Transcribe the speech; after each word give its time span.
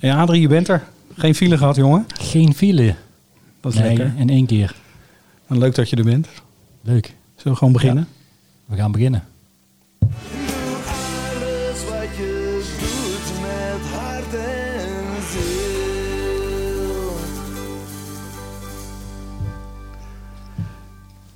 Ja, 0.00 0.20
Adrie, 0.20 0.40
je 0.40 0.48
bent 0.48 0.68
er. 0.68 0.82
Geen 1.16 1.34
file 1.34 1.58
gehad, 1.58 1.76
jongen. 1.76 2.06
Geen 2.20 2.54
file. 2.54 2.94
Dat 3.60 3.72
is 3.72 3.78
nee, 3.78 3.96
lekker. 3.96 4.20
in 4.20 4.30
één 4.30 4.46
keer. 4.46 4.74
En 5.46 5.58
leuk 5.58 5.74
dat 5.74 5.90
je 5.90 5.96
er 5.96 6.04
bent. 6.04 6.28
Leuk. 6.82 7.14
Zullen 7.36 7.52
we 7.52 7.58
gewoon 7.58 7.72
beginnen? 7.72 8.08
We 8.64 8.76
gaan 8.76 8.92
beginnen. 8.92 9.24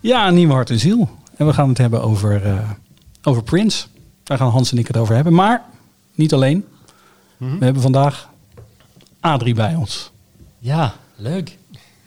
Ja, 0.00 0.29
een 0.29 0.34
nieuwe 0.34 0.52
hart 0.52 0.70
en 0.70 0.79
ziel. 0.79 1.08
En 1.36 1.46
we 1.46 1.52
gaan 1.52 1.68
het 1.68 1.79
hebben 1.79 2.02
over, 2.02 2.46
eh, 2.46 2.70
over 3.22 3.42
Prince. 3.42 3.86
Daar 4.22 4.38
gaan 4.38 4.50
Hans 4.50 4.72
en 4.72 4.79
ik 4.79 4.86
het 4.86 4.96
over 4.96 5.14
hebben. 5.14 5.34
Maar 5.34 5.62
niet 6.14 6.32
alleen. 6.32 6.64
Mhm. 7.36 7.58
We 7.58 7.64
hebben 7.64 7.82
vandaag 7.82 8.30
Adrie 9.23 9.54
bij 9.54 9.75
ons. 9.75 10.11
Ja, 10.59 10.95
leuk. 11.16 11.59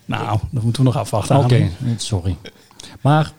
Nou, 0.06 0.40
dat 0.50 0.64
moeten 0.64 0.82
we 0.82 0.88
nog 0.88 0.98
afwachten. 0.98 1.38
Oké, 1.38 1.70
sorry. 1.98 2.38
Maar 3.02 3.32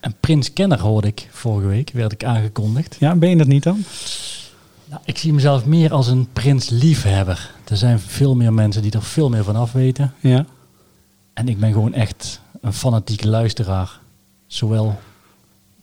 een 0.00 0.14
Prins 0.20 0.52
Kenner 0.52 0.80
hoorde 0.80 1.06
ik 1.06 1.28
vorige 1.30 1.66
week, 1.66 1.90
werd 1.90 2.12
ik 2.12 2.24
aangekondigd. 2.24 2.96
Ja, 2.98 3.14
ben 3.14 3.30
je 3.30 3.36
dat 3.36 3.46
niet 3.46 3.62
dan? 3.62 3.84
Nou, 4.84 5.00
ik 5.04 5.18
zie 5.18 5.32
mezelf 5.32 5.64
meer 5.64 5.92
als 5.92 6.06
een 6.06 6.28
Prins 6.32 6.68
liefhebber. 6.68 7.54
Er 7.68 7.76
zijn 7.76 8.00
veel 8.00 8.36
meer 8.36 8.52
mensen 8.52 8.82
die 8.82 8.92
er 8.92 9.02
veel 9.02 9.28
meer 9.28 9.44
van 9.44 9.56
af 9.56 9.72
weten. 9.72 10.14
Ja. 10.20 10.46
En 11.32 11.48
ik 11.48 11.60
ben 11.60 11.72
gewoon 11.72 11.94
echt 11.94 12.40
een 12.60 12.72
fanatieke 12.72 13.28
luisteraar. 13.28 14.00
Zowel 14.46 15.00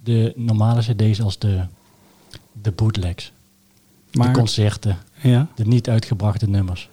de 0.03 0.33
normale 0.35 0.81
cd's 0.81 1.21
als 1.21 1.39
de, 1.39 1.65
de 2.61 2.71
bootlegs. 2.71 3.31
Maar, 4.11 4.33
de 4.33 4.39
concerten, 4.39 4.97
ja. 5.21 5.47
de 5.55 5.65
niet 5.65 5.89
uitgebrachte 5.89 6.49
nummers. 6.49 6.89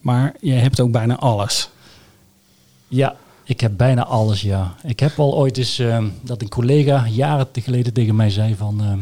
Maar 0.00 0.34
je 0.40 0.52
hebt 0.52 0.80
ook 0.80 0.90
bijna 0.90 1.16
alles. 1.16 1.70
Ja, 2.88 3.16
ik 3.44 3.60
heb 3.60 3.72
bijna 3.76 4.04
alles, 4.04 4.40
ja. 4.40 4.74
Ik 4.82 5.00
heb 5.00 5.18
al 5.18 5.36
ooit 5.36 5.58
eens 5.58 5.78
ehm, 5.78 6.08
dat 6.22 6.42
een 6.42 6.48
collega 6.48 7.06
jaren 7.08 7.48
geleden 7.52 7.92
tegen 7.92 8.16
mij 8.16 8.30
zei 8.30 8.56
van... 8.56 8.80
ehm, 8.80 9.00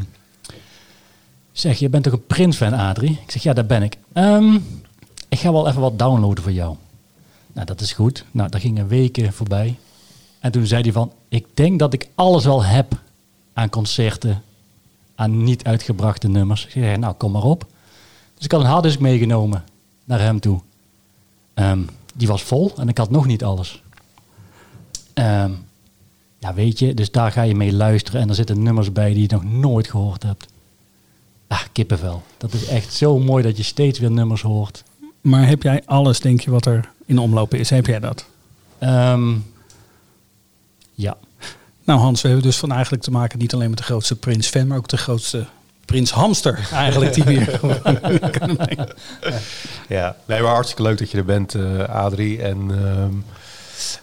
zeg, 1.52 1.78
je 1.78 1.88
bent 1.88 2.04
toch 2.04 2.12
een 2.12 2.26
Prins-fan, 2.26 2.72
Adrie? 2.72 3.18
Ik 3.22 3.30
zeg, 3.30 3.42
ja, 3.42 3.52
dat 3.52 3.66
ben 3.66 3.82
ik. 3.82 3.96
Ehm, 4.12 4.54
ik 5.28 5.38
ga 5.38 5.52
wel 5.52 5.68
even 5.68 5.80
wat 5.80 5.98
downloaden 5.98 6.42
voor 6.42 6.52
jou. 6.52 6.76
Nou, 7.52 7.66
dat 7.66 7.80
is 7.80 7.92
goed. 7.92 8.24
Nou, 8.30 8.48
daar 8.50 8.60
gingen 8.60 8.88
weken 8.88 9.32
voorbij. 9.32 9.78
En 10.40 10.52
toen 10.52 10.66
zei 10.66 10.82
hij 10.82 10.92
van, 10.92 11.12
ik 11.28 11.46
denk 11.54 11.78
dat 11.78 11.92
ik 11.92 12.08
alles 12.14 12.44
wel 12.44 12.64
heb 12.64 12.92
aan 13.52 13.68
concerten, 13.68 14.42
aan 15.14 15.44
niet 15.44 15.64
uitgebrachte 15.64 16.28
nummers. 16.28 16.64
Ik 16.64 16.70
zeg, 16.70 16.96
nou, 16.96 17.14
kom 17.14 17.32
maar 17.32 17.42
op. 17.42 17.66
Dus 18.34 18.44
ik 18.44 18.52
had 18.52 18.60
een 18.60 18.66
harddisk 18.66 18.98
meegenomen 18.98 19.64
naar 20.04 20.20
hem 20.20 20.40
toe. 20.40 20.60
Ehm, 21.58 21.80
die 22.14 22.28
was 22.28 22.42
vol 22.42 22.72
en 22.76 22.88
ik 22.88 22.98
had 22.98 23.10
nog 23.10 23.26
niet 23.26 23.44
alles. 23.44 23.82
Ehm, 25.14 25.50
ja, 26.38 26.54
weet 26.54 26.78
je, 26.78 26.94
dus 26.94 27.10
daar 27.10 27.32
ga 27.32 27.42
je 27.42 27.54
mee 27.54 27.72
luisteren 27.72 28.20
en 28.20 28.28
er 28.28 28.34
zitten 28.34 28.62
nummers 28.62 28.92
bij 28.92 29.12
die 29.12 29.22
je 29.22 29.28
nog 29.30 29.44
nooit 29.44 29.90
gehoord 29.90 30.22
hebt. 30.22 30.46
Ah, 31.46 31.62
kippenvel. 31.72 32.22
Dat 32.36 32.52
is 32.52 32.66
echt 32.66 32.92
zo 32.92 33.18
mooi 33.18 33.42
dat 33.42 33.56
je 33.56 33.62
steeds 33.62 33.98
weer 33.98 34.10
nummers 34.10 34.42
hoort. 34.42 34.84
Maar 35.20 35.48
heb 35.48 35.62
jij 35.62 35.82
alles, 35.84 36.20
denk 36.20 36.40
je, 36.40 36.50
wat 36.50 36.66
er 36.66 36.90
in 37.06 37.18
omloop 37.18 37.54
is? 37.54 37.70
Heb 37.70 37.86
jij 37.86 38.00
dat? 38.00 38.24
Ehm, 38.78 39.34
ja, 40.94 41.16
Nou 41.84 42.00
Hans, 42.00 42.22
we 42.22 42.28
hebben 42.28 42.46
dus 42.46 42.58
van 42.58 42.72
eigenlijk 42.72 43.02
te 43.02 43.10
maken 43.10 43.38
niet 43.38 43.54
alleen 43.54 43.68
met 43.68 43.78
de 43.78 43.84
grootste 43.84 44.16
Prins-fan, 44.16 44.66
maar 44.66 44.78
ook 44.78 44.88
de 44.88 44.96
grootste 44.96 45.46
Prins-hamster 45.88 46.68
eigenlijk 46.72 47.14
die 47.14 47.24
brengen. 47.24 47.60
Ja, 49.88 50.16
nee, 50.24 50.42
maar 50.42 50.52
hartstikke 50.52 50.82
leuk 50.82 50.98
dat 50.98 51.10
je 51.10 51.18
er 51.18 51.24
bent, 51.24 51.54
eh, 51.54 51.88
Adrie. 51.88 52.42
En 52.42 52.70
ehm, 52.70 53.14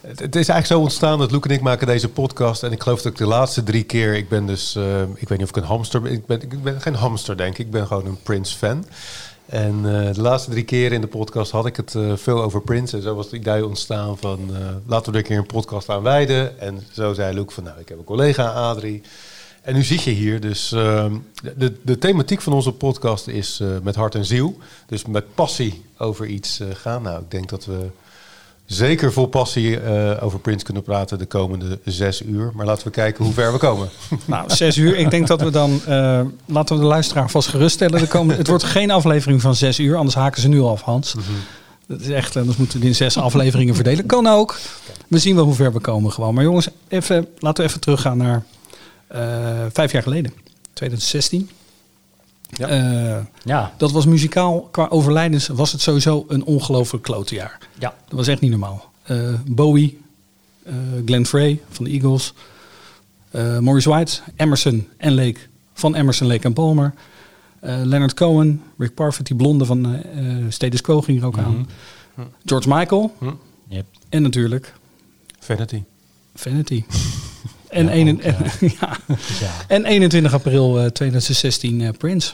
het, 0.07 0.19
het 0.19 0.35
is 0.35 0.47
eigenlijk 0.47 0.65
zo 0.65 0.79
ontstaan 0.79 1.19
dat 1.19 1.31
Loek 1.31 1.45
en 1.45 1.51
ik 1.51 1.61
maken 1.61 1.87
deze 1.87 2.09
podcast. 2.09 2.63
En 2.63 2.71
ik 2.71 2.81
geloof 2.81 3.01
dat 3.01 3.11
ik 3.11 3.17
de 3.17 3.25
laatste 3.25 3.63
drie 3.63 3.83
keer, 3.83 4.13
ik 4.13 4.29
ben 4.29 4.45
dus, 4.45 4.75
eh, 4.75 5.01
ik 5.01 5.27
weet 5.29 5.37
niet 5.37 5.49
of 5.49 5.49
ik 5.49 5.55
een 5.55 5.69
hamster 5.69 6.01
ben. 6.01 6.11
Ik 6.11 6.25
ben, 6.25 6.41
ik 6.41 6.63
ben 6.63 6.81
geen 6.81 6.95
hamster, 6.95 7.37
denk 7.37 7.57
ik. 7.57 7.65
Ik 7.65 7.71
ben 7.71 7.87
gewoon 7.87 8.05
een 8.05 8.19
Prince-fan. 8.23 8.85
En 9.45 9.75
eh, 9.85 10.13
de 10.13 10.21
laatste 10.21 10.49
drie 10.49 10.63
keer 10.63 10.91
in 10.91 11.01
de 11.01 11.07
podcast 11.07 11.51
had 11.51 11.65
ik 11.65 11.75
het 11.75 11.95
eh, 11.95 12.13
veel 12.15 12.43
over 12.43 12.61
Prince. 12.61 12.95
En 12.95 13.03
zo 13.03 13.15
was 13.15 13.25
het 13.25 13.33
idee 13.33 13.65
ontstaan 13.65 14.17
van, 14.17 14.39
eh, 14.53 14.59
laten 14.85 15.11
we 15.11 15.17
er 15.17 15.23
een 15.23 15.29
keer 15.29 15.37
een 15.37 15.45
podcast 15.45 15.89
aan 15.89 16.03
wijden. 16.03 16.59
En 16.59 16.83
zo 16.91 17.13
zei 17.13 17.35
Loek 17.35 17.51
van, 17.51 17.63
nou, 17.63 17.79
ik 17.79 17.89
heb 17.89 17.97
een 17.97 18.03
collega, 18.03 18.47
Adrie. 18.49 19.01
En 19.65 19.73
nu 19.73 19.83
zit 19.83 20.01
je 20.01 20.11
hier, 20.11 20.39
dus 20.39 20.71
ehm, 20.71 21.13
de, 21.55 21.73
de 21.81 21.97
thematiek 21.97 22.41
van 22.41 22.53
onze 22.53 22.71
podcast 22.71 23.27
is 23.27 23.59
eh, 23.61 23.67
met 23.83 23.95
hart 23.95 24.15
en 24.15 24.25
ziel. 24.25 24.57
Dus 24.85 25.05
met 25.05 25.35
passie 25.35 25.85
over 25.97 26.25
iets 26.25 26.59
eh, 26.59 26.67
gaan. 26.73 27.01
Nou, 27.01 27.21
ik 27.21 27.31
denk 27.31 27.49
dat 27.49 27.65
we 27.65 27.87
zeker 28.65 29.13
vol 29.13 29.25
passie 29.25 29.79
eh, 29.79 30.23
over 30.23 30.39
Prince 30.39 30.65
kunnen 30.65 30.83
praten 30.83 31.17
de 31.17 31.25
komende 31.25 31.79
zes 31.85 32.21
uur. 32.21 32.51
Maar 32.53 32.65
laten 32.65 32.87
we 32.87 32.93
kijken 32.93 33.23
hoe 33.23 33.33
ver 33.33 33.51
we 33.51 33.57
komen. 33.57 33.89
Nou, 34.25 34.49
zes 34.49 34.77
uur. 34.77 34.97
Ik 34.97 35.11
denk 35.11 35.27
dat 35.27 35.41
we 35.41 35.49
dan, 35.49 35.81
laten 36.45 36.75
we 36.75 36.81
de 36.81 36.87
luisteraar 36.87 37.29
vast 37.29 37.47
geruststellen. 37.47 37.99
De 37.99 38.07
komende, 38.07 38.35
het 38.35 38.47
wordt 38.47 38.63
geen 38.63 38.91
aflevering 38.91 39.41
van 39.41 39.55
zes 39.55 39.79
uur, 39.79 39.95
anders 39.95 40.15
haken 40.15 40.41
ze 40.41 40.47
nu 40.47 40.59
al 40.59 40.69
af, 40.69 40.81
Hans. 40.81 41.15
Dat 41.87 42.01
is 42.01 42.09
echt, 42.09 42.35
anders 42.35 42.57
moeten 42.57 42.75
we 42.75 42.81
die 42.81 42.89
in 42.89 42.95
zes 42.95 43.17
afleveringen 43.17 43.75
verdelen. 43.75 44.05
Kan 44.05 44.27
ook. 44.27 44.57
We 45.07 45.17
zien 45.17 45.35
wel 45.35 45.45
hoe 45.45 45.53
ver 45.53 45.73
we 45.73 45.79
komen 45.79 46.11
gewoon. 46.11 46.33
Maar 46.33 46.43
jongens, 46.43 46.67
even, 46.87 47.27
laten 47.39 47.63
we 47.63 47.69
even 47.69 47.81
teruggaan 47.81 48.17
naar 48.17 48.43
vijf 49.71 49.91
jaar 49.91 50.03
geleden. 50.03 50.33
2016. 50.73 51.49
Ja. 52.49 52.67
Eh, 52.67 53.23
ja, 53.43 53.73
dat 53.77 53.91
was 53.91 54.05
muzikaal, 54.05 54.61
qua 54.71 54.87
overlijdens 54.87 55.47
was 55.47 55.71
het 55.71 55.81
sowieso 55.81 56.25
een 56.27 56.43
ongelooflijk 56.43 57.03
klote 57.03 57.35
jaar. 57.35 57.57
ja. 57.79 57.93
Dat 58.07 58.17
was 58.17 58.27
echt 58.27 58.41
niet 58.41 58.51
normaal. 58.51 58.91
Eh, 59.03 59.33
Bowie, 59.47 60.01
eh 60.63 60.73
Glenn 61.05 61.25
Frey 61.25 61.61
van 61.69 61.85
de 61.85 61.91
Eagles, 61.91 62.33
eh, 63.31 63.59
Maurice 63.59 63.89
White, 63.89 64.21
Emerson 64.35 64.87
en 64.97 65.13
Lake 65.15 65.39
van 65.73 65.95
Emerson, 65.95 66.27
Lake 66.27 66.43
en 66.43 66.53
Palmer, 66.53 66.93
eh, 67.59 67.75
Leonard 67.83 68.13
Cohen, 68.13 68.61
Rick 68.77 68.93
Parfitt, 68.93 69.27
die 69.27 69.35
blonde 69.35 69.65
van 69.65 69.85
eh 69.95 70.37
eh, 70.37 70.45
Status 70.49 70.81
Quo 70.81 71.01
ging 71.01 71.19
er 71.19 71.25
ook 71.25 71.37
aan, 71.37 71.67
George 72.45 72.69
Michael 72.69 73.15
Yep. 73.67 73.85
en 74.09 74.21
natuurlijk 74.21 74.73
Vanity. 75.39 75.83
Vanity. 76.35 76.83
En, 77.75 77.85
Ja, 77.85 77.91
een- 77.93 78.09
ook, 78.09 78.21
en, 78.21 78.35
ja. 78.79 78.97
ja. 79.39 79.51
en 79.67 79.85
21 79.85 80.33
april 80.33 80.79
eh, 80.79 80.85
2016 80.85 81.81
eh, 81.81 81.89
Prince. 81.97 82.33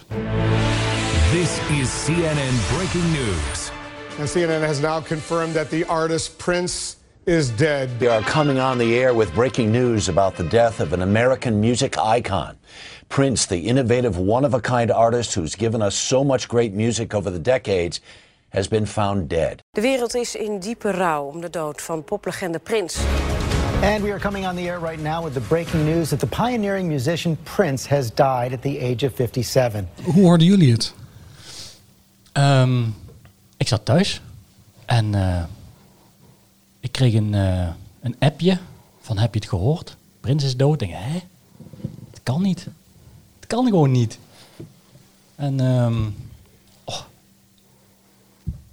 This 1.31 1.49
is 1.79 2.03
CNN 2.05 2.55
breaking 2.75 3.03
news. 3.11 3.71
And 4.19 4.29
CNN 4.29 4.61
has 4.65 4.79
now 4.79 5.01
confirmed 5.03 5.53
that 5.53 5.69
the 5.69 5.85
artist 5.87 6.37
Prince 6.37 6.95
is 7.23 7.49
dead. 7.55 7.89
We 7.99 8.09
are 8.11 8.23
coming 8.23 8.59
on 8.59 8.77
the 8.77 8.93
air 8.99 9.15
with 9.15 9.33
breaking 9.33 9.71
news 9.71 10.07
about 10.09 10.35
the 10.35 10.47
death 10.47 10.79
of 10.79 10.91
an 10.93 11.01
American 11.01 11.59
music 11.59 11.95
icon. 12.17 12.55
Prince, 13.07 13.47
the 13.47 13.61
innovative, 13.61 14.17
one 14.19 14.45
of 14.45 14.53
a 14.53 14.59
kind 14.59 14.91
artist 14.91 15.33
who's 15.35 15.55
given 15.57 15.81
us 15.81 15.95
so 16.07 16.23
much 16.23 16.47
great 16.47 16.73
music 16.73 17.13
over 17.13 17.31
the 17.31 17.41
decades, 17.41 18.01
has 18.49 18.67
been 18.67 18.85
found 18.85 19.27
dead. 19.29 19.61
De 19.71 19.81
wereld 19.81 20.15
is 20.15 20.35
in 20.35 20.59
diepe 20.59 20.91
rouw 20.91 21.23
om 21.25 21.41
de 21.41 21.49
dood 21.49 21.81
van 21.81 22.03
poplegende 22.03 22.59
Prins. 22.59 22.97
And 23.81 24.03
we 24.03 24.11
are 24.11 24.19
coming 24.19 24.45
on 24.45 24.55
the 24.55 24.67
air 24.67 24.79
right 24.79 25.01
now 25.01 25.23
with 25.23 25.33
the 25.33 25.39
breaking 25.39 25.85
news 25.85 26.09
that 26.09 26.19
the 26.19 26.27
pioneering 26.27 26.87
musician 26.87 27.37
Prince 27.43 27.87
has 27.87 28.11
died 28.11 28.53
at 28.53 28.61
the 28.61 28.79
age 28.79 29.03
of 29.03 29.15
57. 29.15 29.87
Hoe 30.03 30.13
hoorden 30.13 30.47
jullie 30.47 30.71
het? 30.71 30.93
Ehm, 32.31 32.83
ik 33.57 33.67
zat 33.67 33.85
thuis 33.85 34.21
en 34.85 35.15
eh, 35.15 35.43
ik 36.79 36.91
kreeg 36.91 37.13
een, 37.13 37.33
eh, 37.33 37.67
een 38.01 38.15
appje 38.19 38.57
van 38.99 39.17
heb 39.17 39.33
je 39.33 39.39
het 39.39 39.49
gehoord? 39.49 39.97
Prins 40.19 40.43
is 40.43 40.57
dood. 40.57 40.81
Ik 40.81 40.89
denk, 40.89 41.03
hè? 41.03 41.19
Het 42.11 42.19
kan 42.23 42.41
niet. 42.41 42.67
Het 43.39 43.47
kan 43.47 43.65
gewoon 43.65 43.91
niet. 43.91 44.19
En 45.35 45.59
ehm, 45.59 46.09
oh. 46.83 47.01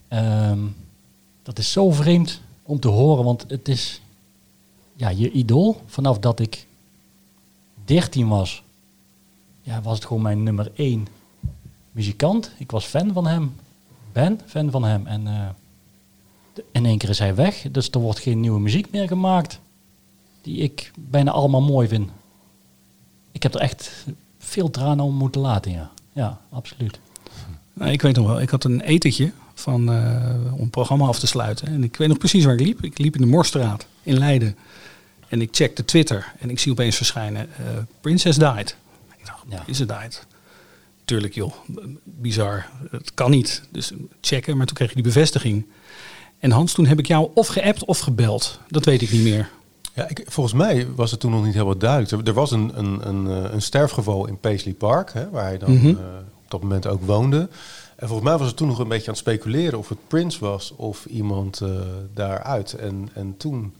Ehm, 0.08 0.58
dat 1.42 1.58
is 1.58 1.72
zo 1.72 1.90
vreemd 1.90 2.40
om 2.62 2.80
te 2.80 2.88
horen, 2.88 3.24
want 3.24 3.44
het 3.48 3.68
is 3.68 4.00
ja, 4.98 5.08
je 5.08 5.30
idool. 5.30 5.82
Vanaf 5.86 6.18
dat 6.18 6.40
ik 6.40 6.66
13 7.84 8.28
was, 8.28 8.62
ja, 9.62 9.82
was 9.82 9.94
het 9.94 10.06
gewoon 10.06 10.22
mijn 10.22 10.42
nummer 10.42 10.70
1 10.74 11.06
muzikant. 11.92 12.52
Ik 12.56 12.70
was 12.70 12.84
fan 12.84 13.12
van 13.12 13.26
hem. 13.26 13.56
Ben 14.12 14.40
fan 14.46 14.70
van 14.70 14.84
hem. 14.84 15.06
En 15.06 15.26
eh, 15.26 15.48
in 16.72 16.86
één 16.86 16.98
keer 16.98 17.08
is 17.08 17.18
hij 17.18 17.34
weg. 17.34 17.66
Dus 17.70 17.90
er 17.90 18.00
wordt 18.00 18.18
geen 18.18 18.40
nieuwe 18.40 18.60
muziek 18.60 18.90
meer 18.90 19.08
gemaakt. 19.08 19.60
Die 20.42 20.56
ik 20.56 20.92
bijna 20.98 21.30
allemaal 21.30 21.62
mooi 21.62 21.88
vind. 21.88 22.10
Ik 23.32 23.42
heb 23.42 23.54
er 23.54 23.60
echt 23.60 24.06
veel 24.38 24.70
tranen 24.70 25.04
om 25.04 25.14
moeten 25.14 25.40
laten, 25.40 25.72
ja. 25.72 25.90
Ja, 26.12 26.40
absoluut. 26.50 27.00
Nou, 27.72 27.90
ik 27.90 28.02
weet 28.02 28.16
nog 28.16 28.26
wel, 28.26 28.40
ik 28.40 28.50
had 28.50 28.64
een 28.64 28.80
etentje 28.80 29.32
van, 29.54 29.92
eh, 29.92 30.52
om 30.52 30.60
het 30.60 30.70
programma 30.70 31.06
af 31.06 31.18
te 31.18 31.26
sluiten. 31.26 31.66
En 31.66 31.84
ik 31.84 31.96
weet 31.96 32.08
nog 32.08 32.18
precies 32.18 32.44
waar 32.44 32.54
ik 32.54 32.60
liep. 32.60 32.84
Ik 32.84 32.98
liep 32.98 33.14
in 33.14 33.20
de 33.20 33.26
Morstraat 33.26 33.86
in 34.02 34.18
Leiden. 34.18 34.56
En 35.28 35.40
ik 35.40 35.48
checkte 35.52 35.84
Twitter 35.84 36.32
en 36.38 36.50
ik 36.50 36.58
zie 36.58 36.72
opeens 36.72 36.96
verschijnen, 36.96 37.48
eh 37.56 37.64
Princess 38.00 38.38
died. 38.38 38.76
Ik 39.18 39.26
dacht, 39.26 39.38
Ja. 39.48 39.60
Princess 39.62 39.88
died. 40.00 40.26
tuurlijk 41.04 41.34
joh, 41.34 41.52
bizar. 42.04 42.66
Het 42.90 43.14
kan 43.14 43.30
niet. 43.30 43.62
Dus 43.70 43.92
checken, 44.20 44.56
maar 44.56 44.66
toen 44.66 44.76
kreeg 44.76 44.88
je 44.88 44.94
die 44.94 45.02
bevestiging. 45.04 45.66
En 46.38 46.50
Hans, 46.50 46.72
toen 46.72 46.86
heb 46.86 46.98
ik 46.98 47.06
jou 47.06 47.30
of 47.34 47.46
geappt 47.46 47.84
of 47.84 47.98
gebeld. 47.98 48.60
Dat 48.68 48.84
weet 48.84 49.02
ik 49.02 49.10
niet 49.12 49.22
meer. 49.22 49.50
Ja, 49.94 50.08
ik, 50.08 50.24
volgens 50.26 50.54
mij 50.54 50.86
was 50.94 51.10
het 51.10 51.20
toen 51.20 51.30
nog 51.30 51.44
niet 51.44 51.52
helemaal 51.52 51.78
duidelijk. 51.78 52.10
Er, 52.10 52.26
er 52.28 52.32
was 52.34 52.50
een, 52.50 52.78
een, 52.78 53.08
een, 53.08 53.44
eh, 53.44 53.52
een 53.52 53.62
sterfgeval 53.62 54.26
in 54.26 54.38
Paisley 54.40 54.72
Park, 54.74 55.12
hè, 55.12 55.30
waar 55.30 55.44
hij 55.44 55.58
dan 55.58 55.72
Mhm. 55.72 55.86
eh, 55.88 55.92
op 56.44 56.50
dat 56.50 56.60
moment 56.62 56.86
ook 56.86 57.02
woonde. 57.06 57.48
En 57.96 58.06
volgens 58.08 58.28
mij 58.28 58.38
was 58.38 58.46
het 58.46 58.56
toen 58.56 58.68
nog 58.68 58.78
een 58.78 58.88
beetje 58.88 59.06
aan 59.06 59.12
het 59.12 59.22
speculeren 59.22 59.78
of 59.78 59.88
het 59.88 59.98
Prince 60.08 60.38
was 60.40 60.72
of 60.76 61.04
iemand 61.06 61.60
eh, 61.60 61.70
daaruit. 62.14 62.72
En, 62.72 63.08
en 63.14 63.34
toen 63.36 63.72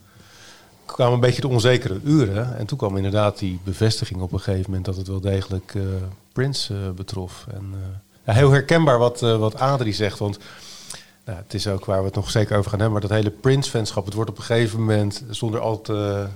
kwamen 0.91 1.13
een 1.13 1.19
beetje 1.19 1.41
de 1.41 1.47
onzekere 1.47 1.99
uren. 2.03 2.57
En 2.57 2.65
toen 2.65 2.77
kwam 2.77 2.95
inderdaad 2.95 3.39
die 3.39 3.59
bevestiging 3.63 4.21
op 4.21 4.31
een 4.31 4.39
gegeven 4.39 4.65
moment 4.65 4.85
dat 4.85 4.95
het 4.95 5.07
wel 5.07 5.19
degelijk 5.19 5.75
eh, 5.75 5.81
Prince 6.33 6.73
eh, 6.73 6.89
betrof. 6.89 7.45
En, 7.53 7.69
eh, 7.73 7.79
ja, 8.25 8.33
heel 8.33 8.51
herkenbaar 8.51 8.97
wat, 8.97 9.19
wat 9.19 9.55
Adrie 9.55 9.93
zegt, 9.93 10.19
want 10.19 10.39
nou, 11.25 11.37
het 11.37 11.53
is 11.53 11.67
ook 11.67 11.85
waar 11.85 11.99
we 11.99 12.05
het 12.05 12.15
nog 12.15 12.31
zeker 12.31 12.57
over 12.57 12.69
gaan 12.69 12.79
hebben. 12.79 12.99
Maar 12.99 13.09
dat 13.09 13.17
hele 13.17 13.29
Prince-fanschap, 13.29 14.05
het 14.05 14.13
wordt 14.13 14.29
op 14.29 14.37
een 14.37 14.43
gegeven 14.43 14.79
moment, 14.79 15.23
zonder 15.29 15.59
al 15.59 15.81
te, 15.81 16.27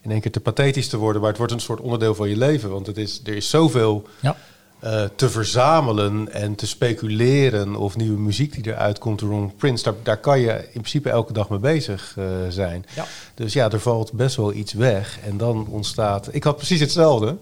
in 0.00 0.10
één 0.10 0.20
keer 0.20 0.30
te 0.30 0.40
pathetisch 0.40 0.88
te 0.88 0.96
worden, 0.96 1.20
maar 1.20 1.30
het 1.30 1.38
wordt 1.38 1.52
een 1.52 1.60
soort 1.60 1.80
onderdeel 1.80 2.14
van 2.14 2.28
je 2.28 2.36
leven. 2.36 2.70
Want 2.70 2.86
het 2.86 2.96
is, 2.96 3.20
er 3.24 3.36
is 3.36 3.50
zoveel 3.50 4.06
Ja. 4.20 4.36
Eh, 4.84 5.04
te 5.16 5.30
verzamelen 5.30 6.32
en 6.32 6.54
te 6.54 6.66
speculeren 6.66 7.76
of 7.76 7.96
nieuwe 7.96 8.18
muziek 8.18 8.52
die 8.62 8.72
eruit 8.72 8.98
komt 8.98 9.20
rond 9.20 9.56
Prince. 9.56 9.84
Daar, 9.84 9.94
daar 10.02 10.16
kan 10.16 10.40
je 10.40 10.52
in 10.52 10.80
principe 10.80 11.10
elke 11.10 11.32
dag 11.32 11.48
mee 11.48 11.58
bezig 11.58 12.14
eh, 12.18 12.24
zijn. 12.48 12.84
Ja. 12.94 13.04
Dus 13.34 13.52
ja, 13.52 13.70
er 13.70 13.80
valt 13.80 14.12
best 14.12 14.36
wel 14.36 14.52
iets 14.52 14.72
weg. 14.72 15.18
En 15.26 15.36
dan 15.36 15.66
ontstaat... 15.70 16.28
Ik 16.32 16.44
had 16.44 16.56
precies 16.56 16.80
hetzelfde. 16.80 17.36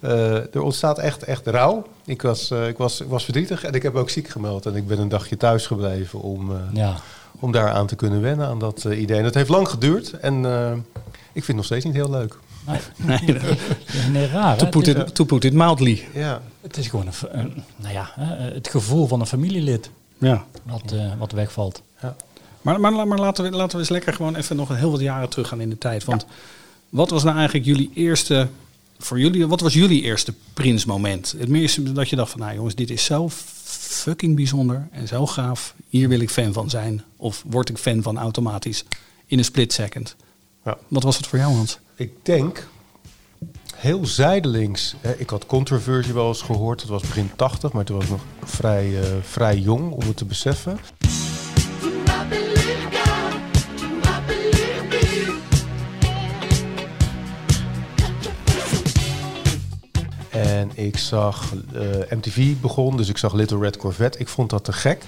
Eh, 0.00 0.54
er 0.54 0.60
ontstaat 0.62 0.98
echt, 0.98 1.22
echt 1.22 1.46
rouw. 1.46 1.86
Ik 2.04 2.22
was, 2.22 2.50
ik, 2.50 2.76
was, 2.78 3.00
ik 3.00 3.08
was 3.08 3.24
verdrietig 3.24 3.64
en 3.64 3.72
ik 3.72 3.82
heb 3.82 3.94
ook 3.94 4.10
ziek 4.10 4.28
gemeld. 4.28 4.66
En 4.66 4.76
ik 4.76 4.86
ben 4.86 4.98
een 4.98 5.08
dagje 5.08 5.36
thuis 5.36 5.66
gebleven 5.66 6.20
om, 6.20 6.52
Ja. 6.72 6.96
om 7.40 7.52
daar 7.52 7.70
aan 7.70 7.86
te 7.86 7.96
kunnen 7.96 8.20
wennen, 8.20 8.46
aan 8.46 8.58
dat 8.58 8.84
idee. 8.84 9.16
En 9.16 9.24
dat 9.24 9.34
heeft 9.34 9.48
lang 9.48 9.68
geduurd. 9.68 10.12
En 10.12 10.44
ik 11.32 11.44
vind 11.44 11.46
het 11.46 11.56
nog 11.56 11.64
steeds 11.64 11.84
niet 11.84 11.94
heel 11.94 12.10
leuk. 12.10 12.38
Nee, 12.96 13.18
Nee, 14.12 14.26
raar. 14.26 14.56
to 14.56 14.66
put 14.66 14.86
Het 14.86 14.96
is- 14.96 15.02
it, 15.02 15.14
to 15.14 15.24
put 15.24 15.44
it 15.44 15.52
mildly. 15.52 16.04
Ja, 16.14 16.42
Het 16.60 16.76
is 16.76 16.86
gewoon 16.88 17.06
een, 17.30 17.62
nou 17.76 17.92
ja, 17.94 18.10
hè, 18.14 18.50
het 18.54 18.68
gevoel 18.68 19.06
van 19.06 19.20
een 19.20 19.26
familielid 19.26 19.90
Ja. 20.18 20.44
wat, 20.62 20.92
eh, 20.92 21.12
wat 21.18 21.32
wegvalt. 21.32 21.82
Maar, 22.62 22.80
maar, 22.80 23.06
maar 23.08 23.18
laten, 23.18 23.44
we, 23.44 23.50
laten 23.50 23.72
we 23.72 23.78
eens 23.78 23.88
lekker 23.88 24.12
gewoon 24.14 24.36
even 24.36 24.56
nog 24.56 24.76
heel 24.76 24.90
wat 24.90 25.00
jaren 25.00 25.28
teruggaan 25.28 25.60
in 25.60 25.70
de 25.70 25.78
tijd. 25.78 26.04
Want 26.04 26.26
wat 26.88 27.10
was 27.10 27.22
nou 27.22 27.36
eigenlijk 27.36 27.66
jullie 27.66 27.90
eerste, 27.94 28.48
voor 28.98 29.18
jullie, 29.20 29.46
wat 29.46 29.60
was 29.60 29.74
jullie 29.74 30.02
eerste 30.02 30.34
Prins-moment? 30.54 31.34
Het 31.38 31.48
meeste 31.48 31.92
dat 31.92 32.08
je 32.08 32.16
dacht 32.16 32.30
van, 32.30 32.40
nou 32.40 32.54
jongens, 32.54 32.74
dit 32.74 32.90
is 32.90 33.04
zo 33.04 33.28
fucking 33.64 34.36
bijzonder 34.36 34.88
en 34.90 35.08
zo 35.08 35.26
gaaf. 35.26 35.74
Hier 35.88 36.08
wil 36.08 36.20
ik 36.20 36.30
fan 36.30 36.52
van 36.52 36.70
zijn. 36.70 37.02
Of 37.16 37.44
word 37.46 37.68
ik 37.68 37.78
fan 37.78 38.02
van 38.02 38.18
automatisch 38.18 38.84
in 39.26 39.38
een 39.38 39.44
split 39.44 39.72
second. 39.72 40.16
Ja. 40.64 40.76
Wat 40.88 41.02
was 41.02 41.16
het 41.16 41.26
voor 41.26 41.38
jou, 41.38 41.54
Hans? 41.54 41.78
Ik 41.94 42.12
denk 42.22 42.68
heel 43.74 44.06
zijdelings. 44.06 44.94
Ik 45.16 45.30
had 45.30 45.46
controversie 45.46 46.14
wel 46.14 46.28
eens 46.28 46.42
gehoord. 46.42 46.80
Dat 46.80 46.88
was 46.88 47.02
begin 47.02 47.30
80, 47.36 47.72
maar 47.72 47.84
toen 47.84 47.96
was 47.96 48.04
ik 48.04 48.10
nog 48.10 48.22
vrij, 48.44 49.00
eh, 49.00 49.06
vrij 49.22 49.58
jong 49.58 49.92
om 49.92 50.00
het 50.00 50.16
te 50.16 50.24
beseffen. 50.24 50.78
En 60.30 60.70
ik 60.74 60.98
zag 60.98 61.52
eh, 61.74 62.16
MTV 62.16 62.54
begon, 62.60 62.96
dus 62.96 63.08
ik 63.08 63.18
zag 63.18 63.32
Little 63.32 63.58
Red 63.58 63.76
Corvette. 63.76 64.18
Ik 64.18 64.28
vond 64.28 64.50
dat 64.50 64.64
te 64.64 64.72
gek. 64.72 65.04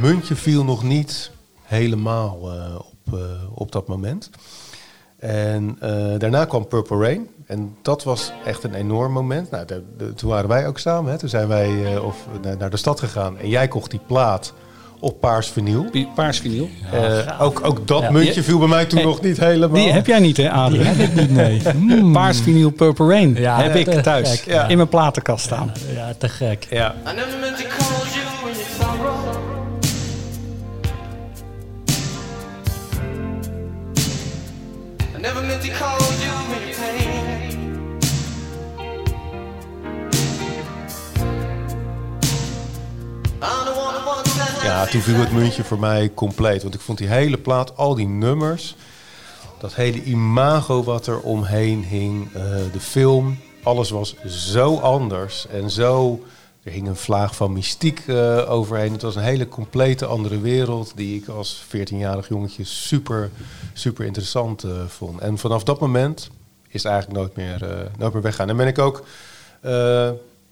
Muntje 0.00 0.34
viel 0.36 0.64
nog 0.64 0.82
niet 0.82 1.30
helemaal 1.62 2.38
eh, 2.42 2.74
op, 2.78 3.14
eh, 3.18 3.20
op 3.54 3.72
dat 3.72 3.86
moment. 3.88 4.30
En 5.18 5.76
eh, 5.80 6.18
daarna 6.18 6.44
kwam 6.44 6.68
Purple 6.68 6.98
Rain. 6.98 7.28
En 7.46 7.76
dat 7.82 8.04
was 8.04 8.32
echt 8.44 8.64
een 8.64 8.74
enorm 8.74 9.12
moment. 9.12 9.50
Nou, 9.50 9.64
de- 9.66 9.82
de- 9.98 10.14
toen 10.14 10.30
waren 10.30 10.48
wij 10.48 10.66
ook 10.66 10.78
samen. 10.78 11.12
Hè. 11.12 11.18
Toen 11.18 11.28
zijn 11.28 11.48
wij 11.48 11.94
eh, 11.94 12.04
of, 12.04 12.16
naar, 12.42 12.56
naar 12.56 12.70
de 12.70 12.76
stad 12.76 13.00
gegaan. 13.00 13.38
En 13.38 13.48
jij 13.48 13.68
kocht 13.68 13.90
die 13.90 14.00
plaat 14.06 14.52
op 15.00 15.20
paars 15.20 15.48
vinyl. 15.48 15.86
Paars 16.14 16.38
vinyl. 16.38 16.68
Eh, 16.92 17.40
ook, 17.42 17.60
ook 17.64 17.86
dat 17.86 18.02
Ja, 18.02 18.10
muntje 18.10 18.32
die- 18.32 18.42
viel 18.42 18.58
bij 18.58 18.68
mij 18.68 18.84
toen 18.86 18.98
Hey, 18.98 19.06
nog 19.08 19.20
niet 19.20 19.38
helemaal. 19.38 19.82
Die 19.82 19.92
heb 19.92 20.06
jij 20.06 20.18
niet, 20.18 20.36
hè, 20.36 20.50
Adrie? 20.50 20.80
heb 20.80 21.08
ik 21.08 21.14
niet, 21.14 21.30
nee. 21.30 21.60
Hmm. 21.86 22.12
Paars 22.12 22.40
vinyl 22.40 22.70
Purple 22.70 23.08
Rain 23.08 23.34
Ja, 23.34 23.62
heb 23.62 23.74
ja, 23.86 23.92
ik 23.92 24.02
thuis 24.02 24.30
gek, 24.30 24.44
ja. 24.54 24.68
in 24.68 24.76
mijn 24.76 24.88
platenkast 24.88 25.44
staan. 25.44 25.72
Ja, 25.94 26.12
te 26.18 26.28
gek. 26.28 26.66
Ja. 26.70 26.94
Ja, 44.62 44.86
toen 44.86 45.00
viel 45.00 45.14
het 45.14 45.32
muntje 45.32 45.64
voor 45.64 45.78
mij 45.78 46.10
compleet. 46.14 46.62
Want 46.62 46.74
ik 46.74 46.80
vond 46.80 46.98
die 46.98 47.08
hele 47.08 47.38
plaat, 47.38 47.76
al 47.76 47.94
die 47.94 48.06
nummers, 48.06 48.74
dat 49.58 49.74
hele 49.74 50.02
imago 50.02 50.82
wat 50.82 51.06
er 51.06 51.20
omheen 51.20 51.84
hing, 51.84 52.34
eh, 52.34 52.42
de 52.72 52.80
film, 52.80 53.38
alles 53.62 53.90
was 53.90 54.14
zo 54.26 54.76
anders 54.76 55.46
en 55.46 55.70
zo. 55.70 56.22
Er 56.68 56.74
hing 56.74 56.88
een 56.88 56.96
vlaag 56.96 57.36
van 57.36 57.52
mystiek 57.52 58.02
eh, 58.06 58.50
overheen. 58.50 58.92
Het 58.92 59.02
was 59.02 59.16
een 59.16 59.22
hele 59.22 59.48
complete 59.48 60.06
andere 60.06 60.40
wereld 60.40 60.92
die 60.94 61.20
ik 61.20 61.28
als 61.28 61.64
14-jarig 61.76 62.28
jongetje 62.28 62.64
super, 62.64 63.30
super 63.72 64.04
interessant 64.04 64.64
eh, 64.64 64.70
vond. 64.86 65.20
En 65.20 65.38
vanaf 65.38 65.62
dat 65.62 65.80
moment 65.80 66.30
is 66.68 66.82
het 66.82 66.92
eigenlijk 66.92 67.20
nooit 67.20 67.36
meer, 67.36 67.70
eh, 67.70 67.86
nooit 67.98 68.12
meer 68.12 68.22
weggaan. 68.22 68.48
En 68.48 68.56
ben 68.56 68.66
ik 68.66 68.78
ook 68.78 69.04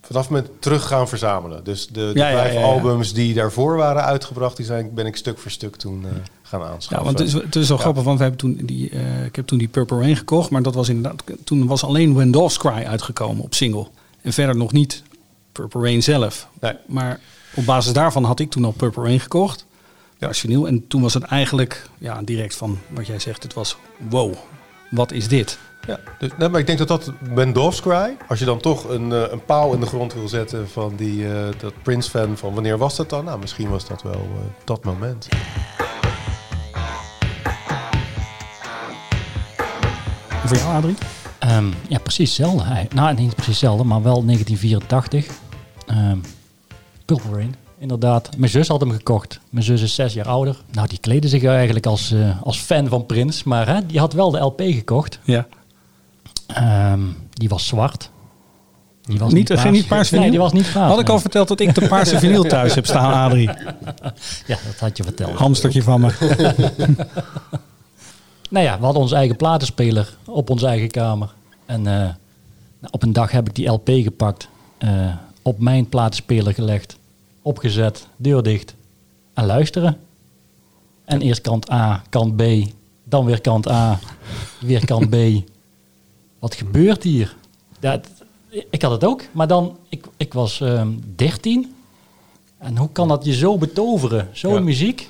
vanaf 0.00 0.22
het 0.22 0.30
moment 0.30 0.48
terug 0.58 0.86
gaan 0.86 1.08
verzamelen. 1.08 1.64
Dus 1.64 1.86
de, 1.86 1.92
de 1.92 2.18
Ja, 2.18 2.28
ja, 2.28 2.36
vijf 2.36 2.52
ja, 2.52 2.60
ja. 2.60 2.66
albums 2.66 3.12
die 3.12 3.34
daarvoor 3.34 3.76
waren 3.76 4.04
uitgebracht, 4.04 4.56
die 4.56 4.66
zijn, 4.66 4.94
ben 4.94 5.06
ik 5.06 5.16
stuk 5.16 5.38
voor 5.38 5.50
stuk 5.50 5.76
toen 5.76 6.04
gaan 6.42 6.60
Ja, 6.60 6.66
aanschaffen. 6.66 7.06
want 7.06 7.18
het 7.18 7.28
is, 7.28 7.34
het 7.34 7.56
is 7.56 7.68
wel 7.68 7.78
grappig, 7.78 8.02
want 8.02 8.16
we 8.16 8.22
hebben 8.22 8.40
toen 8.40 8.66
die, 8.66 8.90
ik 9.24 9.36
heb 9.36 9.46
toen 9.46 9.58
die 9.58 9.68
Purple 9.68 9.98
Rain 9.98 10.16
gekocht, 10.16 10.50
maar 10.50 10.62
dat 10.62 10.74
was 10.74 10.88
inderdaad, 10.88 11.22
toen 11.44 11.66
was 11.66 11.84
alleen 11.84 12.14
When 12.14 12.30
Doves 12.30 12.58
Cry 12.58 12.84
uitgekomen 12.84 13.44
op 13.44 13.54
single. 13.54 13.86
En 14.22 14.32
verder 14.32 14.56
nog 14.56 14.72
niet 14.72 15.02
Purple 15.56 15.80
Rain 15.80 16.02
zelf. 16.02 16.48
Nee. 16.60 16.72
Maar 16.86 17.20
op 17.54 17.64
basis 17.66 17.92
daarvan 17.92 18.24
had 18.24 18.40
ik 18.40 18.50
toen 18.50 18.64
al 18.64 18.72
Purple 18.72 19.02
Rain 19.02 19.20
gekocht, 19.20 19.66
Ja. 20.18 20.32
vinyl. 20.32 20.66
En 20.66 20.86
toen 20.88 21.02
was 21.02 21.14
het 21.14 21.22
eigenlijk 21.22 21.88
ja, 21.98 22.22
direct 22.22 22.54
van 22.56 22.78
wat 22.88 23.06
jij 23.06 23.18
zegt, 23.18 23.42
het 23.42 23.54
was 23.54 23.76
wow, 24.10 24.34
wat 24.90 25.12
is 25.12 25.28
dit? 25.28 25.58
Ja, 25.86 25.98
dus, 26.18 26.30
nee, 26.38 26.48
maar 26.48 26.60
ik 26.60 26.66
denk 26.66 26.78
dat 26.78 26.88
dat 26.88 27.12
Ben 27.34 27.52
Dove's 27.52 27.80
Cry, 27.80 28.16
als 28.28 28.38
je 28.38 28.44
dan 28.44 28.60
toch 28.60 28.88
een, 28.88 29.12
eh, 29.12 29.22
een 29.30 29.44
paal 29.44 29.72
in 29.74 29.80
de 29.80 29.86
grond 29.86 30.14
wil 30.14 30.28
zetten 30.28 30.68
van 30.68 30.92
die, 30.96 31.28
eh, 31.34 31.48
dat 31.58 31.72
Prince-fan 31.82 32.36
van 32.36 32.54
wanneer 32.54 32.78
was 32.78 32.96
dat 32.96 33.10
dan? 33.10 33.24
Nou, 33.24 33.38
misschien 33.38 33.68
was 33.68 33.86
dat 33.86 34.02
wel 34.02 34.12
eh, 34.12 34.64
dat 34.64 34.84
moment. 34.84 35.28
En 40.42 40.48
voor 40.48 40.56
jou, 40.56 40.74
Adrie? 40.76 40.96
Ehm, 41.38 41.66
ja, 41.88 41.98
precies 41.98 42.36
hetzelfde. 42.36 42.86
Nou, 42.94 43.14
niet 43.14 43.34
precies 43.34 43.46
hetzelfde, 43.52 43.84
maar 43.84 44.02
wel 44.02 44.24
1984. 44.24 45.26
Ehm 45.86 46.18
Purple 47.04 47.46
inderdaad. 47.78 48.36
Mijn 48.36 48.50
zus 48.50 48.68
had 48.68 48.80
hem 48.80 48.90
gekocht. 48.90 49.40
Mijn 49.50 49.64
zus 49.64 49.82
is 49.82 49.94
zes 49.94 50.14
jaar 50.14 50.26
ouder. 50.28 50.56
Nou, 50.72 50.88
die 50.88 50.98
kleedde 50.98 51.28
zich 51.28 51.44
eigenlijk 51.44 51.86
als, 51.86 52.12
eh, 52.12 52.42
als 52.42 52.58
fan 52.58 52.88
van 52.88 53.06
Prince. 53.06 53.42
Maar 53.48 53.66
hè, 53.66 53.86
die 53.86 53.98
had 53.98 54.12
wel 54.12 54.30
de 54.30 54.38
LP 54.38 54.60
gekocht. 54.60 55.18
Ja. 55.24 55.46
Ehm, 56.46 57.00
die 57.30 57.48
was 57.48 57.66
zwart. 57.66 58.10
Die 59.02 59.18
was 59.18 59.32
Niet, 59.32 59.52
geen 59.52 59.72
niet 59.72 59.86
paars 59.86 60.08
vinyl? 60.08 60.22
Nee, 60.22 60.30
die 60.30 60.40
was 60.40 60.52
niet 60.52 60.72
paars. 60.72 60.90
Had 60.90 61.00
ik 61.00 61.08
al 61.08 61.18
verteld 61.20 61.48
dat 61.48 61.60
ik 61.60 61.74
de 61.74 61.88
paarse 61.88 62.18
vinyl 62.18 62.42
thuis 62.42 62.74
heb 62.74 62.86
staan, 62.86 63.12
Adrie? 63.12 63.50
Ja, 64.46 64.58
dat 64.66 64.78
had 64.78 64.96
je 64.96 65.02
verteld. 65.02 65.38
Hamstertje 65.38 65.82
van 65.82 66.00
me. 66.00 66.12
Nou 68.50 68.64
ja, 68.64 68.78
we 68.78 68.84
hadden 68.84 69.02
onze 69.02 69.14
eigen 69.14 69.36
platenspeler 69.36 70.16
op 70.26 70.50
onze 70.50 70.66
eigen 70.66 70.90
kamer. 70.90 71.34
En 71.66 71.86
eh, 71.86 71.92
nou, 71.92 72.90
op 72.90 73.02
een 73.02 73.12
dag 73.12 73.30
heb 73.30 73.48
ik 73.48 73.54
die 73.54 73.68
LP 73.68 73.88
gepakt, 73.88 74.48
eh, 74.78 75.14
op 75.46 75.58
mijn 75.60 75.88
platenspeler 75.88 76.54
gelegd, 76.54 76.96
opgezet, 77.42 78.06
deur 78.16 78.42
dicht 78.42 78.74
en 79.34 79.46
luisteren. 79.46 79.98
En 81.04 81.20
eerst 81.20 81.40
kant 81.40 81.70
A, 81.70 82.02
kant 82.08 82.36
B, 82.36 82.42
dan 83.04 83.24
weer 83.24 83.40
kant 83.40 83.68
A, 83.68 83.98
weer 84.60 84.84
kant 84.84 85.10
B. 85.10 85.16
Wat 86.38 86.54
gebeurt 86.54 87.02
hier? 87.02 87.36
Ja, 87.80 87.98
t- 88.00 88.08
ik 88.70 88.82
had 88.82 88.90
het 88.90 89.04
ook, 89.04 89.22
maar 89.32 89.46
dan, 89.46 89.76
ik, 89.88 90.04
ik 90.16 90.32
was 90.32 90.60
ehm 90.60 90.88
13. 91.16 91.74
En 92.58 92.76
hoe 92.76 92.88
kan 92.92 93.08
dat 93.08 93.24
je 93.24 93.34
zo 93.34 93.58
betoveren? 93.58 94.28
Zo'n 94.32 94.52
Ja. 94.54 94.60
muziek? 94.60 95.08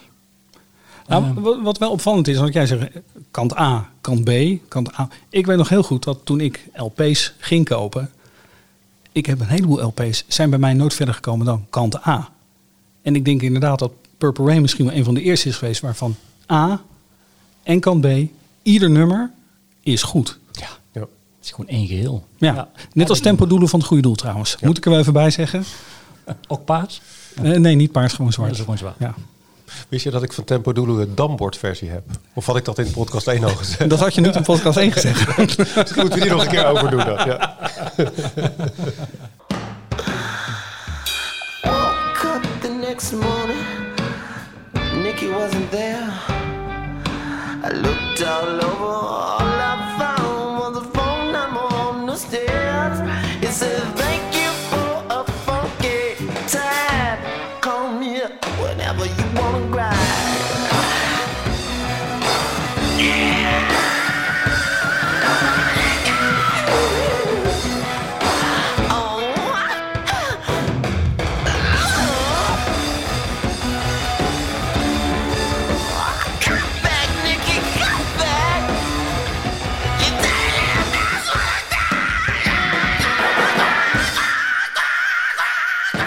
Nou, 1.06 1.24
Ehm. 1.24 1.40
wat- 1.40 1.60
wat 1.62 1.78
wel 1.78 1.90
opvallend 1.90 2.28
is, 2.28 2.38
want 2.38 2.52
jij 2.52 2.66
zegt 2.66 2.88
eh, 2.92 3.02
kant 3.30 3.58
A, 3.58 3.90
kant 4.00 4.24
B, 4.24 4.30
kant 4.68 4.98
A. 4.98 5.08
Ik 5.28 5.46
weet 5.46 5.56
nog 5.56 5.68
heel 5.68 5.82
goed 5.82 6.04
dat 6.04 6.18
toen 6.24 6.40
ik 6.40 6.68
LP's 6.74 7.34
ging 7.38 7.64
kopen, 7.64 8.10
ik 9.16 9.26
heb 9.26 9.40
een 9.40 9.46
heleboel 9.46 9.82
LP's, 9.82 10.24
zijn 10.28 10.50
bij 10.50 10.58
mij 10.58 10.72
nooit 10.74 10.94
verder 10.94 11.14
gekomen 11.14 11.46
dan 11.46 11.66
kant 11.70 12.06
A. 12.06 12.28
En 13.02 13.14
ik 13.14 13.24
denk 13.24 13.42
inderdaad 13.42 13.78
dat 13.78 13.92
Purple 14.18 14.44
Rain 14.46 14.60
misschien 14.60 14.84
wel 14.86 14.94
een 14.94 15.04
van 15.04 15.14
de 15.14 15.22
eerste 15.22 15.48
is 15.48 15.56
geweest 15.56 15.80
waarvan 15.80 16.16
A 16.52 16.80
en 17.62 17.80
kant 17.80 18.00
B, 18.00 18.06
ieder 18.62 18.90
nummer 18.90 19.30
is 19.80 20.02
goed. 20.02 20.38
Ja, 20.52 20.68
Ja. 20.92 21.00
het 21.00 21.08
is 21.42 21.50
gewoon 21.50 21.68
één 21.68 21.86
geheel. 21.86 22.26
Ja, 22.36 22.68
net 22.92 23.08
als 23.10 23.20
tempo 23.20 23.46
doelen 23.46 23.68
van 23.68 23.78
het 23.78 23.88
goede 23.88 24.02
doel 24.02 24.14
trouwens. 24.14 24.56
Moet 24.60 24.76
ik 24.76 24.84
er 24.84 24.90
wel 24.90 25.00
even 25.00 25.12
bij 25.12 25.30
zeggen? 25.30 25.64
Ook 26.48 26.64
paars? 26.64 27.00
Eh, 27.34 27.42
nee, 27.42 27.74
niet 27.74 27.92
paars, 27.92 28.10
gewoon 28.12 28.26
Dat 28.26 28.34
zwart. 28.34 28.52
is 28.52 28.58
gewoon 28.58 28.78
zwaar. 28.78 28.94
Ja. 28.98 29.14
Wist 29.88 30.04
je 30.04 30.10
dat 30.10 30.22
ik 30.22 30.32
van 30.32 30.44
Tempo 30.44 30.72
Dulu 30.72 31.00
een 31.00 31.14
dambordversie 31.14 31.90
heb? 31.90 32.02
Of 32.34 32.46
had 32.46 32.56
ik 32.56 32.64
dat 32.64 32.78
in 32.78 32.90
podcast 32.90 33.26
1 33.26 33.44
al 33.44 33.54
gezegd? 33.64 33.90
Dat 33.90 33.98
had 33.98 34.14
je 34.14 34.20
niet 34.20 34.34
in 34.34 34.42
podcast 34.42 34.76
1 34.78 34.92
gezegd. 34.92 35.36
Misschien 35.38 35.66
moeten 35.76 36.18
we 36.18 36.20
die 36.20 36.30
nog 36.30 36.42
een 36.42 36.48
keer 36.48 36.66
overdoen 36.66 37.04
dan. 37.04 37.26
Ja. 37.26 37.56
Next 42.80 43.12
morning, 43.12 43.66
Nikki 45.02 45.28
wasn't 45.28 45.70
there. 45.70 46.08
I 47.62 47.70
looked 47.72 48.22
all 48.22 48.60
over, 48.64 48.84
all 48.84 49.60
I 49.60 49.85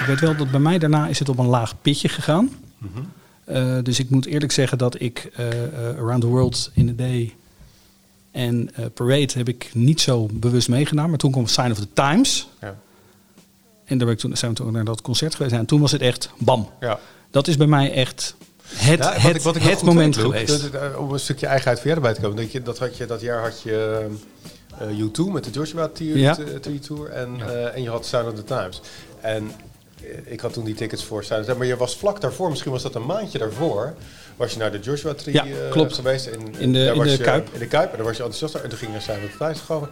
weet 0.09 0.19
wel 0.19 0.35
dat 0.37 0.51
bij 0.51 0.59
mij 0.59 0.77
daarna 0.77 1.07
is 1.07 1.19
het 1.19 1.29
op 1.29 1.37
een 1.37 1.45
laag 1.47 1.81
pitje 1.81 2.09
gegaan. 2.09 2.49
Eh, 3.45 3.77
dus 3.83 3.99
ik 3.99 4.09
moet 4.09 4.25
eerlijk 4.25 4.51
zeggen 4.51 4.77
dat 4.77 5.01
ik 5.01 5.29
eh, 5.35 5.47
eh, 5.63 5.97
Around 5.97 6.21
the 6.21 6.27
World 6.27 6.71
in 6.73 6.89
a 6.89 6.93
Day 6.95 7.35
en 8.31 8.69
Parade 8.93 9.33
heb 9.33 9.47
ik 9.47 9.69
niet 9.73 10.01
zo 10.01 10.27
bewust 10.33 10.69
meegedaan. 10.69 11.09
Maar 11.09 11.17
toen 11.17 11.31
kwam 11.31 11.47
Sign 11.47 11.71
of 11.71 11.77
the 11.79 11.87
Times. 11.93 12.47
Ja. 12.61 12.75
En 13.85 13.97
daar 13.97 14.05
ben 14.07 14.15
ik 14.15 14.21
toen, 14.21 14.37
zijn 14.37 14.51
we 14.51 14.57
toen 14.57 14.71
naar 14.73 14.83
dat 14.83 15.01
concert 15.01 15.35
geweest. 15.35 15.55
En 15.55 15.65
toen 15.65 15.81
was 15.81 15.91
het 15.91 16.01
echt 16.01 16.29
bam. 16.37 16.69
Ja. 16.79 16.99
Dat 17.31 17.47
is 17.47 17.57
bij 17.57 17.67
mij 17.67 17.91
echt 17.93 18.35
het, 18.75 18.99
Ja, 18.99 19.11
het, 19.13 19.45
ik- 19.45 19.61
het 19.61 19.81
moment 19.81 20.17
geweest. 20.17 20.71
dat- 20.71 20.95
om 20.95 21.11
een 21.13 21.19
stukje 21.19 21.45
eigenheid 21.45 21.77
voor 21.79 21.87
jou 21.87 21.97
erbij 21.99 22.13
te 22.15 22.21
komen. 22.21 22.37
Dat, 22.37 22.51
je, 22.51 22.61
dat, 22.61 22.79
had 22.79 22.97
je, 22.97 23.05
dat 23.05 23.21
jaar 23.21 23.41
had 23.41 23.61
je 23.61 24.07
eh, 24.79 24.87
U2 24.99 25.31
met 25.31 25.43
de 25.43 25.49
Joshua. 25.51 25.87
Tree 26.61 26.79
Tour. 26.79 27.09
En, 27.09 27.29
en 27.73 27.81
je 27.83 27.89
had 27.89 28.05
Sound 28.05 28.27
of 28.27 28.33
the 28.33 28.43
Times. 28.43 28.81
En 29.21 29.51
ik 30.25 30.39
had 30.39 30.53
toen 30.53 30.63
die 30.63 30.75
tickets 30.75 31.03
voor 31.03 31.23
Times. 31.25 31.47
Maar 31.47 31.65
je 31.65 31.77
was 31.77 31.95
vlak 31.95 32.21
daarvoor, 32.21 32.49
misschien 32.49 32.71
was 32.71 32.81
dat 32.83 32.95
een 32.95 33.05
maandje 33.05 33.37
daarvoor... 33.37 33.93
was 34.35 34.51
je 34.53 34.57
naar 34.59 34.71
de 34.71 34.79
Joshua 34.79 35.13
Tree 35.13 35.33
Ja, 35.33 35.45
eh, 35.45 35.71
klopt. 35.71 35.93
geweest. 35.93 36.25
En, 36.27 36.39
In 36.57 36.73
de- 36.73 36.79
daar 36.85 36.91
in 36.93 36.97
was 36.99 37.07
de 37.07 37.17
je- 37.17 37.23
Kuip. 37.23 37.49
In 37.53 37.59
de 37.59 37.67
Kuip. 37.67 37.91
En 37.91 37.97
daar 37.97 38.05
was 38.05 38.17
je 38.17 38.23
enthousiast. 38.23 38.63
En 38.63 38.69
toen 38.69 38.77
ging 38.77 38.91
je 38.91 38.97
naar 39.07 39.19
Times 39.37 39.59
gekomen. 39.59 39.89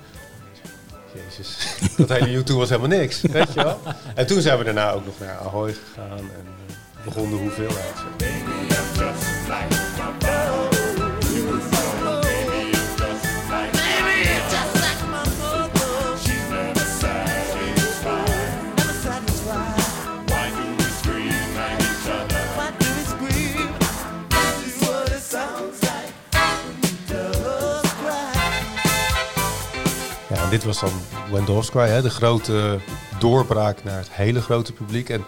Jezus, 1.29 1.57
dat 1.97 2.09
hele 2.09 2.43
U2 2.43 2.53
was 2.53 2.69
helemaal 2.69 2.97
niks, 2.97 3.21
weet 3.21 3.53
je 3.53 3.63
wel. 3.63 3.79
En 4.15 4.27
toen 4.27 4.41
zijn 4.41 4.57
we 4.57 4.63
daarna 4.63 4.91
ook 4.91 5.05
nog 5.05 5.19
naar 5.19 5.37
Ahoy 5.37 5.73
gegaan 5.73 6.17
en 6.17 6.29
eh, 6.67 7.05
begon 7.05 7.29
de 7.29 7.35
hoeveelheid. 7.35 7.93
En 30.47 30.53
dit 30.53 30.63
was 30.63 30.79
dan 30.79 30.91
Cry, 31.69 31.87
hè, 31.87 32.01
de 32.01 32.09
grote 32.09 32.79
doorbraak 33.19 33.83
naar 33.83 33.97
het 33.97 34.11
hele 34.11 34.41
grote 34.41 34.73
publiek. 34.73 35.09
En 35.09 35.23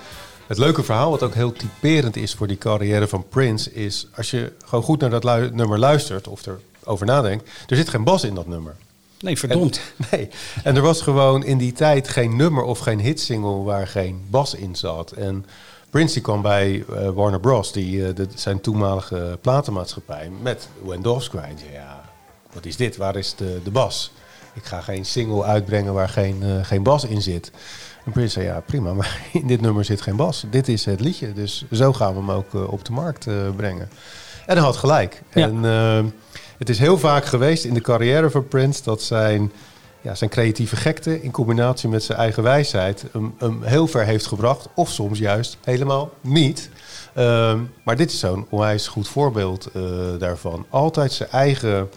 het 0.47 0.57
leuke 0.57 0.83
verhaal, 0.83 1.09
wat 1.09 1.23
ook 1.23 1.33
heel 1.33 1.51
typerend 1.51 2.15
is 2.15 2.33
voor 2.33 2.47
die 2.47 2.57
carrière 2.57 3.07
van 3.07 3.25
Prince, 3.29 3.73
is 3.73 4.07
als 4.15 4.31
je 4.31 4.51
gewoon 4.65 4.83
goed 4.83 4.99
naar 4.99 5.09
dat 5.09 5.23
lu- 5.23 5.49
nummer 5.53 5.79
luistert 5.79 6.27
of 6.27 6.41
erover 6.83 7.05
nadenkt, 7.05 7.49
er 7.67 7.75
zit 7.75 7.89
geen 7.89 8.03
bas 8.03 8.23
in 8.23 8.35
dat 8.35 8.47
nummer. 8.47 8.75
Nee, 9.19 9.37
verdomd. 9.37 9.81
En, 9.97 10.05
nee, 10.11 10.29
en 10.63 10.75
er 10.75 10.81
was 10.81 11.01
gewoon 11.01 11.43
in 11.43 11.57
die 11.57 11.71
tijd 11.73 12.07
geen 12.07 12.35
nummer 12.35 12.63
of 12.63 12.79
geen 12.79 12.99
hitsingle 12.99 13.63
waar 13.63 13.87
geen 13.87 14.25
bas 14.29 14.53
in 14.53 14.75
zat. 14.75 15.11
En 15.11 15.45
Prince 15.89 16.13
die 16.13 16.21
kwam 16.23 16.41
bij 16.41 16.85
eh, 16.95 17.09
Warner 17.09 17.39
Bros, 17.39 17.71
die, 17.71 18.07
eh, 18.07 18.15
de, 18.15 18.27
zijn 18.35 18.61
toenmalige 18.61 19.37
platenmaatschappij, 19.41 20.31
met 20.41 20.67
zei, 21.57 21.71
ja, 21.71 22.09
wat 22.53 22.65
is 22.65 22.75
dit? 22.75 22.97
Waar 22.97 23.15
is 23.15 23.35
de, 23.35 23.59
de 23.63 23.71
bas? 23.71 24.11
Ik 24.53 24.65
ga 24.65 24.81
geen 24.81 25.05
single 25.05 25.43
uitbrengen 25.43 25.93
waar 25.93 26.09
geen, 26.09 26.43
eh, 26.43 26.49
geen 26.65 26.83
bas 26.83 27.03
in 27.03 27.21
zit. 27.21 27.51
En 28.05 28.11
Prince 28.11 28.31
zei, 28.31 28.45
ja 28.45 28.59
prima, 28.59 28.93
maar 28.93 29.21
in 29.33 29.47
dit 29.47 29.61
nummer 29.61 29.85
zit 29.85 30.01
geen 30.01 30.15
bas. 30.15 30.45
Dit 30.49 30.67
is 30.67 30.85
het 30.85 30.99
liedje, 30.99 31.33
dus 31.33 31.65
zo 31.71 31.93
gaan 31.93 32.13
we 32.13 32.19
hem 32.19 32.31
ook 32.31 32.53
eh, 32.53 32.71
op 32.71 32.85
de 32.85 32.91
markt 32.91 33.27
eh, 33.27 33.35
brengen. 33.55 33.89
En 34.45 34.55
hij 34.55 34.65
had 34.65 34.77
gelijk. 34.77 35.21
Ja. 35.33 35.47
En 35.47 35.63
het 36.57 36.69
is 36.69 36.79
heel 36.79 36.97
vaak 36.97 37.25
geweest 37.25 37.65
in 37.65 37.73
de 37.73 37.81
carrière 37.81 38.29
van 38.29 38.47
Prince 38.47 38.83
dat 38.83 39.01
zijn, 39.01 39.51
ja, 40.01 40.15
zijn 40.15 40.29
creatieve 40.29 40.75
gekte 40.75 41.21
in 41.21 41.31
combinatie 41.31 41.89
met 41.89 42.03
zijn 42.03 42.17
eigen 42.17 42.43
wijsheid 42.43 43.05
hem, 43.11 43.33
hem 43.37 43.63
heel 43.63 43.87
ver 43.87 44.05
heeft 44.05 44.25
gebracht. 44.25 44.67
Of 44.75 44.89
soms 44.89 45.19
juist 45.19 45.57
helemaal 45.63 46.09
niet. 46.21 46.69
Ehm, 47.13 47.59
maar 47.83 47.95
dit 47.95 48.11
is 48.11 48.19
zo'n 48.19 48.45
onwijs 48.49 48.87
goed 48.87 49.07
voorbeeld 49.07 49.69
daarvan. 50.19 50.65
Altijd 50.69 51.11
zijn 51.11 51.29
eigen 51.29 51.89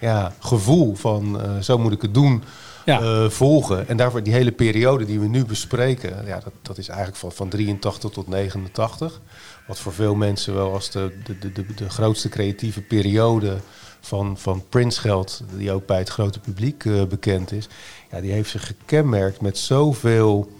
ja, 0.00 0.32
gevoel 0.38 0.94
van 0.94 1.40
eh, 1.40 1.58
zo 1.58 1.78
moet 1.78 1.92
ik 1.92 2.02
het 2.02 2.14
doen 2.14 2.42
Ja. 2.84 3.00
eh, 3.00 3.28
volgen. 3.30 3.88
En 3.88 3.96
daarvoor 3.96 4.22
die 4.22 4.32
hele 4.32 4.52
periode 4.52 5.04
die 5.04 5.20
we 5.20 5.26
nu 5.26 5.44
bespreken, 5.44 6.26
ja, 6.26 6.40
dat, 6.44 6.52
dat 6.62 6.78
is 6.78 6.88
eigenlijk 6.88 7.18
van, 7.18 7.32
van 7.32 7.48
83 7.48 8.10
tot 8.10 8.28
89. 8.28 9.20
Wat 9.66 9.78
voor 9.78 9.92
veel 9.92 10.14
mensen 10.14 10.54
wel 10.54 10.72
als 10.72 10.90
de, 10.90 11.12
de, 11.24 11.38
de, 11.38 11.52
de, 11.52 11.66
de 11.74 11.88
grootste 11.90 12.28
creatieve 12.28 12.80
periode 12.80 13.56
van, 14.00 14.38
van 14.38 14.64
Prince 14.68 15.00
geldt, 15.00 15.42
die 15.56 15.72
ook 15.72 15.86
bij 15.86 15.98
het 15.98 16.08
grote 16.08 16.40
publiek 16.40 16.84
eh, 16.84 17.02
bekend 17.04 17.52
is. 17.52 17.68
Ja, 18.10 18.20
die 18.20 18.32
heeft 18.32 18.50
zich 18.50 18.66
gekenmerkt 18.66 19.40
met 19.40 19.58
zoveel 19.58 20.50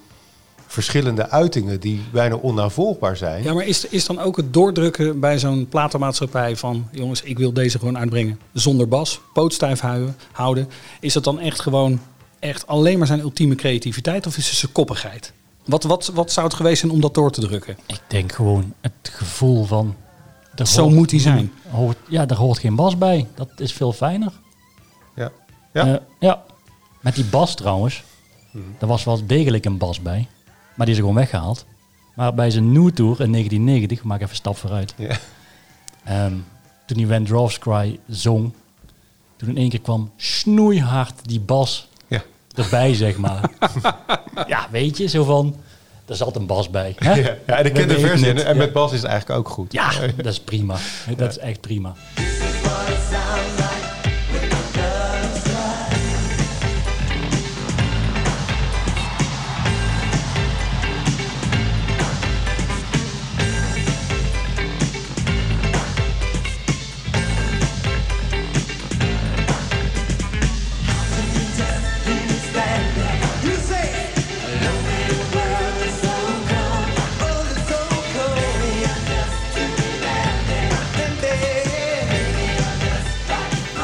verschillende 0.73 1.29
uitingen 1.29 1.81
die 1.81 2.01
bijna 2.13 2.35
onnavolgbaar 2.35 3.17
zijn. 3.17 3.43
Ja, 3.43 3.53
maar 3.53 3.65
is, 3.67 3.85
is 3.89 4.07
dan 4.07 4.19
ook 4.19 4.37
het 4.37 4.53
doordrukken 4.53 5.21
bij 5.21 5.39
zo'n 5.39 5.67
platenmaatschappij 5.69 6.57
van... 6.57 6.89
jongens, 6.93 7.23
ik 7.23 7.39
wil 7.39 7.53
deze 7.53 7.79
gewoon 7.79 7.99
uitbrengen 7.99 8.41
zonder 8.53 8.89
bas, 8.89 9.21
pootstijf 9.33 9.81
huilen, 9.81 10.17
houden. 10.33 10.69
Is 11.01 11.13
dat 11.13 11.25
dan 11.25 11.41
echt 11.41 11.61
gewoon 11.61 12.01
echt 12.39 12.67
alleen 12.67 12.99
maar 12.99 13.07
zijn 13.07 13.21
ultieme 13.21 13.55
creativiteit 13.55 14.27
of 14.27 14.37
is 14.37 14.49
het 14.49 14.57
zijn 14.59 14.73
koppigheid? 14.73 15.33
Wat, 15.65 15.83
wat, 15.83 16.11
wat 16.15 16.33
zou 16.33 16.47
het 16.47 16.57
geweest 16.57 16.81
zijn 16.81 16.93
om 16.93 17.01
dat 17.01 17.15
door 17.15 17.31
te 17.31 17.41
drukken? 17.41 17.77
Ik 17.87 18.01
denk 18.07 18.33
gewoon 18.33 18.75
het 18.81 18.93
gevoel 19.03 19.65
van... 19.65 19.95
Zo 20.65 20.83
hoort- 20.83 20.95
moet 20.95 21.11
hij 21.11 21.21
zijn. 21.21 21.53
Hoort, 21.71 21.97
ja, 22.09 22.27
daar 22.27 22.39
hoort 22.39 22.59
geen 22.59 22.75
bas 22.75 22.99
bij. 22.99 23.27
Dat 23.35 23.49
is 23.57 23.73
veel 23.73 23.93
fijner. 23.93 24.33
Ja. 25.17 25.31
Ja. 25.73 25.87
Eh, 25.87 26.01
ja. 26.21 26.43
Met 27.01 27.15
die 27.15 27.25
bas 27.25 27.55
trouwens. 27.55 28.03
Er 28.79 28.87
was 28.87 29.05
wel 29.05 29.27
degelijk 29.27 29.65
een 29.65 29.79
bas 29.79 30.01
bij. 30.01 30.29
Maar 30.81 30.89
die 30.89 30.99
is 30.99 31.05
er 31.05 31.09
gewoon 31.11 31.25
weggehaald. 31.25 31.67
Maar 32.15 32.35
bij 32.35 32.51
zijn 32.51 32.73
New 32.73 32.91
Tour 32.91 33.21
in 33.21 33.33
1990, 33.33 34.03
we 34.03 34.07
maken 34.09 34.23
even 34.25 34.35
een 34.35 34.41
stap 34.41 34.57
vooruit. 34.57 34.95
Ja. 34.97 35.17
Ehm, 36.05 36.33
toen 36.87 36.97
hij 36.99 37.07
When 37.07 37.25
Doves 37.25 37.59
Cry 37.59 37.99
zong. 38.09 38.53
Toen 39.37 39.49
in 39.49 39.57
één 39.57 39.69
keer 39.69 39.81
kwam 39.81 40.11
snoeihard 40.17 41.15
die 41.23 41.41
bas 41.41 41.89
Ja. 42.07 42.23
erbij, 42.55 42.95
zeg 42.95 43.17
maar. 43.17 43.51
ja, 44.47 44.69
weet 44.71 44.97
je, 44.97 45.07
zo 45.07 45.25
van... 45.25 45.57
er 46.07 46.17
zat 46.17 46.37
een 46.37 46.47
bas 46.47 46.71
bij. 46.71 46.95
Hè? 46.99 47.15
Ja, 47.15 47.37
ja, 47.47 47.57
en 47.57 47.65
ik 47.65 47.73
ken 47.75 47.89
de 47.89 47.99
versie. 47.99 48.27
En, 48.27 48.45
en 48.47 48.55
ja. 48.55 48.59
met 48.59 48.73
Bas 48.73 48.93
is 48.93 49.01
het 49.03 49.11
eigenlijk 49.11 49.41
ook 49.41 49.49
goed. 49.49 49.73
Ja, 49.73 49.91
dat 50.17 50.27
is 50.27 50.41
prima. 50.41 50.77
Dat 51.17 51.31
is 51.31 51.39
echt 51.39 51.61
prima. 51.61 51.95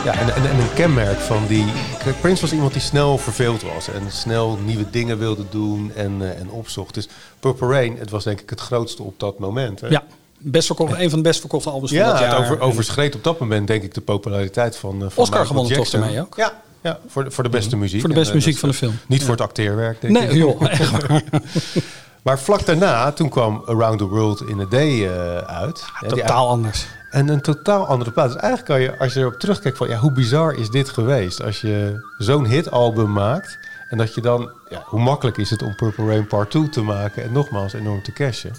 Ja, 0.07 0.13
en, 0.13 0.35
en, 0.35 0.51
en 0.51 0.59
een 0.59 0.73
kenmerk 0.75 1.19
van 1.19 1.47
die... 1.47 1.65
Kijk, 2.05 2.21
Prince 2.21 2.41
was 2.41 2.53
iemand 2.53 2.73
die 2.73 2.83
snel 2.83 3.19
verveeld 3.19 3.63
was. 3.63 3.89
En 3.89 4.03
snel 4.11 4.59
nieuwe 4.65 4.91
dingen 4.91 5.19
wilde 5.19 5.45
doen 5.51 5.93
en, 5.95 6.17
eh, 6.21 6.41
en 6.41 6.51
opzocht. 6.51 6.95
Dus 6.95 7.09
Purple 7.41 7.69
Rain, 7.69 7.97
het 7.99 8.11
was 8.11 8.25
denk 8.25 8.41
ik 8.41 8.51
het 8.51 8.61
grootste 8.61 9.03
op 9.03 9.21
dat 9.21 9.39
moment. 9.39 9.81
Hè? 9.81 9.89
Ja, 9.89 10.05
best 10.39 10.67
verkocht, 10.67 10.99
een 10.99 11.11
van 11.11 11.19
de 11.19 11.25
best 11.29 11.41
verkochte 11.41 11.71
albums 11.71 11.91
van 11.91 12.01
Ja, 12.01 12.07
dat 12.07 12.19
het 12.19 12.31
jaar. 12.31 12.41
over, 12.41 12.61
overschreed 12.61 13.15
op 13.15 13.25
dat 13.25 13.39
moment 13.41 13.67
denk 13.67 13.83
ik 13.83 13.95
de 13.95 14.01
populariteit 14.01 14.77
van, 14.77 14.95
eh, 14.95 15.11
van 15.11 15.23
Oscar 15.23 15.47
gewonnen 15.47 15.73
toch 15.77 15.91
daarmee 15.91 16.21
ook? 16.21 16.37
Ja, 16.37 16.53
ja 16.83 16.99
voor, 17.09 17.25
de, 17.25 17.31
voor 17.31 17.45
de 17.45 17.51
beste 17.51 17.77
muziek. 17.77 18.01
Voor 18.01 18.09
de 18.09 18.15
beste 18.15 18.33
En, 18.33 18.39
eh, 18.39 18.45
muziek 18.47 18.61
dat 18.61 18.71
van 18.77 18.89
de 18.89 18.95
film. 18.95 18.99
Niet 19.09 19.19
Ja. 19.19 19.25
voor 19.25 19.35
het 19.35 19.45
acteerwerk, 19.45 20.01
denk 20.01 20.17
ik. 20.17 20.29
Nee, 20.29 20.39
joh, 20.39 20.63
echt 20.71 21.07
waar. 21.07 21.23
Maar 22.23 22.39
vlak 22.39 22.67
daarna, 22.67 23.13
toen 23.13 23.29
kwam 23.29 23.63
Around 23.67 23.99
the 23.99 24.07
World 24.09 24.49
in 24.49 24.61
a 24.61 24.65
Day 24.65 25.11
uit. 25.47 25.85
Ja, 26.01 26.09
die 26.09 26.21
Totaal 26.21 26.49
anders. 26.49 26.87
En 27.17 27.29
een 27.29 27.41
totaal 27.41 27.87
andere 27.87 28.11
plaat. 28.11 28.33
Dus 28.33 28.41
eigenlijk 28.41 28.71
kan 28.71 28.81
je, 28.81 28.99
als 28.99 29.15
je 29.15 29.21
erop 29.21 29.39
terugkijkt 29.39 29.77
van... 29.77 29.89
Ja, 29.89 29.97
hoe 29.97 30.13
bizar 30.13 30.55
is 30.55 30.71
dit 30.71 30.89
geweest? 30.89 31.43
Als 31.43 31.61
je 31.61 32.07
zo'n 32.19 32.47
hitalbum 32.47 33.13
maakt... 33.13 33.59
en 33.89 33.99
dat 33.99 34.15
je 34.15 34.21
dan... 34.21 34.51
Ja, 34.69 34.83
hoe 34.85 35.01
makkelijk 35.01 35.37
is 35.37 35.51
het 35.51 35.63
om 35.63 35.75
Purple 35.75 36.07
Rain 36.07 36.27
Part 36.27 36.51
2 36.51 36.69
te 36.69 36.83
maken... 36.83 37.23
en 37.23 37.33
nogmaals 37.33 37.73
enorm 37.73 38.03
te 38.03 38.13
cashen. 38.13 38.53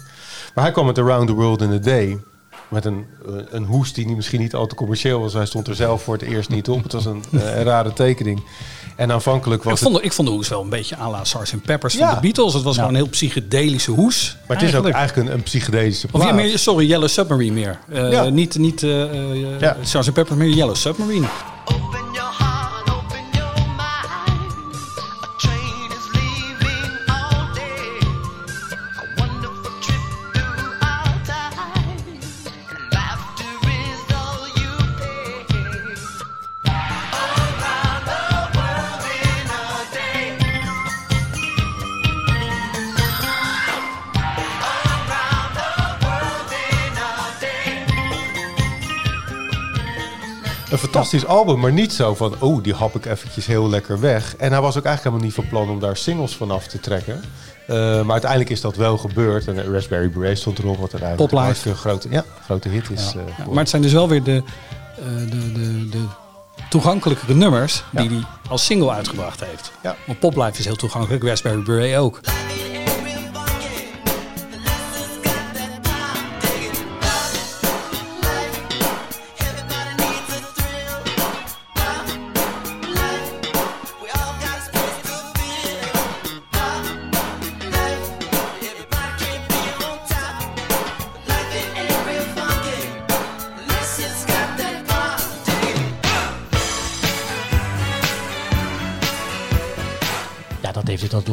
Maar 0.54 0.64
hij 0.64 0.72
kwam 0.72 0.86
met 0.86 0.98
Around 0.98 1.28
the 1.28 1.34
World 1.34 1.62
in 1.62 1.72
a 1.72 1.78
Day... 1.78 2.20
met 2.68 2.84
een, 2.84 3.06
eh, 3.26 3.32
een 3.50 3.64
hoes 3.64 3.92
die 3.92 4.06
niet- 4.06 4.16
misschien 4.16 4.40
niet 4.40 4.54
al 4.54 4.66
te 4.66 4.74
commercieel 4.74 5.20
was. 5.20 5.32
Hij 5.32 5.46
stond 5.46 5.68
er 5.68 5.74
zelf 5.74 6.02
voor 6.02 6.14
het 6.14 6.22
eerst 6.22 6.48
niet 6.48 6.68
op. 6.68 6.82
Het 6.82 6.92
was 6.92 7.04
een, 7.04 7.24
eh, 7.32 7.56
een 7.56 7.62
rare 7.64 7.92
tekening. 7.92 8.42
En 8.96 9.12
aanvankelijk 9.12 9.62
was 9.62 9.72
Ik 9.72 9.78
het... 9.84 9.88
vond, 9.92 10.04
ik 10.04 10.12
vond 10.12 10.28
de 10.28 10.34
hoes 10.34 10.48
wel 10.48 10.60
een 10.62 10.68
beetje 10.68 10.96
à 10.98 11.10
la 11.10 11.24
Sgt. 11.24 11.62
Peppers 11.62 11.94
Ja. 11.94 12.06
van 12.06 12.14
de 12.14 12.20
Beatles. 12.20 12.54
Het 12.54 12.62
was 12.62 12.74
Ja. 12.74 12.80
gewoon 12.80 12.96
een 12.96 13.02
heel 13.02 13.10
psychedelische 13.10 13.90
hoes. 13.90 14.36
Maar 14.48 14.56
het 14.56 14.68
is 14.68 14.74
ook 14.74 14.88
eigenlijk. 14.88 15.28
een, 15.28 15.34
een 15.34 15.42
psychedelische 15.42 16.06
Of 16.06 16.12
plaat. 16.12 16.28
ja, 16.28 16.32
meer, 16.34 16.58
sorry, 16.58 16.86
Yellow 16.86 17.08
Submarine 17.08 17.52
meer. 17.54 17.78
Eh, 17.88 18.10
Ja. 18.12 18.24
Niet, 18.28 18.58
niet 18.58 18.82
eh 18.82 19.02
eh, 19.02 19.60
Ja. 19.60 19.76
Sgt. 19.82 20.12
Peppers, 20.12 20.38
meer 20.38 20.48
Yellow 20.48 20.74
Submarine. 20.76 21.26
Open 21.64 22.12
Een 50.78 50.84
fantastisch 50.84 51.26
album, 51.26 51.60
maar 51.60 51.72
niet 51.72 51.92
zo 51.92 52.14
van... 52.14 52.34
oh, 52.38 52.62
die 52.62 52.74
hap 52.74 52.94
ik 52.94 53.06
eventjes 53.06 53.46
heel 53.46 53.68
lekker 53.68 54.00
weg. 54.00 54.36
En 54.36 54.52
hij 54.52 54.60
was 54.60 54.76
ook 54.76 54.84
eigenlijk 54.84 55.02
helemaal 55.04 55.24
niet 55.24 55.34
van 55.34 55.48
plan 55.48 55.68
om 55.74 55.80
daar 55.80 55.96
singles 55.96 56.36
van 56.36 56.50
af 56.50 56.66
te 56.66 56.80
trekken. 56.80 57.22
Eh, 57.66 57.76
maar 57.76 58.12
uiteindelijk 58.12 58.50
is 58.50 58.60
dat 58.60 58.76
wel 58.76 58.98
gebeurd. 58.98 59.46
En 59.46 59.72
Raspberry 59.72 60.10
Beret 60.10 60.38
stond 60.38 60.58
erop, 60.58 60.78
wat 60.78 60.92
uiteindelijk 60.92 61.64
een 61.64 61.74
grote, 61.74 62.08
ja, 62.10 62.24
grote 62.44 62.68
hit 62.68 62.90
is. 62.90 63.12
Ja. 63.12 63.20
eh, 63.38 63.46
maar 63.46 63.58
het 63.58 63.68
zijn 63.68 63.82
dus 63.82 63.92
wel 63.92 64.08
weer 64.08 64.22
de, 64.22 64.42
eh, 64.98 65.04
de, 65.30 65.52
de, 65.52 65.88
de 65.88 66.04
toegankelijkere 66.70 67.34
nummers 67.34 67.84
die 67.90 68.08
hij 68.08 68.22
als 68.48 68.64
single 68.64 68.90
uitgebracht 68.90 69.44
heeft. 69.44 69.72
Ja. 69.82 69.96
Want 70.06 70.18
Poplife 70.18 70.58
is 70.58 70.64
heel 70.64 70.76
toegankelijk, 70.76 71.24
Raspberry 71.24 71.62
Beret 71.62 71.96
ook. 71.96 72.20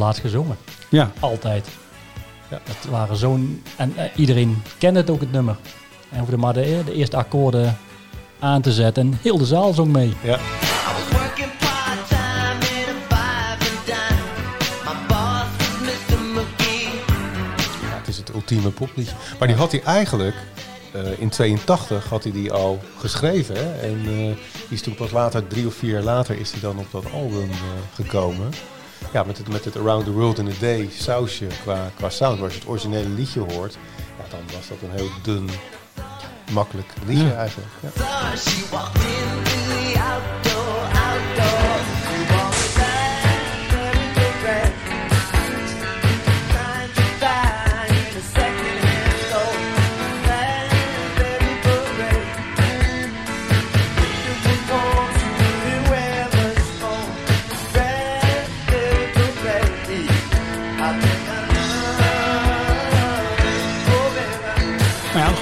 Laatst 0.06 0.22
gezongen. 0.22 0.58
Ja. 0.90 1.12
Altijd. 1.20 1.68
Ja. 2.50 2.60
Dat 2.66 2.92
waren 2.92 3.16
zo'n... 3.16 3.64
En 3.76 3.94
eh, 3.98 4.06
iedereen 4.16 4.62
kende 4.78 5.00
het 5.00 5.10
ook, 5.10 5.20
het 5.20 5.32
nummer. 5.32 5.56
En 6.10 6.20
hoefde 6.20 6.38
maar 6.38 6.54
de, 6.54 6.82
de 6.86 6.94
eerste 6.94 7.18
akkoorden 7.18 7.78
aan 8.40 8.62
te 8.62 8.72
zetten. 8.74 9.04
En 9.04 9.20
heel 9.22 9.38
de 9.38 9.46
zaal 9.46 9.74
zong 9.74 9.92
mee. 9.92 10.14
Ja. 10.24 10.40
Het 18.06 18.18
het 18.18 18.30
ultieme 18.34 18.70
popliedje. 18.70 19.16
Maar 19.40 19.48
die 19.48 19.58
had 19.58 19.72
hij 19.72 19.84
eigenlijk... 19.84 20.36
eh, 20.92 21.20
in 21.20 21.30
82 21.30 22.10
had 22.10 22.24
hij 22.24 22.32
die 22.32 22.52
al 22.52 22.80
geschreven. 22.98 23.56
Hè? 23.56 23.80
En 23.82 24.00
eh, 24.00 24.06
die 24.06 24.36
is 24.70 24.82
toen 24.82 24.96
pas 24.96 25.12
later, 25.12 25.48
drie 25.48 25.68
of 25.68 25.74
vier 25.74 25.92
jaar 25.92 26.02
later, 26.02 26.40
is 26.40 26.52
hij 26.52 26.60
dan 26.62 26.78
op 26.78 26.88
dat 26.92 27.12
album 27.14 27.50
eh, 27.50 27.58
gekomen. 27.94 28.52
Ja, 29.14 29.24
met 29.24 29.38
het, 29.38 29.48
met 29.48 29.66
het 29.66 29.78
Around 29.78 30.06
the 30.06 30.12
World 30.12 30.40
in 30.40 30.48
a 30.48 30.54
Day 30.60 30.90
sausje 30.92 31.48
qua, 31.62 31.92
qua 31.96 32.10
sound. 32.10 32.40
Waar 32.40 32.50
je 32.50 32.56
het 32.56 32.68
originele 32.68 33.10
liedje 33.10 33.40
hoort, 33.40 33.78
ja, 34.18 34.24
dan 34.30 34.40
was 34.54 34.68
dat 34.68 34.78
een 34.82 34.96
heel 34.96 35.10
dun, 35.24 35.50
makkelijk 36.52 36.94
liedje 37.06 37.34
eigenlijk. 37.34 37.70
Ja. 37.80 37.90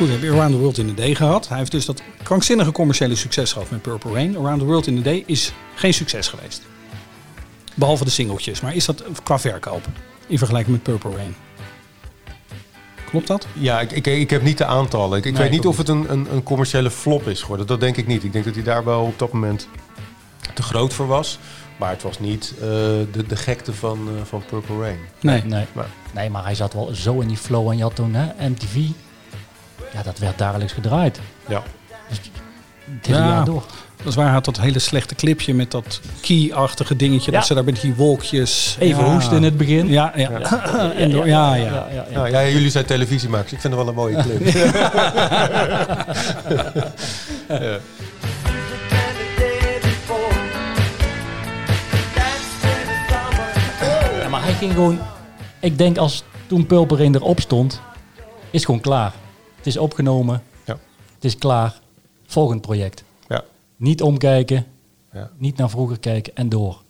Goed, 0.04 0.12
heb 0.12 0.22
je 0.22 0.32
Around 0.32 0.52
the 0.52 0.58
World 0.60 0.78
in 0.78 0.90
a 0.90 0.94
Day 0.94 1.16
gehad. 1.16 1.48
Hij 1.48 1.58
heeft 1.58 1.72
dus 1.72 1.86
dat 1.86 2.02
krankzinnige 2.24 2.72
commerciële 2.72 3.16
succes 3.16 3.52
gehad 3.54 3.70
met 3.70 3.82
Purple 3.82 4.12
Rain. 4.14 4.38
Around 4.38 4.60
the 4.60 4.66
World 4.66 4.88
in 4.88 4.98
a 4.98 5.02
Day 5.02 5.24
is 5.26 5.54
geen 5.76 5.94
succes 5.94 6.28
geweest. 6.28 6.62
Behalve 7.76 8.04
de 8.04 8.10
singeltjes. 8.10 8.62
Maar 8.62 8.76
is 8.76 8.86
dat 8.86 9.04
qua 9.24 9.40
verkoop 9.40 9.86
in 10.28 10.38
vergelijking 10.38 10.76
met 10.76 10.84
Purple 10.84 11.16
Rain? 11.16 11.36
Klopt 13.10 13.28
dat? 13.28 13.48
Ja, 13.54 13.82
ik, 13.82 13.92
ik, 13.92 14.06
ik 14.08 14.30
heb 14.30 14.42
niet 14.44 14.58
de 14.58 14.66
aantallen. 14.66 15.18
Ik, 15.18 15.26
ik 15.26 15.32
Nee, 15.34 15.42
weet 15.42 15.52
niet 15.52 15.64
ik 15.64 15.70
of 15.70 15.78
het 15.78 15.88
een, 15.90 16.12
een, 16.12 16.28
een 16.34 16.44
commerciële 16.44 16.92
flop 16.92 17.28
is 17.28 17.42
geworden. 17.42 17.68
Dat 17.68 17.80
denk 17.80 17.98
ik 17.98 18.08
niet. 18.08 18.24
Ik 18.24 18.32
denk 18.34 18.46
dat 18.46 18.54
hij 18.56 18.64
daar 18.64 18.84
wel 18.84 19.02
op 19.04 19.20
dat 19.20 19.32
moment 19.34 19.68
te 20.54 20.64
groot 20.64 20.94
voor 20.94 21.08
was. 21.08 21.40
Maar 21.78 21.90
het 21.90 22.02
was 22.04 22.20
niet 22.20 22.54
eh, 22.60 22.68
de, 23.12 23.26
de 23.28 23.36
gekte 23.36 23.74
van, 23.74 24.08
eh, 24.18 24.24
van 24.24 24.44
Purple 24.46 24.80
Rain. 24.80 24.98
Nee. 25.20 25.44
Nee. 25.44 25.66
Maar- 25.74 25.90
nee, 26.14 26.30
maar 26.30 26.44
hij 26.44 26.56
zat 26.56 26.74
wel 26.74 26.90
zo 26.94 27.20
in 27.20 27.28
die 27.28 27.38
flow. 27.38 27.70
En 27.70 27.78
je 27.78 27.84
had 27.84 27.96
toen 27.96 28.14
hè, 28.14 28.50
MTV. 28.50 28.76
Ja, 29.94 30.04
dat 30.04 30.20
werd 30.20 30.38
dagelijks 30.38 30.74
gedraaid. 30.74 31.20
Ja. 31.48 31.64
Het 32.98 33.06
hele 33.06 33.20
jaar 33.20 33.46
door. 33.46 33.64
Dat 33.98 34.08
is 34.08 34.16
waar, 34.16 34.26
hij 34.26 34.34
had 34.34 34.46
dat 34.46 34.60
hele 34.60 34.80
slechte 34.80 35.16
clipje 35.16 35.54
met 35.54 35.72
dat 35.72 36.02
key-achtige 36.22 36.96
dingetje. 36.96 37.32
Ja. 37.32 37.38
Dat 37.38 37.48
ze 37.48 37.54
daar 37.54 37.64
met 37.64 37.82
die 37.82 37.96
wolkjes... 37.96 38.76
Even 38.80 39.06
ja. 39.06 39.14
hoesten 39.14 39.38
in 39.38 39.44
het 39.44 39.58
begin. 39.58 39.88
Ja, 39.88 40.14
ja. 40.16 40.30
en 40.96 41.12
door, 41.12 41.28
ja, 41.36 41.56
ja. 41.56 41.88
ja, 41.94 42.06
Nou, 42.14 42.30
ja, 42.30 42.48
jullie 42.48 42.70
zijn 42.70 42.86
televisiemakers. 42.86 43.52
Ik 43.52 43.60
vind 43.62 43.74
het 43.74 43.84
wel 43.84 43.88
een 43.88 43.96
mooie 43.96 44.22
clip. 44.22 44.48
ja. 47.48 47.80
Ja, 54.22 54.30
maar 54.30 54.44
hij 54.44 54.54
ging 54.54 54.74
gewoon... 54.74 55.00
Ik 55.60 55.78
denk 55.78 55.98
als 55.98 56.24
toen 56.48 56.66
Rain 56.70 57.16
erop 57.16 57.40
stond, 57.40 57.82
is 58.52 58.66
gewoon 58.66 58.82
klaar. 58.82 59.14
Het 59.64 59.74
is 59.74 59.78
opgenomen. 59.78 60.44
Ja. 60.66 60.78
Het 61.16 61.24
is 61.24 61.38
klaar. 61.38 61.80
Volgend 62.26 62.62
project. 62.62 63.04
Ja. 63.28 63.44
Niet 63.76 64.02
omkijken. 64.02 64.66
Ja. 65.14 65.30
Niet 65.38 65.58
naar 65.58 65.70
vroeger 65.70 66.00
kijken 66.00 66.36
en 66.36 66.50
door. 66.50 66.82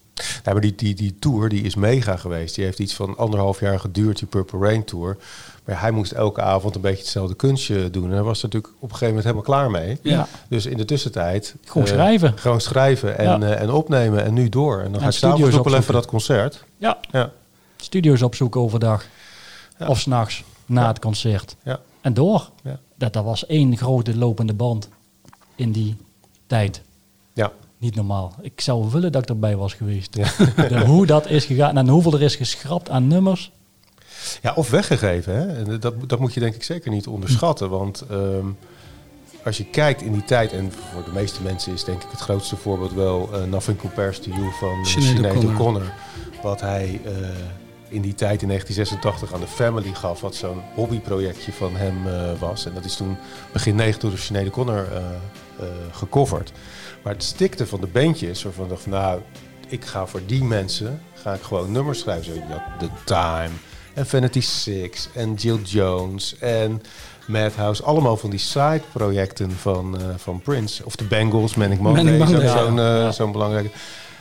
Ja, 0.44 0.52
maar 0.52 0.62
die, 0.62 0.76
die, 0.76 0.94
die 0.96 1.16
tour 1.20 1.50
die 1.50 1.64
is 1.64 1.76
mega 1.76 2.18
geweest. 2.18 2.56
Die 2.56 2.64
heeft 2.66 2.80
iets 2.80 2.94
van 2.94 3.18
anderhalf 3.18 3.60
jaar 3.60 3.80
geduurd, 3.80 4.18
die 4.18 4.28
Purple 4.28 4.60
Rain 4.60 4.84
Tour. 4.84 5.18
Maar 5.66 5.82
hij 5.82 5.92
moest 5.92 6.12
elke 6.12 6.42
avond 6.42 6.76
een 6.76 6.82
beetje 6.82 7.02
hetzelfde 7.02 7.36
kunstje 7.36 7.90
doen. 7.90 8.06
En 8.06 8.12
hij 8.12 8.22
was 8.24 8.38
er 8.38 8.44
natuurlijk 8.44 8.74
op 8.76 8.82
een 8.82 8.96
gegeven 8.98 9.08
moment 9.08 9.24
helemaal 9.24 9.44
klaar 9.44 9.72
mee. 9.72 9.98
Ja. 10.02 10.28
Dus 10.50 10.66
in 10.66 10.78
de 10.78 10.86
tussentijd... 10.86 11.56
Gewoon 11.66 11.88
eh, 11.88 11.94
schrijven. 11.94 12.38
Gewoon 12.38 12.62
schrijven 12.62 13.18
en, 13.18 13.26
Ja. 13.40 13.40
eh, 13.56 13.62
en 13.62 13.70
opnemen 13.72 14.24
en 14.24 14.34
nu 14.34 14.50
door. 14.50 14.78
En 14.78 14.84
dan 14.84 14.94
Ja, 14.94 15.00
ga 15.00 15.08
ik 15.08 15.14
s'avonds 15.14 15.56
nog 15.56 15.64
wel 15.70 15.76
even 15.80 15.94
dat 15.94 16.06
concert. 16.06 16.64
Ja. 16.78 16.98
Ja. 17.12 17.32
Studio's 17.78 18.22
opzoeken 18.22 18.62
overdag. 18.62 19.06
Of 19.88 20.00
s'nachts 20.00 20.44
na 20.66 20.88
het 20.88 21.00
concert. 21.00 21.56
Ja. 21.64 21.80
En 22.04 22.14
door. 22.14 22.50
Ja. 22.64 22.80
Dat, 22.96 23.14
dat 23.14 23.24
was 23.24 23.46
één 23.46 23.78
grote 23.78 24.18
lopende 24.18 24.54
band 24.54 24.90
in 25.56 25.72
die 25.72 25.96
tijd. 26.48 26.82
Ja. 27.34 27.52
Niet 27.78 27.96
normaal. 27.96 28.34
Ik 28.42 28.62
zou 28.62 28.90
willen 28.92 29.12
dat 29.12 29.22
ik 29.22 29.30
erbij 29.30 29.56
was 29.56 29.74
geweest. 29.74 30.14
De, 30.14 30.84
hoe 30.86 31.06
dat 31.06 31.30
is 31.30 31.46
gegaan 31.46 31.78
en 31.78 31.88
hoeveel 31.88 32.14
er 32.14 32.22
is 32.22 32.36
geschrapt 32.36 32.90
aan 32.90 33.08
nummers. 33.08 33.52
Ja, 34.42 34.54
of 34.54 34.70
weggegeven. 34.70 35.36
Hè? 35.36 35.48
En 35.48 35.80
dat, 35.80 36.10
dat 36.10 36.20
moet 36.20 36.34
je 36.34 36.40
denk 36.40 36.56
ik 36.56 36.64
zeker 36.64 36.92
niet 36.92 37.08
onderschatten. 37.08 37.70
Want 37.70 38.02
ehm, 38.10 38.48
als 39.44 39.58
je 39.58 39.66
kijkt 39.66 40.02
in 40.02 40.12
die 40.12 40.24
tijd, 40.24 40.52
en 40.52 40.72
voor 40.72 41.04
de 41.04 41.12
meeste 41.12 41.42
mensen 41.42 41.74
is 41.74 41.84
denk 41.84 42.04
ik 42.04 42.12
het 42.12 42.20
grootste 42.20 42.56
voorbeeld 42.56 42.94
wel 42.94 43.30
eh, 43.34 43.44
Nothing 43.44 43.78
Compares 43.78 44.20
to 44.20 44.32
You 44.32 44.52
van 44.60 44.86
Sinead. 44.86 45.46
O'Connor. 45.46 45.94
Wat 46.42 46.62
hij 46.62 47.02
eh, 47.06 47.12
in 47.88 48.02
die 48.02 48.16
tijd 48.16 48.42
in 48.42 48.48
1986 48.48 49.34
aan 49.34 49.40
de 49.40 49.48
Family 49.48 49.94
gaf, 49.94 50.22
wat 50.22 50.36
zo'n 50.36 50.62
hobbyprojectje 50.76 51.52
van 51.52 51.76
hem 51.76 52.08
eh, 52.08 52.40
was. 52.40 52.66
En 52.66 52.74
dat 52.74 52.86
is 52.86 52.96
toen 52.96 53.18
begin 53.52 53.76
90 53.76 54.10
door 54.10 54.20
Sinead 54.20 54.48
O'Connor 54.48 54.88
eh 54.94 55.02
eh, 55.60 55.66
gecoverd. 55.92 56.52
Maar 57.04 57.14
het 57.14 57.24
stikte 57.24 57.68
van 57.68 57.82
de 57.82 57.88
bandjes, 57.88 58.44
waarvan 58.44 58.64
ik 58.64 58.70
dacht 58.70 58.86
nou, 58.86 59.20
ik 59.68 59.86
ga 59.86 60.06
voor 60.06 60.22
die 60.26 60.44
mensen, 60.44 61.02
ga 61.14 61.34
ik 61.34 61.42
gewoon 61.42 61.72
nummers 61.72 62.00
schrijven. 62.00 62.34
Zo, 62.34 62.42
The 62.80 62.90
Time 63.06 63.50
en 63.94 64.06
Vanity 64.08 64.42
Six 64.42 65.10
en 65.14 65.34
Jill 65.34 65.60
Jones 65.64 66.36
en 66.40 66.82
Madhouse. 67.28 67.84
Allemaal 67.84 68.18
van 68.18 68.30
die 68.30 68.40
side 68.40 68.82
projecten 68.94 69.52
van, 69.52 69.98
van 70.18 70.42
Prince. 70.42 70.86
Of 70.86 70.96
de 70.96 71.04
Bengals, 71.04 71.56
Manic 71.56 71.80
Monday, 71.80 72.04
Manic 72.04 72.20
Monday, 72.20 72.48
zo- 72.48 72.72
ja. 72.76 73.04
zo'n 73.04 73.14
zo'n 73.14 73.32
belangrijke. 73.32 73.70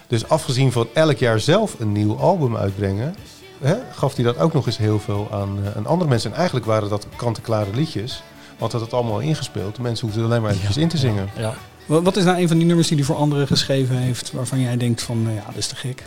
Dus 0.07 0.29
afgezien 0.29 0.73
van 0.73 0.89
elk 0.95 1.17
jaar 1.19 1.41
zelf 1.41 1.81
een 1.81 1.93
nieuw 1.93 2.17
album 2.17 2.57
uitbrengen, 2.57 3.15
hè, 3.63 3.75
gaf 3.93 4.15
hij 4.15 4.25
dat 4.25 4.39
ook 4.39 4.53
nog 4.53 4.67
eens 4.67 4.79
heel 4.79 4.99
veel 4.99 5.29
aan, 5.31 5.59
eh, 5.65 5.77
aan 5.77 5.87
andere 5.87 6.11
mensen. 6.11 6.31
En 6.31 6.37
eigenlijk 6.37 6.67
waren 6.67 6.89
dat 6.89 7.07
kant-en-klare 7.17 7.71
liedjes. 7.75 8.23
Want 8.59 8.73
dat 8.73 8.81
had 8.81 8.91
het 8.91 9.01
allemaal 9.01 9.21
ingespeeld. 9.21 9.77
De 9.77 9.83
mensen 9.83 10.05
hoefden 10.07 10.25
er 10.25 10.31
alleen 10.31 10.43
maar 10.43 10.51
eventjes 10.51 10.77
in 10.77 10.89
te 10.89 10.99
zingen. 10.99 11.29
Ja. 11.37 11.55
Wat, 11.87 12.03
wat 12.03 12.17
is 12.17 12.25
nou 12.25 12.41
een 12.41 12.49
van 12.49 12.57
die 12.57 12.67
nummers 12.67 12.89
die 12.89 12.97
hij 12.97 13.07
voor 13.07 13.17
anderen 13.17 13.47
geschreven 13.47 13.97
heeft, 13.97 14.33
waarvan 14.33 14.61
jij 14.61 14.77
denkt 14.77 15.03
van, 15.03 15.23
nou 15.23 15.35
ja, 15.35 15.45
dat 15.47 15.57
is 15.57 15.67
te 15.67 15.77
gek? 15.77 16.03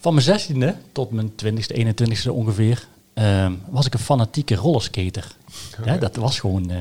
Van 0.00 0.12
mijn 0.12 0.24
zestiende 0.24 0.74
tot 0.92 1.10
mijn 1.10 1.34
twintigste, 1.34 1.74
21ste 1.74 2.32
ongeveer, 2.32 2.86
ehm, 3.14 3.52
was 3.68 3.86
ik 3.86 3.94
een 3.94 3.98
fanatieke 3.98 4.54
rollerskater. 4.54 5.36
Ja, 5.84 5.96
dat 5.96 6.16
was 6.16 6.40
gewoon 6.40 6.70
eh, 6.70 6.76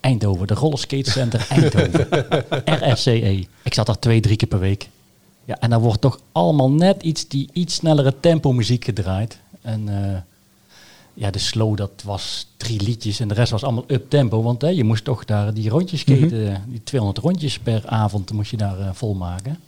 Eindhoven, 0.00 0.46
de 0.46 0.54
Rollerskate 0.54 1.10
Center 1.10 1.46
Eindhoven. 1.48 2.08
RSCE. 2.92 3.46
Ik 3.62 3.74
zat 3.74 3.86
daar 3.86 3.98
twee, 3.98 4.20
drie 4.20 4.36
keer 4.36 4.48
per 4.48 4.58
week. 4.58 4.88
Ja, 5.46 5.58
en 5.58 5.70
dan 5.70 5.80
wordt 5.80 6.00
toch 6.00 6.20
allemaal 6.32 6.70
net 6.70 7.02
iets, 7.02 7.28
die 7.28 7.48
iets 7.52 7.74
snellere 7.74 8.20
tempo 8.20 8.52
muziek 8.52 8.84
gedraaid. 8.84 9.38
En 9.60 9.88
eh, 9.88 10.20
ja, 11.16 11.30
de 11.30 11.38
slow, 11.38 11.76
dat 11.76 12.02
was 12.04 12.46
drie 12.56 12.82
liedjes 12.82 13.20
en 13.20 13.28
de 13.28 13.34
rest 13.34 13.50
was 13.50 13.64
allemaal 13.64 13.84
up 13.86 14.10
tempo. 14.10 14.42
Want 14.42 14.62
hè, 14.62 14.68
je 14.68 14.84
moest 14.84 15.04
toch 15.04 15.24
daar 15.24 15.54
die 15.54 15.68
rondjes 15.68 16.00
skaten, 16.00 16.52
eh, 16.52 16.58
die 16.66 16.82
200 16.82 17.24
rondjes 17.24 17.58
per 17.58 17.86
avond 17.86 18.32
moest 18.32 18.50
je 18.50 18.56
daar 18.56 18.80
eh, 18.80 18.88
volmaken. 18.92 19.58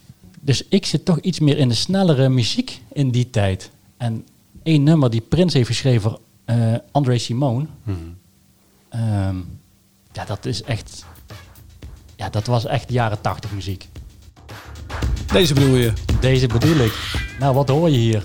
Dus 0.41 0.65
ik 0.69 0.87
zit 0.87 1.05
toch 1.05 1.21
iets 1.21 1.41
meer 1.41 1.59
in 1.59 1.69
de 1.69 1.75
snellere 1.75 2.29
muziek 2.29 2.81
in 2.93 3.11
die 3.11 3.31
tijd. 3.31 3.71
En 3.97 4.27
één 4.63 4.83
nummer 4.83 5.11
die 5.11 5.21
Prins 5.21 5.53
heeft 5.53 5.67
geschreven 5.67 6.11
voor 6.11 6.21
eh, 6.45 6.75
André 6.91 7.19
Simone. 7.19 7.67
Ehm, 8.89 9.37
ja, 10.13 10.25
dat 10.25 10.45
is 10.45 10.63
echt... 10.63 11.05
Ja, 12.17 12.29
dat 12.29 12.47
was 12.47 12.65
echt 12.65 12.93
jaren 12.93 13.21
80 13.21 13.53
muziek. 13.53 13.89
Deze 15.33 15.55
bedoel 15.55 15.75
je? 15.77 15.93
Deze 16.21 16.47
bedoel 16.47 16.77
ik. 16.77 16.93
Nou, 17.39 17.55
wat 17.55 17.69
hoor 17.69 17.91
je 17.91 17.97
hier? 17.97 18.25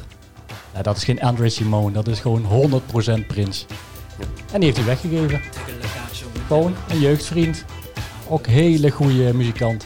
Ja, 0.73 0.81
dat 0.81 0.97
is 0.97 1.03
geen 1.03 1.21
André 1.21 1.49
Simone, 1.49 1.91
dat 1.91 2.07
is 2.07 2.19
gewoon 2.19 2.45
100% 3.23 3.27
Prins. 3.27 3.65
En 4.51 4.59
die 4.59 4.63
heeft 4.63 4.77
hij 4.77 4.85
weggegeven. 4.85 5.41
Gewoon 6.47 6.75
een 6.89 6.99
jeugdvriend. 6.99 7.65
Ook 8.27 8.47
hele 8.47 8.89
goede 8.89 9.33
muzikant. 9.33 9.85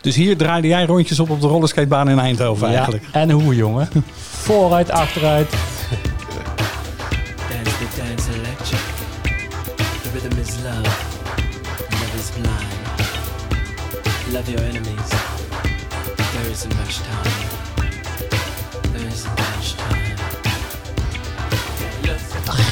Dus 0.00 0.16
hier 0.16 0.36
draaide 0.36 0.68
jij 0.68 0.84
rondjes 0.84 1.20
op 1.20 1.30
op 1.30 1.40
de 1.40 1.46
rollerskatebaan 1.46 2.08
in 2.08 2.18
Eindhoven 2.18 2.68
eigenlijk. 2.68 3.04
Ja, 3.12 3.20
en 3.20 3.30
hoe 3.30 3.54
jongen? 3.54 3.88
Vooruit, 4.46 4.90
achteruit. 4.90 5.54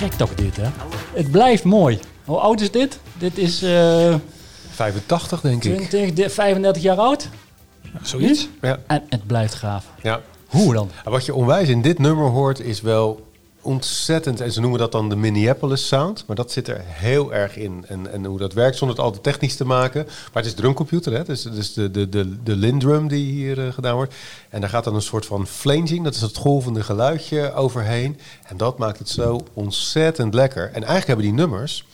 Gek 0.04 0.12
toch 0.12 0.34
dit, 0.34 0.56
hè? 0.56 0.68
Het 1.14 1.30
blijft 1.30 1.64
mooi. 1.64 1.98
Hoe 2.24 2.38
oud 2.38 2.60
is 2.60 2.70
dit? 2.70 2.98
Dit 3.18 3.38
is 3.38 3.62
eh 3.62 4.14
85 4.70 5.40
denk 5.40 5.64
ik. 5.64 5.88
20, 5.88 6.12
de- 6.12 6.30
35 6.30 6.82
jaar 6.82 6.96
oud. 6.96 7.28
Zoiets. 8.02 8.48
Ja. 8.60 8.78
En 8.86 9.02
het 9.08 9.26
blijft 9.26 9.54
gaaf. 9.54 9.84
Ja. 10.02 10.20
Hoe 10.46 10.74
dan? 10.74 10.90
Wat 11.04 11.24
je 11.24 11.34
onwijs 11.34 11.68
in 11.68 11.82
dit 11.82 11.98
nummer 11.98 12.26
hoort 12.26 12.60
is 12.60 12.80
wel 12.80 13.26
ontzettend, 13.64 14.40
en 14.40 14.52
ze 14.52 14.60
noemen 14.60 14.78
dat 14.78 14.92
dan 14.92 15.08
de 15.08 15.16
Minneapolis 15.16 15.86
sound, 15.86 16.24
maar 16.26 16.36
dat 16.36 16.52
zit 16.52 16.68
er 16.68 16.80
heel 16.84 17.34
erg 17.34 17.56
in. 17.56 17.84
En, 17.88 18.12
en 18.12 18.24
hoe 18.24 18.38
dat 18.38 18.52
werkt 18.52 18.76
zonder 18.76 18.96
het 18.96 19.06
al 19.06 19.12
te 19.12 19.20
technisch 19.20 19.56
te 19.56 19.64
maken. 19.64 20.04
Maar 20.04 20.42
het 20.42 20.46
is 20.46 20.54
drumcomputer, 20.54 21.12
hè? 21.12 21.24
Dus, 21.24 21.42
dus 21.42 21.72
de, 21.72 21.90
de, 21.90 22.08
de, 22.08 22.42
de 22.42 22.56
Lindrum 22.56 23.08
die 23.08 23.32
hier 23.32 23.66
eh, 23.66 23.72
gedaan 23.72 23.94
wordt. 23.94 24.14
En 24.48 24.60
daar 24.60 24.70
gaat 24.70 24.84
dan 24.84 24.94
een 24.94 25.02
soort 25.02 25.26
van 25.26 25.46
flanging, 25.46 26.04
dat 26.04 26.14
is 26.14 26.20
het 26.20 26.36
golvende 26.36 26.82
geluidje 26.82 27.52
overheen. 27.52 28.18
En 28.46 28.56
dat 28.56 28.78
maakt 28.78 28.98
het 28.98 29.08
zo 29.08 29.40
ontzettend 29.52 30.34
lekker. 30.34 30.64
En 30.64 30.72
eigenlijk 30.72 31.06
hebben 31.06 31.24
die 31.24 31.34
nummers, 31.34 31.86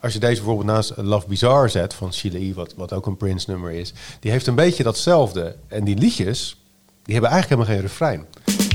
als 0.00 0.12
je 0.12 0.18
deze 0.18 0.34
bijvoorbeeld 0.34 0.66
naast 0.66 0.92
Love 0.96 1.28
Bizarre 1.28 1.68
zet 1.68 1.94
van 1.94 2.12
Sheila 2.12 2.38
E., 2.38 2.52
wat, 2.54 2.74
wat 2.76 2.92
ook 2.92 3.06
een 3.06 3.16
Prince 3.16 3.50
nummer 3.50 3.70
is, 3.70 3.92
die 4.20 4.30
heeft 4.30 4.46
een 4.46 4.54
beetje 4.54 4.82
datzelfde. 4.82 5.56
En 5.68 5.84
die 5.84 5.96
liedjes, 5.96 6.56
die 7.02 7.14
hebben 7.14 7.30
eigenlijk 7.30 7.60
helemaal 7.60 7.74
geen 7.74 7.90
refrein. 7.90 8.67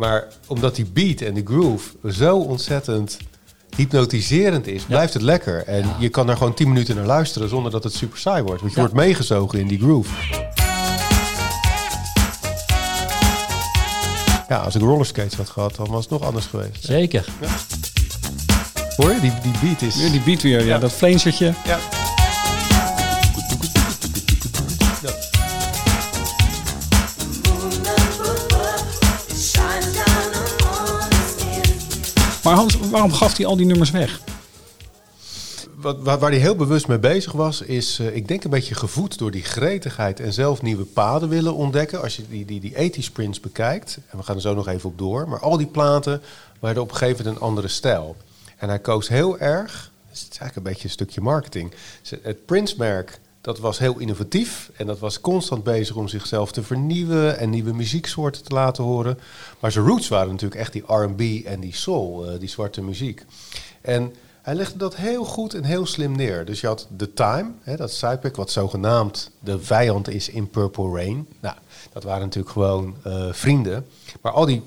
Maar 0.00 0.24
omdat 0.46 0.74
die 0.76 0.84
beat 0.84 1.20
en 1.20 1.34
die 1.34 1.46
groove 1.46 1.88
zo 2.10 2.36
ontzettend 2.38 3.18
hypnotiserend 3.76 4.66
is, 4.66 4.82
blijft 4.82 5.12
het 5.12 5.22
lekker. 5.22 5.64
En 5.66 5.94
je 5.98 6.08
kan 6.08 6.28
er 6.28 6.36
gewoon 6.36 6.54
10 6.54 6.68
minuten 6.68 6.96
naar 6.96 7.06
luisteren 7.06 7.48
zonder 7.48 7.70
dat 7.72 7.84
het 7.84 7.94
super 7.94 8.18
saai 8.18 8.42
wordt. 8.42 8.60
Want 8.60 8.72
je 8.74 8.80
Ja. 8.80 8.86
wordt 8.86 9.04
meegezogen 9.06 9.58
in 9.58 9.68
die 9.68 9.78
groove. 9.78 10.10
Ja, 14.48 14.56
als 14.56 14.74
ik 14.74 14.80
rollerskates 14.82 15.34
had 15.34 15.48
gehad, 15.48 15.76
dan 15.76 15.86
was 15.90 16.02
het 16.02 16.10
nog 16.12 16.22
anders 16.22 16.46
geweest. 16.46 16.84
Zeker. 16.84 17.24
Hoor 18.96 19.10
je? 19.12 19.20
Die, 19.20 19.32
die 19.42 19.52
beat 19.62 19.82
is... 19.82 19.94
Die 20.10 20.20
beat 20.20 20.42
weer, 20.42 20.64
ja, 20.64 20.78
dat 20.78 20.92
flamertje. 20.92 21.54
Ja. 21.64 21.78
Maar 32.50 32.58
Hans, 32.58 32.78
waarom 32.78 33.12
gaf 33.12 33.36
hij 33.36 33.46
al 33.46 33.56
die 33.56 33.66
nummers 33.66 33.90
weg? 33.90 34.20
Wat, 35.74 35.98
waar, 36.02 36.20
hij 36.20 36.38
heel 36.38 36.56
bewust 36.56 36.88
mee 36.88 36.98
bezig 36.98 37.32
was, 37.32 37.60
is, 37.60 37.98
eh, 37.98 38.16
ik 38.16 38.28
denk 38.28 38.44
een 38.44 38.50
beetje 38.50 38.74
gevoed 38.74 39.18
door 39.18 39.30
die 39.30 39.42
gretigheid 39.42 40.20
en 40.20 40.32
zelf 40.32 40.62
nieuwe 40.62 40.84
paden 40.84 41.28
willen 41.28 41.54
ontdekken. 41.54 42.02
Als 42.02 42.16
je 42.16 42.28
die, 42.28 42.44
die, 42.44 42.60
die 42.60 42.72
80 42.72 43.12
prints 43.12 43.40
bekijkt, 43.40 43.98
en 44.08 44.18
we 44.18 44.24
gaan 44.24 44.34
er 44.34 44.40
zo 44.40 44.54
nog 44.54 44.68
even 44.68 44.90
op 44.90 44.98
door, 44.98 45.28
maar 45.28 45.40
al 45.40 45.56
die 45.56 45.66
platen 45.66 46.22
werden 46.60 46.82
op 46.82 46.90
een 46.90 46.96
gegeven 46.96 47.24
moment 47.24 47.36
een 47.36 47.48
andere 47.48 47.68
stijl. 47.68 48.16
En 48.56 48.68
hij 48.68 48.78
koos 48.78 49.08
heel 49.08 49.38
erg, 49.38 49.90
het 50.08 50.16
is 50.16 50.22
eigenlijk 50.22 50.56
een 50.56 50.62
beetje 50.62 50.84
een 50.84 50.90
stukje 50.90 51.20
marketing. 51.20 51.72
Het 52.22 52.46
Prince-merk, 52.46 53.20
dat 53.40 53.58
was 53.58 53.78
heel 53.78 53.98
innovatief 53.98 54.70
en 54.76 54.86
dat 54.86 54.98
was 54.98 55.20
constant 55.20 55.64
bezig 55.64 55.96
om 55.96 56.08
zichzelf 56.08 56.52
te 56.52 56.62
vernieuwen 56.62 57.38
en 57.38 57.50
nieuwe 57.50 57.72
muzieksoorten 57.72 58.44
te 58.44 58.54
laten 58.54 58.84
horen. 58.84 59.18
Maar 59.60 59.72
zijn 59.72 59.86
roots 59.86 60.08
waren 60.08 60.30
natuurlijk 60.30 60.60
echt 60.60 60.72
die 60.72 60.84
R&B 60.86 61.46
en 61.46 61.60
die 61.60 61.74
soul, 61.74 62.26
eh, 62.26 62.38
die 62.40 62.48
zwarte 62.48 62.82
muziek. 62.82 63.24
En 63.80 64.14
Hij 64.42 64.54
legde 64.54 64.78
dat 64.78 64.96
heel 64.96 65.24
goed 65.24 65.54
en 65.54 65.64
heel 65.64 65.86
slim 65.86 66.16
neer. 66.16 66.44
Dus 66.44 66.60
je 66.60 66.66
had 66.66 66.88
The 66.96 67.12
Time, 67.12 67.50
hè, 67.60 67.76
dat 67.76 67.92
sidepack, 67.92 68.36
wat 68.36 68.50
zogenaamd 68.50 69.30
de 69.38 69.60
vijand 69.60 70.08
is 70.08 70.28
in 70.28 70.50
Purple 70.50 70.90
Rain. 70.94 71.28
Nou, 71.40 71.56
dat 71.92 72.02
waren 72.02 72.22
natuurlijk 72.22 72.52
gewoon 72.52 72.96
eh, 73.02 73.32
vrienden. 73.32 73.86
Maar 74.20 74.32
al 74.32 74.46
die 74.46 74.62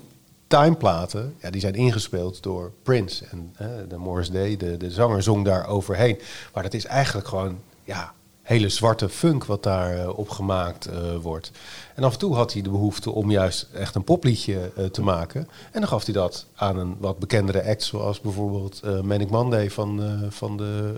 Time-platen, 0.46 1.34
ja, 1.40 1.50
die 1.50 1.60
zijn 1.60 1.74
ingespeeld 1.74 2.42
door 2.42 2.72
Prince. 2.82 3.24
En 3.30 3.54
eh, 3.56 3.68
de 3.88 3.96
Morris 3.96 4.30
Day, 4.30 4.56
de, 4.56 4.76
de 4.76 4.90
zanger, 4.90 5.22
zong 5.22 5.44
daar 5.44 5.66
overheen. 5.66 6.18
Maar 6.54 6.62
dat 6.62 6.74
is 6.74 6.84
eigenlijk 6.84 7.28
gewoon, 7.28 7.58
ja, 7.84 8.12
hele 8.44 8.68
zwarte 8.68 9.08
funk 9.08 9.44
wat 9.44 9.62
daar 9.62 9.98
eh, 9.98 10.18
op 10.18 10.28
gemaakt 10.28 10.86
eh, 10.86 11.16
wordt. 11.22 11.50
En 11.94 12.04
af 12.04 12.12
en 12.12 12.18
toe 12.18 12.34
had 12.34 12.52
hij 12.52 12.62
de 12.62 12.70
behoefte 12.70 13.10
om 13.10 13.30
juist 13.30 13.68
echt 13.72 13.94
een 13.94 14.04
popliedje 14.04 14.72
eh, 14.76 14.84
te 14.84 15.02
maken. 15.02 15.40
En 15.72 15.80
dan 15.80 15.88
gaf 15.88 16.04
hij 16.04 16.14
dat 16.14 16.46
aan 16.54 16.78
een 16.78 16.96
wat 16.98 17.18
bekendere 17.18 17.64
act, 17.64 17.82
zoals 17.82 18.20
bijvoorbeeld 18.20 19.02
Manic 19.02 19.30
Monday 19.30 19.70
van, 19.70 20.20
van, 20.30 20.56
de, 20.56 20.94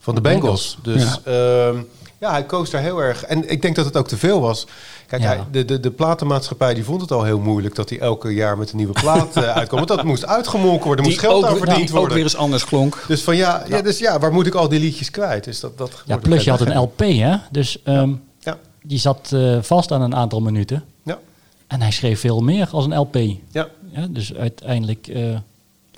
van 0.00 0.14
de 0.14 0.20
Bengals. 0.20 0.78
Dus 0.82 1.20
ja. 1.24 1.72
ja, 2.18 2.30
hij 2.30 2.44
koos 2.44 2.70
daar 2.70 2.82
heel 2.82 2.98
erg. 3.02 3.24
En 3.24 3.50
ik 3.50 3.62
denk 3.62 3.76
dat 3.76 3.84
het 3.84 3.96
ook 3.96 4.08
te 4.08 4.16
veel 4.16 4.40
was. 4.40 4.66
Kijk, 5.06 5.22
Ja. 5.22 5.28
hij, 5.28 5.40
de, 5.50 5.64
de, 5.64 5.80
de 5.80 5.90
platenmaatschappij 5.90 6.74
die 6.74 6.84
vond 6.84 7.00
het 7.00 7.10
al 7.12 7.24
heel 7.24 7.38
moeilijk 7.38 7.74
dat 7.74 7.88
hij 7.90 7.98
elke 7.98 8.34
jaar 8.34 8.58
met 8.58 8.70
een 8.70 8.76
nieuwe 8.76 8.92
plaat 8.92 9.36
eh, 9.36 9.42
uitkwam. 9.58 9.78
Want 9.86 9.88
dat 9.98 10.04
moest 10.04 10.26
uitgemolken 10.26 10.86
worden, 10.86 11.04
er 11.04 11.10
moest 11.10 11.20
Die 11.20 11.28
geld 11.30 11.44
ook, 11.44 11.50
aan 11.50 11.56
verdiend 11.56 11.78
die 11.78 11.88
ook 11.90 11.96
worden. 11.96 12.14
weer 12.14 12.24
eens 12.24 12.36
anders 12.36 12.64
klonk. 12.64 13.04
Dus 13.08 13.22
van 13.22 13.36
ja, 13.36 13.64
ja. 13.68 13.82
dus 13.82 13.98
ja, 13.98 14.18
waar 14.18 14.32
moet 14.32 14.46
ik 14.46 14.54
al 14.54 14.68
die 14.68 14.80
liedjes 14.80 15.10
kwijt? 15.10 15.44
Dus 15.44 15.60
dat, 15.60 15.78
dat 15.78 16.02
Ja, 16.06 16.16
plus 16.16 16.44
je 16.44 16.50
had 16.50 16.60
een 16.60 16.76
LP, 16.78 16.98
hè? 16.98 17.36
Dus 17.50 17.82
ehm, 17.84 18.12
Ja. 18.40 18.58
die 18.82 18.98
zat 18.98 19.30
eh, 19.32 19.58
vast 19.60 19.92
aan 19.92 20.02
een 20.02 20.14
aantal 20.14 20.40
minuten. 20.40 20.84
Ja. 21.02 21.18
En 21.66 21.80
hij 21.82 21.90
schreef 21.90 22.20
veel 22.20 22.40
meer 22.40 22.68
als 22.72 22.84
een 22.84 22.96
LP. 22.98 23.14
Ja. 23.50 23.68
Ja, 23.92 24.06
dus 24.10 24.34
uiteindelijk, 24.34 25.06
eh, 25.08 25.22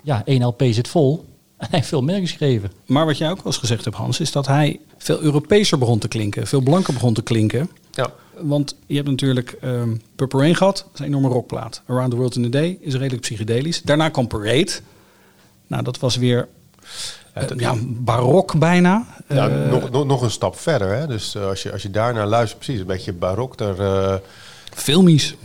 ja, 0.03 0.21
één 0.25 0.43
LP 0.45 0.63
zit 0.69 0.87
vol. 0.87 1.25
En 1.63 1.69
hij 1.69 1.79
heeft 1.79 1.87
veel 1.87 2.01
meer 2.01 2.19
geschreven. 2.19 2.71
Maar 2.85 3.05
wat 3.05 3.17
jij 3.17 3.29
ook 3.29 3.35
wel 3.35 3.45
eens 3.45 3.57
gezegd 3.57 3.83
hebt, 3.85 3.97
Hans, 3.97 4.19
is 4.19 4.31
dat 4.31 4.47
hij 4.47 4.79
veel 4.97 5.21
Europeeser 5.21 5.77
begon 5.77 5.99
te 5.99 6.07
klinken. 6.07 6.47
Veel 6.47 6.61
blanker 6.61 6.93
begon 6.93 7.13
te 7.13 7.21
klinken. 7.23 7.69
Ja. 7.91 8.11
Want 8.39 8.75
je 8.85 8.95
hebt 8.95 9.09
natuurlijk 9.09 9.57
ehm 9.61 9.95
Purple 10.15 10.39
Rain 10.39 10.55
gehad. 10.55 10.77
Dat 10.77 10.89
is 10.93 10.99
een 10.99 11.05
enorme 11.05 11.27
rockplaat. 11.27 11.81
Around 11.87 12.09
the 12.11 12.15
World 12.15 12.35
in 12.35 12.45
a 12.45 12.49
Day 12.49 12.77
is 12.81 12.93
redelijk 12.93 13.21
psychedelisch. 13.21 13.81
Daarna 13.81 14.09
kwam 14.09 14.27
Parade. 14.27 14.71
Nou, 15.67 15.83
dat 15.83 15.99
was 15.99 16.15
weer 16.15 16.47
eh, 17.33 17.43
ja, 17.57 17.75
barok 17.85 18.59
bijna. 18.59 19.05
Ja, 19.27 19.49
Eh, 19.49 19.69
nog, 19.71 19.89
nog, 19.91 20.05
nog 20.05 20.21
een 20.21 20.31
stap 20.31 20.59
verder. 20.59 20.95
Hè? 20.95 21.07
Dus 21.07 21.35
eh, 21.35 21.47
als, 21.47 21.63
je, 21.63 21.71
als 21.71 21.81
je 21.81 21.91
daarnaar 21.91 22.27
luistert, 22.27 22.59
precies, 22.59 22.81
een 22.81 22.87
beetje 22.87 23.13
barok. 23.13 23.57
Daar, 23.57 23.79
eh, 23.79 24.15
Filmisch. 24.73 25.35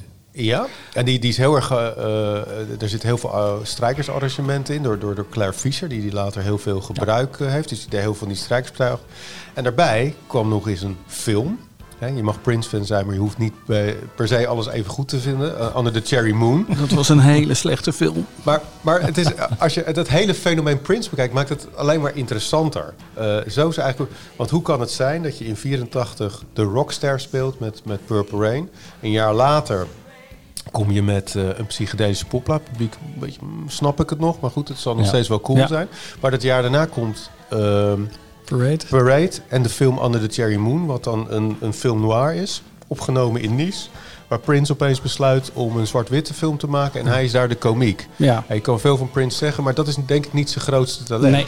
Ja, 0.45 0.67
en 0.93 1.05
die, 1.05 1.19
die 1.19 1.31
is 1.31 1.37
heel 1.37 1.57
erg... 1.57 1.71
eh, 1.71 1.87
eh, 1.87 2.83
er 2.83 2.89
zit 2.89 3.03
heel 3.03 3.19
veel 3.19 3.31
uh, 3.35 3.53
strijkersarrangementen 3.63 4.75
in 4.75 4.83
door, 4.83 4.99
door, 4.99 5.15
door 5.15 5.29
Claire 5.31 5.57
Fischer... 5.57 5.89
die, 5.89 6.01
die 6.01 6.13
later 6.13 6.43
heel 6.43 6.59
veel 6.59 6.81
gebruik 6.81 7.41
eh, 7.41 7.51
heeft. 7.51 7.69
Dus 7.69 7.81
die 7.81 7.91
deed 7.91 8.01
heel 8.01 8.11
veel 8.11 8.19
van 8.19 8.29
die 8.29 8.37
strijkersbetuigingen. 8.37 9.07
En 9.55 9.63
daarbij 9.65 10.15
kwam 10.27 10.49
nog 10.49 10.69
eens 10.69 10.83
een 10.83 10.97
film... 11.07 11.59
Je 12.15 12.23
mag 12.23 12.41
Prince-fan 12.41 12.85
zijn, 12.85 13.05
maar 13.07 13.15
je 13.15 13.21
hoeft 13.21 13.39
niet 13.39 13.53
per 14.15 14.29
se 14.29 14.47
alles 14.47 14.69
even 14.69 14.91
goed 14.91 15.09
te 15.09 15.19
vinden. 15.19 15.59
Eh, 15.59 15.77
Under 15.77 15.93
the 15.93 16.01
Cherry 16.05 16.33
Moon. 16.33 16.67
Dat 16.79 16.91
was 16.91 17.09
een 17.09 17.19
hele 17.19 17.55
slechte 17.55 17.93
film. 17.93 18.27
Maar, 18.43 18.61
maar 18.81 19.03
het 19.03 19.19
is, 19.19 19.27
als 19.59 19.75
je 19.75 19.85
dat 19.93 20.09
hele 20.09 20.35
fenomeen 20.35 20.81
Prince 20.81 21.11
bekijkt, 21.11 21.33
maakt 21.33 21.49
het 21.49 21.67
alleen 21.75 22.01
maar 22.01 22.17
interessanter. 22.17 22.95
Eh, 23.15 23.37
zo 23.49 23.69
is 23.69 23.77
eigenlijk, 23.77 24.13
want 24.37 24.51
hoe 24.51 24.63
kan 24.63 24.81
het 24.81 24.91
zijn 24.91 25.23
dat 25.23 25.39
je 25.39 25.45
in 25.45 25.57
84 25.57 26.43
de 26.53 26.63
rockstar 26.63 27.21
speelt 27.21 27.59
met, 27.61 27.81
met 27.85 28.07
Purple 28.07 28.39
Rain? 28.39 28.71
Een 29.01 29.11
jaar 29.11 29.35
later 29.35 29.87
kom 30.71 30.91
je 30.91 31.03
met 31.03 31.35
eh, 31.35 31.43
een 31.59 31.67
psychedelische 31.67 32.27
popplaat. 32.27 32.65
Publiek, 32.65 32.95
een 32.95 33.21
beetje, 33.21 33.41
mm, 33.43 33.69
snap 33.69 34.01
ik 34.01 34.11
het 34.11 34.19
nog, 34.21 34.41
maar 34.41 34.51
goed, 34.51 34.69
het 34.69 34.79
zal 34.79 34.95
nog 34.95 35.03
Ja. 35.03 35.09
steeds 35.09 35.29
wel 35.29 35.41
cool 35.41 35.59
Ja. 35.59 35.67
zijn. 35.67 35.89
Maar 36.21 36.31
dat 36.31 36.43
jaar 36.43 36.63
daarna 36.63 36.85
komt 36.87 37.31
ehm, 37.51 38.01
Parade. 38.45 38.87
Parade 38.89 39.31
en 39.49 39.63
de 39.63 39.69
film 39.69 39.99
Under 40.05 40.29
the 40.29 40.35
Cherry 40.35 40.57
Moon, 40.57 40.87
wat 40.87 41.05
dan 41.05 41.27
een, 41.31 41.57
een 41.61 41.73
film 41.73 42.01
noir 42.01 42.35
is, 42.35 42.63
opgenomen 42.87 43.41
in 43.43 43.55
Nice. 43.55 43.89
Waar 44.29 44.39
Prince 44.39 44.73
opeens 44.73 45.01
besluit 45.01 45.51
om 45.55 45.77
een 45.77 45.87
zwart-witte 45.87 46.35
film 46.35 46.59
te 46.59 46.67
maken 46.67 47.01
en 47.01 47.07
hij 47.07 47.25
is 47.25 47.33
daar 47.33 47.49
de 47.49 47.55
komiek. 47.55 48.09
Ja. 48.17 48.45
Ja, 48.49 48.55
je 48.55 48.61
kan 48.61 48.81
veel 48.81 48.97
van 48.97 49.11
Prince 49.11 49.37
zeggen, 49.37 49.65
maar 49.65 49.75
dat 49.75 49.89
is 49.89 49.97
denk 50.07 50.27
ik 50.27 50.33
niet 50.33 50.51
zijn 50.51 50.65
grootste 50.65 51.05
talent. 51.05 51.33
Nee. 51.33 51.47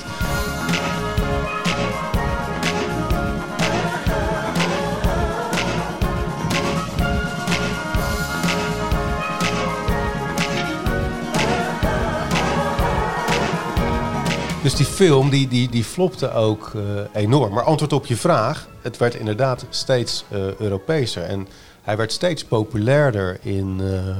Dus 14.63 14.75
die 14.75 14.87
film 14.87 15.31
die, 15.31 15.49
die, 15.49 15.69
die 15.69 15.85
flopte 15.85 16.33
ook 16.33 16.73
eh, 16.75 17.23
enorm. 17.23 17.55
Maar 17.55 17.65
antwoord 17.65 17.93
op 17.93 18.07
je 18.07 18.17
vraag, 18.17 18.69
het 18.83 18.97
werd 18.97 19.15
inderdaad 19.15 19.67
steeds 19.71 20.25
Europeeser. 20.59 21.23
En 21.23 21.49
hij 21.83 21.97
werd 21.97 22.13
steeds 22.13 22.45
populairder 22.45 23.39
in, 23.43 23.81
eh, 23.81 24.17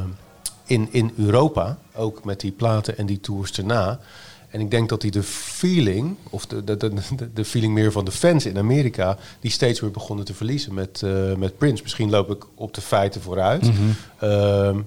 in, 0.65 0.89
in 0.91 1.13
Europa. 1.17 1.79
Ook 1.95 2.25
met 2.25 2.41
die 2.41 2.53
platen 2.53 2.99
en 2.99 3.07
die 3.07 3.21
tours 3.21 3.53
erna. 3.53 4.01
En 4.51 4.61
ik 4.61 4.71
denk 4.71 4.89
dat 4.89 5.03
hij 5.03 5.11
de 5.11 5.23
feeling, 5.23 6.17
of 6.31 6.47
de, 6.47 6.65
de, 6.65 6.93
de, 7.35 7.45
feeling 7.45 7.75
meer 7.75 7.93
van 7.93 8.05
de 8.05 8.11
fans 8.11 8.47
in 8.47 8.59
Amerika, 8.59 9.17
die 9.41 9.51
steeds 9.51 9.81
meer 9.81 9.91
begonnen 9.91 10.25
te 10.25 10.35
verliezen 10.35 10.75
met, 10.75 11.03
eh, 11.03 11.35
met 11.35 11.59
Prince. 11.59 11.83
Misschien 11.83 12.11
loop 12.11 12.31
ik 12.31 12.45
op 12.55 12.75
de 12.75 12.81
feiten 12.81 13.21
vooruit. 13.21 13.71
Ehm, 14.19 14.79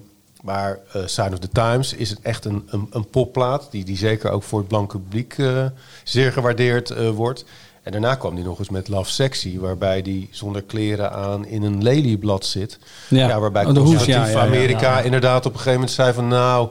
maar 0.44 0.78
eh 0.92 1.02
Sign 1.06 1.32
of 1.32 1.38
the 1.38 1.48
Times 1.48 1.92
is 1.92 2.10
het 2.10 2.18
echt 2.22 2.44
een, 2.44 2.68
een, 2.70 2.86
een 2.90 3.08
popplaat 3.08 3.68
die, 3.70 3.84
die 3.84 3.96
zeker 3.96 4.30
ook 4.30 4.42
voor 4.42 4.58
het 4.58 4.68
blanke 4.68 4.98
publiek 4.98 5.34
eh, 5.38 5.66
zeer 6.02 6.32
gewaardeerd 6.32 6.90
eh, 6.90 7.10
wordt. 7.10 7.44
En 7.82 7.92
daarna 7.92 8.14
kwam 8.14 8.34
hij 8.34 8.44
nog 8.44 8.58
eens 8.58 8.68
met 8.68 8.88
Love 8.88 9.10
Sexy, 9.10 9.58
waarbij 9.58 10.00
hij 10.04 10.28
zonder 10.30 10.62
kleren 10.62 11.12
aan 11.12 11.46
in 11.46 11.62
een 11.62 11.82
lelieblad 11.82 12.46
zit. 12.46 12.78
Ja. 13.08 13.28
Ja, 13.28 13.40
waarbij 13.40 13.64
Oh, 13.64 13.74
conservatief 13.74 14.14
ja, 14.14 14.26
ja, 14.26 14.30
ja. 14.30 14.46
Amerika 14.46 15.00
inderdaad 15.00 15.46
op 15.46 15.52
een 15.52 15.58
gegeven 15.58 15.72
moment 15.72 15.90
zei 15.90 16.12
van 16.12 16.28
nou, 16.28 16.68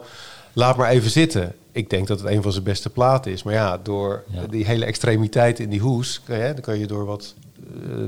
laat 0.54 0.78
maar 0.78 0.90
even 0.90 1.10
zitten. 1.10 1.56
Ik 1.72 1.90
denk 1.90 2.08
dat 2.08 2.20
het 2.20 2.30
een 2.30 2.42
van 2.42 2.52
zijn 2.52 2.64
beste 2.64 2.90
platen 2.90 3.32
is. 3.32 3.44
Maar 3.44 3.54
ja, 3.54 3.78
door 3.84 4.24
die 4.50 4.66
hele 4.66 4.86
extremiteit 4.86 5.60
in 5.60 5.70
die 5.70 5.80
hoes, 5.80 6.22
dan 6.28 6.62
kan 6.62 6.80
je 6.80 6.88
door 6.88 7.06
wat 7.06 7.34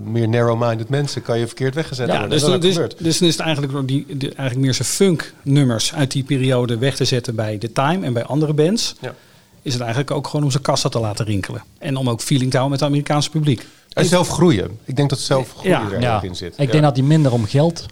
meer 0.04 0.30
narrow-minded 0.30 0.90
mensen 0.90 1.22
kan 1.22 1.40
je 1.40 1.46
verkeerd 1.48 1.76
weggezet 1.76 2.08
Ja, 2.08 2.12
worden. 2.14 2.30
dus, 2.30 2.42
dat 2.42 2.50
dan, 2.62 2.70
is 2.70 2.76
dus, 2.76 2.96
dus 2.98 3.18
dan 3.18 3.28
is 3.28 3.34
het 3.36 3.44
eigenlijk, 3.44 3.74
door 3.74 3.86
die, 3.86 4.06
de, 4.18 4.26
eigenlijk 4.28 4.60
meer 4.60 4.74
zijn 4.74 4.88
funk-nummers 4.88 5.94
uit 5.94 6.12
die 6.12 6.24
periode 6.24 6.78
weg 6.78 6.96
te 6.96 7.06
zetten 7.06 7.36
bij 7.36 7.58
The 7.58 7.72
Time 7.72 8.06
en 8.06 8.14
bij 8.14 8.24
andere 8.24 8.54
bands. 8.54 8.96
Ja. 9.02 9.14
Is 9.62 9.72
het 9.74 9.82
eigenlijk 9.82 10.12
ook 10.12 10.28
gewoon 10.28 10.46
om 10.46 10.52
zijn 10.52 10.64
kassa 10.64 10.90
te 10.90 11.00
laten 11.00 11.26
rinkelen. 11.26 11.64
En 11.78 11.96
om 11.96 12.10
ook 12.10 12.22
feeling 12.22 12.52
te 12.52 12.58
houden 12.58 12.72
met 12.72 12.80
het 12.80 12.90
Amerikaanse 12.90 13.30
publiek. 13.30 13.66
En 13.94 14.06
zelf 14.06 14.28
groeien. 14.30 14.80
Ik 14.84 14.96
denk 14.96 15.10
dat 15.10 15.20
zelf 15.20 15.54
groeien 15.54 15.80
Ja. 15.80 15.92
er 15.92 16.02
Ja, 16.02 16.14
erg 16.16 16.24
in 16.24 16.36
zit. 16.36 16.54
ik 16.58 16.66
Ja. 16.66 16.72
denk 16.72 16.84
dat 16.84 16.96
hij 16.98 17.06
minder 17.06 17.32
om 17.32 17.46
geld, 17.46 17.86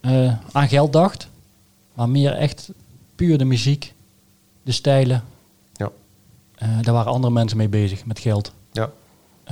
eh, 0.00 0.32
aan 0.52 0.68
geld 0.68 0.92
dacht. 0.92 1.28
Maar 1.94 2.08
meer 2.08 2.32
echt 2.32 2.70
puur 3.14 3.38
de 3.38 3.44
muziek, 3.44 3.92
de 4.62 4.72
stijlen. 4.72 5.24
Ja. 5.72 5.90
Eh, 6.54 6.68
daar 6.82 6.94
waren 6.94 7.12
andere 7.12 7.32
mensen 7.32 7.56
mee 7.56 7.68
bezig 7.68 8.04
met 8.04 8.18
geld. 8.18 8.52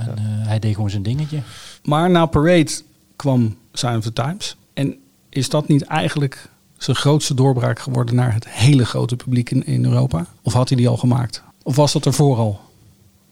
Ja. 0.05 0.13
Eh, 0.15 0.47
hij 0.47 0.59
deed 0.59 0.75
gewoon 0.75 0.89
zijn 0.89 1.03
dingetje. 1.03 1.41
Maar 1.83 2.09
na 2.09 2.25
Parade 2.25 2.71
kwam 3.15 3.57
Sign 3.73 3.95
of 3.95 4.03
the 4.03 4.13
Times. 4.13 4.55
En 4.73 4.95
is 5.29 5.49
dat 5.49 5.67
niet 5.67 5.81
eigenlijk 5.83 6.49
zijn 6.77 6.97
grootste 6.97 7.33
doorbraak 7.33 7.79
geworden 7.79 8.15
naar 8.15 8.33
het 8.33 8.49
hele 8.49 8.85
grote 8.85 9.15
publiek 9.15 9.49
in, 9.51 9.65
in 9.65 9.85
Europa? 9.85 10.25
Of 10.41 10.53
had 10.53 10.67
hij 10.69 10.77
die 10.77 10.87
al 10.87 10.97
gemaakt? 10.97 11.43
Of 11.63 11.75
was 11.75 11.91
dat 11.93 12.05
ervoor 12.05 12.37
al? 12.37 12.59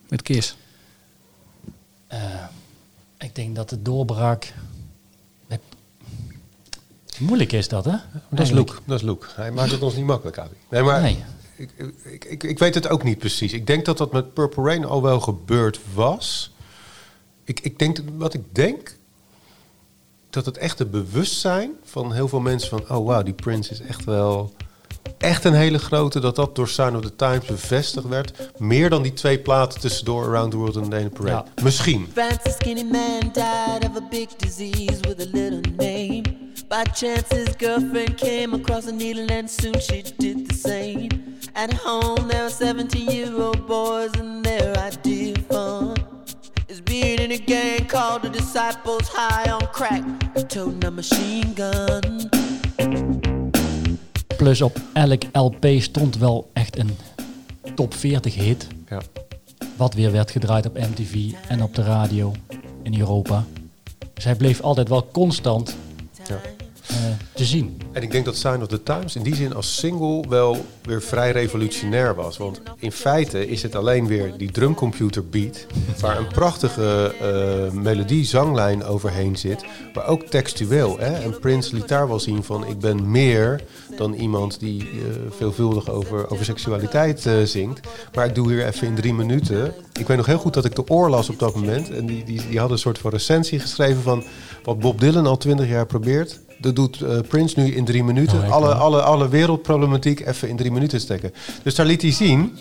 Met 0.10 0.22
Kiss? 0.22 0.56
Eh, 2.08 2.20
ik 3.18 3.36
denk 3.36 3.56
dat 3.56 3.70
de 3.70 3.82
doorbraak... 3.82 4.54
met- 5.48 5.60
Moeilijk 7.20 7.52
is 7.52 7.68
dat, 7.68 7.86
hè? 7.86 7.96
Dat 8.30 8.40
is. 8.40 8.52
Luke. 8.52 8.74
Dat 8.86 8.98
is 9.00 9.06
Luke. 9.06 9.28
Hij 9.36 9.52
maakt 9.52 9.72
het 9.72 9.82
ons 9.82 9.96
niet 9.96 10.06
makkelijk, 10.06 10.38
Adi. 10.38 10.54
Nee, 10.70 10.82
maar 10.84 11.02
Nee. 11.02 11.24
Ik, 11.56 11.72
ik, 12.06 12.26
ik, 12.26 12.44
ik 12.44 12.60
weet 12.60 12.76
het 12.76 12.88
ook 12.90 13.04
niet 13.04 13.18
precies. 13.18 13.54
Ik 13.54 13.68
denk 13.68 13.86
dat 13.86 13.98
dat 13.98 14.12
met 14.12 14.34
Purple 14.34 14.64
Rain 14.64 14.86
al 14.86 15.02
wel 15.02 15.20
gebeurd 15.20 15.80
was. 15.94 16.52
Ik, 17.50 17.60
ik 17.60 17.80
denk, 17.80 17.96
dat- 17.96 18.06
wat 18.18 18.34
ik 18.34 18.56
denk, 18.56 18.98
dat 20.30 20.46
het 20.46 20.58
echte 20.58 20.86
bewustzijn 20.86 21.72
van 21.84 22.14
heel 22.14 22.28
veel 22.28 22.40
mensen 22.40 22.70
van... 22.70 22.98
oh 22.98 23.06
wauw, 23.06 23.24
die 23.24 23.34
Prince 23.34 23.72
is 23.72 23.80
echt 23.82 24.06
wel 24.06 24.54
echt 25.18 25.44
een 25.44 25.54
hele 25.54 25.80
grote... 25.80 26.20
dat 26.20 26.36
dat 26.36 26.56
door 26.56 26.68
Sign 26.68 26.96
of 26.96 27.02
the 27.02 27.16
Times 27.16 27.46
bevestigd 27.46 28.08
werd. 28.08 28.52
Meer 28.58 28.90
dan 28.90 29.02
die 29.02 29.14
twee 29.14 29.40
platen 29.40 29.80
tussendoor 29.80 30.26
Around 30.26 30.52
the 30.52 30.58
World 30.58 30.78
and 30.78 30.92
the 30.92 31.10
Parade. 31.14 31.50
Misschien. 31.64 32.08
Francis 32.14 32.54
skinny 32.54 32.84
man 32.84 33.20
died 33.20 33.90
of 33.90 33.96
a 33.98 34.08
big 34.10 34.28
disease 34.38 35.00
with 35.02 35.20
a 35.20 35.30
little 35.32 35.62
name. 35.78 36.22
By 36.68 36.84
chance 36.94 37.36
his 37.36 37.48
girlfriend 37.58 38.16
came 38.16 38.56
across 38.56 38.88
a 38.88 38.92
needle 38.92 39.38
and 39.38 39.50
soon 39.50 39.82
she 39.82 40.04
did 40.18 40.48
the 40.48 40.56
same. 40.70 41.08
At 41.54 41.74
home 41.74 42.28
there 42.28 42.42
were 42.44 42.50
17 42.50 43.10
year 43.12 43.42
old 43.42 43.66
boys 43.68 44.12
and 44.20 44.44
their 44.46 44.78
idea 44.78 45.34
of 45.34 45.46
fun 45.48 46.09
being 46.84 47.20
in 47.20 47.32
a 47.32 47.40
gang 47.46 47.88
called 47.88 48.22
the 48.22 48.30
Disciples 48.30 49.10
High 49.12 49.54
on 49.54 49.70
Crack, 49.72 50.04
toting 50.48 50.86
a 50.86 50.90
machine 50.90 51.54
gun. 51.56 52.30
Plus 54.38 54.62
op 54.62 54.78
elk 54.94 55.24
LP 55.32 55.66
stond 55.82 56.18
wel 56.18 56.50
echt 56.54 56.78
een 56.78 56.98
top 57.76 57.94
40 57.94 58.36
hit. 58.36 58.68
Ja. 58.90 59.02
Wat 59.76 59.94
weer 59.94 60.12
werd 60.12 60.32
gedraaid 60.32 60.66
op 60.66 60.78
MTV 60.78 61.32
en 61.48 61.64
op 61.64 61.76
de 61.76 61.84
radio 61.84 62.34
in 62.84 63.00
Europa. 63.00 63.46
Dus 64.14 64.24
hij 64.24 64.36
bleef 64.36 64.62
altijd 64.62 64.90
wel 64.90 65.08
constant 65.12 65.76
Ja. 66.28 66.59
Eh, 66.90 66.96
te 67.34 67.46
zien. 67.46 67.82
En 67.92 68.02
ik 68.02 68.12
denk 68.12 68.26
dat 68.26 68.38
Sign 68.38 68.62
of 68.62 68.68
the 68.68 68.84
Times 68.84 69.16
in 69.16 69.24
die 69.24 69.36
zin 69.36 69.56
als 69.56 69.76
single 69.76 70.24
wel 70.30 70.66
weer 70.82 71.02
vrij 71.02 71.32
revolutionair 71.32 72.16
was. 72.16 72.38
Want 72.38 72.62
in 72.78 72.92
feite 72.92 73.48
is 73.48 73.64
het 73.64 73.76
alleen 73.76 74.08
weer 74.08 74.34
die 74.38 74.52
drumcomputer 74.52 75.26
beat... 75.26 75.66
waar 76.00 76.18
een 76.18 76.28
prachtige 76.28 77.16
eh, 77.22 77.72
melodie, 77.72 78.26
zanglijn 78.26 78.84
overheen 78.84 79.38
zit. 79.38 79.66
Maar 79.94 80.08
ook 80.08 80.24
textueel. 80.24 81.00
Hè? 81.00 81.14
En 81.14 81.40
Prince 81.40 81.76
liet 81.76 81.88
daar 81.88 82.08
wel 82.08 82.20
zien 82.20 82.44
van... 82.44 82.68
ik 82.68 82.80
ben 82.80 83.12
meer 83.12 83.64
dan 83.98 84.14
iemand 84.14 84.60
die 84.60 84.82
eh, 84.82 84.88
veelvuldig 85.30 85.90
over, 85.90 86.30
over 86.30 86.46
seksualiteit 86.46 87.30
zingt. 87.44 87.88
Maar 88.14 88.26
ik 88.26 88.36
doe 88.36 88.52
hier 88.52 88.66
even 88.66 88.88
in 88.88 88.96
drie 88.96 89.14
minuten. 89.14 89.74
Ik 89.94 90.08
weet 90.08 90.18
nog 90.18 90.26
heel 90.26 90.38
goed 90.38 90.54
dat 90.54 90.66
ik 90.66 90.76
de 90.76 90.88
oor 90.88 91.10
las 91.10 91.30
op 91.30 91.40
dat 91.40 91.56
moment. 91.56 91.90
En 91.92 92.06
die, 92.06 92.24
die, 92.24 92.48
die 92.48 92.60
hadden 92.60 92.78
een 92.78 92.84
soort 92.84 93.00
van 93.00 93.12
recensie 93.12 93.60
geschreven 93.60 94.02
van... 94.02 94.24
wat 94.64 94.80
Bob 94.80 95.00
Dylan 95.00 95.26
al 95.26 95.38
twintig 95.38 95.68
jaar 95.68 95.86
probeert... 95.86 96.40
Dat 96.62 96.76
doet 96.76 97.02
eh, 97.02 97.20
Prince 97.28 97.60
nu 97.60 97.76
in 97.76 97.86
drie 97.86 98.04
minuten. 98.04 98.40
Oh, 98.40 98.52
alle, 98.52 98.74
alle, 98.74 99.02
alle 99.02 99.30
wereldproblematiek 99.30 100.26
even 100.26 100.50
in 100.50 100.58
drie 100.58 100.72
minuten 100.72 101.00
steken. 101.00 101.34
Dus 101.64 101.76
daar 101.76 101.86
liet 101.86 102.02
hij 102.02 102.12
zien 102.12 102.58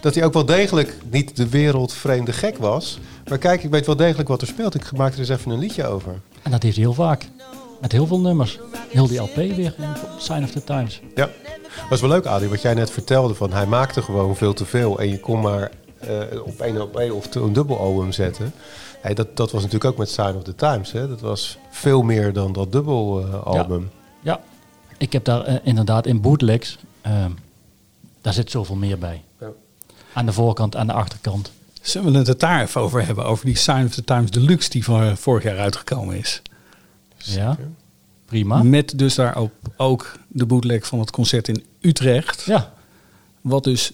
dat 0.00 0.14
hij 0.14 0.24
ook 0.24 0.32
wel 0.32 0.44
degelijk 0.44 0.96
niet 1.10 1.36
de 1.36 1.48
wereldvreemde 1.48 2.32
gek 2.32 2.58
was. 2.58 2.98
Maar 3.28 3.38
kijk, 3.38 3.62
ik 3.62 3.70
weet 3.70 3.86
wel 3.86 3.96
degelijk 3.96 4.28
wat 4.28 4.40
er 4.40 4.46
speelt. 4.46 4.74
Ik 4.74 4.92
maak 4.96 5.12
er 5.12 5.18
eens 5.18 5.28
even 5.28 5.50
een 5.50 5.58
liedje 5.58 5.86
over. 5.86 6.20
En 6.42 6.50
dat 6.50 6.62
heeft 6.62 6.76
hij 6.76 6.84
heel 6.84 6.94
vaak. 6.94 7.28
Met 7.80 7.92
heel 7.92 8.06
veel 8.06 8.20
nummers. 8.20 8.58
Heel 8.88 9.06
die 9.06 9.20
LP 9.20 9.34
weer 9.34 9.74
in 9.78 9.94
Sign 10.18 10.42
of 10.42 10.50
the 10.50 10.64
Times. 10.64 11.00
Ja, 11.14 11.30
was 11.88 12.00
wel 12.00 12.10
leuk, 12.10 12.26
Adi, 12.26 12.48
wat 12.48 12.62
jij 12.62 12.74
net 12.74 12.90
vertelde. 12.90 13.34
Van 13.34 13.52
hij 13.52 13.66
maakte 13.66 14.02
gewoon 14.02 14.36
veel 14.36 14.52
te 14.52 14.64
veel. 14.64 14.98
En 14.98 15.08
je 15.08 15.20
kon 15.20 15.40
maar 15.40 15.70
eh, 15.98 16.44
op 16.44 16.60
één 16.60 16.82
op 16.82 16.96
één 16.96 17.14
of 17.14 17.34
een 17.34 17.52
dubbel 17.52 17.78
album 17.78 18.12
zetten. 18.12 18.52
Hey, 19.02 19.14
dat, 19.14 19.36
dat 19.36 19.50
was 19.50 19.62
natuurlijk 19.62 19.90
ook 19.90 19.98
met 19.98 20.10
Sign 20.10 20.36
of 20.36 20.42
the 20.42 20.54
Times. 20.54 20.92
Hè? 20.92 21.08
Dat 21.08 21.20
was 21.20 21.58
veel 21.70 22.02
meer 22.02 22.32
dan 22.32 22.52
dat 22.52 22.72
dubbel 22.72 23.26
eh, 23.26 23.42
album. 23.42 23.90
Ja, 24.20 24.40
ik 24.98 25.12
heb 25.12 25.24
daar 25.24 25.44
eh, 25.44 25.56
inderdaad 25.62 26.06
in 26.06 26.20
bootlegs, 26.20 26.78
ehm, 27.00 27.30
daar 28.20 28.32
zit 28.32 28.50
zoveel 28.50 28.76
meer 28.76 28.98
bij. 28.98 29.22
Ja. 29.40 29.48
Aan 30.12 30.26
de 30.26 30.32
voorkant, 30.32 30.76
aan 30.76 30.86
de 30.86 30.92
achterkant. 30.92 31.52
Zullen 31.80 32.12
we 32.12 32.18
het 32.18 32.26
het 32.26 32.40
daar 32.40 32.62
even 32.62 32.80
over 32.80 33.06
hebben? 33.06 33.24
Over 33.24 33.44
die 33.44 33.56
Sign 33.56 33.84
of 33.84 33.94
the 33.94 34.04
Times 34.04 34.30
Deluxe 34.30 34.70
die 34.70 34.84
voor, 34.84 35.16
vorig 35.16 35.42
jaar 35.42 35.58
uitgekomen 35.58 36.16
is. 36.16 36.42
Ja, 37.16 37.56
prima. 38.26 38.62
Met 38.62 38.98
dus 38.98 39.14
daar 39.14 39.36
ook, 39.36 39.50
ook 39.76 40.16
de 40.28 40.46
bootleg 40.46 40.86
van 40.86 40.98
het 40.98 41.10
concert 41.10 41.48
in 41.48 41.64
Utrecht. 41.80 42.42
Ja, 42.42 42.72
Wat, 43.40 43.64
dus 43.64 43.92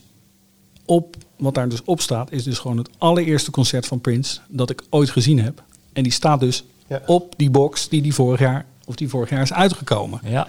op, 0.89 1.17
wat 1.37 1.55
daar 1.55 1.69
dus 1.69 1.83
op 1.85 2.01
staat, 2.01 2.33
is 2.33 2.43
dus 2.45 2.59
gewoon 2.59 2.77
het 2.77 2.89
allereerste 2.99 3.51
concert 3.51 3.87
van 3.87 4.01
Prince 4.01 4.39
dat 4.49 4.71
ik 4.71 4.83
ooit 4.91 5.11
gezien 5.11 5.41
heb. 5.43 5.63
En 5.93 6.03
die 6.03 6.13
staat 6.13 6.41
dus 6.41 6.65
Ja. 6.87 7.03
op 7.07 7.35
die 7.37 7.51
box 7.51 7.89
die, 7.89 8.03
die 8.03 8.15
vorig 8.15 8.41
jaar 8.41 8.67
of 8.87 8.95
die 8.95 9.09
vorig 9.09 9.31
jaar 9.31 9.43
is 9.43 9.53
uitgekomen. 9.53 10.21
ja. 10.25 10.49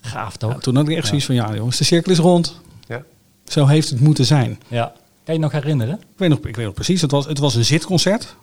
Gaaf 0.00 0.36
toch? 0.36 0.50
Nou, 0.50 0.62
toen 0.62 0.76
had 0.76 0.88
ik 0.88 0.96
echt 0.96 1.06
zoiets 1.06 1.26
van, 1.26 1.34
ja 1.34 1.54
jongens, 1.54 1.76
de 1.76 1.84
cirkel 1.84 2.12
is 2.12 2.18
rond. 2.18 2.60
Ja. 2.86 3.02
Zo 3.44 3.66
heeft 3.66 3.90
het 3.90 4.00
moeten 4.00 4.24
zijn. 4.24 4.60
Ja. 4.68 4.84
Kan 4.84 4.94
je 5.24 5.32
je 5.32 5.38
nog 5.38 5.52
herinneren? 5.52 5.94
Ik 5.94 6.06
weet 6.16 6.28
nog, 6.28 6.38
ik 6.38 6.56
weet 6.56 6.64
nog 6.64 6.74
precies, 6.74 7.00
het 7.00 7.10
was, 7.10 7.26
het 7.26 7.38
was 7.38 7.54
een 7.54 7.64
zitconcert. 7.64 8.36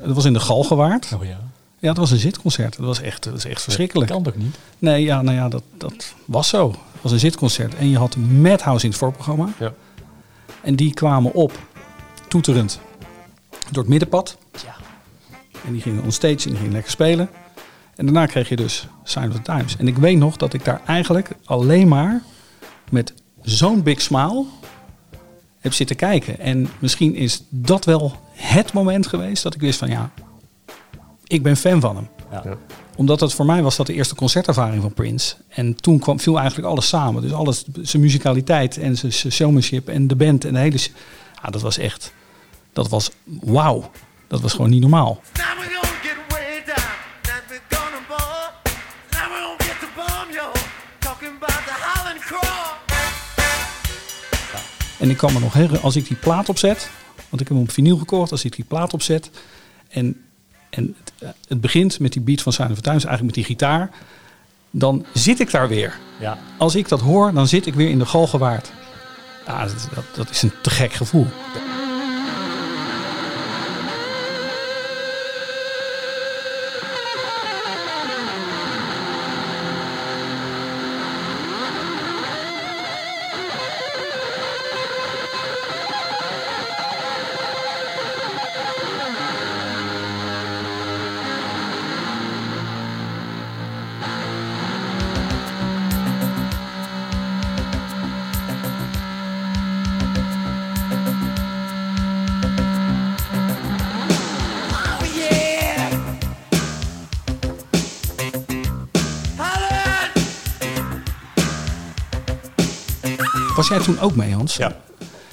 Het 0.00 0.14
was 0.14 0.24
in 0.24 0.32
de 0.32 0.40
Galgenwaard. 0.40 1.08
Oh 1.14 1.24
ja. 1.24 1.40
Ja, 1.78 1.88
het 1.88 1.96
was 1.98 2.10
een 2.10 2.18
zitconcert. 2.18 2.76
Het 2.76 2.84
was 2.84 3.00
echt, 3.00 3.24
het 3.24 3.32
was 3.34 3.44
echt 3.44 3.62
verschrikkelijk. 3.62 4.10
Kan 4.10 4.22
toch 4.22 4.36
niet? 4.36 4.56
Nee, 4.78 5.02
ja, 5.04 5.22
nou 5.22 5.36
ja, 5.36 5.48
dat, 5.48 5.62
dat 5.78 6.14
was 6.24 6.48
zo. 6.48 6.68
Het 6.70 7.02
was 7.02 7.12
een 7.12 7.18
zitconcert. 7.18 7.74
En 7.74 7.88
je 7.88 7.98
had 7.98 8.16
Madhouse 8.16 8.84
in 8.84 8.90
het 8.90 8.98
voorprogramma. 8.98 9.48
Ja. 9.58 9.72
En 10.62 10.76
die 10.76 10.94
kwamen 10.94 11.32
op, 11.32 11.58
toeterend, 12.28 12.80
door 13.70 13.82
het 13.82 13.88
middenpad. 13.88 14.38
Ja. 14.64 14.74
En 15.66 15.72
die 15.72 15.82
gingen 15.82 16.02
onstage 16.02 16.44
en 16.44 16.48
die 16.48 16.56
gingen 16.56 16.72
lekker 16.72 16.90
spelen. 16.90 17.30
En 17.94 18.04
daarna 18.06 18.26
kreeg 18.26 18.48
je 18.48 18.56
dus 18.56 18.86
Sign 19.04 19.28
of 19.28 19.34
the 19.34 19.42
Times. 19.42 19.76
En 19.76 19.88
ik 19.88 19.96
weet 19.96 20.16
nog 20.16 20.36
dat 20.36 20.52
ik 20.52 20.64
daar 20.64 20.80
eigenlijk 20.86 21.30
alleen 21.44 21.88
maar 21.88 22.22
met 22.90 23.14
zo'n 23.42 23.82
big 23.82 24.00
smile 24.00 24.44
heb 25.58 25.72
zitten 25.72 25.96
kijken. 25.96 26.38
En 26.38 26.68
misschien 26.78 27.14
is 27.14 27.42
dat 27.48 27.84
wel 27.84 28.12
het 28.32 28.72
moment 28.72 29.06
geweest 29.06 29.42
dat 29.42 29.54
ik 29.54 29.60
wist 29.60 29.78
van 29.78 29.88
ja, 29.88 30.10
ik 31.26 31.42
ben 31.42 31.56
fan 31.56 31.80
van 31.80 31.96
hem. 31.96 32.08
Ja. 32.30 32.56
Omdat 33.00 33.18
dat 33.18 33.34
voor 33.34 33.46
mij 33.46 33.62
was 33.62 33.76
dat 33.76 33.86
de 33.86 33.94
eerste 33.94 34.14
concertervaring 34.14 34.82
van 34.82 34.92
Prince. 34.92 35.36
En 35.48 35.74
toen 35.74 35.98
kwam, 35.98 36.20
viel 36.20 36.38
eigenlijk 36.38 36.68
alles 36.68 36.88
samen. 36.88 37.22
Dus 37.22 37.32
alles, 37.32 37.64
zijn 37.82 38.02
muzikaliteit 38.02 38.78
en 38.78 38.96
zijn 38.96 39.12
showmanship 39.12 39.88
en 39.88 40.06
de 40.06 40.16
band 40.16 40.44
en 40.44 40.52
de 40.52 40.58
hele... 40.58 40.78
Ja, 41.42 41.50
dat 41.50 41.60
was 41.60 41.78
echt, 41.78 42.12
dat 42.72 42.88
was 42.88 43.10
wauw. 43.24 43.90
Dat 44.28 44.40
was 44.40 44.52
gewoon 44.52 44.70
niet 44.70 44.80
normaal. 44.80 45.20
En 54.98 55.10
ik 55.10 55.16
kan 55.16 55.32
me 55.32 55.40
nog 55.40 55.52
herinneren, 55.52 55.82
als 55.82 55.96
ik 55.96 56.06
die 56.06 56.16
plaat 56.16 56.48
opzet, 56.48 56.90
want 57.14 57.42
ik 57.42 57.48
heb 57.48 57.56
hem 57.56 57.66
op 57.66 57.70
vinyl 57.70 57.96
gekocht, 57.96 58.30
als 58.30 58.44
ik 58.44 58.56
die 58.56 58.64
plaat 58.64 58.92
opzet 58.92 59.30
en, 59.88 60.29
en 60.70 60.94
het, 60.98 61.12
eh, 61.18 61.28
het 61.48 61.60
begint 61.60 61.98
met 61.98 62.12
die 62.12 62.22
beat 62.22 62.40
van 62.40 62.52
of 62.52 62.56
the 62.56 62.80
Times, 62.80 63.04
eigenlijk 63.04 63.22
met 63.22 63.34
die 63.34 63.44
gitaar, 63.44 63.90
dan 64.70 65.04
zit 65.14 65.40
ik 65.40 65.50
daar 65.50 65.68
weer. 65.68 65.98
Ja. 66.20 66.38
Als 66.58 66.74
ik 66.74 66.88
dat 66.88 67.00
hoor, 67.00 67.32
dan 67.32 67.48
zit 67.48 67.66
ik 67.66 67.74
weer 67.74 67.88
in 67.88 67.98
de 67.98 68.06
Galgenwaard. 68.06 68.72
Ja, 69.46 69.64
dat, 69.64 69.88
dat, 69.94 70.04
dat 70.14 70.30
is 70.30 70.42
een 70.42 70.52
te 70.62 70.70
gek 70.70 70.92
gevoel. 70.92 71.26
Toen 113.94 114.00
ook 114.04 114.14
mee, 114.16 114.34
Hans? 114.34 114.56
Ja. 114.56 114.76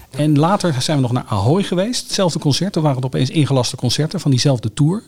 En 0.10 0.40
later 0.40 0.82
zijn 0.82 0.98
we 0.98 1.04
nog 1.04 1.12
naar 1.12 1.26
Ahoy 1.28 1.64
geweest. 1.64 2.04
Hetzelfde 2.04 2.40
concert. 2.40 2.74
Toen 2.74 2.82
waren 2.82 2.98
het 2.98 3.06
opeens 3.06 3.30
ingelaste 3.30 3.76
concerten 3.76 4.20
van 4.20 4.32
diezelfde 4.32 4.74
tour. 4.74 5.04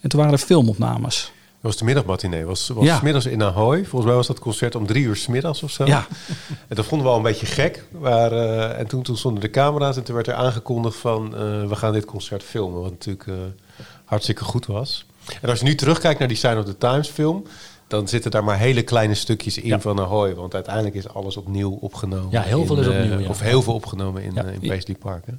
En 0.00 0.08
toen 0.08 0.18
waren 0.20 0.32
er 0.32 0.38
filmopnames. 0.38 1.32
Dat 1.62 1.70
was 1.70 1.76
de 1.76 1.84
middagmatinee. 1.84 2.44
Was, 2.44 2.68
was 2.68 2.84
Ja. 2.84 3.00
middags 3.02 3.26
in 3.26 3.42
Ahoy. 3.42 3.76
Volgens 3.78 4.04
mij 4.04 4.14
was 4.14 4.26
dat 4.26 4.38
concert 4.38 4.74
om 4.74 4.86
drie 4.86 5.04
uur 5.04 5.16
's 5.16 5.26
middags 5.26 5.62
of 5.62 5.70
zo. 5.70 5.86
Ja. 5.86 6.06
En 6.68 6.76
dat 6.76 6.84
vonden 6.84 7.06
we 7.06 7.12
al 7.12 7.18
een 7.18 7.24
beetje 7.24 7.46
gek. 7.46 7.84
Maar, 8.00 8.32
eh, 8.32 8.78
en 8.78 8.86
toen, 8.86 9.02
toen 9.02 9.16
stonden 9.16 9.40
de 9.42 9.50
camera's 9.50 9.96
en 9.96 10.02
toen 10.02 10.14
werd 10.14 10.26
er 10.26 10.34
aangekondigd 10.34 10.96
van... 10.96 11.34
eh, 11.34 11.40
we 11.68 11.76
gaan 11.76 11.92
dit 11.92 12.04
concert 12.04 12.42
filmen. 12.42 12.80
Wat 12.80 12.90
natuurlijk 12.90 13.26
eh, 13.26 13.34
hartstikke 14.04 14.44
goed 14.44 14.66
was. 14.66 15.04
En 15.40 15.48
als 15.48 15.58
je 15.58 15.64
nu 15.64 15.74
terugkijkt 15.74 16.18
naar 16.18 16.28
die 16.28 16.36
Sign 16.36 16.56
of 16.56 16.64
the 16.64 16.78
Times 16.78 17.08
film... 17.08 17.44
dan 17.90 18.08
zitten 18.08 18.30
daar 18.30 18.44
maar 18.44 18.58
hele 18.58 18.82
kleine 18.82 19.14
stukjes 19.14 19.58
in 19.58 19.66
Ja. 19.68 19.80
van 19.80 20.00
Ahoy. 20.00 20.34
Want 20.34 20.54
uiteindelijk 20.54 20.94
is 20.94 21.08
alles 21.08 21.36
opnieuw 21.36 21.70
opgenomen. 21.80 22.30
Ja, 22.30 22.42
heel 22.42 22.66
veel 22.66 22.76
in, 22.76 22.82
is 22.82 22.88
eh, 22.88 23.00
opnieuw, 23.02 23.18
ja. 23.18 23.28
Of 23.28 23.40
heel 23.40 23.62
veel 23.62 23.74
opgenomen 23.74 24.22
in, 24.22 24.34
Ja. 24.34 24.44
eh, 24.44 24.52
in 24.60 24.68
Paisley 24.68 24.96
Park. 24.96 25.24
Hè? 25.26 25.32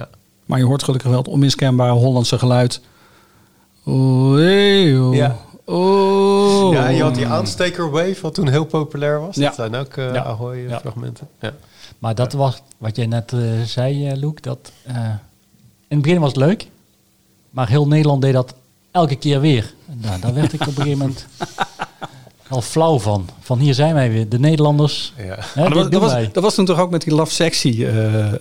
Ja. 0.00 0.08
Maar 0.44 0.58
je 0.58 0.64
hoort 0.64 0.82
gelukkig 0.82 1.08
wel 1.10 1.18
het 1.18 1.28
onmiskenbare 1.28 1.92
Hollandse 1.92 2.38
geluid. 2.38 2.80
Oh, 3.84 4.34
hey, 4.34 4.98
oh. 4.98 5.14
Ja. 5.14 5.36
Oh. 5.64 6.72
Ja, 6.72 6.86
en 6.86 6.94
je 6.94 7.02
had 7.02 7.14
die 7.14 7.26
aansteker 7.26 7.90
wave, 7.90 8.16
wat 8.22 8.34
toen 8.34 8.48
heel 8.48 8.64
populair 8.64 9.20
was. 9.20 9.36
Ja. 9.36 9.44
Dat 9.46 9.54
zijn 9.54 9.74
ook 9.74 9.96
eh 9.96 10.12
Ja. 10.14 10.22
Ahoy 10.24 10.56
Ja. 10.56 10.80
fragmenten. 10.80 11.28
Ja. 11.40 11.52
Maar 11.98 12.14
dat 12.14 12.32
was 12.32 12.62
wat 12.78 12.96
jij 12.96 13.06
net 13.06 13.32
zei, 13.64 14.16
Luc. 14.16 14.32
Dat, 14.40 14.72
eh, 14.86 14.94
in 15.88 15.96
het 15.96 16.02
begin 16.02 16.20
was 16.20 16.28
het 16.28 16.38
leuk. 16.38 16.68
Maar 17.50 17.68
heel 17.68 17.86
Nederland 17.86 18.22
deed 18.22 18.32
dat 18.32 18.54
elke 18.90 19.16
keer 19.16 19.40
weer. 19.40 19.74
Nou, 19.86 20.20
daar 20.20 20.34
werd 20.34 20.52
ik 20.52 20.60
op 20.60 20.66
een 20.66 20.72
gegeven 20.74 20.98
moment 20.98 21.26
al 22.50 22.60
flauw 22.62 22.98
van. 22.98 23.28
Van 23.40 23.58
hier 23.58 23.74
zijn 23.74 23.94
wij 23.94 24.10
weer, 24.10 24.28
de 24.28 24.38
Nederlanders. 24.38 25.12
Ja. 25.16 25.36
Hè, 25.54 25.62
dat, 25.68 25.72
was, 25.74 25.88
dat, 25.90 26.00
was, 26.00 26.12
dat 26.32 26.42
was 26.42 26.54
toen 26.54 26.64
toch 26.64 26.78
ook 26.80 26.90
met 26.90 27.02
die 27.02 27.14
Love 27.14 27.32
Sexy 27.32 27.84
eh, 27.84 28.24
eh, 28.26 28.32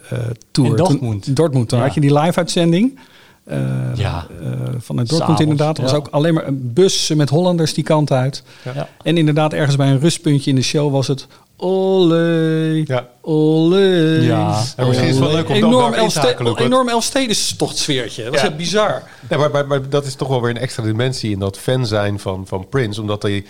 tour. 0.52 0.70
In 0.70 0.76
Dortmund. 0.76 1.24
Toen, 1.24 1.34
Dortmund. 1.34 1.72
Ja. 1.72 1.78
had 1.78 1.94
je 1.94 2.02
die 2.02 2.14
live 2.20 2.38
uitzending. 2.38 3.00
eh, 3.46 3.58
Ja. 3.96 4.26
vanuit 4.28 4.86
Dortmund 4.86 5.10
S'avonds, 5.10 5.42
inderdaad. 5.42 5.78
Er 5.78 5.84
was 5.84 5.94
ook 5.94 6.08
alleen 6.12 6.34
maar 6.34 6.48
een 6.48 6.74
bus 6.74 7.12
met 7.16 7.30
Hollanders 7.30 7.74
die 7.74 7.84
kant 7.84 8.12
uit. 8.12 8.44
Ja. 8.74 8.88
En 9.04 9.18
inderdaad, 9.18 9.54
ergens 9.54 9.76
bij 9.76 9.88
een 9.90 10.00
rustpuntje 10.00 10.50
in 10.50 10.56
de 10.56 10.62
show 10.62 10.92
was 10.92 11.08
het... 11.08 11.28
Olé, 11.62 12.84
Ja. 12.86 13.08
olé. 13.22 13.78
Ja. 14.22 14.62
Ja, 14.78 14.86
misschien 14.86 15.08
is 15.08 15.16
het 15.16 15.24
wel 15.26 15.32
leuk 15.34 15.50
om 15.50 15.60
dan 15.60 15.70
enorm 15.70 15.94
in 15.94 16.08
te 16.10 16.36
want- 16.44 16.60
Enorm 16.60 16.90
Elfstedenstocht 16.90 17.78
sfeertje. 17.78 18.24
Dat 18.24 18.32
was 18.32 18.42
Ja. 18.42 18.48
echt 18.48 18.58
bizar. 18.58 19.04
Ja, 19.30 19.38
maar, 19.38 19.52
maar, 19.52 19.68
maar 19.68 19.90
dat 19.90 20.06
is 20.06 20.16
toch 20.16 20.28
wel 20.28 20.42
weer 20.42 20.50
een 20.50 20.58
extra 20.58 20.84
dimensie 20.84 21.32
in 21.32 21.40
dat 21.40 21.58
fan 21.58 21.86
zijn 21.86 22.20
van, 22.20 22.44
van 22.48 22.68
Prince. 22.70 23.02
Omdat 23.02 23.22
die, 23.22 23.46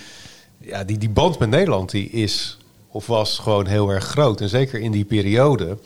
ja, 0.62 0.84
die, 0.84 0.97
die 0.97 1.10
band 1.10 1.39
met 1.39 1.49
Nederland 1.49 1.91
die 1.91 2.10
is 2.10 2.57
of 2.91 3.07
was 3.07 3.38
gewoon 3.38 3.66
heel 3.66 3.89
erg 3.89 4.03
groot. 4.03 4.41
En 4.41 4.49
zeker 4.49 4.80
in 4.80 4.91
die 4.91 5.05
periode. 5.05 5.78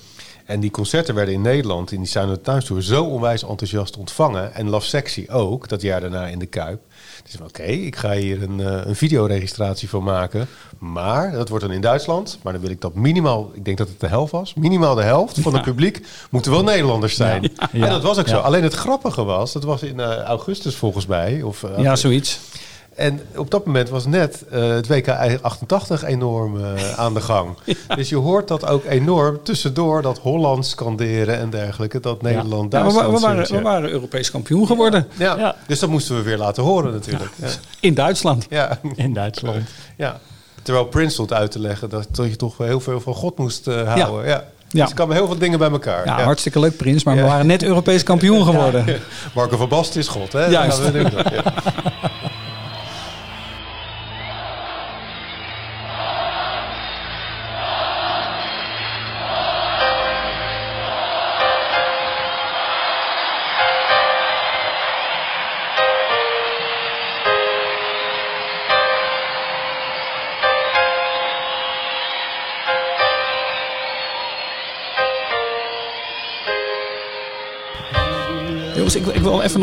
En 0.46 0.60
die 0.60 0.72
concerten 0.72 1.16
werden 1.16 1.34
in 1.34 1.42
Nederland, 1.42 1.92
in 1.92 2.00
die 2.00 2.08
Sound 2.08 2.44
Times 2.44 2.66
Tour, 2.66 2.82
zo 2.82 3.04
onwijs 3.04 3.44
enthousiast 3.44 3.98
ontvangen. 3.98 4.54
En 4.54 4.70
Love 4.70 4.88
Sexy 4.88 5.26
ook, 5.30 5.70
dat 5.70 5.82
jaar 5.82 6.02
daarna 6.02 6.28
in 6.28 6.40
de 6.40 6.46
Kuip. 6.46 6.82
Dus 7.24 7.42
oké, 7.42 7.64
ik 7.64 7.96
ga 7.96 8.12
hier 8.12 8.44
een, 8.44 8.60
eh, 8.60 8.82
een 8.86 8.96
videoregistratie 8.96 9.90
van 9.90 10.04
maken. 10.04 10.48
Maar 10.78 11.32
dat 11.32 11.50
wordt 11.50 11.64
dan 11.64 11.74
in 11.74 11.82
Duitsland. 11.82 12.40
Maar 12.42 12.54
dan 12.54 12.62
wil 12.62 12.72
ik 12.72 12.82
dat 12.82 12.96
minimaal, 12.96 13.52
ik 13.54 13.66
denk 13.66 13.78
dat 13.78 13.88
het 13.88 14.00
de 14.00 14.08
helft 14.08 14.32
was. 14.32 14.54
Minimaal 14.54 14.96
de 14.96 15.04
helft 15.04 15.40
van 15.40 15.54
het 15.54 15.64
publiek 15.64 16.06
moeten 16.30 16.52
wel 16.52 16.64
Nederlanders 16.64 17.16
zijn. 17.16 17.52
Ja. 17.72 17.86
En 17.86 17.90
dat 17.90 18.04
was 18.04 18.20
ook 18.20 18.28
zo. 18.28 18.38
Alleen 18.38 18.64
het 18.64 18.74
grappige 18.74 19.24
was, 19.24 19.54
dat 19.54 19.64
was 19.64 19.84
in 19.84 20.00
eh, 20.00 20.18
augustus 20.18 20.76
volgens 20.76 21.06
mij. 21.06 21.42
Of, 21.42 21.64
eh, 21.64 21.84
Ja, 21.84 21.96
zoiets. 21.96 22.40
En 22.96 23.20
op 23.36 23.52
dat 23.52 23.66
moment 23.66 23.90
was 23.90 24.06
net 24.06 24.44
eh, 24.52 24.68
het 24.68 24.88
WK 24.88 25.10
88 25.42 26.04
enorm 26.04 26.64
eh, 26.64 26.94
aan 27.04 27.14
de 27.14 27.22
gang. 27.22 27.58
Dus 27.96 28.10
je 28.10 28.16
hoort 28.16 28.48
dat 28.48 28.66
ook 28.68 28.86
enorm 28.86 29.40
tussendoor, 29.44 30.02
dat 30.02 30.18
Holland 30.20 30.66
scanderen 30.66 31.38
en 31.40 31.50
dergelijke. 31.50 32.00
Dat 32.00 32.22
Nederland 32.22 32.72
Ja, 32.72 32.78
we, 32.86 32.92
Duitsland 32.94 33.08
wa- 33.22 33.28
we 33.30 33.36
waren, 33.36 33.56
we 33.56 33.62
waren 33.62 33.90
Europees 33.90 34.32
kampioen 34.32 34.68
geworden. 34.68 35.08
ja. 35.18 35.38
Ja. 35.38 35.56
Dus 35.68 35.80
dat 35.80 35.90
moesten 35.90 36.16
we 36.16 36.22
weer 36.22 36.38
laten 36.38 36.64
horen 36.64 36.92
natuurlijk. 36.92 37.32
Ja. 37.36 37.48
In 37.80 37.94
Duitsland. 37.94 38.46
Ja. 38.50 38.80
In 38.96 39.14
Duitsland. 39.14 39.70
Ja. 39.98 40.20
Terwijl 40.62 40.86
Prince 40.86 41.14
stond 41.14 41.34
uit 41.34 41.52
te 41.52 41.60
leggen 41.60 41.90
dat, 41.90 42.08
dat 42.12 42.28
je 42.28 42.36
toch 42.36 42.58
wel 42.58 42.68
heel 42.68 42.80
veel 42.80 43.02
van 43.02 43.14
God 43.14 43.38
moest 43.38 43.68
eh, 43.68 43.94
houden. 43.94 44.28
Ja. 44.30 44.44
Ja. 44.70 44.80
Dus 44.80 44.90
er 44.90 44.96
kwamen 44.96 45.16
heel 45.16 45.26
veel 45.28 45.38
dingen 45.38 45.60
bij 45.60 45.70
elkaar. 45.72 46.06
Ja, 46.06 46.18
Ja. 46.18 46.24
hartstikke 46.24 46.60
leuk, 46.60 46.78
Prins. 46.78 47.04
Maar 47.04 47.16
we 47.16 47.22
waren 47.22 47.46
net 47.48 47.64
Europees 47.64 48.04
kampioen 48.04 48.46
geworden. 48.52 48.86
Marco 49.36 49.58
van 49.58 49.70
Basten 49.70 50.00
is 50.00 50.08
God, 50.08 50.32
hè? 50.34 50.46
Juist. 50.46 50.82
Dat 50.84 50.94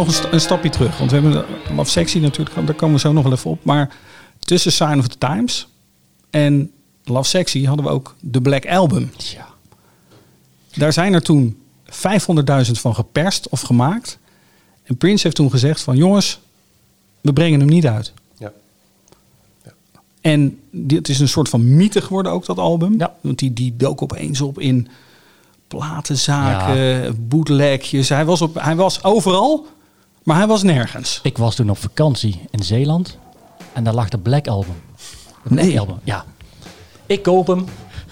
nog 0.00 0.08
een, 0.08 0.14
sta- 0.22 0.32
een 0.32 0.40
stapje 0.40 0.70
terug. 0.70 0.98
Want 0.98 1.10
we 1.10 1.16
hebben 1.20 1.44
Love 1.76 1.90
Sexy 1.90 2.18
natuurlijk, 2.18 2.66
daar 2.66 2.74
komen 2.74 2.94
we 2.94 3.00
zo 3.00 3.12
nog 3.12 3.22
wel 3.22 3.32
even 3.32 3.50
op. 3.50 3.64
Maar 3.64 3.96
tussen 4.38 4.72
Sign 4.72 4.98
of 4.98 5.08
the 5.08 5.18
Times 5.18 5.68
en 6.30 6.70
Love 7.04 7.28
Sexy 7.28 7.64
hadden 7.64 7.84
we 7.84 7.90
ook 7.90 8.14
de 8.20 8.40
Black 8.40 8.66
Album. 8.66 9.10
Ja. 9.16 9.48
Daar 10.74 10.92
zijn 10.92 11.12
er 11.12 11.22
toen 11.22 11.62
500.000 11.90 11.92
van 12.72 12.94
geperst 12.94 13.48
of 13.48 13.60
gemaakt. 13.60 14.18
En 14.82 14.96
Prince 14.96 15.22
heeft 15.22 15.36
toen 15.36 15.50
gezegd 15.50 15.80
van 15.80 15.96
jongens, 15.96 16.40
we 17.20 17.32
brengen 17.32 17.60
hem 17.60 17.68
niet 17.68 17.86
uit. 17.86 18.12
Ja. 18.38 18.52
En 20.20 20.58
dit 20.70 21.08
is 21.08 21.20
een 21.20 21.28
soort 21.28 21.48
van 21.48 21.74
mythe 21.76 22.00
geworden 22.02 22.32
ook, 22.32 22.46
dat 22.46 22.58
album. 22.58 22.94
Ja. 22.98 23.14
Want 23.20 23.38
die, 23.38 23.52
die 23.52 23.76
dook 23.76 24.02
opeens 24.02 24.40
op 24.40 24.58
in 24.58 24.88
platenzaken, 25.68 27.28
bootlegjes. 27.28 28.08
Hij 28.08 28.24
was, 28.24 28.42
op, 28.42 28.54
hij 28.54 28.76
was 28.76 29.04
overal, 29.04 29.66
maar 30.30 30.38
hij 30.38 30.48
was 30.48 30.62
nergens. 30.62 31.20
Ik 31.22 31.38
was 31.38 31.54
toen 31.54 31.70
op 31.70 31.78
vakantie 31.78 32.40
in 32.50 32.62
Zeeland. 32.62 33.18
En 33.72 33.84
daar 33.84 33.94
lag 33.94 34.08
de 34.08 34.18
Black 34.18 34.46
Album. 34.48 34.74
De 35.42 35.48
Black 35.48 35.64
Nee. 35.64 35.80
Album, 35.80 35.98
ja. 36.04 36.24
Ik 37.06 37.22
koop 37.22 37.46
hem. 37.46 37.64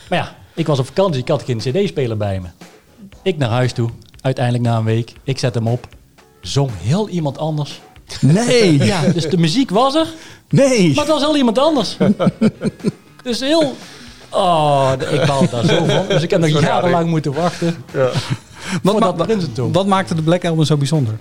Maar 0.09 0.19
ja, 0.19 0.37
ik 0.55 0.66
was 0.66 0.79
op 0.79 0.87
vakantie. 0.87 1.21
Ik 1.21 1.29
had 1.29 1.43
geen 1.43 1.59
cd-speler 1.59 2.16
bij 2.16 2.41
me. 2.41 2.49
Ik 3.23 3.37
naar 3.39 3.49
huis 3.49 3.73
toe. 3.73 3.91
Uiteindelijk 4.21 4.64
na 4.64 4.77
een 4.77 4.85
week. 4.85 5.12
Ik 5.25 5.39
zet 5.39 5.55
hem 5.55 5.66
op. 5.66 5.89
Zong 6.41 6.71
heel 6.81 7.09
iemand 7.09 7.39
anders. 7.39 7.81
Nee, 8.21 8.79
Ja, 8.85 9.01
dus 9.09 9.29
de 9.31 9.39
muziek 9.39 9.71
was 9.71 9.95
er. 9.95 10.07
nee. 10.49 10.89
Maar 10.95 11.05
het 11.05 11.12
was 11.12 11.23
heel 11.23 11.37
iemand 11.37 11.59
anders. 11.59 11.97
dus 13.23 13.41
heel... 13.41 13.77
Oh, 14.31 14.93
ik 15.12 15.27
baal 15.27 15.49
daar 15.51 15.64
zo 15.64 15.85
van. 15.85 16.07
Dus 16.14 16.23
ik 16.23 16.31
heb 16.31 16.41
nog 16.41 16.61
jarenlang 16.61 17.09
moeten 17.11 17.33
wachten. 17.33 17.77
Wat, 18.83 18.93
voordat 18.93 19.16
ma- 19.57 19.69
wat 19.73 19.87
maakte 19.87 20.14
de 20.14 20.23
Black 20.23 20.45
Album 20.45 20.64
zo 20.64 20.77
bijzonder, 20.77 21.19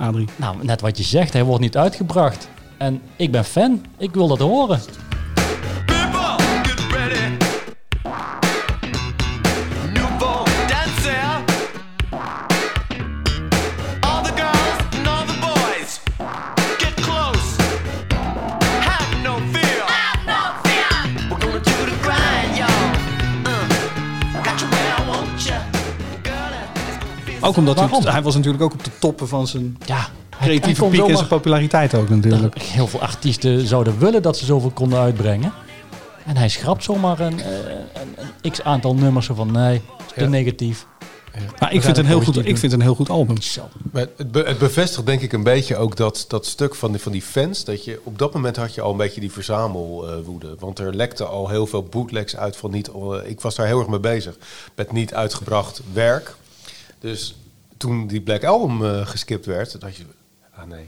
Adrie? 0.00 0.28
Nou, 0.36 0.56
net 0.62 0.80
wat 0.80 0.98
je 0.98 1.04
zegt. 1.04 1.32
Hij 1.32 1.44
wordt 1.44 1.62
niet 1.62 1.76
uitgebracht. 1.76 2.48
En 2.76 3.00
ik 3.16 3.30
ben 3.30 3.44
fan. 3.44 3.84
Ik 3.98 4.14
wil 4.14 4.28
dat 4.28 4.38
horen. 4.38 4.80
Ook 27.40 27.56
omdat 27.56 27.78
hij, 27.78 27.88
Waarom? 27.88 28.06
hij 28.12 28.22
was 28.22 28.34
natuurlijk 28.34 28.62
ook 28.62 28.72
op 28.72 28.84
de 28.84 28.90
toppen 29.00 29.28
van 29.28 29.46
zijn 29.46 29.76
Ja, 29.86 30.08
creatieve 30.40 30.84
piek 30.84 31.06
en 31.06 31.16
zijn 31.16 31.28
populariteit 31.28 31.94
ook 31.94 32.08
natuurlijk. 32.08 32.58
Heel 32.62 32.86
veel 32.86 33.00
artiesten 33.00 33.66
zouden 33.66 33.98
willen 33.98 34.22
dat 34.22 34.36
ze 34.38 34.44
zoveel 34.44 34.70
konden 34.70 34.98
uitbrengen. 34.98 35.52
En 36.26 36.36
hij 36.36 36.48
schrapt 36.48 36.84
zomaar 36.84 37.20
een, 37.20 37.40
eh, 37.40 37.46
een, 37.92 38.26
een 38.42 38.50
x 38.50 38.62
aantal 38.62 38.94
nummers 38.94 39.26
van 39.26 39.52
nee, 39.52 39.80
te 40.14 40.20
Ja. 40.20 40.28
negatief. 40.28 40.86
Maar 41.58 41.72
ik 41.72 41.82
vind, 41.82 41.96
het 41.96 41.98
een 41.98 42.06
heel 42.12 42.20
goed, 42.22 42.46
ik 42.46 42.58
vind 42.58 42.72
een 42.72 42.80
heel 42.80 42.94
goed 42.94 43.10
album. 43.10 43.36
Maar 43.92 44.06
het, 44.16 44.32
be- 44.32 44.44
het 44.46 44.58
bevestigt 44.58 45.06
denk 45.06 45.20
ik 45.20 45.32
een 45.32 45.42
beetje 45.42 45.76
ook 45.76 45.96
dat, 45.96 46.24
dat 46.28 46.46
stuk 46.46 46.74
van 46.74 46.90
die, 46.92 47.00
van 47.00 47.12
die 47.12 47.22
fans. 47.22 47.64
Dat 47.64 47.84
je 47.84 48.00
op 48.04 48.18
dat 48.18 48.32
moment 48.34 48.56
had 48.56 48.74
je 48.74 48.80
al 48.80 48.90
een 48.90 48.96
beetje 48.96 49.20
die 49.20 49.32
verzamelwoede. 49.32 50.54
want 50.58 50.78
er 50.78 50.94
lekte 50.94 51.24
al 51.24 51.48
heel 51.48 51.66
veel 51.66 51.82
bootlegs 51.82 52.36
uit 52.36 52.56
van 52.56 52.70
niet. 52.70 52.88
eh, 52.88 53.12
ik 53.24 53.40
was 53.40 53.54
daar 53.54 53.66
heel 53.66 53.78
erg 53.78 53.88
mee 53.88 54.00
bezig. 54.00 54.36
Met 54.74 54.92
niet 54.92 55.14
uitgebracht 55.14 55.80
werk. 55.92 56.34
Dus 57.00 57.36
toen 57.76 58.06
die 58.06 58.20
Black 58.20 58.44
Album 58.44 58.84
eh, 58.84 59.06
geskipt 59.06 59.46
werd, 59.46 59.80
dacht 59.80 59.96
je. 59.96 60.02
Ah 60.54 60.66
nee. 60.68 60.84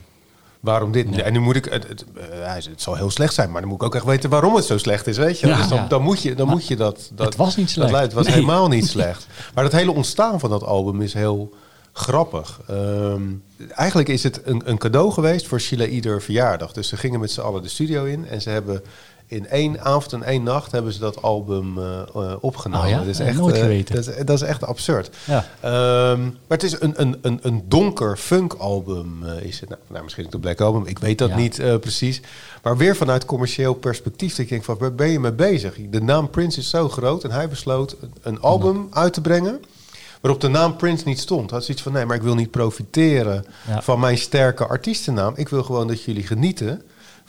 Waarom 0.59 0.91
dit? 0.91 1.21
En 1.21 1.33
nu 1.33 1.39
moet 1.39 1.55
ik. 1.55 1.65
Het, 1.65 1.87
het, 1.87 2.05
eh, 2.31 2.53
het 2.53 2.81
zal 2.81 2.95
heel 2.95 3.09
slecht 3.09 3.33
zijn, 3.33 3.51
maar 3.51 3.61
dan 3.61 3.69
moet 3.69 3.79
ik 3.81 3.85
ook 3.87 3.95
echt 3.95 4.05
weten 4.05 4.29
waarom 4.29 4.55
het 4.55 4.65
zo 4.65 4.77
slecht 4.77 5.07
is. 5.07 5.17
Weet 5.17 5.39
je? 5.39 5.47
Ja. 5.47 5.57
dus 5.57 5.67
dan, 5.67 5.77
Ja. 5.77 5.87
dan 5.87 6.01
moet 6.01 6.21
je, 6.21 6.35
dan 6.35 6.47
moet 6.47 6.67
je 6.67 6.75
dat, 6.75 7.09
dat. 7.13 7.25
het 7.25 7.35
was 7.35 7.55
niet 7.55 7.69
slecht. 7.69 7.87
Dat, 7.89 7.97
luidt. 7.97 8.13
het 8.13 8.15
was 8.15 8.25
Nee. 8.25 8.35
helemaal 8.35 8.67
niet 8.67 8.87
slecht. 8.95 9.27
Maar 9.53 9.63
het 9.63 9.73
hele 9.73 9.91
ontstaan 9.91 10.39
van 10.39 10.49
dat 10.49 10.63
album 10.63 11.01
is 11.01 11.13
heel 11.13 11.53
grappig. 11.93 12.59
Ehm, 12.67 13.21
eigenlijk 13.69 14.09
is 14.09 14.23
het 14.23 14.41
een, 14.43 14.61
een 14.65 14.77
cadeau 14.77 15.11
geweest 15.11 15.47
voor 15.47 15.59
Sheila 15.59 15.85
ieder 15.85 16.21
verjaardag. 16.21 16.71
Dus 16.71 16.87
ze 16.87 16.97
gingen 16.97 17.19
met 17.19 17.31
z'n 17.31 17.41
allen 17.41 17.61
de 17.61 17.69
studio 17.69 18.03
in 18.03 18.27
en 18.27 18.41
ze 18.41 18.49
hebben 18.49 18.81
in 19.33 19.47
één 19.47 19.81
avond 19.81 20.13
en 20.13 20.23
één 20.23 20.43
nacht 20.43 20.71
hebben 20.71 20.93
ze 20.93 20.99
dat 20.99 21.21
album 21.21 21.77
eh, 21.77 22.01
eh, 22.15 22.33
opgenomen. 22.39 22.85
Oh 22.85 22.91
ja? 22.91 22.97
Dat 22.97 23.07
is 23.07 23.19
echt, 23.19 23.37
nooit 23.37 23.55
eh, 23.55 23.85
dat, 23.85 24.07
is, 24.07 24.25
dat 24.25 24.41
is 24.41 24.41
echt 24.41 24.63
absurd. 24.63 25.15
Ja. 25.25 25.45
Ehm, 25.59 26.21
maar 26.21 26.57
het 26.57 26.63
is 26.63 26.81
een, 26.81 26.93
een, 27.01 27.17
een, 27.21 27.39
een 27.41 27.63
donker 27.67 28.17
funk 28.17 28.53
album. 28.53 29.23
is 29.41 29.59
het. 29.59 29.69
Nou, 29.69 29.81
nou, 29.87 30.03
misschien 30.03 30.25
ook 30.25 30.31
de 30.31 30.39
Black 30.39 30.61
Album. 30.61 30.85
Ik 30.85 30.99
weet 30.99 31.17
dat 31.17 31.29
Ja. 31.29 31.35
niet 31.35 31.79
precies. 31.79 32.21
Maar 32.63 32.77
weer 32.77 32.95
vanuit 32.95 33.25
commercieel 33.25 33.73
perspectief. 33.73 34.29
Dat 34.29 34.39
ik 34.39 34.49
denk 34.49 34.63
van, 34.63 34.77
waar 34.79 34.95
ben 34.95 35.09
je 35.09 35.19
mee 35.19 35.31
bezig? 35.33 35.75
De 35.89 36.01
naam 36.01 36.29
Prince 36.29 36.59
is 36.59 36.69
zo 36.69 36.89
groot. 36.89 37.23
En 37.23 37.31
hij 37.31 37.49
besloot 37.49 37.95
een, 38.21 38.41
album 38.41 38.87
uit 38.91 39.13
te 39.13 39.21
brengen. 39.21 39.61
Waarop 40.21 40.41
de 40.41 40.47
naam 40.47 40.75
Prince 40.75 41.03
niet 41.07 41.19
stond. 41.19 41.49
Hij 41.49 41.57
had 41.57 41.65
zoiets 41.65 41.83
van, 41.83 41.91
nee, 41.91 42.05
maar 42.05 42.15
ik 42.15 42.21
wil 42.21 42.35
niet 42.35 42.51
profiteren 42.51 43.45
Ja. 43.67 43.81
van 43.81 43.99
mijn 43.99 44.17
sterke 44.17 44.67
artiestennaam. 44.67 45.33
Ik 45.35 45.49
wil 45.49 45.63
gewoon 45.63 45.87
dat 45.87 46.03
jullie 46.03 46.27
genieten 46.27 46.81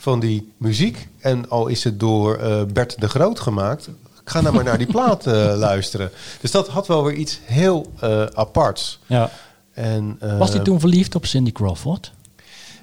van 0.05 0.19
die 0.19 0.51
muziek. 0.57 1.07
En 1.19 1.49
al 1.49 1.67
is 1.67 1.83
het 1.83 1.99
door 1.99 2.35
eh, 2.35 2.63
Bert 2.73 3.01
de 3.01 3.09
Groot 3.09 3.39
gemaakt. 3.39 3.89
Ga 4.23 4.41
nou 4.41 4.55
maar 4.55 4.63
naar 4.63 4.77
die 4.77 4.87
plaat 4.97 5.27
eh, 5.27 5.53
luisteren. 5.55 6.11
Dus 6.41 6.51
dat 6.51 6.67
had 6.67 6.87
wel 6.87 7.03
weer 7.03 7.13
iets 7.13 7.39
heel 7.43 7.91
eh, 7.99 8.25
aparts. 8.33 8.99
Ja. 9.05 9.29
En, 9.73 10.17
eh, 10.19 10.37
Was 10.37 10.53
hij 10.53 10.59
toen 10.59 10.79
verliefd 10.79 11.15
op 11.15 11.25
Cindy 11.25 11.51
Crawford? 11.51 12.11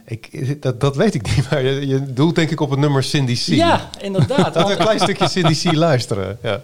Ik, 0.07 0.63
dat, 0.63 0.81
dat 0.81 0.97
weet 0.97 1.15
ik 1.15 1.37
niet, 1.37 1.47
maar 1.51 1.63
je, 1.63 1.87
je 1.87 2.13
doelt 2.13 2.35
denk 2.35 2.51
ik 2.51 2.61
op 2.61 2.71
het 2.71 2.79
nummer 2.79 3.03
Cindy 3.03 3.35
C. 3.35 3.47
Ja, 3.47 3.91
inderdaad. 4.01 4.39
Laten 4.55 4.67
we 4.67 4.73
een 4.73 4.79
klein 4.79 5.01
stukje 5.01 5.29
Cindy 5.29 5.69
C 5.69 5.73
luisteren. 5.73 6.39
Ja. 6.43 6.61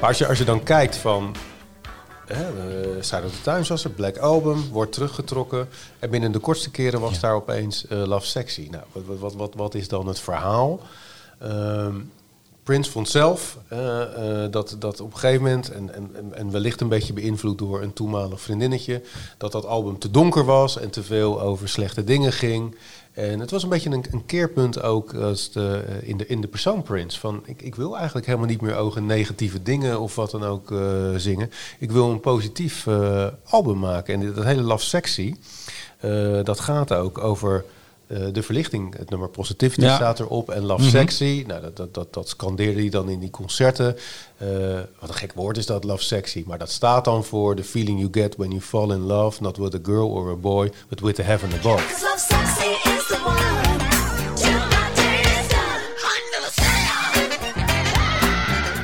Maar 0.00 0.08
als 0.08 0.18
je, 0.18 0.26
als 0.26 0.38
je 0.38 0.44
dan 0.44 0.62
kijkt 0.62 0.96
van... 0.96 1.34
Hè, 2.26 2.48
uh, 2.94 3.02
Side 3.02 3.22
of 3.24 3.32
the 3.32 3.42
Times 3.42 3.68
was 3.68 3.84
er, 3.84 3.90
Black 3.90 4.18
Album, 4.18 4.68
wordt 4.68 4.92
teruggetrokken. 4.92 5.68
En 5.98 6.10
binnen 6.10 6.32
de 6.32 6.38
kortste 6.38 6.70
keren 6.70 7.00
was 7.00 7.20
daar 7.20 7.34
opeens 7.34 7.86
eh, 7.86 8.06
Love 8.06 8.26
Sexy. 8.26 8.68
Nou, 8.70 8.84
wat, 8.92 9.18
wat, 9.18 9.34
wat, 9.34 9.54
wat 9.54 9.74
is 9.74 9.88
dan 9.88 10.06
het 10.06 10.20
verhaal? 10.20 10.80
Ehm, 11.38 11.94
Prince 12.62 12.90
vond 12.90 13.08
zelf 13.08 13.58
eh, 13.68 14.02
eh, 14.44 14.52
dat, 14.52 14.76
dat 14.78 15.00
op 15.00 15.12
een 15.12 15.18
gegeven 15.18 15.42
moment, 15.42 15.70
en, 15.70 15.94
en, 15.94 16.34
en 16.34 16.50
wellicht 16.50 16.80
een 16.80 16.88
beetje 16.88 17.12
beïnvloed 17.12 17.58
door 17.58 17.82
een 17.82 17.92
toenmalig 17.92 18.40
vriendinnetje, 18.40 19.02
dat 19.38 19.52
dat 19.52 19.66
album 19.66 19.98
te 19.98 20.10
donker 20.10 20.44
was 20.44 20.78
en 20.78 20.90
te 20.90 21.02
veel 21.02 21.40
over 21.40 21.68
slechte 21.68 22.04
dingen 22.04 22.32
ging. 22.32 22.76
En 23.12 23.40
het 23.40 23.50
was 23.50 23.62
een 23.62 23.68
beetje 23.68 23.90
een, 23.90 24.04
een 24.10 24.26
keerpunt 24.26 24.82
ook 24.82 25.14
als 25.14 25.52
de, 25.52 25.84
eh, 25.88 26.08
in, 26.08 26.16
de, 26.16 26.26
in 26.26 26.40
de 26.40 26.46
persoon 26.48 26.82
Prince. 26.82 27.20
Van 27.20 27.42
ik, 27.44 27.62
ik 27.62 27.74
wil 27.74 27.96
eigenlijk 27.96 28.26
helemaal 28.26 28.48
niet 28.48 28.60
meer 28.60 28.76
over 28.76 29.02
negatieve 29.02 29.62
dingen 29.62 30.00
of 30.00 30.14
wat 30.14 30.30
dan 30.30 30.44
ook 30.44 30.74
zingen. 31.16 31.50
Ik 31.78 31.90
wil 31.90 32.10
een 32.10 32.20
positief 32.20 32.86
album 33.44 33.78
maken. 33.78 34.14
En 34.14 34.34
dat 34.34 34.44
hele 34.44 34.62
Love 34.62 34.84
Sexy, 34.84 35.34
dat 36.44 36.60
gaat 36.60 36.92
ook 36.92 37.18
over 37.18 37.64
eh, 38.06 38.18
de 38.32 38.42
verlichting, 38.42 38.96
het 38.96 39.10
nummer 39.10 39.28
Positivity 39.28 39.80
Ja. 39.80 39.94
staat 39.94 40.20
erop 40.20 40.50
en 40.50 40.62
Love 40.64 40.82
Mhm. 40.82 40.90
Sexy. 40.90 41.44
Nou, 41.46 41.60
dat, 41.60 41.76
dat, 41.76 41.94
dat, 41.94 42.14
dat 42.14 42.28
scandeerde 42.28 42.80
hij 42.80 42.88
dan 42.90 43.08
in 43.08 43.20
die 43.20 43.30
concerten. 43.30 43.96
Eh, 44.36 44.48
wat 44.98 45.08
een 45.08 45.14
gek 45.14 45.32
woord 45.34 45.56
is 45.56 45.66
dat, 45.66 45.84
Love 45.84 46.02
Sexy. 46.04 46.44
Maar 46.46 46.58
dat 46.58 46.70
staat 46.70 47.04
dan 47.04 47.24
voor 47.24 47.54
the 47.56 47.64
feeling 47.64 47.98
you 47.98 48.08
get 48.12 48.36
when 48.36 48.50
you 48.50 48.60
fall 48.62 48.90
in 48.90 49.00
love, 49.00 49.42
not 49.42 49.56
with 49.56 49.74
a 49.74 49.78
girl 49.82 50.08
or 50.08 50.30
a 50.30 50.36
boy, 50.36 50.70
but 50.88 51.00
with 51.00 51.14
the 51.14 51.22
heaven 51.22 51.48
above. 51.58 52.39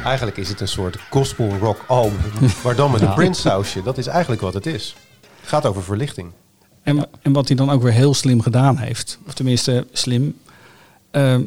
Eigenlijk 0.07 0.37
is 0.37 0.49
het 0.49 0.61
een 0.61 0.69
soort 0.69 0.97
gospel 1.11 1.57
rock 1.61 1.85
album, 1.87 2.19
maar 2.65 2.77
dan 2.77 2.91
met 2.91 3.01
een 3.01 3.07
Ja. 3.07 3.15
Prince 3.15 3.41
sausje. 3.41 3.83
Dat 3.83 3.99
is 3.99 4.07
eigenlijk 4.07 4.41
wat 4.41 4.55
het 4.55 4.67
is. 4.67 4.95
Het 5.41 5.49
gaat 5.49 5.67
over 5.67 5.83
verlichting. 5.83 6.31
En, 6.83 7.09
en 7.23 7.33
wat 7.33 7.47
hij 7.49 7.57
dan 7.57 7.71
ook 7.71 7.83
weer 7.83 7.93
heel 7.93 8.15
slim 8.15 8.41
gedaan 8.43 8.77
heeft, 8.79 9.19
of 9.27 9.35
tenminste 9.35 9.87
slim. 9.93 10.37
ehm, 11.11 11.43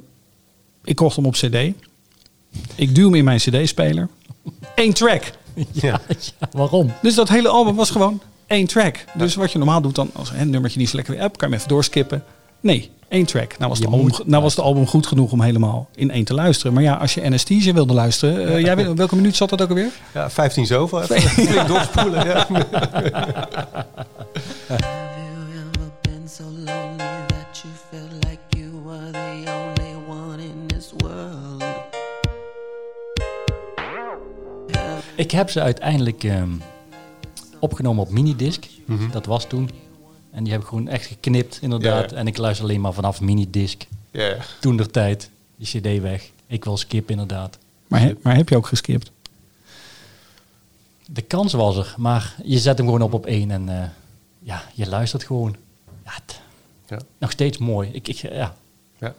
ik 0.84 0.95
kocht 0.95 1.16
hem 1.16 1.26
op 1.26 1.34
CD. 1.34 1.55
Ik 2.76 2.95
duw 2.95 3.05
hem 3.05 3.16
in 3.16 3.24
mijn 3.24 3.39
CD-speler. 3.39 4.07
Eén 4.76 4.93
track. 4.93 5.24
Ja. 5.72 6.01
waarom? 6.51 6.93
Dus 7.01 7.16
dat 7.16 7.30
hele 7.30 7.47
album 7.49 7.76
was 7.76 7.89
gewoon 7.89 8.22
één 8.47 8.68
track. 8.68 9.05
Dus 9.16 9.36
wat 9.36 9.51
je 9.51 9.57
normaal 9.57 9.82
doet 9.82 9.95
dan, 9.95 10.10
als 10.14 10.30
een 10.30 10.49
nummertje 10.49 10.80
niet 10.80 10.89
zo 10.89 10.95
lekker 10.95 11.14
weer 11.16 11.24
up, 11.24 11.38
kan 11.38 11.47
je 11.47 11.53
hem 11.53 11.53
even 11.64 11.68
doorskippen. 11.76 12.24
Nee, 12.60 12.89
één 13.07 13.26
track. 13.26 13.57
Nou 13.57 13.70
was, 13.70 13.80
de 13.80 13.88
album, 13.88 14.12
nou 14.26 14.43
was 14.43 14.55
de 14.55 14.62
album 14.62 14.88
goed 14.88 15.07
genoeg 15.07 15.32
om 15.32 15.41
helemaal 15.41 15.89
in 15.95 16.12
één 16.12 16.26
te 16.26 16.34
luisteren. 16.34 16.74
Maar 16.74 16.84
ja, 16.84 16.93
als 16.93 17.14
je 17.14 17.24
Anesthesia 17.24 17.74
wilde 17.74 17.93
luisteren, 17.93 18.47
eh, 18.47 18.62
jij 18.62 18.76
weet, 18.76 18.93
welke 18.93 19.16
minuut 19.16 19.36
zat 19.36 19.49
dat 19.49 19.62
ook 19.62 19.70
alweer? 19.70 19.91
Ja, 20.14 20.30
15 20.30 20.66
zoveel. 20.66 21.01
Even 21.01 21.68
doorspoelen. 21.74 22.26
Ja. 22.28 22.47
world. 30.97 31.64
Ik 35.16 35.32
heb 35.32 35.49
ze 35.49 35.62
uiteindelijk 35.62 36.24
ehm, 36.24 36.49
opgenomen 37.60 38.03
op 38.03 38.10
minidisc. 38.10 38.66
Mhm. 38.86 39.10
Dat 39.12 39.26
was 39.26 39.47
toen. 39.47 39.70
En 40.32 40.43
die 40.43 40.53
heb 40.53 40.61
ik 40.61 40.67
gewoon 40.67 40.88
echt 40.88 41.05
geknipt, 41.05 41.57
inderdaad. 41.61 42.11
Ja. 42.11 42.17
En 42.17 42.27
ik 42.27 42.38
luister 42.38 42.65
alleen 42.65 42.82
maar 42.82 42.93
vanaf 42.93 43.21
minidisc. 43.21 43.82
Ja. 44.11 44.38
Toen 44.59 44.77
der 44.77 44.91
tijd, 44.91 45.30
die 45.55 45.67
cd 45.82 46.01
weg. 46.01 46.30
Ik 46.47 46.63
wil 46.63 46.77
skip, 46.77 47.09
inderdaad. 47.09 47.57
Maar, 47.88 47.99
he- 48.01 48.15
maar 48.21 48.36
heb 48.36 48.49
je 48.49 48.55
ook 48.57 48.67
geskipt? 48.67 49.11
De 51.11 51.21
kans 51.21 51.53
was 51.53 51.77
er, 51.77 51.93
maar 51.97 52.36
je 52.43 52.59
zet 52.59 52.77
hem 52.77 52.86
gewoon 52.88 53.01
op 53.01 53.13
op 53.13 53.25
één 53.25 53.51
en 53.51 53.69
eh, 53.82 53.89
ja, 54.39 54.63
je 54.73 54.88
luistert 54.89 55.23
gewoon. 55.23 55.55
Ja, 56.05 56.11
Ja. 56.88 56.99
Nog 57.17 57.32
steeds 57.32 57.57
mooi. 57.57 57.89
Ik, 57.91 58.07
ik, 58.07 58.15
ja. 58.15 58.55
Ja. 58.99 59.13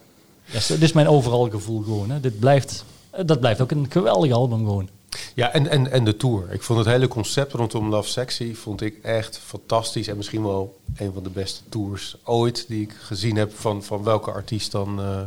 Ja, 0.45 0.61
zo- 0.61 0.75
dit 0.75 0.83
is 0.83 0.93
mijn 0.93 1.09
overal 1.09 1.51
gevoel 1.51 1.83
gewoon. 1.83 2.11
Hè. 2.11 2.21
Dit 2.21 2.39
blijft, 2.39 2.85
eh, 3.11 3.27
dat 3.27 3.41
blijft 3.41 3.61
ook 3.61 3.71
een 3.71 3.87
geweldig 3.91 4.33
album 4.33 4.59
gewoon. 4.59 4.89
Ja, 5.35 5.53
en, 5.53 5.67
en, 5.67 5.91
en 5.91 6.05
de 6.05 6.17
tour. 6.17 6.53
Ik 6.53 6.63
vond 6.63 6.79
het 6.79 6.89
hele 6.89 7.09
concept 7.09 7.53
rondom 7.53 7.89
Love 7.89 8.09
Sexy 8.09 8.55
vond 8.55 8.81
ik 8.81 8.99
echt 9.03 9.39
fantastisch. 9.39 10.09
En 10.09 10.17
misschien 10.17 10.43
wel 10.43 10.81
een 10.97 11.13
van 11.13 11.23
de 11.23 11.31
beste 11.31 11.63
tours 11.69 12.17
ooit 12.25 12.65
die 12.69 12.83
ik 12.83 12.93
gezien 12.93 13.37
heb 13.37 13.53
van, 13.55 13.83
van 13.83 14.05
welke 14.05 14.31
artiest 14.31 14.73
dan, 14.73 15.01
eh, 15.01 15.21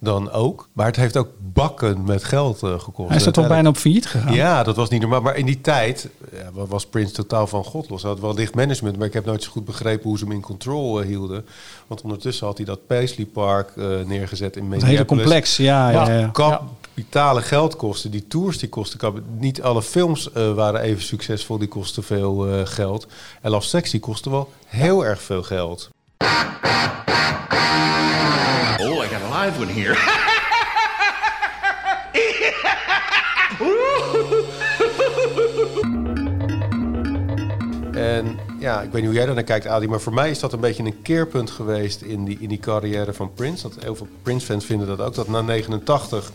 dan 0.00 0.30
ook. 0.30 0.68
Maar 0.72 0.86
het 0.86 0.96
heeft 0.96 1.16
ook 1.16 1.28
bakken 1.38 2.04
met 2.04 2.24
geld 2.24 2.62
eh, 2.62 2.80
gekost. 2.80 3.08
Hij 3.08 3.18
is 3.18 3.26
er 3.26 3.32
toch 3.32 3.48
bijna 3.48 3.68
op 3.68 3.76
failliet 3.76 4.06
gegaan? 4.06 4.34
Ja, 4.34 4.62
dat 4.62 4.76
was 4.76 4.88
niet 4.88 5.00
normaal. 5.00 5.20
Maar 5.20 5.36
in 5.36 5.46
die 5.46 5.60
tijd 5.60 6.08
ja, 6.32 6.50
wa- 6.52 6.66
was 6.66 6.86
Prince 6.86 7.12
totaal 7.12 7.46
van 7.46 7.64
God 7.64 7.90
los. 7.90 8.02
Hij 8.02 8.10
had 8.10 8.20
wel 8.20 8.34
dicht 8.34 8.54
management, 8.54 8.96
maar 8.96 9.06
ik 9.06 9.12
heb 9.12 9.24
nooit 9.24 9.42
zo 9.42 9.50
goed 9.50 9.64
begrepen 9.64 10.08
hoe 10.08 10.18
ze 10.18 10.24
hem 10.24 10.32
in 10.32 10.40
control 10.40 11.00
eh, 11.00 11.06
hielden. 11.06 11.46
Want 11.86 12.02
ondertussen 12.02 12.46
had 12.46 12.56
hij 12.56 12.66
dat 12.66 12.86
Paisley 12.86 13.26
Park 13.26 13.70
eh, 13.76 13.84
neergezet 14.06 14.56
in 14.56 14.62
Minneapolis. 14.62 14.94
hele 14.94 15.04
complex, 15.04 15.56
ja. 15.56 15.90
ja, 15.90 16.10
ja. 16.10 16.26
Kapitale 16.32 17.42
geldkosten. 17.42 18.10
Die 18.10 18.26
tours 18.26 18.58
die 18.58 18.68
kosten 18.68 19.24
Niet 19.38 19.62
alle 19.62 19.82
films 19.82 20.30
waren 20.32 20.80
even 20.80 21.02
succesvol. 21.02 21.58
Die 21.58 21.68
kosten 21.68 22.02
veel 22.02 22.66
geld. 22.66 23.06
En 23.40 23.50
Love 23.50 23.66
Sexy 23.66 24.00
kostte 24.00 24.30
wel 24.30 24.52
heel 24.66 25.04
erg 25.04 25.22
veel 25.22 25.42
geld. 25.42 25.90
Live 29.40 29.60
one 29.60 29.72
here. 29.72 29.96
En 37.92 38.38
ja, 38.58 38.82
ik 38.82 38.92
weet 38.92 39.02
niet 39.02 39.04
hoe 39.04 39.14
jij 39.14 39.26
daar 39.26 39.34
naar 39.34 39.44
kijkt, 39.44 39.66
Adi, 39.66 39.88
maar 39.88 40.00
voor 40.00 40.14
mij 40.14 40.30
is 40.30 40.38
dat 40.38 40.52
een 40.52 40.60
beetje 40.60 40.84
een 40.84 41.02
keerpunt 41.02 41.50
geweest 41.50 42.02
in 42.02 42.24
die, 42.24 42.36
in 42.40 42.48
die 42.48 42.58
carrière 42.58 43.12
van 43.12 43.32
Prince. 43.34 43.62
Dat 43.62 43.82
heel 43.82 43.94
veel 43.94 44.08
Prince-fans 44.22 44.64
vinden 44.64 44.86
dat 44.86 45.00
ook, 45.00 45.14
dat 45.14 45.28
na 45.28 45.40
89 45.40 46.32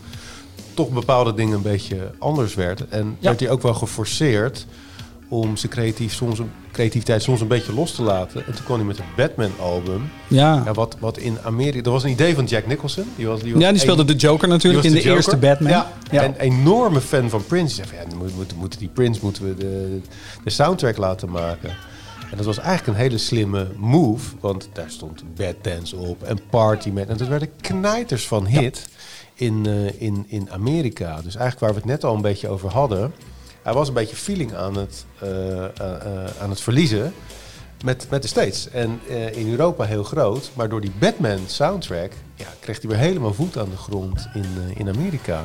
toch 0.74 0.88
bepaalde 0.88 1.34
dingen 1.34 1.56
een 1.56 1.62
beetje 1.62 2.10
anders 2.18 2.54
werd. 2.54 2.88
En 2.88 3.16
werd 3.20 3.40
hij 3.40 3.50
ook 3.50 3.62
wel 3.62 3.74
geforceerd 3.74 4.66
om 5.28 5.56
zijn 5.56 5.72
creatief 5.72 6.14
soms 6.14 6.40
creativiteit 6.72 7.22
soms 7.22 7.40
een 7.40 7.48
beetje 7.48 7.72
los 7.74 7.94
te 7.94 8.02
laten. 8.02 8.46
En 8.46 8.52
toen 8.54 8.64
kwam 8.64 8.76
hij 8.76 8.86
met 8.86 8.96
het 8.96 9.06
Batman-album. 9.16 10.10
Ja. 10.28 10.72
wat, 10.72 10.96
wat 11.00 11.18
in 11.18 11.38
Amerika... 11.42 11.82
Dat 11.82 11.92
was 11.92 12.04
een 12.04 12.10
idee 12.10 12.34
van 12.34 12.44
Jack 12.44 12.66
Nicholson. 12.66 13.04
Die, 13.16 13.26
was, 13.26 13.40
die, 13.42 13.52
was 13.52 13.62
Ja, 13.62 13.70
die 13.70 13.80
speelde 13.80 14.00
een- 14.00 14.06
de 14.06 14.14
Joker 14.14 14.48
natuurlijk 14.48 14.84
in 14.84 14.92
de 14.92 15.02
eerste 15.02 15.36
Batman. 15.36 15.70
Ja, 15.70 15.92
Ja. 16.10 16.22
En 16.22 16.30
een 16.30 16.36
enorme 16.40 17.00
fan 17.00 17.30
van 17.30 17.44
Prince. 17.46 17.66
Die 17.76 17.84
zei 17.84 17.88
van, 17.88 17.98
ja, 17.98 18.08
dan 18.10 18.18
moet- 18.18 18.36
moet- 18.36 18.56
moeten 18.56 18.78
die 18.78 18.88
Prince 18.88 19.20
moeten 19.22 19.44
we 19.48 19.54
de, 19.54 20.00
de 20.44 20.50
soundtrack 20.50 20.96
laten 20.96 21.30
maken. 21.30 21.70
En 22.30 22.36
dat 22.36 22.46
was 22.46 22.58
eigenlijk 22.58 22.86
een 22.98 23.02
hele 23.04 23.18
slimme 23.18 23.66
move. 23.76 24.34
Want 24.40 24.68
daar 24.72 24.90
stond 24.90 25.22
Bad 25.36 25.54
Dance 25.62 25.96
op 25.96 26.22
en 26.22 26.38
Party 26.50 26.88
Man. 26.90 27.08
En 27.08 27.16
dat 27.16 27.28
werden 27.28 27.48
knijters 27.60 28.26
van 28.26 28.46
hit 28.46 28.88
in, 29.34 29.66
eh, 29.66 30.00
in, 30.02 30.24
in 30.28 30.48
Amerika. 30.50 31.14
Dus 31.14 31.36
eigenlijk 31.36 31.60
waar 31.60 31.70
we 31.70 31.76
het 31.76 31.84
net 31.84 32.04
al 32.04 32.14
een 32.14 32.22
beetje 32.22 32.48
over 32.48 32.70
hadden. 32.70 33.12
Hij 33.66 33.74
was 33.74 33.88
een 33.88 33.94
beetje 33.94 34.16
feeling 34.16 34.54
aan 34.54 34.76
het, 34.76 35.06
eh, 35.18 35.64
eh, 35.64 35.70
eh, 35.80 36.30
aan 36.40 36.50
het 36.50 36.60
verliezen 36.60 37.14
met, 37.84 38.06
met 38.10 38.22
de 38.22 38.28
States. 38.28 38.70
En 38.70 39.00
in 39.32 39.50
Europa 39.50 39.84
heel 39.84 40.02
groot. 40.02 40.50
Maar 40.54 40.68
door 40.68 40.80
die 40.80 40.92
Batman 40.98 41.38
soundtrack 41.46 42.12
ja, 42.34 42.46
kreeg 42.60 42.80
hij 42.80 42.90
weer 42.90 42.98
helemaal 42.98 43.34
voet 43.34 43.58
aan 43.58 43.70
de 43.70 43.76
grond 43.76 44.28
in, 44.34 44.46
in 44.74 44.88
Amerika. 44.88 45.42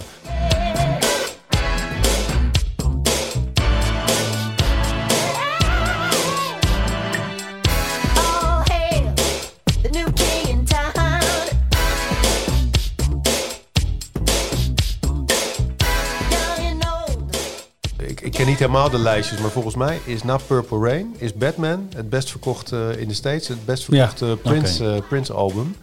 Ken 18.41 18.49
niet 18.49 18.59
helemaal 18.59 18.89
de 18.89 18.97
lijstjes, 18.97 19.39
maar 19.39 19.49
volgens 19.49 19.75
mij 19.75 19.99
is 20.05 20.23
na 20.23 20.37
Purple 20.47 20.79
Rain 20.79 21.15
is 21.17 21.33
Batman 21.33 21.89
het 21.95 22.09
best 22.09 22.29
verkochte 22.29 22.95
in 22.97 23.07
de 23.07 23.13
States, 23.13 23.47
het 23.47 23.65
best 23.65 23.83
verkochte 23.83 24.25
Ja, 24.25 24.35
Prince, 24.35 24.93
eh, 24.93 25.01
Prince 25.07 25.33
album. 25.33 25.75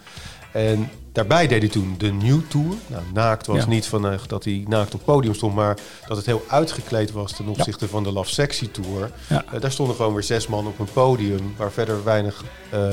En 0.53 0.91
daarbij 1.13 1.47
deed 1.47 1.61
hij 1.61 1.71
toen 1.71 1.95
de 1.99 2.13
New 2.13 2.41
Tour. 2.49 2.75
Nou, 2.87 3.03
naakt 3.15 3.47
was 3.47 3.57
Ja. 3.59 3.69
niet 3.69 3.87
van 3.87 4.07
eh, 4.07 4.19
dat 4.27 4.45
hij 4.45 4.65
naakt 4.69 4.87
op 4.87 4.93
het 4.93 5.05
podium 5.05 5.35
stond, 5.35 5.55
maar 5.55 5.77
dat 6.09 6.17
het 6.17 6.27
heel 6.27 6.43
uitgekleed 6.49 7.11
was 7.13 7.33
ten 7.33 7.47
opzichte 7.49 7.89
van 7.89 8.03
de 8.03 8.13
Love 8.13 8.33
Sexy 8.33 8.71
Tour. 8.71 9.11
Eh, 9.29 9.61
daar 9.61 9.73
stonden 9.73 9.97
gewoon 9.97 10.13
weer 10.15 10.23
zes 10.23 10.47
man 10.47 10.67
op 10.67 10.79
een 10.79 10.93
podium 10.93 11.55
waar 11.57 11.73
verder 11.73 12.05
weinig 12.05 12.45
eh, 12.71 12.89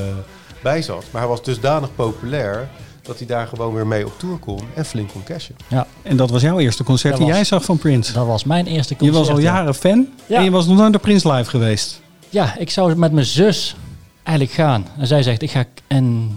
bij 0.62 0.82
zat. 0.82 1.04
Maar 1.10 1.20
hij 1.20 1.30
was 1.30 1.42
dusdanig 1.42 1.94
populair 1.94 2.68
dat 3.06 3.18
hij 3.18 3.26
daar 3.26 3.46
gewoon 3.46 3.74
weer 3.74 3.86
mee 3.86 4.06
op 4.06 4.18
tour 4.18 4.38
kon 4.38 4.60
en 4.74 4.84
flink 4.84 5.12
kon 5.12 5.24
cashen. 5.24 5.56
Ja. 5.68 5.86
En 6.02 6.16
dat 6.16 6.30
was 6.30 6.42
jouw 6.42 6.58
eerste 6.58 6.84
concert 6.84 7.12
Dat 7.12 7.20
die 7.22 7.26
was- 7.30 7.36
jij 7.36 7.46
zag 7.46 7.64
van 7.64 7.78
Prince. 7.78 8.12
Dat 8.12 8.26
was 8.26 8.44
mijn 8.44 8.66
eerste 8.66 8.92
Je 8.94 8.98
concert. 8.98 9.18
was 9.26 9.34
al 9.36 9.38
ja. 9.42 9.54
jaren 9.54 9.74
fan 9.74 10.08
Ja. 10.26 10.36
en 10.38 10.44
je 10.44 10.50
was 10.50 10.66
nog 10.66 10.76
nooit 10.76 10.90
naar 10.90 11.00
Prince 11.00 11.32
live 11.32 11.50
geweest. 11.50 12.00
Ja, 12.28 12.56
ik 12.56 12.70
zou 12.70 12.94
met 12.96 13.12
mijn 13.12 13.26
zus 13.26 13.76
eigenlijk 14.22 14.56
gaan. 14.56 14.86
En 14.98 15.06
zij 15.06 15.22
zegt, 15.22 15.42
ik 15.42 15.50
ga 15.50 15.64
in 15.86 16.36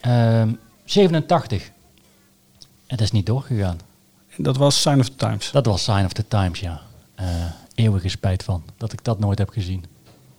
ehm 0.00 0.48
87. 0.84 1.66
En 2.86 2.96
dat 2.96 3.00
is 3.00 3.10
niet 3.10 3.26
doorgegaan. 3.26 3.78
Dat 4.36 4.56
was 4.56 4.80
Sign 4.80 4.98
of 4.98 5.08
the 5.08 5.16
Times. 5.16 5.50
Dat 5.50 5.66
was 5.66 5.82
Sign 5.84 6.04
of 6.04 6.12
the 6.12 6.28
Times, 6.28 6.60
ja. 6.60 6.80
Eh, 7.14 7.26
eeuwige 7.74 8.08
spijt 8.08 8.42
van 8.42 8.62
dat 8.76 8.92
ik 8.92 9.04
dat 9.04 9.18
nooit 9.18 9.38
heb 9.38 9.48
gezien. 9.48 9.84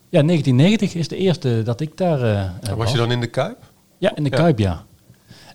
Ja, 0.09 0.21
1990 0.21 0.93
is 0.95 1.07
de 1.07 1.17
eerste 1.17 1.61
dat 1.63 1.81
ik 1.81 1.97
daar 1.97 2.21
eh, 2.21 2.41
eh, 2.43 2.49
was 2.77 2.91
je 2.91 2.97
dan 2.97 3.11
in 3.11 3.19
de 3.19 3.27
Kuip? 3.27 3.57
Ja, 3.97 4.15
in 4.15 4.23
de 4.23 4.29
Ja. 4.29 4.35
Kuip, 4.35 4.59
ja. 4.59 4.83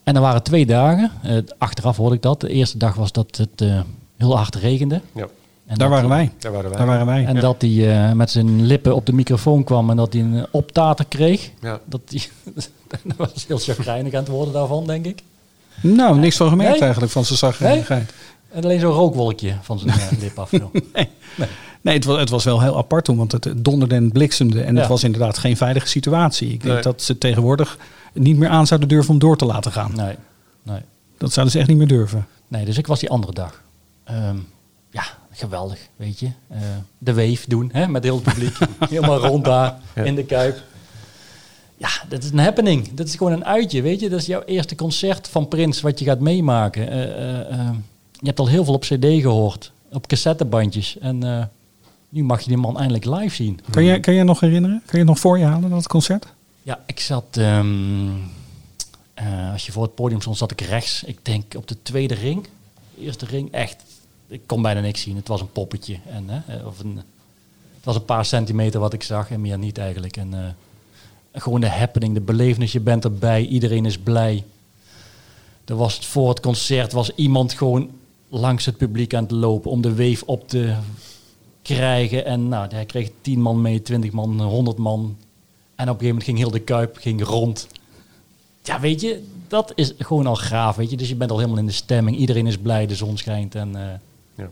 En 0.03 0.15
er 0.15 0.21
waren 0.21 0.43
twee 0.43 0.67
dagen. 0.67 1.11
Eh, 1.23 1.37
achteraf 1.59 1.97
hoorde 1.97 2.15
ik 2.15 2.23
dat. 2.23 2.41
De 2.41 2.49
eerste 2.49 2.79
dag 2.79 2.95
was 2.95 3.13
dat 3.13 3.37
het 3.37 3.61
eh, 3.61 3.81
heel 4.17 4.37
hard 4.37 4.55
regende. 4.55 5.01
Ja. 5.15 5.27
En 5.67 5.79
Daar 5.79 5.89
waren 5.89 6.09
hij- 6.11 6.17
wij. 6.19 6.33
Daar 6.39 6.53
waren 6.53 6.69
wij. 6.71 6.79
Daar 6.79 6.87
waren 6.87 7.07
wij. 7.07 7.25
En 7.25 7.35
Ja. 7.35 7.41
dat 7.41 7.63
hij 7.63 8.07
eh, 8.09 8.13
met 8.13 8.31
zijn 8.31 8.67
lippen 8.67 8.95
op 8.95 9.07
de 9.07 9.13
microfoon 9.13 9.65
kwam 9.65 9.91
en 9.91 9.97
dat 9.97 10.13
hij 10.13 10.23
een 10.23 10.47
optater 10.51 11.05
kreeg. 11.09 11.51
Ja. 11.61 11.81
Dat, 11.85 12.01
die, 12.09 12.29
dat 13.05 13.17
was 13.17 13.45
heel 13.47 13.59
chagrijnig 13.59 14.13
aan 14.13 14.21
het 14.21 14.29
worden 14.29 14.55
daarvan, 14.55 14.87
denk 14.87 15.05
ik. 15.07 15.23
Nou, 15.83 16.19
niks 16.19 16.37
van 16.37 16.49
gemerkt 16.49 16.73
Nee? 16.73 16.81
eigenlijk 16.83 17.13
van 17.13 17.25
zijn 17.25 17.39
zagrijnigheid. 17.39 18.13
En 18.53 18.65
alleen 18.65 18.81
zo'n 18.81 18.93
rookwolkje 18.93 19.55
van 19.63 19.79
zijn 19.79 19.99
lip 20.21 20.39
af. 20.39 20.51
joh. 20.51 20.75
Nee, 20.95 21.09
het 21.83 22.05
was, 22.05 22.19
het 22.19 22.29
was 22.31 22.45
wel 22.45 22.61
heel 22.61 22.77
apart 22.77 23.05
toen, 23.05 23.17
want 23.17 23.33
het 23.33 23.53
donderde 23.57 23.95
en 23.95 24.13
bliksemde. 24.13 24.63
En 24.63 24.75
Ja. 24.75 24.81
het 24.81 24.89
was 24.89 25.05
inderdaad 25.05 25.39
geen 25.39 25.57
veilige 25.57 25.87
situatie. 25.87 26.53
Ik 26.53 26.63
denk 26.63 26.75
Nee. 26.75 26.83
dat 26.83 27.03
ze 27.03 27.19
tegenwoordig 27.19 27.79
niet 28.13 28.37
meer 28.37 28.49
aan 28.49 28.67
zouden 28.67 28.89
durven 28.89 29.13
om 29.13 29.19
door 29.19 29.37
te 29.37 29.45
laten 29.45 29.73
gaan. 29.73 29.93
Nee, 29.97 30.15
nee. 30.63 30.81
Dat 31.19 31.33
zouden 31.33 31.53
ze 31.55 31.59
echt 31.61 31.69
niet 31.69 31.79
meer 31.79 31.87
durven. 31.89 32.27
Nee, 32.49 32.65
dus 32.65 32.79
ik 32.79 32.87
was 32.87 33.01
die 33.01 33.11
andere 33.11 33.33
dag. 33.33 33.63
Ehm, 34.05 34.37
ja, 34.91 35.03
geweldig, 35.31 35.79
weet 35.97 36.19
je. 36.19 36.27
Eh, 36.49 36.59
de 36.99 37.15
wave 37.15 37.45
doen, 37.49 37.71
hè, 37.73 37.89
met 37.89 38.03
heel 38.05 38.15
het 38.15 38.25
publiek. 38.25 38.57
Helemaal 38.91 39.19
rond 39.19 39.45
daar, 39.45 39.75
Ja. 39.95 40.03
in 40.03 40.15
de 40.15 40.25
Kuip. 40.25 40.63
Ja, 41.77 41.89
dat 42.09 42.23
is 42.25 42.31
een 42.31 42.39
happening. 42.39 42.95
Dat 42.95 43.07
is 43.07 43.15
gewoon 43.15 43.33
een 43.33 43.45
uitje, 43.45 43.83
weet 43.83 44.01
je. 44.01 44.09
Dat 44.09 44.21
is 44.21 44.27
jouw 44.27 44.43
eerste 44.43 44.75
concert 44.75 45.29
van 45.29 45.49
Prins 45.49 45.81
wat 45.81 45.99
je 45.99 46.05
gaat 46.05 46.21
meemaken. 46.21 46.89
Eh, 46.91 47.41
eh, 47.51 47.71
je 48.13 48.27
hebt 48.27 48.39
al 48.39 48.49
heel 48.49 48.65
veel 48.65 48.75
op 48.75 48.81
cd 48.83 49.05
gehoord. 49.05 49.73
Op 49.93 50.07
cassettebandjes. 50.07 50.99
En 50.99 51.23
eh, 51.23 51.45
nu 52.11 52.25
mag 52.25 52.41
je 52.41 52.49
die 52.49 52.57
man 52.57 52.79
eindelijk 52.79 53.05
live 53.05 53.35
zien. 53.35 53.61
Kan 53.71 53.85
je, 53.85 54.01
kan 54.01 54.15
je 54.15 54.25
nog 54.25 54.41
herinneren? 54.41 54.83
Kan 54.85 54.93
je 54.93 54.99
het 54.99 55.07
nog 55.07 55.19
voor 55.19 55.39
je 55.39 55.45
halen, 55.45 55.71
dat 55.71 55.89
concert? 55.89 56.27
Ja, 56.63 56.81
ik 56.87 57.01
zat... 57.01 57.37
ehm, 57.37 58.09
eh, 59.15 59.53
als 59.53 59.67
je 59.67 59.73
voor 59.73 59.83
het 59.83 59.95
podium 59.95 60.21
stond, 60.21 60.37
zat 60.37 60.51
ik 60.51 60.61
rechts. 60.61 61.05
Ik 61.05 61.19
denk 61.23 61.55
op 61.57 61.69
de 61.69 61.77
tweede 61.83 62.15
ring. 62.15 62.47
De 62.95 63.03
eerste 63.03 63.25
ring, 63.25 63.53
echt. 63.53 63.83
Ik 64.29 64.41
kon 64.47 64.63
bijna 64.63 64.81
niks 64.81 65.01
zien. 65.01 65.17
Het 65.17 65.29
was 65.29 65.41
een 65.41 65.53
poppetje. 65.53 65.99
En, 66.09 66.29
hè, 66.29 66.59
eh, 66.59 66.67
of 66.67 66.79
een, 66.79 66.97
het 67.77 67.85
was 67.85 67.95
een 67.95 68.05
paar 68.05 68.25
centimeter 68.25 68.81
wat 68.81 68.93
ik 68.93 69.03
zag 69.03 69.31
en 69.31 69.41
meer 69.41 69.59
niet 69.59 69.79
eigenlijk. 69.79 70.17
En 70.17 70.35
eh, 70.35 71.41
gewoon 71.43 71.61
de 71.61 71.69
happening, 71.69 72.15
de 72.15 72.21
belevenis. 72.21 72.73
Je 72.73 72.81
bent 72.81 73.05
erbij, 73.05 73.47
iedereen 73.47 73.87
is 73.87 73.99
blij. 73.99 74.45
Er 75.65 75.77
was 75.77 76.07
voor 76.07 76.29
het 76.29 76.41
concert 76.41 76.93
was 76.93 77.15
iemand 77.15 77.53
gewoon 77.53 77.91
langs 78.29 78.65
het 78.65 78.77
publiek 78.77 79.15
aan 79.15 79.23
het 79.23 79.33
lopen 79.33 79.71
om 79.71 79.81
de 79.81 79.95
wave 79.95 80.27
op 80.27 80.49
te 80.49 80.75
krijgen. 81.63 82.25
En 82.25 82.49
nou, 82.49 82.69
hij 82.75 82.85
kreeg 82.87 83.11
10 83.21 83.41
man 83.43 83.61
mee, 83.61 83.83
20 83.83 84.11
man, 84.13 84.41
100 84.43 84.79
man. 84.79 85.01
En 85.75 85.89
op 85.89 85.95
een 85.95 86.01
gegeven 86.01 86.07
moment 86.07 86.25
ging 86.25 86.39
heel 86.39 86.51
de 86.51 86.61
kuip 86.61 86.97
ging 86.97 87.25
rond. 87.25 87.69
Ja, 88.63 88.81
weet 88.81 89.01
je, 89.01 89.25
dat 89.49 89.73
is 89.75 89.93
gewoon 89.99 90.27
al 90.27 90.37
gaaf, 90.37 90.77
weet 90.77 90.91
je. 90.91 90.97
Dus 90.97 91.09
je 91.09 91.15
bent 91.15 91.31
al 91.31 91.37
helemaal 91.39 91.59
in 91.59 91.67
de 91.67 91.73
stemming. 91.73 92.17
Iedereen 92.17 92.47
is 92.47 92.59
blij, 92.59 92.87
de 92.87 92.95
zon 92.95 93.17
schijnt. 93.19 93.55
En, 93.55 93.77
eh, 93.77 93.95
Ja. 94.35 94.49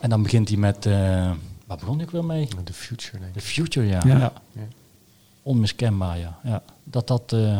en 0.00 0.10
dan 0.10 0.22
begint 0.22 0.48
hij 0.48 0.56
met... 0.58 0.86
eh 0.86 1.30
waar 1.66 1.78
begon 1.78 2.00
ik 2.00 2.10
weer 2.10 2.24
mee? 2.24 2.48
The 2.64 2.72
Future, 2.72 3.18
denk 3.18 3.34
ik. 3.34 3.40
The 3.42 3.46
Future, 3.48 3.86
ja. 3.86 4.00
Ja. 4.06 4.18
ja. 4.18 4.32
Ja. 4.52 4.60
Onmiskenbaar, 5.42 6.18
ja. 6.18 6.38
ja. 6.44 6.62
Dat, 6.84 7.06
dat, 7.06 7.32
eh, 7.32 7.56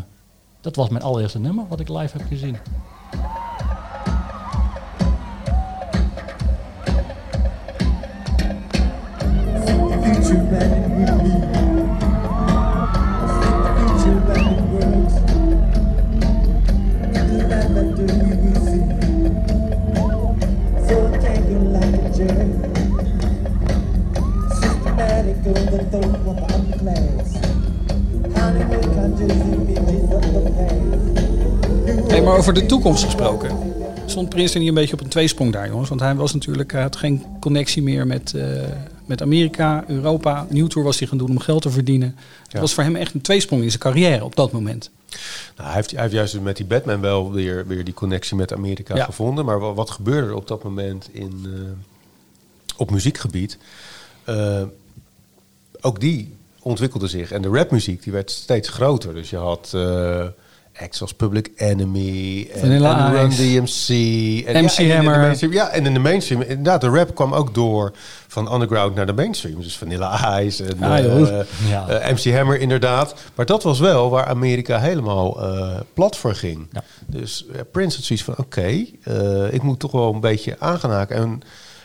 dat 0.60 0.76
was 0.76 0.88
mijn 0.88 1.02
allereerste 1.02 1.38
nummer 1.38 1.68
wat 1.68 1.80
ik 1.80 1.88
live 1.88 2.16
heb 2.18 2.26
gezien. 2.28 2.56
Hey, 32.08 32.22
maar 32.22 32.36
over 32.36 32.54
de 32.54 32.66
toekomst 32.66 33.04
gesproken. 33.04 33.50
Stond 34.06 34.28
Prins 34.28 34.52
er 34.52 34.58
niet 34.58 34.68
een 34.68 34.74
beetje 34.74 34.92
op 34.92 35.00
een 35.00 35.08
tweesprong 35.08 35.52
daar, 35.52 35.68
jongens? 35.68 35.88
Want 35.88 36.00
hij 36.00 36.14
was 36.14 36.32
natuurlijk, 36.32 36.72
had 36.72 36.96
geen 36.96 37.24
connectie 37.40 37.82
meer 37.82 38.06
met, 38.06 38.34
eh, 38.34 38.44
met 39.10 39.22
Amerika, 39.22 39.84
Europa. 39.86 40.46
Nieuwtour 40.48 40.84
was 40.86 40.98
hij 40.98 41.08
gaan 41.08 41.18
doen 41.18 41.30
om 41.30 41.38
geld 41.38 41.62
te 41.62 41.70
verdienen. 41.70 42.16
Het 42.42 42.52
Ja. 42.52 42.60
was 42.60 42.74
voor 42.74 42.82
hem 42.84 42.96
echt 42.96 43.14
een 43.14 43.20
tweesprong 43.20 43.62
in 43.62 43.68
zijn 43.68 43.82
carrière 43.82 44.24
op 44.24 44.36
dat 44.36 44.52
moment. 44.52 44.90
Nou, 45.56 45.66
hij, 45.68 45.74
heeft, 45.74 45.90
hij 45.90 46.00
heeft 46.00 46.12
juist 46.12 46.40
met 46.40 46.56
die 46.56 46.66
Batman 46.66 47.00
wel 47.00 47.32
weer, 47.32 47.66
weer 47.66 47.84
die 47.84 47.94
connectie 47.94 48.36
met 48.36 48.52
Amerika 48.52 48.96
Ja. 48.96 49.04
gevonden. 49.04 49.44
Maar 49.44 49.58
wat, 49.58 49.74
wat 49.76 49.90
gebeurde 49.90 50.26
er 50.26 50.34
op 50.34 50.48
dat 50.48 50.62
moment 50.62 51.08
in, 51.12 51.40
eh, 51.44 51.50
op 52.76 52.90
muziekgebied? 52.90 53.58
Eh, 54.24 54.62
ook 55.80 56.00
die 56.00 56.34
ontwikkelde 56.62 57.06
zich. 57.08 57.32
En 57.32 57.42
de 57.42 57.48
rapmuziek 57.48 58.02
die 58.02 58.12
werd 58.12 58.30
steeds 58.30 58.68
groter. 58.68 59.14
Dus 59.14 59.30
je 59.30 59.36
had 59.36 59.70
eh 59.74 60.26
acts 60.80 61.00
als 61.00 61.14
Public 61.14 61.50
Enemy 61.56 62.48
en, 62.52 62.60
Vanilla 62.60 63.06
en 63.06 63.12
Run. 63.16 63.28
DMC. 63.28 63.88
En, 64.46 64.64
MC 64.64 64.70
ja, 64.70 64.78
en 64.78 64.82
in 64.84 64.88
de 64.88 64.94
Hammer. 64.94 65.52
ja, 65.52 65.68
en 65.68 65.86
in 65.86 65.92
de 65.94 65.98
mainstream. 66.00 66.42
Inderdaad, 66.42 66.80
de 66.80 66.88
rap 66.88 67.14
kwam 67.14 67.34
ook 67.34 67.54
door 67.54 67.92
van 68.28 68.52
underground 68.54 68.94
naar 68.94 69.06
de 69.06 69.12
mainstream. 69.12 69.60
Dus 69.62 69.76
Vanilla 69.76 70.40
Ice 70.40 70.64
en 70.64 70.82
Ah, 70.82 70.98
eh. 70.98 71.46
Ja. 71.68 71.88
eh, 71.88 72.12
MC 72.12 72.34
Hammer 72.34 72.60
inderdaad. 72.60 73.14
Maar 73.34 73.46
dat 73.46 73.62
was 73.62 73.78
wel 73.78 74.10
waar 74.10 74.26
Amerika 74.26 74.78
helemaal 74.78 75.42
eh, 75.42 75.80
plat 75.94 76.16
voor 76.16 76.34
ging. 76.34 76.68
Ja. 76.72 76.82
Dus 77.06 77.46
eh, 77.52 77.60
Prince 77.72 77.96
had 77.96 78.04
zoiets 78.04 78.24
van, 78.24 78.34
oké, 78.38 78.84
eh, 79.04 79.52
ik 79.52 79.62
moet 79.62 79.78
toch 79.78 79.92
wel 79.92 80.14
een 80.14 80.20
beetje 80.20 80.56
aangenaken. 80.58 81.16
En 81.16 81.40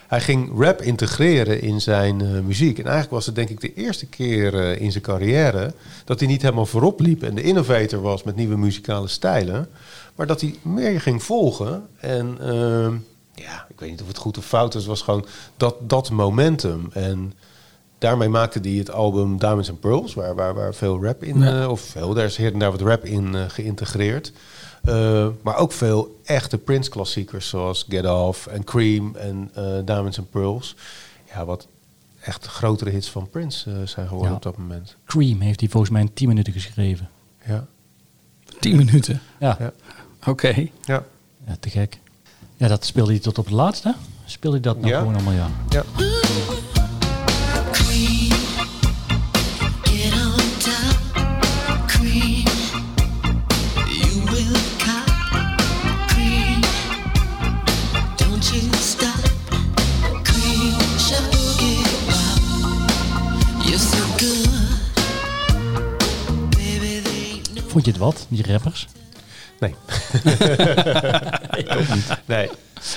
hij 0.06 0.20
ging 0.20 0.58
rap 0.58 0.82
integreren 0.82 1.60
in 1.60 1.80
zijn 1.80 2.20
eh, 2.20 2.40
muziek. 2.40 2.78
En 2.78 2.84
eigenlijk 2.84 3.14
was 3.14 3.26
het 3.26 3.34
denk 3.34 3.48
ik 3.48 3.60
de 3.60 3.74
eerste 3.74 4.06
keer 4.06 4.54
eh, 4.54 4.80
in 4.80 4.90
zijn 4.90 5.02
carrière... 5.02 5.74
dat 6.04 6.18
hij 6.18 6.28
niet 6.28 6.42
helemaal 6.42 6.66
voorop 6.66 7.00
liep 7.00 7.22
en 7.22 7.34
de 7.34 7.42
innovator 7.42 8.00
was 8.00 8.22
met 8.22 8.36
nieuwe 8.36 8.56
muzikale 8.56 9.08
stijlen. 9.08 9.68
Maar 10.14 10.26
dat 10.26 10.40
hij 10.40 10.54
meer 10.62 11.00
ging 11.00 11.22
volgen. 11.22 11.86
En 12.00 12.36
ehm, 12.40 12.94
ja, 13.34 13.66
ik 13.68 13.80
weet 13.80 13.90
niet 13.90 14.00
of 14.00 14.08
het 14.08 14.18
goed 14.18 14.38
of 14.38 14.46
fout. 14.46 14.72
Het 14.72 14.84
was 14.84 15.02
gewoon 15.02 15.26
dat, 15.56 15.76
dat 15.80 16.10
momentum. 16.10 16.88
En 16.92 17.32
daarmee 17.98 18.28
maakte 18.28 18.58
hij 18.62 18.70
het 18.72 18.90
album 18.90 19.38
Diamonds 19.38 19.70
and 19.70 19.80
Pearls, 19.80 20.14
waar, 20.14 20.34
waar, 20.34 20.54
waar 20.54 20.74
veel 20.74 21.02
rap 21.04 21.22
in, 21.22 21.38
Ja. 21.40 21.62
eh, 21.62 21.68
of 21.70 21.80
veel, 21.80 22.14
daar 22.14 22.24
is 22.24 22.36
hier 22.36 22.52
en 22.52 22.58
daar 22.58 22.70
wat 22.70 22.80
rap 22.80 23.04
in 23.04 23.34
eh, 23.34 23.44
geïntegreerd. 23.48 24.32
Eh, 24.84 25.26
maar 25.42 25.56
ook 25.56 25.72
veel 25.72 26.20
echte 26.24 26.58
Prince-klassiekers 26.58 27.48
zoals 27.48 27.84
Get 27.88 28.06
Off 28.06 28.46
en 28.46 28.64
Cream 28.64 29.14
en 29.16 29.50
eh, 29.54 29.64
Diamonds 29.84 30.18
and 30.18 30.30
Pearls. 30.30 30.76
Ja, 31.34 31.44
wat 31.44 31.66
echt 32.20 32.46
grotere 32.46 32.90
hits 32.90 33.10
van 33.10 33.28
Prince 33.30 33.86
zijn 33.86 34.06
geworden 34.08 34.30
Ja. 34.30 34.36
op 34.36 34.42
dat 34.42 34.56
moment. 34.56 34.96
Cream 35.06 35.40
heeft 35.40 35.60
hij 35.60 35.68
volgens 35.68 35.92
mij 35.92 36.00
in 36.00 36.12
10 36.12 36.28
minuten 36.28 36.52
geschreven. 36.52 37.08
Ja, 37.46 37.66
Tien 38.60 38.76
minuten. 38.76 39.20
Ja, 39.40 39.56
ja, 39.60 39.72
Oké. 40.26 40.68
ja. 40.84 41.04
ja 41.46 41.56
te 41.60 41.70
gek. 41.70 41.98
Ja, 42.56 42.68
dat 42.68 42.84
speelde 42.84 43.10
hij 43.10 43.20
tot 43.20 43.38
op 43.38 43.44
het 43.44 43.54
laatste. 43.54 43.94
Speelde 44.24 44.56
hij 44.56 44.64
dat 44.66 44.76
nou 44.76 44.88
Ja. 44.88 44.98
gewoon 44.98 45.14
allemaal, 45.14 45.32
ja. 45.32 45.48
ja. 45.68 45.82
Vond 67.76 67.88
je 67.88 67.94
het 67.94 68.00
wat, 68.00 68.26
die 68.28 68.46
rappers? 68.52 68.86
Nee. 69.60 69.74
nee. 72.36 72.50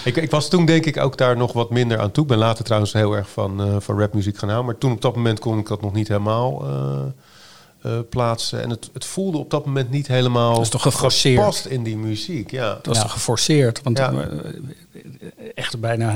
Ik, 0.03 0.15
ik 0.15 0.31
was 0.31 0.49
toen 0.49 0.65
denk 0.65 0.85
ik 0.85 0.97
ook 0.97 1.17
daar 1.17 1.37
nog 1.37 1.53
wat 1.53 1.69
minder 1.69 1.99
aan 1.99 2.11
toe. 2.11 2.23
Ik 2.23 2.29
ben 2.29 2.37
later 2.37 2.63
trouwens 2.63 2.93
heel 2.93 3.13
erg 3.13 3.29
van, 3.29 3.61
eh, 3.63 3.75
van 3.79 3.99
rapmuziek 3.99 4.37
gaan 4.37 4.49
houden. 4.49 4.69
Maar 4.71 4.79
toen 4.79 4.91
op 4.91 5.01
dat 5.01 5.15
moment 5.15 5.39
kon 5.39 5.59
ik 5.59 5.67
dat 5.67 5.81
nog 5.81 5.93
niet 5.93 6.07
helemaal 6.07 6.65
eh, 6.67 7.01
eh, 7.81 7.99
plaatsen. 8.09 8.61
En 8.61 8.69
het, 8.69 8.89
het 8.93 9.05
voelde 9.05 9.37
op 9.37 9.49
dat 9.49 9.65
moment 9.65 9.89
niet 9.89 10.07
helemaal 10.07 10.53
Dat 10.53 10.63
is 10.63 10.69
toch 10.69 10.81
geforceerd? 10.81 11.37
gepast 11.39 11.65
in 11.65 11.83
die 11.83 11.97
muziek. 11.97 12.51
Ja. 12.51 12.73
Dat 12.73 12.85
was 12.85 12.95
Ja. 12.97 13.01
toch 13.03 13.11
geforceerd? 13.11 13.81
Want 13.83 13.97
Ja. 13.97 14.13
echt 15.55 15.79
bijna, 15.79 16.15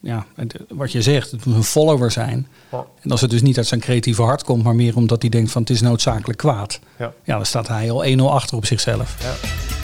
ja, 0.00 0.26
wat 0.68 0.92
je 0.92 1.02
zegt, 1.02 1.30
het 1.30 1.44
moet 1.44 1.54
een 1.54 1.64
follower 1.64 2.10
zijn. 2.10 2.46
Ja. 2.70 2.86
En 3.00 3.10
als 3.10 3.20
het 3.20 3.30
dus 3.30 3.42
niet 3.42 3.56
uit 3.56 3.66
zijn 3.66 3.80
creatieve 3.80 4.22
hart 4.22 4.44
komt, 4.44 4.62
maar 4.62 4.74
meer 4.74 4.96
omdat 4.96 5.22
hij 5.22 5.30
denkt 5.30 5.50
van 5.50 5.62
het 5.62 5.70
is 5.70 5.80
noodzakelijk 5.80 6.38
kwaad. 6.38 6.80
Ja. 6.98 7.12
Ja, 7.24 7.36
dan 7.36 7.46
staat 7.46 7.68
hij 7.68 7.90
al 7.90 8.04
1-0 8.18 8.22
achter 8.22 8.56
op 8.56 8.66
zichzelf. 8.66 9.16
Ja. 9.22 9.77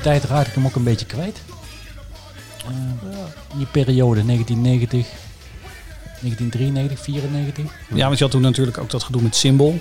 Tijd 0.00 0.24
raakte 0.24 0.48
ik 0.48 0.54
hem 0.54 0.66
ook 0.66 0.74
een 0.74 0.84
beetje 0.84 1.06
kwijt. 1.06 1.40
Eh, 2.66 2.72
in 3.52 3.58
die 3.58 3.66
periode 3.66 4.24
1990, 4.24 5.06
1993, 6.20 7.00
94. 7.00 7.64
Ja, 7.94 8.06
want 8.06 8.18
je 8.18 8.24
had 8.24 8.32
toen 8.32 8.42
natuurlijk 8.42 8.78
ook 8.78 8.90
dat 8.90 9.02
gedoe 9.02 9.22
met 9.22 9.36
Symbol. 9.36 9.80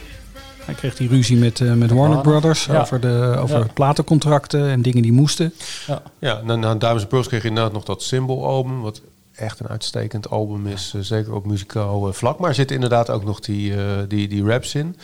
Hij 0.66 0.74
kreeg 0.76 0.96
die 0.96 1.08
ruzie 1.10 1.38
met, 1.38 1.62
eh, 1.62 1.68
met 1.68 1.78
Warner 1.78 1.96
Warner, 1.96 2.22
Brothers 2.22 2.66
ja. 2.66 2.82
over, 2.82 3.00
de, 3.00 3.36
over 3.42 3.58
Ja. 3.60 3.66
platencontracten 3.74 4.70
en 4.70 4.82
dingen 4.82 5.02
die 5.02 5.12
moesten. 5.12 5.54
Ja. 5.88 6.02
Ja, 6.20 6.42
na, 6.44 6.56
na 6.56 6.76
Dames 6.76 7.02
en 7.02 7.08
Pearls 7.08 7.28
kreeg 7.28 7.42
je 7.42 7.48
inderdaad 7.48 7.74
nog 7.74 7.84
dat 7.84 8.04
Symbol-album, 8.04 8.82
wat 8.82 9.02
echt 9.40 9.60
een 9.60 9.68
uitstekend 9.68 10.30
album 10.30 10.68
is, 10.68 10.92
eh, 10.96 11.02
zeker 11.02 11.34
op 11.34 11.46
muzikaal 11.46 12.08
eh, 12.08 12.14
vlak. 12.14 12.40
Maar 12.40 12.50
er 12.50 12.56
zitten 12.56 12.76
inderdaad 12.76 13.10
ook 13.10 13.24
nog 13.24 13.40
die, 13.40 13.76
eh, 13.76 13.98
die, 14.08 14.28
die 14.28 14.46
raps 14.46 14.76
in. 14.76 14.96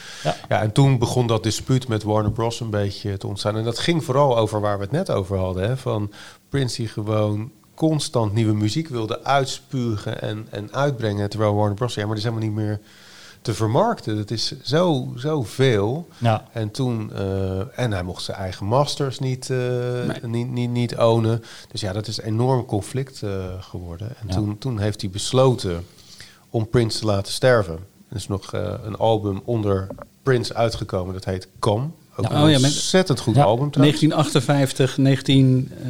Ja. 0.50 0.62
en 0.62 0.72
toen 0.72 0.98
begon 0.98 1.28
dat 1.28 1.44
dispuut 1.44 1.88
met 1.88 2.04
Warner 2.04 2.32
Bros. 2.32 2.60
een 2.60 2.70
beetje 2.70 3.18
te 3.18 3.28
ontstaan. 3.28 3.58
En 3.58 3.64
dat 3.64 3.80
ging 3.80 4.04
vooral 4.04 4.38
over 4.38 4.62
waar 4.62 4.78
we 4.78 4.84
het 4.84 4.92
net 4.92 5.12
over 5.12 5.38
hadden. 5.38 5.68
Hè, 5.68 5.78
van 5.78 6.12
Prince 6.50 6.76
die 6.76 6.88
gewoon 6.88 7.52
constant 7.76 8.34
nieuwe 8.34 8.54
muziek 8.54 8.88
wilde 8.88 9.24
uitspugen 9.24 10.22
en, 10.22 10.48
en 10.50 10.74
uitbrengen. 10.74 11.30
Terwijl 11.30 11.56
Warner 11.56 11.76
Bros. 11.76 11.94
ja, 11.94 12.06
maar 12.06 12.16
dat 12.16 12.18
is 12.18 12.24
helemaal 12.24 12.48
niet 12.48 12.58
meer 12.58 12.80
te 13.46 13.54
vermarkten. 13.54 14.18
Het 14.18 14.32
is 14.32 14.54
zo, 14.64 15.14
zo 15.18 15.44
veel. 15.44 16.08
Ja. 16.18 16.46
En 16.52 16.72
toen, 16.72 17.12
eh, 17.14 17.80
en 17.80 17.92
hij 17.92 18.04
mocht 18.04 18.24
zijn 18.24 18.38
eigen 18.38 18.66
masters 18.66 19.20
niet, 19.20 19.50
eh, 19.50 19.60
niet, 20.24 20.48
niet, 20.52 20.70
niet 20.70 20.98
ownen. 20.98 21.44
Dus 21.72 21.82
ja, 21.82 21.94
dat 21.94 22.08
is 22.08 22.18
een 22.18 22.24
enorm 22.24 22.66
conflict 22.66 23.22
eh, 23.24 23.46
geworden. 23.60 24.08
En 24.10 24.28
Ja. 24.28 24.34
toen, 24.34 24.58
toen 24.58 24.80
heeft 24.80 25.02
hij 25.02 25.10
besloten 25.10 25.86
om 26.50 26.70
Prince 26.70 27.00
te 27.00 27.06
laten 27.06 27.34
sterven. 27.34 27.74
Er 28.10 28.16
is 28.16 28.28
nog 28.28 28.54
eh, 28.54 28.74
een 28.84 28.96
album 28.98 29.42
onder 29.46 29.88
Prince 30.24 30.54
uitgekomen, 30.54 31.14
dat 31.14 31.26
heet 31.26 31.48
Come. 31.60 31.88
Ook 32.18 32.26
Oh 32.32 32.50
ja, 32.50 32.56
ontzettend 32.58 33.20
goed 33.20 33.36
Ja, 33.36 33.44
album 33.44 33.72
trouwens. 33.72 34.00
1958, 34.00 34.98
19... 34.98 35.72
Eh, 35.72 35.88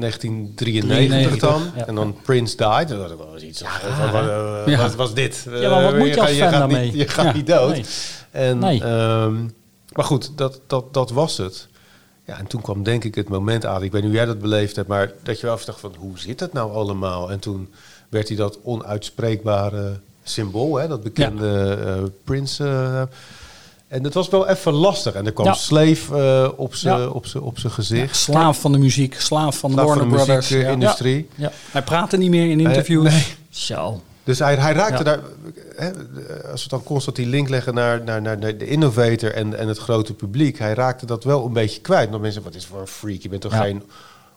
1993 0.00 0.84
93, 0.84 1.38
dan. 1.38 1.62
ja. 1.76 1.86
En 1.86 1.94
dan 1.94 2.16
Prince 2.22 2.56
Died. 2.56 2.88
Dat 2.88 3.14
was 3.32 3.42
iets. 3.42 3.60
wat, 3.62 4.10
wat, 4.12 4.22
eh, 4.22 4.62
Ja. 4.66 4.76
wat 4.78 4.94
was 4.94 5.14
dit? 5.14 5.46
Ja, 5.50 5.70
maar 5.70 5.82
wat 5.82 5.92
Eh, 5.92 5.98
moet 5.98 6.08
je 6.08 6.20
als 6.20 6.30
fan 6.30 6.38
gaat 6.38 6.50
daarmee? 6.52 6.84
Niet, 6.84 6.94
je 6.94 7.08
gaat 7.08 7.34
niet 7.34 7.46
dood. 7.46 7.70
Nee. 7.70 7.84
En, 8.30 8.58
Nee. 8.58 8.82
ehm, 8.82 9.34
maar 9.92 10.04
goed, 10.04 10.30
dat, 10.36 10.60
dat, 10.66 10.94
dat 10.94 11.10
was 11.10 11.36
het. 11.36 11.68
Ja, 12.26 12.38
en 12.38 12.46
toen 12.46 12.60
kwam 12.60 12.82
denk 12.82 13.04
ik 13.04 13.14
het 13.14 13.28
moment 13.28 13.66
aan. 13.66 13.82
Ik 13.82 13.92
weet 13.92 14.00
niet 14.02 14.10
hoe 14.10 14.18
jij 14.20 14.26
dat 14.26 14.38
beleefd 14.38 14.76
hebt, 14.76 14.88
maar 14.88 15.12
dat 15.22 15.40
je 15.40 15.46
wel 15.46 15.54
afdacht 15.54 15.80
van 15.80 15.94
hoe 15.98 16.18
zit 16.18 16.40
het 16.40 16.52
nou 16.52 16.72
allemaal? 16.72 17.30
En 17.30 17.38
toen 17.38 17.68
werd 18.08 18.28
hij 18.28 18.36
dat 18.36 18.58
onuitspreekbare 18.62 20.00
symbool, 20.22 20.74
hè, 20.76 20.88
dat 20.88 21.02
bekende 21.02 21.78
eh, 21.86 22.02
Prince. 22.24 22.64
En 23.94 24.04
het 24.04 24.14
was 24.14 24.28
wel 24.28 24.48
even 24.48 24.72
lastig. 24.72 25.14
En 25.14 25.26
er 25.26 25.32
kwam 25.32 25.46
Ja. 25.46 25.52
Slave 25.54 26.16
eh, 26.16 26.58
op 26.58 26.74
zijn 26.74 26.98
Ja. 27.00 27.06
op 27.08 27.26
op 27.40 27.58
gezicht. 27.62 28.16
Slaaf 28.16 28.60
van 28.60 28.72
de 28.72 28.78
muziek, 28.78 29.20
slaaf 29.20 29.58
van 29.58 29.70
de 29.70 29.76
Warner 29.76 29.96
van 29.98 30.08
de 30.08 30.14
Brothers. 30.14 30.48
muziekindustrie. 30.48 31.28
Ja. 31.34 31.52
Hij 31.70 31.82
praatte 31.82 32.16
niet 32.16 32.30
meer 32.30 32.50
in 32.50 32.60
interviews. 32.60 33.10
nee. 33.12 33.24
Zo. 33.50 34.00
Dus 34.24 34.38
hij, 34.38 34.54
hij 34.54 34.72
raakte 34.72 35.04
daar, 35.04 35.20
hè, 35.76 35.90
als 36.50 36.62
we 36.62 36.68
dan 36.68 36.82
constant 36.82 37.16
die 37.16 37.26
link 37.26 37.48
leggen 37.48 37.74
naar, 37.74 38.04
naar, 38.04 38.22
naar, 38.22 38.38
de 38.58 38.66
innovator 38.66 39.32
en, 39.32 39.58
en 39.58 39.68
het 39.68 39.78
grote 39.78 40.14
publiek, 40.14 40.58
hij 40.58 40.74
raakte 40.74 41.06
dat 41.06 41.24
wel 41.24 41.46
een 41.46 41.52
beetje 41.52 41.80
kwijt. 41.80 42.10
Want 42.10 42.22
mensen, 42.22 42.42
wat 42.42 42.54
is 42.54 42.66
voor 42.66 42.80
een 42.80 42.86
freak? 42.86 43.20
Je 43.22 43.28
bent 43.28 43.42
toch 43.42 43.56
geen, 43.56 43.82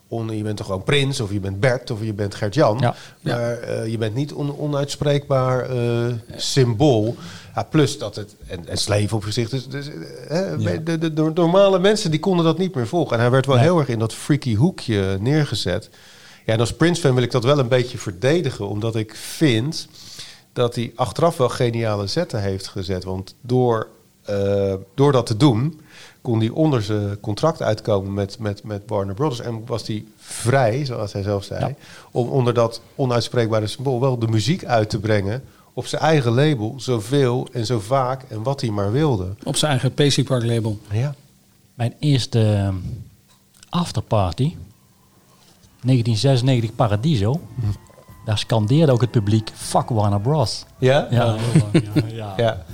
on, 0.07 0.37
je 0.37 0.43
bent 0.43 0.57
toch 0.57 0.65
gewoon 0.65 0.83
Prins 0.83 1.19
of 1.19 1.31
je 1.31 1.39
bent 1.39 1.59
Bert 1.59 1.91
of 1.91 2.03
je 2.03 2.13
bent 2.13 2.35
Gert-Jan. 2.35 2.77
Ja. 2.79 2.95
Maar 3.21 3.59
eh, 3.59 3.87
je 3.87 3.97
bent 3.97 4.15
niet 4.15 4.33
on, 4.33 4.57
onuitspreekbaar 4.57 5.69
eh, 5.69 6.13
symbool. 6.35 7.15
Ja, 7.55 7.63
plus 7.63 7.97
dat 7.97 8.15
het, 8.15 8.35
en, 8.47 8.67
en 8.67 8.77
sleef 8.77 9.13
op 9.13 9.23
gezicht. 9.23 9.51
Dus, 9.51 9.67
dus, 9.67 9.89
eh, 10.27 10.57
de, 10.83 10.97
de, 10.97 11.13
de 11.13 11.31
normale 11.33 11.79
mensen 11.79 12.11
die 12.11 12.19
konden 12.19 12.45
dat 12.45 12.57
niet 12.57 12.75
meer 12.75 12.87
volgen. 12.87 13.15
En 13.15 13.21
hij 13.21 13.31
werd 13.31 13.45
wel 13.45 13.55
Nee. 13.55 13.63
heel 13.63 13.79
erg 13.79 13.87
in 13.87 13.99
dat 13.99 14.13
freaky 14.13 14.55
hoekje 14.55 15.17
neergezet. 15.19 15.89
Ja, 16.45 16.53
en 16.53 16.59
als 16.59 16.73
Prince-fan 16.73 17.13
wil 17.13 17.23
ik 17.23 17.31
dat 17.31 17.43
wel 17.43 17.59
een 17.59 17.67
beetje 17.67 17.97
verdedigen, 17.97 18.67
omdat 18.67 18.95
ik 18.95 19.15
vind 19.15 19.87
dat 20.53 20.75
hij 20.75 20.91
achteraf 20.95 21.37
wel 21.37 21.49
geniale 21.49 22.07
zetten 22.07 22.41
heeft 22.41 22.67
gezet. 22.67 23.03
Want 23.03 23.35
door, 23.41 23.87
door 24.95 25.11
dat 25.11 25.25
te 25.25 25.37
doen, 25.37 25.81
kon 26.21 26.39
hij 26.39 26.49
onder 26.49 26.81
zijn 26.83 27.19
contract 27.19 27.61
uitkomen 27.61 28.13
met, 28.13 28.39
met, 28.39 28.63
met 28.63 28.83
Warner 28.87 29.15
Brothers. 29.15 29.39
En 29.41 29.65
was 29.65 29.87
hij 29.87 30.05
vrij, 30.17 30.85
zoals 30.85 31.13
hij 31.13 31.21
zelf 31.21 31.43
zei, 31.43 31.59
Ja. 31.65 31.73
om 32.11 32.29
onder 32.29 32.53
dat 32.53 32.81
onuitspreekbare 32.95 33.67
symbool 33.67 33.99
wel 33.99 34.19
de 34.19 34.27
muziek 34.27 34.65
uit 34.65 34.89
te 34.89 34.99
brengen 34.99 35.43
op 35.73 35.85
zijn 35.87 36.01
eigen 36.01 36.31
label, 36.31 36.73
zoveel 36.77 37.47
en 37.51 37.65
zo 37.65 37.79
vaak 37.79 38.23
en 38.23 38.43
wat 38.43 38.61
hij 38.61 38.69
maar 38.69 38.91
wilde. 38.91 39.35
Op 39.43 39.55
zijn 39.55 39.71
eigen 39.71 39.93
PC 39.93 40.23
Park 40.27 40.43
label. 40.45 40.79
Ja. 40.91 41.15
Mijn 41.73 41.93
eerste 41.99 42.53
ehm, 42.53 42.75
afterparty, 43.69 44.55
1996 45.81 46.75
Paradiso. 46.75 47.39
Daar 48.25 48.37
scandeerde 48.37 48.91
ook 48.91 49.01
het 49.01 49.11
publiek, 49.11 49.49
fuck 49.55 49.89
Warner 49.89 50.21
Bros. 50.21 50.65
Ja, 50.77 51.07
ja. 51.11 51.35
Ja. 52.37 52.65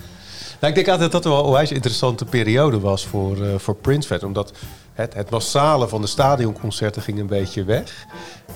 Nou, 0.63 0.75
ik 0.75 0.83
denk 0.85 0.91
altijd 0.97 1.11
dat 1.11 1.23
het 1.23 1.33
wel 1.33 1.41
een 1.41 1.47
onwijs 1.47 1.71
interessante 1.71 2.25
periode 2.25 2.79
was 2.79 3.05
voor, 3.05 3.43
eh, 3.43 3.49
voor 3.57 3.75
Prince 3.75 4.07
fans. 4.07 4.23
Omdat 4.23 4.51
het, 4.93 5.13
het 5.13 5.29
massale 5.29 5.87
van 5.87 6.01
de 6.01 6.07
stadionconcerten 6.07 7.01
ging 7.01 7.19
een 7.19 7.27
beetje 7.27 7.63
weg. 7.63 8.05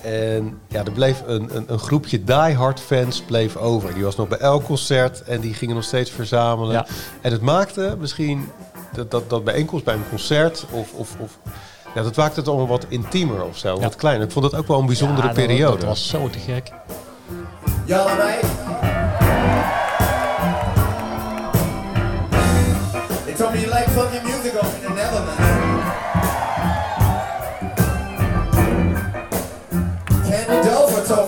En 0.02 0.60
ja, 0.68 0.84
er 0.84 0.92
bleef 0.92 1.24
een, 1.26 1.56
een, 1.56 1.64
een 1.68 1.80
groepje 1.80 2.24
diehard 2.24 2.80
fans 2.80 3.22
bleef 3.22 3.56
over. 3.56 3.94
Die 3.94 4.04
was 4.04 4.16
nog 4.16 4.28
bij 4.28 4.38
elk 4.38 4.64
concert 4.64 5.24
en 5.24 5.40
die 5.42 5.54
gingen 5.54 5.76
nog 5.76 5.84
steeds 5.84 6.10
verzamelen. 6.12 6.74
Ja. 6.74 6.86
En 7.22 7.32
het 7.32 7.42
maakte 7.42 7.96
misschien 8.00 8.50
dat, 8.94 9.12
dat, 9.12 9.30
dat 9.30 9.44
bijeenkomst 9.44 9.86
bij 9.86 9.94
een 9.94 10.10
concert 10.10 10.66
of... 10.72 10.94
of, 10.94 11.16
of 11.20 11.38
ja, 11.96 12.04
dat 12.04 12.16
maakte 12.16 12.40
het 12.40 12.50
allemaal 12.50 12.68
wat 12.68 12.86
intiemer 12.88 13.44
of 13.44 13.58
zo, 13.58 13.80
wat 13.80 13.96
kleiner. 13.96 14.26
Ik 14.26 14.32
vond 14.32 14.46
het 14.46 14.56
ook 14.56 14.68
wel 14.68 14.80
een 14.80 14.86
bijzondere 14.86 15.28
Ja, 15.28 15.34
dat- 15.34 15.46
periode. 15.46 15.78
Dat 15.78 15.88
was 15.88 16.08
zo 16.08 16.30
te 16.30 16.40
gek. 16.40 16.72
Alright? 17.90 18.97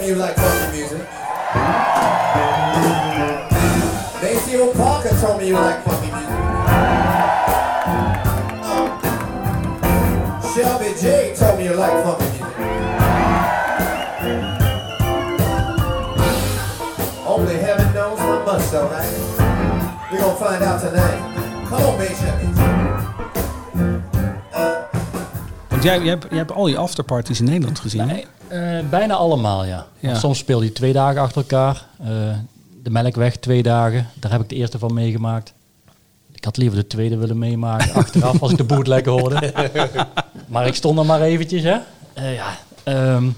You 0.09 0.15
like 0.15 0.35
funky 0.35 0.75
music. 0.75 1.07
Maceo 4.23 4.73
Parker 4.73 5.15
told 5.21 5.37
me 5.39 5.49
you 5.49 5.53
like 5.53 5.83
funky 5.83 6.09
music. 6.09 6.29
Shelby 10.51 10.99
J 10.99 11.35
told 11.35 11.59
me 11.59 11.65
you 11.65 11.75
like 11.75 12.03
funky 12.03 12.25
music. 12.25 12.45
Only 17.27 17.57
heaven 17.57 17.93
knows 17.93 18.17
how 18.17 18.43
much, 18.43 18.71
though, 18.71 18.89
right? 18.89 20.09
We're 20.11 20.21
gonna 20.21 20.35
find 20.37 20.63
out 20.63 20.81
tonight. 20.81 21.67
Come 21.69 21.83
on, 21.83 21.99
Major. 21.99 22.38
Want 25.79 25.91
jij, 25.91 26.01
jij, 26.01 26.09
hebt, 26.09 26.25
jij 26.29 26.37
hebt 26.37 26.51
al 26.51 26.63
die 26.63 26.77
afterparties 26.77 27.39
in 27.39 27.45
Nederland 27.45 27.79
gezien. 27.79 28.09
hè? 28.09 28.21
Eh, 28.47 28.89
bijna 28.89 29.13
allemaal, 29.13 29.65
ja. 29.65 29.87
Ja. 29.99 30.15
Soms 30.15 30.37
speelde 30.37 30.65
je 30.65 30.71
twee 30.71 30.93
dagen 30.93 31.21
achter 31.21 31.41
elkaar. 31.41 31.87
Eh, 31.99 32.07
de 32.83 32.89
Melkweg 32.89 33.37
twee 33.37 33.63
dagen. 33.63 34.07
Daar 34.13 34.31
heb 34.31 34.41
ik 34.41 34.49
de 34.49 34.55
eerste 34.55 34.79
van 34.79 34.93
meegemaakt. 34.93 35.53
Ik 36.31 36.43
had 36.43 36.57
liever 36.57 36.77
de 36.77 36.87
tweede 36.87 37.17
willen 37.17 37.37
meemaken 37.37 37.93
achteraf 38.03 38.41
als 38.41 38.51
ik 38.51 38.57
de 38.57 38.63
bootleg 38.63 39.05
hoorde. 39.05 39.53
maar 40.47 40.67
ik 40.67 40.75
stond 40.75 40.99
er 40.99 41.05
maar 41.05 41.21
eventjes, 41.21 41.63
hè. 41.63 41.77
Eh, 42.13 42.35
ja, 42.35 42.57
ehm, 42.83 43.29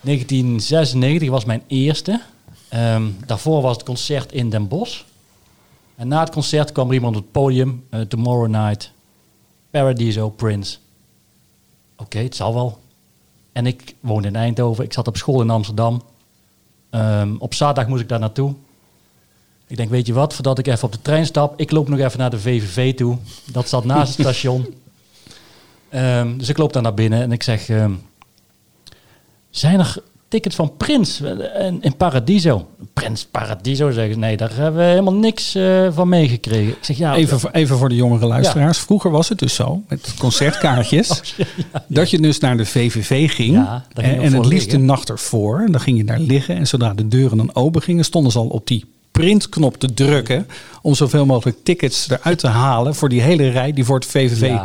1996 0.00 1.30
was 1.30 1.44
mijn 1.44 1.62
eerste. 1.66 2.20
Ehm, 2.68 3.02
daarvoor 3.26 3.62
was 3.62 3.76
het 3.76 3.84
concert 3.84 4.32
in 4.32 4.50
Den 4.50 4.68
Bosch. 4.68 5.02
En 5.96 6.08
na 6.08 6.20
het 6.20 6.30
concert 6.30 6.72
kwam 6.72 6.88
er 6.88 6.94
iemand 6.94 7.16
op 7.16 7.22
het 7.22 7.32
podium. 7.32 7.84
Tomorrow 8.08 8.48
Night, 8.48 8.92
Paradiso, 9.70 10.30
Prince. 10.30 10.80
Oké, 12.02 12.18
het 12.18 12.36
zal 12.36 12.54
wel. 12.54 12.78
En 13.52 13.66
ik 13.66 13.94
woonde 14.00 14.28
in 14.28 14.36
Eindhoven. 14.36 14.84
Ik 14.84 14.92
zat 14.92 15.08
op 15.08 15.16
school 15.16 15.40
in 15.40 15.50
Amsterdam. 15.50 16.02
Ehm, 16.90 17.34
op 17.38 17.54
zaterdag 17.54 17.88
moest 17.88 18.02
ik 18.02 18.08
daar 18.08 18.18
naartoe. 18.18 18.54
Ik 19.66 19.76
denk, 19.76 19.90
weet 19.90 20.06
je 20.06 20.12
wat, 20.12 20.34
voordat 20.34 20.58
ik 20.58 20.66
even 20.66 20.84
op 20.84 20.92
de 20.92 21.02
trein 21.02 21.26
stap, 21.26 21.60
ik 21.60 21.70
loop 21.70 21.88
nog 21.88 21.98
even 21.98 22.18
naar 22.18 22.30
de 22.30 22.40
VVV 22.40 22.94
toe. 22.94 23.18
Dat 23.52 23.68
zat 23.68 23.84
naast 23.84 24.16
het 24.16 24.26
station. 24.26 24.66
Ehm, 25.88 26.36
dus 26.38 26.48
ik 26.48 26.58
loop 26.58 26.72
daar 26.72 26.82
naar 26.82 26.94
binnen 26.94 27.22
en 27.22 27.32
ik 27.32 27.42
zeg, 27.42 27.68
ehm, 27.68 27.92
zijn 29.50 29.78
er 29.78 30.02
tickets 30.32 30.54
van 30.56 30.72
Prins 30.76 31.20
in, 31.20 31.78
in 31.82 31.96
Paradiso? 31.96 32.66
Prins 32.92 33.24
Paradiso, 33.24 33.90
zeggen 33.90 34.12
ze. 34.12 34.18
Nee, 34.18 34.36
daar 34.36 34.54
hebben 34.54 34.80
we 34.80 34.86
helemaal 34.88 35.14
niks 35.14 35.54
eh, 35.54 35.88
van 35.90 36.08
meegekregen. 36.08 36.68
Ik 36.72 36.78
zeg, 36.84 36.96
ja, 36.96 37.14
Even, 37.14 37.40
voor- 37.40 37.50
even 37.50 37.78
voor 37.78 37.88
de 37.88 37.94
jongere 37.94 38.26
luisteraars. 38.26 38.78
Vroeger 38.78 39.10
was 39.10 39.28
het 39.28 39.38
dus 39.38 39.54
zo, 39.54 39.82
met 39.88 40.14
concertkaartjes, 40.18 41.34
dat 41.86 42.10
je 42.10 42.20
dus 42.20 42.38
naar 42.38 42.56
de 42.56 42.66
VVV 42.66 43.32
ging. 43.32 43.66
En, 43.94 44.32
het 44.32 44.46
liefst 44.46 44.70
de 44.70 44.78
nacht 44.78 45.08
ervoor. 45.08 45.60
En 45.60 45.72
dan 45.72 45.80
ging 45.80 45.96
je 45.98 46.04
daar 46.04 46.18
liggen. 46.20 46.56
En 46.56 46.66
zodra 46.66 46.94
de 46.94 47.08
deuren 47.08 47.36
dan 47.36 47.54
open 47.54 47.82
gingen, 47.82 48.04
stonden 48.04 48.32
ze 48.32 48.38
al 48.38 48.46
op 48.46 48.66
die 48.66 48.84
printknop 49.10 49.78
te 49.78 49.94
drukken. 49.94 50.46
Om 50.82 50.94
zoveel 50.94 51.26
mogelijk 51.26 51.56
tickets 51.64 52.10
eruit 52.10 52.38
te 52.38 52.46
halen 52.46 52.94
voor 52.94 53.08
die 53.08 53.20
hele 53.20 53.48
rij 53.48 53.72
die 53.72 53.84
voor 53.84 53.96
het 53.96 54.06
VVV 54.06 54.56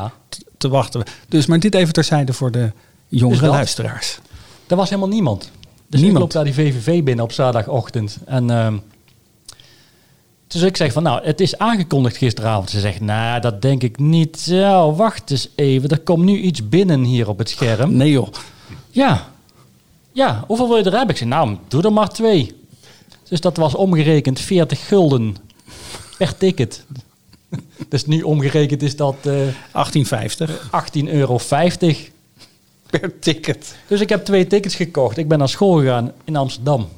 te 0.57 0.69
wachten. 0.69 1.03
Dus 1.29 1.45
maar 1.45 1.59
dit 1.59 1.75
even 1.75 1.93
terzijde 1.93 2.33
voor 2.33 2.51
de 2.51 2.71
jongere 3.07 3.39
Dus 3.39 3.49
luisteraars. 3.49 4.19
Er 4.67 4.75
was 4.75 4.89
helemaal 4.89 5.09
niemand. 5.09 5.51
Dus 5.89 6.01
Niemand. 6.01 6.25
ik 6.25 6.33
loop 6.33 6.45
daar 6.45 6.53
die 6.53 6.73
VVV 6.73 7.03
binnen 7.03 7.23
op 7.25 7.31
zaterdagochtend. 7.31 8.17
En 8.25 8.49
ehm, 8.49 8.77
dus 10.47 10.61
ik 10.61 10.77
zeg 10.77 10.91
van, 10.93 11.03
nou, 11.03 11.25
het 11.25 11.39
is 11.41 11.57
aangekondigd 11.57 12.17
gisteravond. 12.17 12.69
Ze 12.69 12.79
zegt, 12.79 12.99
nou, 12.99 13.41
dat 13.41 13.61
denk 13.61 13.83
ik 13.83 13.99
niet. 13.99 14.43
Ja, 14.45 14.91
wacht 14.91 15.31
eens 15.31 15.49
even. 15.55 15.89
Er 15.89 15.99
komt 15.99 16.23
nu 16.23 16.37
iets 16.39 16.69
binnen 16.69 17.03
hier 17.03 17.29
op 17.29 17.37
het 17.37 17.49
scherm. 17.49 17.93
Nee 17.97 18.11
joh. 18.11 18.27
Ja. 18.89 19.27
Ja, 20.11 20.43
hoeveel 20.47 20.67
wil 20.67 20.77
je 20.77 20.83
er 20.83 20.91
hebben? 20.91 21.09
Ik 21.09 21.17
zeg, 21.17 21.27
nou, 21.27 21.57
doe 21.67 21.83
er 21.83 21.93
maar 21.93 22.09
twee. 22.09 22.55
Dus 23.29 23.41
dat 23.41 23.57
was 23.57 23.75
omgerekend 23.75 24.39
40 24.39 24.87
gulden 24.87 25.35
per 26.17 26.37
ticket. 26.37 26.85
Dus 27.89 28.05
nu 28.05 28.21
omgerekend 28.21 28.81
is 28.81 28.95
dat... 28.95 29.15
eh 29.15 29.23
1850. 29.23 30.69
18,50 31.05 31.11
euro. 31.11 31.37
Per 32.99 33.19
ticket. 33.19 33.75
Dus 33.87 34.01
ik 34.01 34.09
heb 34.09 34.25
twee 34.25 34.47
tickets 34.47 34.75
gekocht. 34.75 35.17
Ik 35.17 35.27
ben 35.27 35.37
naar 35.37 35.49
school 35.49 35.79
gegaan 35.79 36.11
in 36.23 36.35
Amsterdam. 36.35 36.89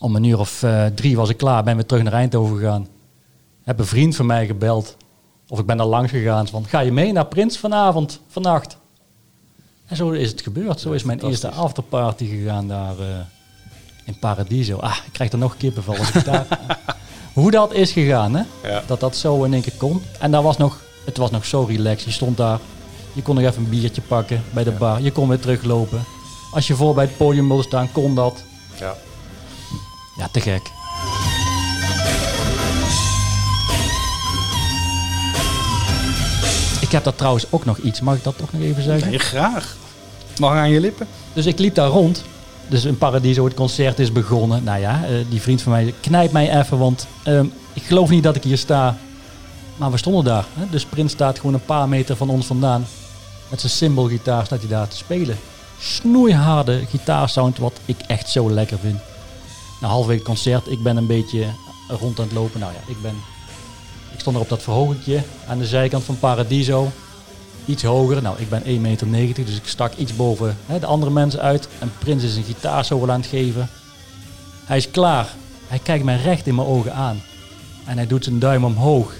Om 0.00 0.16
een 0.16 0.24
uur 0.24 0.38
of 0.38 0.62
eh, 0.62 0.86
drie 0.86 1.16
was 1.16 1.28
ik 1.28 1.36
klaar. 1.36 1.64
Ben 1.64 1.74
weer 1.74 1.86
terug 1.86 2.02
naar 2.02 2.12
Eindhoven 2.12 2.58
gegaan. 2.58 2.88
Heb 3.62 3.78
een 3.78 3.84
vriend 3.86 4.16
van 4.16 4.26
mij 4.26 4.46
gebeld. 4.46 4.96
Of 5.48 5.58
ik 5.58 5.66
ben 5.66 5.76
daar 5.76 5.86
langs 5.86 6.10
gegaan. 6.10 6.48
Van, 6.48 6.64
ga 6.66 6.80
je 6.80 6.92
mee 6.92 7.12
naar 7.12 7.26
Prins 7.26 7.58
vanavond, 7.58 8.20
vannacht? 8.28 8.76
En 9.86 9.96
zo 9.96 10.10
is 10.10 10.30
het 10.30 10.40
gebeurd. 10.40 10.80
Zo 10.80 10.92
is 10.92 11.02
mijn 11.02 11.20
eerste 11.20 11.48
afterparty 11.48 12.26
gegaan 12.26 12.68
daar 12.68 12.98
eh, 12.98 13.06
in 14.04 14.18
Paradiso. 14.18 14.76
Ah, 14.76 14.96
ik 15.06 15.12
krijg 15.12 15.32
er 15.32 15.38
nog 15.38 15.56
kippenvel 15.56 15.96
als 15.96 16.10
ik 16.12 16.24
daar... 16.32 16.46
Hoe 17.32 17.50
dat 17.50 17.72
is 17.72 17.92
gegaan, 17.92 18.34
hè? 18.34 18.42
Ja. 18.68 18.82
Dat 18.86 19.00
dat 19.00 19.16
zo 19.16 19.44
in 19.44 19.52
één 19.52 19.62
keer 19.62 19.76
kon. 19.76 20.02
En 20.18 20.30
daar 20.30 20.42
was 20.42 20.56
nog, 20.56 20.80
het 21.04 21.16
was 21.16 21.30
nog 21.30 21.44
zo 21.44 21.62
relaxed. 21.62 22.02
Je 22.02 22.10
stond 22.10 22.36
daar, 22.36 22.58
je 23.12 23.22
kon 23.22 23.34
nog 23.34 23.44
even 23.44 23.62
een 23.62 23.68
biertje 23.68 24.02
pakken 24.02 24.42
bij 24.50 24.64
de 24.64 24.70
bar. 24.70 25.00
Je 25.00 25.12
kon 25.12 25.28
weer 25.28 25.40
teruglopen. 25.40 26.04
Als 26.52 26.66
je 26.66 26.74
voor 26.74 26.94
bij 26.94 27.04
het 27.04 27.16
podium 27.16 27.48
wilde 27.48 27.62
staan, 27.62 27.92
kon 27.92 28.14
dat. 28.14 28.44
Ja. 28.78 28.94
Ja, 30.16 30.28
te 30.32 30.40
gek. 30.40 30.70
Ik 36.80 36.90
heb 36.90 37.04
daar 37.04 37.14
trouwens 37.14 37.46
ook 37.50 37.64
nog 37.64 37.78
iets. 37.78 38.00
Mag 38.00 38.16
ik 38.16 38.24
dat 38.24 38.38
toch 38.38 38.52
nog 38.52 38.62
even 38.62 38.82
zeggen? 38.82 39.08
Nee, 39.08 39.18
graag. 39.18 39.76
Mag 40.38 40.52
aan 40.52 40.70
je 40.70 40.80
lippen. 40.80 41.06
Dus 41.32 41.46
ik 41.46 41.58
liep 41.58 41.74
daar 41.74 41.88
rond. 41.88 42.24
Dus 42.68 42.84
in 42.84 42.98
Paradiso, 42.98 43.44
het 43.44 43.54
concert 43.54 43.98
is 43.98 44.12
begonnen. 44.12 44.64
Nou 44.64 44.80
ja, 44.80 45.04
eh, 45.04 45.14
die 45.28 45.40
vriend 45.40 45.62
van 45.62 45.72
mij 45.72 45.94
knijpt 46.00 46.32
mij 46.32 46.58
even, 46.58 46.78
want 46.78 47.06
ehm, 47.22 47.46
ik 47.72 47.82
geloof 47.82 48.10
niet 48.10 48.22
dat 48.22 48.36
ik 48.36 48.42
hier 48.42 48.58
sta. 48.58 48.96
Maar 49.76 49.90
we 49.90 49.96
stonden 49.96 50.24
daar. 50.24 50.44
Hè? 50.54 50.64
Dus 50.70 50.84
Prins 50.84 51.12
staat 51.12 51.36
gewoon 51.36 51.54
een 51.54 51.64
paar 51.64 51.88
meter 51.88 52.16
van 52.16 52.30
ons 52.30 52.46
vandaan. 52.46 52.86
Met 53.52 53.60
zijn 53.60 53.72
symbolgitaar 53.72 54.46
staat 54.46 54.58
hij 54.58 54.68
daar 54.68 54.88
te 54.88 54.96
spelen. 54.96 55.38
Snoeiharde 55.80 56.86
gitaarsound, 56.88 57.58
wat 57.58 57.80
ik 57.84 57.96
echt 58.06 58.28
zo 58.28 58.50
lekker 58.50 58.78
vind. 58.78 59.00
Na 59.80 59.88
halverwege 59.88 60.18
het 60.18 60.28
concert, 60.28 60.70
ik 60.70 60.82
ben 60.82 60.96
een 60.96 61.06
beetje 61.06 61.46
rond 61.88 62.18
aan 62.18 62.24
het 62.24 62.34
lopen. 62.34 62.60
Nou 62.60 62.72
ja, 62.72 62.80
ik 62.86 63.02
ben... 63.02 63.14
Ik 64.12 64.20
stond 64.20 64.36
er 64.36 64.42
op 64.42 64.48
dat 64.48 64.62
verhogentje 64.62 65.22
aan 65.48 65.58
de 65.58 65.66
zijkant 65.66 66.04
van 66.04 66.18
Paradiso 66.18 66.90
iets 67.64 67.82
hoger. 67.82 68.22
Nou, 68.22 68.38
ik 68.38 68.48
ben 68.48 68.62
1,90 68.62 69.06
meter, 69.08 69.44
dus 69.44 69.56
ik 69.56 69.66
stak 69.66 69.94
iets 69.94 70.16
boven 70.16 70.56
hè, 70.66 70.78
de 70.78 70.86
andere 70.86 71.12
mensen 71.12 71.40
uit. 71.40 71.68
En 71.78 71.92
Prins 71.98 72.22
is 72.22 72.36
een 72.36 72.44
gitaarsolo 72.44 73.08
aan 73.08 73.20
het 73.20 73.30
geven. 73.30 73.68
Hij 74.64 74.76
is 74.76 74.90
klaar. 74.90 75.28
Hij 75.66 75.78
kijkt 75.78 76.04
mij 76.04 76.16
recht 76.16 76.46
in 76.46 76.54
mijn 76.54 76.68
ogen 76.68 76.94
aan. 76.94 77.22
En 77.84 77.96
hij 77.96 78.06
doet 78.06 78.24
zijn 78.24 78.38
duim 78.38 78.64
omhoog. 78.64 79.12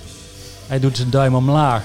Hij 0.66 0.80
doet 0.80 0.96
zijn 0.96 1.10
duim 1.10 1.34
omlaag. 1.34 1.82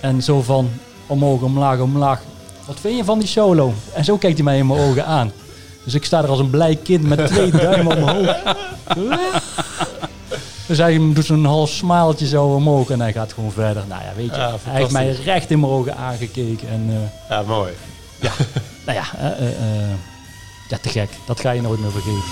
En 0.00 0.22
zo 0.22 0.42
van 0.42 0.70
omhoog, 1.06 1.40
omlaag, 1.40 1.78
omlaag. 1.78 2.20
Wat 2.66 2.76
vind 2.80 2.96
je 2.96 3.04
van 3.04 3.18
die 3.18 3.28
solo? 3.28 3.72
En 3.92 4.04
zo 4.04 4.16
kijkt 4.16 4.36
hij 4.36 4.44
mij 4.44 4.58
in 4.58 4.66
mijn 4.66 4.80
ogen 4.80 5.06
aan. 5.06 5.32
Dus 5.84 5.94
ik 5.94 6.04
sta 6.04 6.22
er 6.22 6.28
als 6.28 6.38
een 6.38 6.50
blij 6.50 6.76
kind 6.76 7.02
met 7.02 7.26
twee 7.26 7.50
duimen 7.66 7.96
omhoog. 7.96 8.36
Dus 10.66 10.78
hij 10.78 10.98
doet 11.12 11.24
zo'n 11.24 11.44
half 11.44 11.70
smaaltje 11.70 12.26
zo 12.26 12.44
omhoog 12.44 12.90
en 12.90 13.00
hij 13.00 13.12
gaat 13.12 13.32
gewoon 13.32 13.52
verder. 13.52 13.84
Nou 13.88 14.02
ja, 14.02 14.12
weet 14.16 14.34
je, 14.34 14.40
Ja, 14.40 14.56
hij 14.62 14.80
heeft 14.80 14.92
mij 14.92 15.10
recht 15.24 15.50
in 15.50 15.60
mijn 15.60 15.72
ogen 15.72 15.96
aangekeken. 15.96 16.68
En 16.68 16.86
eh, 16.88 17.28
Ja, 17.36 17.42
mooi. 17.42 17.72
ja, 18.20 18.32
nou 18.86 18.98
ja, 18.98 19.04
eh, 19.18 19.48
eh, 19.48 19.90
ja, 20.68 20.78
te 20.80 20.88
gek. 20.88 21.08
Dat 21.26 21.40
ga 21.40 21.50
je 21.50 21.60
nooit 21.60 21.80
meer 21.80 21.90
vergeten. 21.90 22.22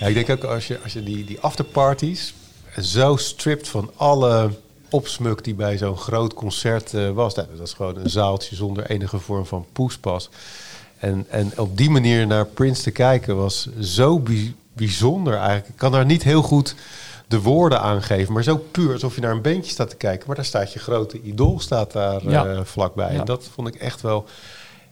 Ja, 0.00 0.06
ik 0.06 0.14
denk 0.14 0.30
ook 0.30 0.50
als 0.50 0.66
je, 0.66 0.78
als 0.82 0.92
je 0.92 1.02
die, 1.02 1.24
die 1.24 1.40
afterparties 1.40 2.34
zo 2.82 3.16
stript 3.16 3.68
van 3.68 3.90
alle 3.96 4.50
opsmuk 4.90 5.44
die 5.44 5.54
bij 5.54 5.78
zo'n 5.78 5.96
groot 5.96 6.34
concert 6.34 6.94
eh, 6.94 7.10
was. 7.10 7.34
Nou, 7.34 7.48
dat 7.56 7.66
is 7.66 7.72
gewoon 7.72 7.96
een 7.96 8.10
zaaltje 8.10 8.56
zonder 8.56 8.90
enige 8.90 9.18
vorm 9.18 9.46
van 9.46 9.66
poespas. 9.72 10.28
En, 10.98 11.26
en 11.28 11.52
op 11.56 11.76
die 11.76 11.90
manier 11.90 12.26
naar 12.26 12.46
Prince 12.46 12.82
te 12.82 12.90
kijken 12.90 13.36
was 13.36 13.68
zo 13.80 14.18
bi- 14.18 14.54
bijzonder 14.72 15.34
eigenlijk. 15.34 15.68
Ik 15.68 15.76
kan 15.76 15.92
daar 15.92 16.04
niet 16.04 16.22
heel 16.22 16.42
goed 16.42 16.74
de 17.28 17.40
woorden 17.40 17.80
aangeven, 17.80 18.32
maar 18.32 18.42
zo 18.42 18.56
puur 18.70 18.92
alsof 18.92 19.14
je 19.14 19.20
naar 19.20 19.30
een 19.32 19.42
bandje 19.42 19.70
staat 19.72 19.90
te 19.90 19.96
kijken. 19.96 20.26
Maar 20.26 20.36
daar 20.36 20.44
staat 20.44 20.72
je 20.72 20.78
grote 20.78 21.20
idool 21.22 21.60
staat 21.60 21.92
daar 21.92 22.30
Ja. 22.30 22.46
eh, 22.46 22.60
vlakbij. 22.64 23.12
Ja. 23.12 23.18
En 23.18 23.24
dat 23.24 23.48
vond 23.54 23.68
ik 23.68 23.74
echt 23.74 24.00
wel 24.00 24.24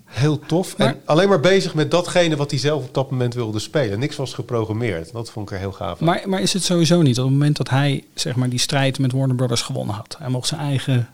heel 0.08 0.38
tof. 0.38 0.74
en 0.74 1.00
alleen 1.04 1.28
maar 1.28 1.40
bezig 1.40 1.74
met 1.74 1.90
datgene 1.90 2.36
wat 2.36 2.50
hij 2.50 2.60
zelf 2.60 2.84
op 2.84 2.94
dat 2.94 3.10
moment 3.10 3.34
wilde 3.34 3.58
spelen. 3.58 3.98
Niks 3.98 4.16
was 4.16 4.34
geprogrammeerd. 4.34 5.12
Dat 5.12 5.30
vond 5.30 5.48
ik 5.48 5.54
er 5.54 5.60
heel 5.60 5.72
gaaf. 5.72 5.98
aan. 6.00 6.06
Maar, 6.06 6.22
maar 6.26 6.40
is 6.40 6.52
het 6.52 6.62
sowieso 6.62 7.02
niet 7.02 7.18
op 7.18 7.24
het 7.24 7.32
moment 7.32 7.56
dat 7.56 7.70
hij 7.70 8.04
zeg 8.14 8.36
maar, 8.36 8.48
die 8.48 8.58
strijd 8.58 8.98
met 8.98 9.12
Warner 9.12 9.36
Brothers 9.36 9.62
gewonnen 9.62 9.94
had? 9.94 10.16
Hij 10.18 10.28
mocht 10.30 10.48
zijn 10.48 10.60
eigen 10.60 11.08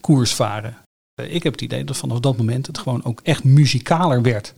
koers 0.00 0.34
varen. 0.34 0.76
Eh, 1.14 1.34
Ik 1.34 1.42
heb 1.42 1.52
het 1.52 1.62
idee 1.62 1.84
dat 1.84 1.96
vanaf 1.96 2.20
dat 2.20 2.36
moment 2.36 2.66
het 2.66 2.78
gewoon 2.78 3.04
ook 3.04 3.20
echt 3.22 3.44
muzikaler 3.44 4.22
werd. 4.22 4.54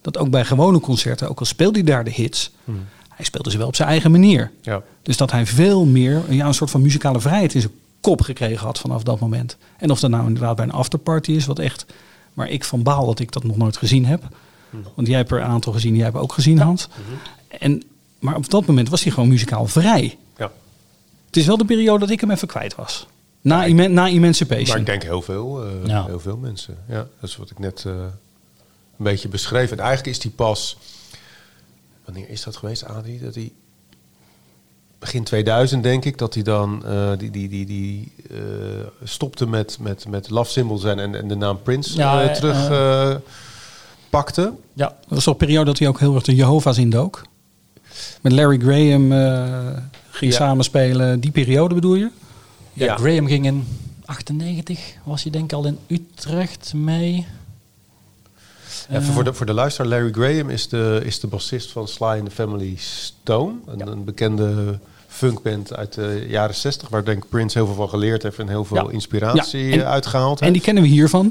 Dat 0.00 0.18
ook 0.18 0.30
bij 0.30 0.44
gewone 0.44 0.80
concerten, 0.80 1.28
ook 1.28 1.38
al 1.38 1.44
speelde 1.46 1.78
hij 1.78 1.86
daar 1.88 2.04
de 2.04 2.10
hits, 2.12 2.50
Hmm. 2.64 2.84
hij 3.08 3.24
speelde 3.24 3.50
ze 3.50 3.58
wel 3.58 3.66
op 3.66 3.76
zijn 3.76 3.88
eigen 3.88 4.10
manier. 4.10 4.50
Ja. 4.62 4.82
Dus 5.02 5.16
dat 5.16 5.30
hij 5.30 5.46
veel 5.46 5.84
meer 5.84 6.22
ja, 6.28 6.46
een 6.46 6.54
soort 6.54 6.70
van 6.70 6.82
muzikale 6.82 7.20
vrijheid 7.20 7.54
in 7.54 7.60
zijn 7.60 7.72
kop 8.00 8.20
gekregen 8.20 8.66
had 8.66 8.78
vanaf 8.78 9.02
dat 9.02 9.20
moment. 9.20 9.56
En 9.78 9.90
of 9.90 10.00
dat 10.00 10.10
nou 10.10 10.26
inderdaad 10.26 10.56
bij 10.56 10.64
een 10.64 10.72
afterparty 10.72 11.32
is, 11.32 11.46
wat 11.46 11.58
echt. 11.58 11.86
Maar 12.38 12.48
ik 12.50 12.64
van 12.64 12.82
baal 12.82 13.06
dat 13.06 13.18
ik 13.18 13.32
dat 13.32 13.44
nog 13.44 13.56
nooit 13.56 13.76
gezien 13.76 14.06
heb. 14.06 14.28
Want 14.94 15.08
jij 15.08 15.16
hebt 15.16 15.30
er 15.30 15.38
een 15.38 15.44
aantal 15.44 15.72
gezien, 15.72 15.94
jij 15.94 16.04
hebt 16.04 16.16
ook 16.16 16.32
gezien, 16.32 16.58
Hans. 16.58 16.88
En, 17.48 17.82
maar 18.18 18.36
op 18.36 18.50
dat 18.50 18.66
moment 18.66 18.88
was 18.88 19.02
hij 19.02 19.12
gewoon 19.12 19.28
muzikaal 19.28 19.66
vrij. 19.66 20.18
Ja. 20.36 20.50
Het 21.26 21.36
is 21.36 21.46
wel 21.46 21.56
de 21.56 21.64
periode 21.64 21.98
dat 21.98 22.10
ik 22.10 22.20
hem 22.20 22.30
even 22.30 22.48
kwijt 22.48 22.74
was. 22.74 23.06
Na, 23.40 23.66
Eman- 23.66 23.92
na 23.92 24.06
Emancipation. 24.08 24.68
Maar 24.68 24.78
ik 24.78 24.86
denk 24.86 25.02
heel 25.02 25.22
veel, 25.22 25.64
eh, 25.64 25.86
Ja. 25.86 26.04
heel 26.06 26.20
veel 26.20 26.36
mensen. 26.36 26.78
Ja, 26.88 27.06
dat 27.20 27.30
is 27.30 27.36
wat 27.36 27.50
ik 27.50 27.58
net 27.58 27.84
eh, 27.86 27.92
een 27.92 28.08
beetje 28.96 29.28
beschreef. 29.28 29.70
En 29.70 29.78
eigenlijk 29.78 30.08
is 30.08 30.18
die 30.18 30.30
pas... 30.30 30.76
Wanneer 32.04 32.28
is 32.28 32.42
dat 32.42 32.56
geweest, 32.56 32.84
Adrie? 32.84 33.20
Dat 33.20 33.34
hij... 33.34 33.52
Begin 34.98 35.24
2000 35.24 35.82
denk 35.82 36.04
ik, 36.04 36.18
dat 36.18 36.34
hij 36.34 36.42
dan 36.42 36.84
eh, 36.86 37.10
die, 37.18 37.30
die, 37.30 37.48
die, 37.48 37.66
die, 37.66 38.12
eh, 38.30 38.36
stopte 39.04 39.46
met, 39.46 39.76
met, 39.80 40.08
met 40.08 40.30
Love 40.30 40.50
Symbol 40.50 40.78
zijn 40.78 40.98
en, 40.98 41.14
en 41.14 41.28
de 41.28 41.34
naam 41.34 41.62
Prince 41.62 41.96
Ja, 41.96 42.22
eh, 42.22 42.34
terug 42.34 42.70
pakte. 44.10 44.52
Ja. 44.72 44.86
Dat 44.86 45.08
was 45.08 45.24
toch 45.24 45.32
een 45.32 45.38
periode 45.46 45.64
dat 45.64 45.78
hij 45.78 45.88
ook 45.88 45.98
heel 46.00 46.14
erg 46.14 46.24
de 46.24 46.34
Jehovah's 46.34 46.78
indook? 46.78 47.22
Met 48.20 48.32
Larry 48.32 48.58
Graham 48.58 49.12
eh, 49.12 49.82
ging 50.10 50.32
Ja. 50.32 50.38
samenspelen. 50.38 51.20
Die 51.20 51.30
periode 51.30 51.74
bedoel 51.74 51.94
je? 51.94 52.10
Ja, 52.72 52.84
Ja. 52.84 52.96
Graham 52.96 53.26
ging 53.26 53.46
in 53.46 53.66
98, 54.04 54.80
was 55.04 55.22
hij 55.22 55.32
denk 55.32 55.44
ik 55.44 55.52
al 55.52 55.66
in 55.66 55.78
Utrecht 55.86 56.72
mee. 56.74 57.26
Even 58.90 59.02
Eh, 59.02 59.08
voor, 59.14 59.24
de, 59.24 59.32
voor 59.32 59.46
de 59.46 59.52
luisteraar, 59.52 59.88
Larry 59.90 60.12
Graham 60.12 60.50
is 60.50 60.68
de, 60.68 61.00
is 61.04 61.20
de 61.20 61.26
bassist 61.26 61.70
van 61.72 61.88
Sly 61.88 62.04
and 62.06 62.24
the 62.24 62.30
Family 62.30 62.74
Stone. 62.78 63.52
Een, 63.66 63.86
een 63.86 64.04
bekende 64.04 64.78
funkband 65.08 65.76
uit 65.76 65.94
de 65.94 66.24
jaren 66.28 66.54
60, 66.54 66.88
waar 66.88 67.04
denk 67.04 67.22
ik 67.24 67.28
Prince 67.30 67.58
heel 67.58 67.66
veel 67.66 67.76
van 67.76 67.88
geleerd 67.88 68.22
heeft 68.22 68.38
en 68.38 68.48
heel 68.48 68.64
veel 68.64 68.76
Ja. 68.86 68.92
inspiratie 68.92 69.64
Ja, 69.66 69.72
en- 69.72 69.80
eh, 69.80 69.86
uitgehaald 69.90 70.38
En 70.38 70.42
heeft. 70.44 70.52
die 70.56 70.62
kennen 70.64 70.82
we 70.82 70.88
hiervan. 70.88 71.30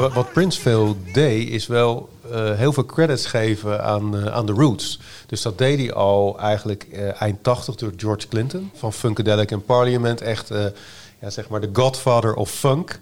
Wat, 0.00 0.32
Prince 0.32 0.60
veel 0.60 0.96
deed, 1.12 1.48
is 1.48 1.66
wel 1.66 2.08
eh, 2.30 2.54
heel 2.54 2.72
veel 2.72 2.86
credits 2.86 3.26
geven 3.26 3.84
aan, 3.84 4.16
eh, 4.16 4.32
aan 4.32 4.46
de 4.46 4.52
roots. 4.52 5.00
Dus 5.26 5.42
dat 5.42 5.58
deed 5.58 5.78
hij 5.78 5.92
al 5.92 6.38
eigenlijk 6.38 6.86
eh, 6.92 7.22
eind 7.22 7.42
80 7.42 7.74
door 7.74 7.92
George 7.96 8.28
Clinton 8.28 8.70
van 8.74 8.92
Funkadelic 8.92 9.50
en 9.50 9.64
Parliament. 9.64 10.20
Echt, 10.20 10.48
ja, 11.20 11.30
zeg 11.30 11.48
maar, 11.48 11.60
de 11.60 11.70
godfather 11.72 12.34
of 12.34 12.50
funk. 12.50 13.00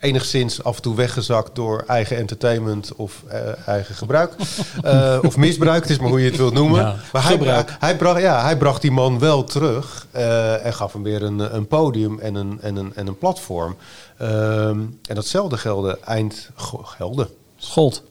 Enigszins 0.00 0.62
af 0.64 0.76
en 0.76 0.82
toe 0.82 0.94
weggezakt 0.94 1.54
door 1.54 1.84
eigen 1.86 2.16
entertainment 2.16 2.94
of 2.96 3.22
eh, 3.28 3.68
eigen 3.68 3.94
gebruik. 3.94 4.32
Eh, 4.82 5.18
of 5.22 5.36
misbruik, 5.36 5.82
het 5.82 5.90
is 5.90 5.98
maar 5.98 6.08
hoe 6.08 6.20
je 6.20 6.28
het 6.28 6.36
wilt 6.36 6.52
noemen. 6.54 6.80
Ja, 6.80 6.96
maar 7.12 7.22
hij, 7.22 7.32
gebruik. 7.32 7.76
hij, 7.78 7.96
bracht, 7.96 8.20
ja, 8.20 8.42
hij 8.42 8.56
bracht 8.56 8.82
die 8.82 8.90
man 8.90 9.18
wel 9.18 9.44
terug 9.44 10.06
eh, 10.10 10.66
en 10.66 10.74
gaf 10.74 10.92
hem 10.92 11.02
weer 11.02 11.22
een, 11.22 11.54
een 11.54 11.66
podium 11.66 12.18
en 12.18 12.34
een, 12.34 12.58
en 12.60 12.76
een, 12.76 12.94
en 12.94 13.06
een 13.06 13.18
platform. 13.18 13.76
Ehm, 14.18 14.80
en 15.02 15.14
datzelfde 15.14 15.56
gelde 15.56 15.98
eind... 16.04 16.50
Gelde? 16.82 17.28
Gold. 17.58 18.02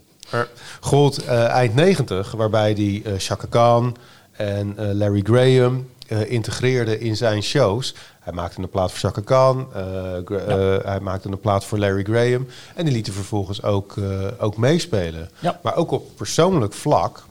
Gold 0.79 1.25
eind 1.25 1.75
90, 1.75 2.31
waarbij 2.31 2.71
hij 2.71 3.01
eh 3.05 3.13
Chaka 3.17 3.47
Khan 3.49 3.97
en 4.31 4.75
Larry 4.97 5.21
Graham 5.23 5.89
integreerde 6.27 6.99
in 6.99 7.15
zijn 7.15 7.43
shows. 7.43 7.93
Hij 8.27 8.35
maakte 8.35 8.61
een 8.61 8.69
plaat 8.69 8.91
voor 8.91 8.99
Chaka 8.99 9.21
Khan, 9.21 9.67
eh, 9.73 10.17
eh, 10.17 10.83
hij 10.83 10.99
maakte 10.99 11.29
een 11.29 11.39
plaat 11.39 11.65
voor 11.65 11.77
Larry 11.77 12.03
Graham. 12.03 12.47
En 12.75 12.85
die 12.85 12.93
lieten 12.93 13.13
vervolgens 13.13 13.63
ook, 13.63 13.97
eh, 13.97 14.27
ook 14.39 14.57
meespelen. 14.57 15.29
Ja. 15.39 15.59
Maar 15.63 15.75
ook 15.75 15.91
op 15.91 16.15
persoonlijk 16.15 16.73
vlak 16.73 17.25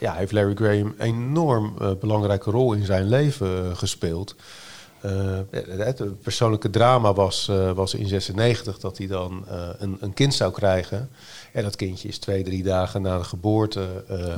ja, 0.00 0.12
heeft 0.12 0.32
Larry 0.32 0.54
Graham 0.54 0.94
een 0.98 1.06
enorm 1.06 1.74
belangrijke 2.00 2.50
rol 2.50 2.72
in 2.72 2.84
zijn 2.84 3.08
leven 3.08 3.76
gespeeld. 3.76 4.34
Het, 5.50 6.22
persoonlijke 6.22 6.70
drama 6.70 7.12
was, 7.12 7.50
was 7.74 7.94
in 7.94 8.08
96 8.08 8.78
dat 8.78 8.98
hij 8.98 9.06
dan 9.06 9.44
een, 9.78 9.96
een 10.00 10.14
kind 10.14 10.34
zou 10.34 10.52
krijgen. 10.52 11.10
En 11.52 11.62
dat 11.62 11.76
kindje 11.76 12.08
is 12.08 12.18
twee, 12.18 12.42
drie 12.42 12.62
dagen 12.62 13.02
na 13.02 13.18
de 13.18 13.24
geboorte 13.24 13.86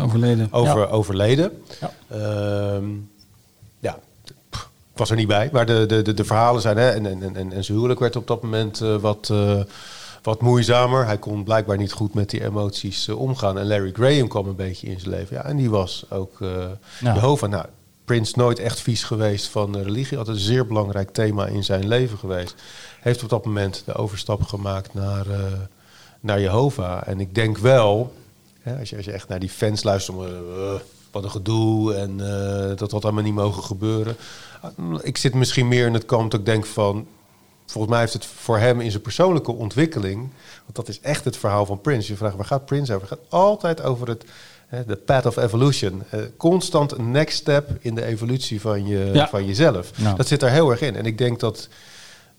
Overleden. 0.01 0.49
Over, 0.51 0.79
Ja. 0.79 0.87
overleden. 0.87 1.63
Ja. 1.81 1.93
Ehm, 2.09 2.85
was 5.03 5.11
er 5.11 5.17
niet 5.17 5.29
bij. 5.29 5.49
Maar 5.53 5.67
de, 5.67 5.87
de, 5.87 6.03
de, 6.03 6.15
de 6.15 6.25
verhalen 6.25 6.61
zijn... 6.61 6.77
Hè, 6.77 6.91
en, 6.91 7.07
en, 7.07 7.23
en, 7.37 7.53
en 7.53 7.65
zijn 7.65 7.77
huwelijk 7.77 8.01
werd 8.01 8.17
op 8.17 8.27
dat 8.27 8.43
moment 8.43 8.81
eh, 8.81 8.97
wat, 8.97 9.29
eh, 9.31 9.61
wat 10.23 10.41
moeizamer. 10.41 11.07
Hij 11.07 11.19
kon 11.19 11.45
blijkbaar 11.45 11.77
niet 11.77 11.93
goed 11.93 12.15
met 12.15 12.31
die 12.31 12.45
emoties 12.45 13.09
eh, 13.09 13.19
omgaan. 13.19 13.59
En 13.59 13.67
Larry 13.67 13.93
Graham 13.93 14.29
kwam 14.29 14.47
een 14.47 14.57
beetje 14.57 14.87
in 14.87 15.01
zijn 15.01 15.11
leven. 15.11 15.37
Ja, 15.37 15.45
en 15.45 15.57
die 15.57 15.71
was 15.71 16.05
ook 16.11 16.37
Ja. 16.39 17.15
Jehovah. 17.15 17.51
Nou, 17.51 17.67
Prince 18.05 18.33
nooit 18.37 18.59
echt 18.59 18.81
vies 18.81 19.05
geweest 19.05 19.47
van 19.47 19.77
religie. 19.77 20.19
Altijd 20.19 20.37
een 20.37 20.43
zeer 20.43 20.67
belangrijk 20.67 21.11
thema 21.11 21.47
in 21.47 21.65
zijn 21.65 21.89
leven 21.89 22.19
geweest. 22.19 22.55
Heeft 23.01 23.23
op 23.23 23.29
dat 23.29 23.45
moment 23.45 23.83
de 23.87 23.95
overstap 23.95 24.43
gemaakt 24.43 24.95
naar, 24.95 25.27
naar 26.21 26.41
Jehovah. 26.41 27.03
En 27.09 27.21
ik 27.21 27.35
denk 27.35 27.59
wel, 27.59 28.13
hè, 28.61 28.79
als, 28.79 28.91
je, 28.91 28.97
als 28.97 29.05
je 29.05 29.13
echt 29.13 29.29
naar 29.29 29.41
die 29.41 29.49
fans 29.49 29.83
luistert... 29.83 30.19
wat 31.11 31.25
een 31.25 31.31
gedoe 31.31 31.95
en 31.95 32.17
dat 32.77 32.91
had 32.91 33.05
allemaal 33.05 33.23
niet 33.23 33.35
mogen 33.35 33.63
gebeuren. 33.63 34.17
Ik 35.03 35.17
zit 35.17 35.35
misschien 35.35 35.69
meer 35.69 35.87
in 35.87 35.95
het 35.95 36.07
kamp 36.07 36.31
dat 36.31 36.41
ik 36.41 36.47
denk 36.47 36.67
van... 36.67 37.07
Volgens 37.67 37.93
mij 37.93 38.03
heeft 38.03 38.13
het 38.13 38.27
voor 38.27 38.59
hem 38.59 38.81
in 38.81 38.91
zijn 38.91 39.03
persoonlijke 39.03 39.53
ontwikkeling... 39.53 40.19
want 40.63 40.75
dat 40.75 40.89
is 40.89 41.01
echt 41.01 41.25
het 41.25 41.37
verhaal 41.37 41.67
van 41.67 41.81
Prince. 41.81 42.11
Je 42.11 42.17
vraagt, 42.17 42.37
waar 42.37 42.45
gaat 42.45 42.67
Prince 42.67 42.95
over? 42.95 43.09
Het 43.09 43.19
gaat 43.19 43.31
altijd 43.31 43.83
over 43.83 44.09
het 44.09 44.25
de 44.87 44.97
path 44.97 45.27
of 45.27 45.37
evolution. 45.37 46.03
Eh, 46.11 46.21
constant 46.37 46.93
een 46.93 47.11
next 47.11 47.39
step 47.39 47.71
in 47.81 47.95
de 47.95 48.05
evolutie 48.05 48.61
van, 48.61 48.87
je, 48.87 49.11
Ja. 49.13 49.29
van 49.29 49.47
jezelf. 49.47 49.99
Nou. 49.99 50.17
Dat 50.17 50.27
zit 50.27 50.43
er 50.43 50.51
heel 50.51 50.71
erg 50.71 50.81
in. 50.81 50.97
En 50.97 51.07
ik 51.07 51.19
denk 51.19 51.41
dat 51.41 51.69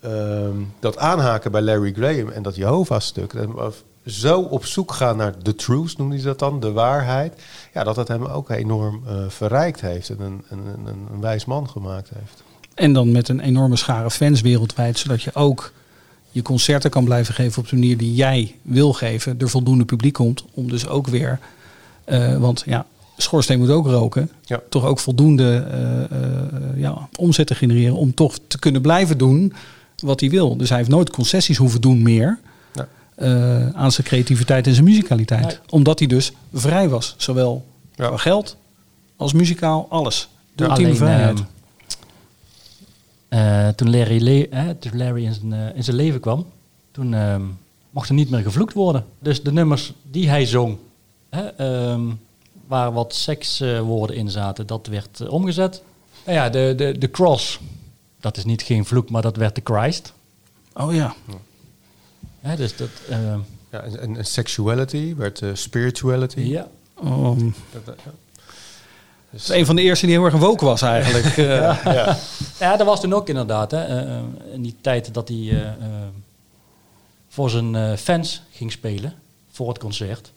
ehm, 0.02 0.56
dat 0.80 0.98
aanhaken 0.98 1.52
bij 1.52 1.62
Larry 1.62 1.94
Graham 1.94 2.30
en 2.30 2.44
dat 2.44 2.56
Jehovah-stuk... 2.56 3.34
zo 4.06 4.42
op 4.42 4.66
zoek 4.66 4.92
gaan 4.92 5.18
naar 5.18 5.34
de 5.44 5.56
truth, 5.56 5.98
noemde 5.98 6.16
hij 6.16 6.24
dat 6.24 6.40
dan, 6.40 6.60
de 6.60 6.72
waarheid... 6.72 7.42
ja, 7.74 7.84
dat 7.84 7.96
het 7.96 8.08
hem 8.08 8.26
ook 8.26 8.50
enorm 8.50 9.04
eh, 9.08 9.16
verrijkt 9.28 9.82
heeft 9.82 10.10
en 10.10 10.20
een, 10.20 10.44
een, 10.50 10.66
een, 10.86 11.08
een 11.14 11.22
wijs 11.22 11.46
man 11.46 11.70
gemaakt 11.70 12.10
heeft. 12.14 12.44
En 12.74 12.94
dan 12.94 13.12
met 13.12 13.30
een 13.30 13.40
enorme 13.40 13.76
schare 13.76 14.12
fans 14.12 14.42
wereldwijd, 14.42 15.00
zodat 15.00 15.22
je 15.22 15.36
ook 15.36 15.72
je 16.32 16.42
concerten 16.42 16.90
kan 16.90 17.04
blijven 17.04 17.34
geven 17.34 17.62
op 17.62 17.70
de 17.70 17.76
manier 17.76 17.98
die 17.98 18.14
jij 18.14 18.56
wil 18.62 18.94
geven. 18.94 19.40
Er 19.40 19.50
voldoende 19.50 19.86
publiek 19.86 20.14
komt 20.14 20.46
om 20.54 20.70
dus 20.70 20.88
ook 20.88 21.08
weer, 21.08 21.40
eh, 22.04 22.38
want 22.38 22.64
ja, 22.66 22.86
schoorsteen 23.18 23.60
moet 23.60 23.70
ook 23.70 23.88
roken. 23.88 24.30
Ja. 24.46 24.62
Toch 24.70 24.86
ook 24.86 25.00
voldoende 25.00 25.68
eh, 25.72 26.82
ja, 26.82 27.10
omzet 27.16 27.48
te 27.48 27.56
genereren 27.56 27.96
om 27.96 28.14
toch 28.14 28.38
te 28.48 28.60
kunnen 28.60 28.82
blijven 28.82 29.18
doen 29.18 29.54
wat 29.96 30.20
hij 30.20 30.30
wil. 30.30 30.58
Dus 30.58 30.70
hij 30.70 30.78
heeft 30.78 30.90
nooit 30.90 31.10
concessies 31.10 31.58
hoeven 31.58 31.82
doen 31.82 32.02
meer 32.02 32.40
Eh, 33.16 33.70
aan 33.70 33.92
zijn 33.92 34.08
creativiteit 34.08 34.68
en 34.68 34.74
zijn 34.74 34.86
muzikaliteit. 34.86 35.46
Nee. 35.46 35.58
Omdat 35.70 36.00
hij 36.00 36.08
dus 36.08 36.32
vrij 36.54 36.90
was, 36.90 37.16
zowel 37.18 37.66
Ja. 37.96 38.08
qua 38.08 38.18
geld 38.18 38.58
als 39.16 39.34
muzikaal, 39.34 39.86
alles. 39.90 40.30
De 40.56 40.64
ultieme 40.64 40.86
alleen, 40.88 40.98
vrijheid. 41.00 41.44
ehm, 43.30 43.68
eh, 43.68 43.68
toen 43.74 43.90
Larry, 43.98 44.22
le- 44.24 44.76
toen 44.80 44.98
Larry 44.98 45.26
in, 45.26 45.34
zijn, 45.34 45.54
eh, 45.54 45.76
in 45.76 45.84
zijn 45.84 45.96
leven 45.96 46.20
kwam, 46.20 46.46
toen 46.92 47.14
ehm, 47.14 47.42
mocht 47.90 48.10
er 48.10 48.16
niet 48.16 48.30
meer 48.30 48.42
gevloekt 48.42 48.74
worden. 48.74 49.06
Dus 49.20 49.44
de 49.44 49.52
nummers 49.52 49.94
die 50.12 50.30
hij 50.30 50.46
zong, 50.46 50.78
hè, 51.30 51.42
ehm, 51.48 52.02
waar 52.68 52.94
wat 52.94 53.14
sekswoorden 53.14 54.16
in 54.16 54.30
zaten, 54.30 54.68
dat 54.68 54.88
werd 54.88 55.20
eh, 55.22 55.32
omgezet. 55.32 55.82
Nou 56.26 56.38
ja, 56.38 56.50
de, 56.50 56.74
de, 56.78 56.98
de 56.98 57.12
cross, 57.12 57.60
dat 58.20 58.38
is 58.38 58.46
niet 58.46 58.62
geen 58.62 58.86
vloek, 58.86 59.10
maar 59.10 59.22
dat 59.22 59.36
werd 59.36 59.56
de 59.56 59.62
Christ. 59.64 60.14
oh 60.74 60.94
ja. 60.94 61.14
Hè, 62.44 62.56
dus 62.56 62.76
dat, 62.78 62.90
ehm, 63.10 63.40
Ja, 63.72 63.80
en, 63.80 64.00
en, 64.00 64.18
en 64.18 64.26
sexuality 64.26 65.16
werd 65.16 65.42
eh, 65.42 65.50
spirituality. 65.54 66.40
ja. 66.40 66.68
Dat- 67.04 67.86
dat- 67.86 67.96
ja. 68.06 68.12
Dat 69.32 69.42
is 69.42 69.50
een 69.50 69.66
van 69.66 69.76
de 69.76 69.82
eerste 69.82 70.06
die 70.06 70.16
heel 70.16 70.26
erg 70.26 70.36
woke 70.36 70.66
was 70.66 70.82
eigenlijk. 70.82 71.26
Eh, 71.38 71.46
Ja. 71.84 72.18
Ja, 72.60 72.78
dat 72.78 72.86
was 72.88 73.02
toen 73.02 73.14
ook 73.14 73.30
inderdaad. 73.30 73.72
Hè, 73.72 73.84
eh, 73.84 74.16
eh, 74.18 74.24
in 74.54 74.62
die 74.62 74.76
tijd 74.82 75.14
dat 75.14 75.28
hij 75.28 75.38
eh, 75.38 75.68
eh, 75.68 75.76
voor 77.28 77.50
zijn 77.50 77.76
eh, 77.76 77.96
fans 77.96 78.42
ging 78.52 78.72
spelen. 78.72 79.14
Voor 79.52 79.68
het 79.68 79.78
concert. 79.80 80.32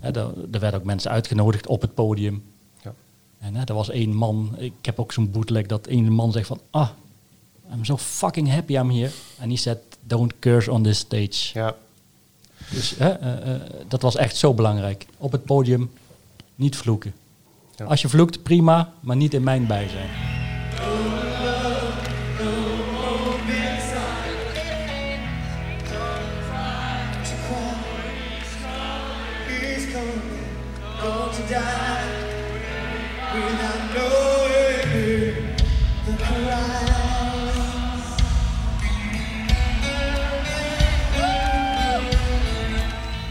Hè, 0.00 0.10
daar, 0.10 0.26
er 0.52 0.60
werden 0.60 0.80
ook 0.80 0.86
mensen 0.86 1.10
uitgenodigd 1.10 1.66
op 1.66 1.80
het 1.80 1.94
podium. 1.94 2.42
Ja. 2.82 2.94
En 3.38 3.54
hè, 3.54 3.64
er 3.64 3.74
was 3.74 3.90
één 3.90 4.14
man. 4.14 4.54
Ik 4.58 4.72
heb 4.82 4.98
ook 5.00 5.12
zo'n 5.12 5.30
bootleg 5.30 5.66
dat 5.66 5.86
één 5.86 6.12
man 6.12 6.32
zegt 6.32 6.46
van... 6.46 6.60
Ah, 6.70 6.88
I'm 7.74 7.84
so 7.84 7.96
fucking 7.96 8.50
happy 8.52 8.72
I'm 8.76 8.90
here. 8.90 9.10
En 9.38 9.48
die 9.48 9.58
said, 9.58 9.78
don't 10.12 10.32
curse 10.38 10.70
on 10.70 10.82
this 10.82 10.98
stage. 10.98 11.50
Ja. 11.54 11.74
Dus 12.70 12.94
hè, 12.98 13.08
eh, 13.08 13.54
eh, 13.54 13.60
dat 13.88 14.02
was 14.02 14.16
echt 14.16 14.36
zo 14.36 14.54
belangrijk. 14.54 15.06
Op 15.18 15.32
het 15.32 15.44
podium 15.44 15.90
niet 16.54 16.76
vloeken. 16.76 17.14
Ja. 17.76 17.84
Als 17.84 18.02
je 18.02 18.08
vloekt, 18.08 18.42
prima, 18.42 18.92
maar 19.00 19.16
niet 19.16 19.34
in 19.34 19.42
mijn 19.42 19.66
bijzijn. 19.66 20.08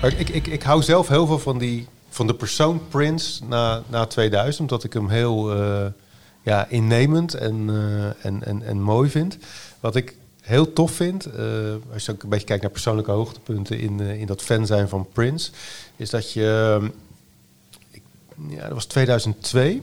Ik, 0.01 0.29
ik, 0.29 0.47
ik 0.47 0.63
hou 0.63 0.83
zelf 0.83 1.07
heel 1.07 1.25
veel 1.25 1.39
van, 1.39 1.57
die, 1.57 1.87
van 2.09 2.27
de 2.27 2.33
persoon 2.33 2.81
Prince 2.89 3.45
na, 3.45 3.83
na 3.87 4.05
2000, 4.05 4.61
omdat 4.61 4.83
ik 4.83 4.93
hem 4.93 5.09
heel 5.09 5.53
eh, 5.55 5.85
ja, 6.41 6.67
innemend 6.69 7.33
en, 7.33 7.69
eh, 7.69 8.25
en, 8.25 8.43
en, 8.43 8.63
en 8.63 8.81
mooi 8.81 9.09
vind. 9.09 9.37
Wat 9.79 9.95
ik 9.95 10.15
heel 10.41 10.73
tof 10.73 10.91
vind, 10.91 11.25
eh, 11.25 11.43
als 11.93 12.05
je 12.05 12.11
ook 12.11 12.23
een 12.23 12.29
beetje 12.29 12.45
kijkt 12.45 12.61
naar 12.61 12.71
persoonlijke 12.71 13.11
hoogtepunten 13.11 13.79
in, 13.79 13.99
in 13.99 14.25
dat 14.25 14.41
fan 14.41 14.65
zijn 14.65 14.89
van 14.89 15.07
Prince, 15.13 15.51
is 15.95 16.09
dat 16.09 16.33
je. 16.33 16.79
Ja, 18.49 18.61
dat 18.63 18.71
was 18.73 18.85
2002. 18.85 19.81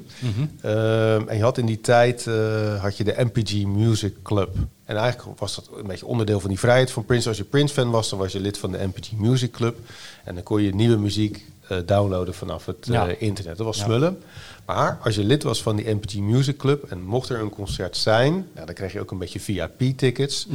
Ehm, 0.61 1.29
en 1.29 1.37
je 1.37 1.43
had 1.43 1.59
in 1.59 1.67
die 1.67 1.81
tijd 1.81 2.27
eh, 2.27 2.83
had 2.83 2.97
je 2.97 3.05
de 3.05 3.15
MPG 3.19 3.65
Music 3.67 4.15
Club. 4.23 4.57
En 4.85 4.97
eigenlijk 4.97 5.39
was 5.39 5.55
dat 5.55 5.71
een 5.77 5.87
beetje 5.87 6.07
onderdeel 6.07 6.41
van 6.41 6.49
die 6.49 6.59
vrijheid 6.59 6.91
van 6.91 7.05
Prince. 7.05 7.29
Als 7.29 7.37
je 7.37 7.45
Prince-fan 7.45 7.91
was, 7.91 8.09
dan 8.11 8.19
was 8.19 8.33
je 8.33 8.41
lid 8.41 8.59
van 8.59 8.73
de 8.73 8.79
MPG 8.87 9.13
Music 9.13 9.51
Club. 9.51 9.79
En 10.25 10.35
dan 10.35 10.43
kon 10.43 10.63
je 10.63 10.75
nieuwe 10.75 10.97
muziek 10.97 11.45
eh, 11.69 11.79
downloaden 11.87 12.35
vanaf 12.35 12.67
het 12.67 12.77
Ja. 12.87 13.09
eh, 13.09 13.23
internet. 13.23 13.57
Dat 13.57 13.67
was 13.67 13.79
Ja. 13.79 13.85
smullen. 13.85 14.23
Maar 14.67 14.99
als 15.03 15.15
je 15.15 15.25
lid 15.25 15.43
was 15.43 15.63
van 15.63 15.77
die 15.77 15.91
MPG 15.95 16.15
Music 16.17 16.57
Club 16.57 16.85
en 16.91 17.03
mocht 17.03 17.29
er 17.29 17.41
een 17.41 17.51
concert 17.51 17.97
zijn, 17.97 18.33
nou, 18.55 18.67
dan 18.67 18.75
kreeg 18.75 18.93
je 18.93 19.01
ook 19.01 19.11
een 19.11 19.19
beetje 19.19 19.41
VIP-tickets. 19.41 20.47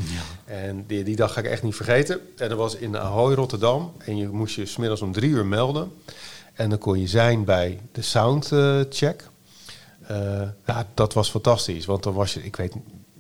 En 0.45 0.84
die, 0.88 1.04
die 1.04 1.16
dag 1.16 1.34
ga 1.34 1.39
ik 1.39 1.45
echt 1.45 1.64
niet 1.64 1.76
vergeten. 1.76 2.20
En 2.38 2.49
dat 2.49 2.58
was 2.58 2.76
in 2.76 2.97
Ahoy, 2.97 3.34
Rotterdam. 3.34 3.91
En 3.97 4.18
je 4.18 4.28
moest 4.28 4.56
je 4.56 4.66
smiddags 4.66 5.01
om 5.01 5.12
drie 5.12 5.30
uur 5.30 5.45
melden. 5.45 5.91
En 6.54 6.70
dan 6.70 6.78
kon 6.78 6.99
je 6.99 7.08
zijn 7.08 7.43
bij 7.43 7.80
de 7.91 8.01
soundcheck. 8.01 9.28
Eh 10.08 10.49
dat 10.93 11.14
was 11.14 11.30
fantastisch. 11.30 11.86
Want 11.86 12.04
dan 12.04 12.14
was 12.14 12.34
je, 12.34 12.43
ik 12.43 12.56
weet 12.56 12.74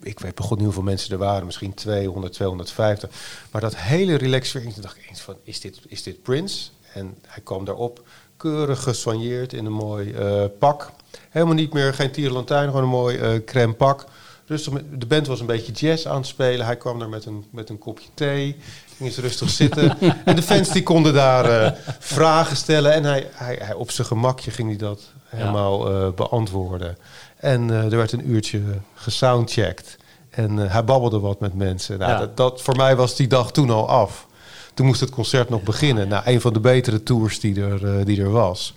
ik 0.03 0.19
weet 0.19 0.35
begon 0.35 0.55
niet 0.55 0.65
hoeveel 0.65 0.83
mensen 0.83 1.11
er 1.11 1.17
waren, 1.17 1.45
misschien 1.45 1.73
200, 1.73 2.33
250. 2.33 3.09
Maar 3.51 3.61
dat 3.61 3.75
hele 3.75 4.15
relaxed 4.15 4.81
dacht 4.81 4.97
ik 4.97 5.09
eens 5.09 5.21
van, 5.21 5.35
is 5.43 5.59
dit, 5.59 5.79
is 5.87 6.03
dit 6.03 6.21
Prince? 6.21 6.69
En 6.93 7.17
hij 7.27 7.43
kwam 7.43 7.65
daarop, 7.65 8.07
keurig 8.37 8.83
gesoigneerd 8.83 9.53
in 9.53 9.65
een 9.65 9.73
mooi 9.73 10.11
eh, 10.11 10.43
pak. 10.59 10.91
Helemaal 11.29 11.53
niet 11.53 11.73
meer, 11.73 11.93
geen 11.93 12.11
tierenlantijn, 12.11 12.67
gewoon 12.67 12.83
een 12.83 12.89
mooi 12.89 13.17
eh 13.17 13.43
crème 13.45 13.73
pak. 13.73 14.05
Rustig, 14.45 14.73
de 14.91 15.05
band 15.05 15.27
was 15.27 15.39
een 15.39 15.45
beetje 15.45 15.71
jazz 15.71 16.05
aan 16.05 16.17
het 16.17 16.27
spelen. 16.27 16.65
Hij 16.65 16.77
kwam 16.77 16.99
daar 16.99 17.09
met 17.09 17.25
een, 17.25 17.45
met 17.49 17.69
een 17.69 17.77
kopje 17.77 18.07
thee. 18.13 18.55
Ging 19.03 19.15
eens 19.15 19.25
rustig 19.25 19.49
zitten. 19.49 19.97
en 20.25 20.35
de 20.35 20.41
fans 20.41 20.69
die 20.69 20.83
konden 20.83 21.13
daar 21.13 21.45
eh, 21.45 21.71
vragen 21.99 22.55
stellen. 22.55 22.93
En 22.93 23.03
hij, 23.03 23.27
hij, 23.33 23.57
hij, 23.61 23.73
op 23.73 23.91
zijn 23.91 24.07
gemakje 24.07 24.51
ging 24.51 24.67
hij 24.67 24.77
dat 24.77 25.01
helemaal 25.25 25.91
eh, 25.91 26.11
beantwoorden. 26.11 26.97
En 27.35 27.69
eh, 27.69 27.83
er 27.83 27.97
werd 27.97 28.11
een 28.11 28.29
uurtje 28.29 28.61
gesoundcheckt. 28.93 29.97
En 30.29 30.57
hij 30.57 30.83
babbelde 30.83 31.19
wat 31.19 31.39
met 31.39 31.53
mensen. 31.53 31.99
Nou, 31.99 32.11
Ja. 32.11 32.19
dat, 32.19 32.37
dat, 32.37 32.61
voor 32.61 32.75
mij 32.75 32.95
was 32.95 33.15
die 33.15 33.27
dag 33.27 33.51
toen 33.51 33.69
al 33.69 33.89
af. 33.89 34.27
Toen 34.73 34.85
moest 34.85 34.99
het 34.99 35.09
concert 35.09 35.49
nog 35.49 35.63
beginnen. 35.63 36.07
Nou, 36.07 36.23
een 36.25 36.41
van 36.41 36.53
de 36.53 36.59
betere 36.59 37.03
tours 37.03 37.39
die 37.39 37.61
er, 37.61 38.05
die 38.05 38.21
er 38.21 38.31
was. 38.31 38.73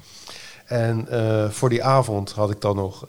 En 0.64 1.09
voor 1.51 1.68
die 1.68 1.85
avond 1.85 2.33
had 2.33 2.51
ik 2.51 2.61
dan 2.61 2.77
nog 2.77 3.07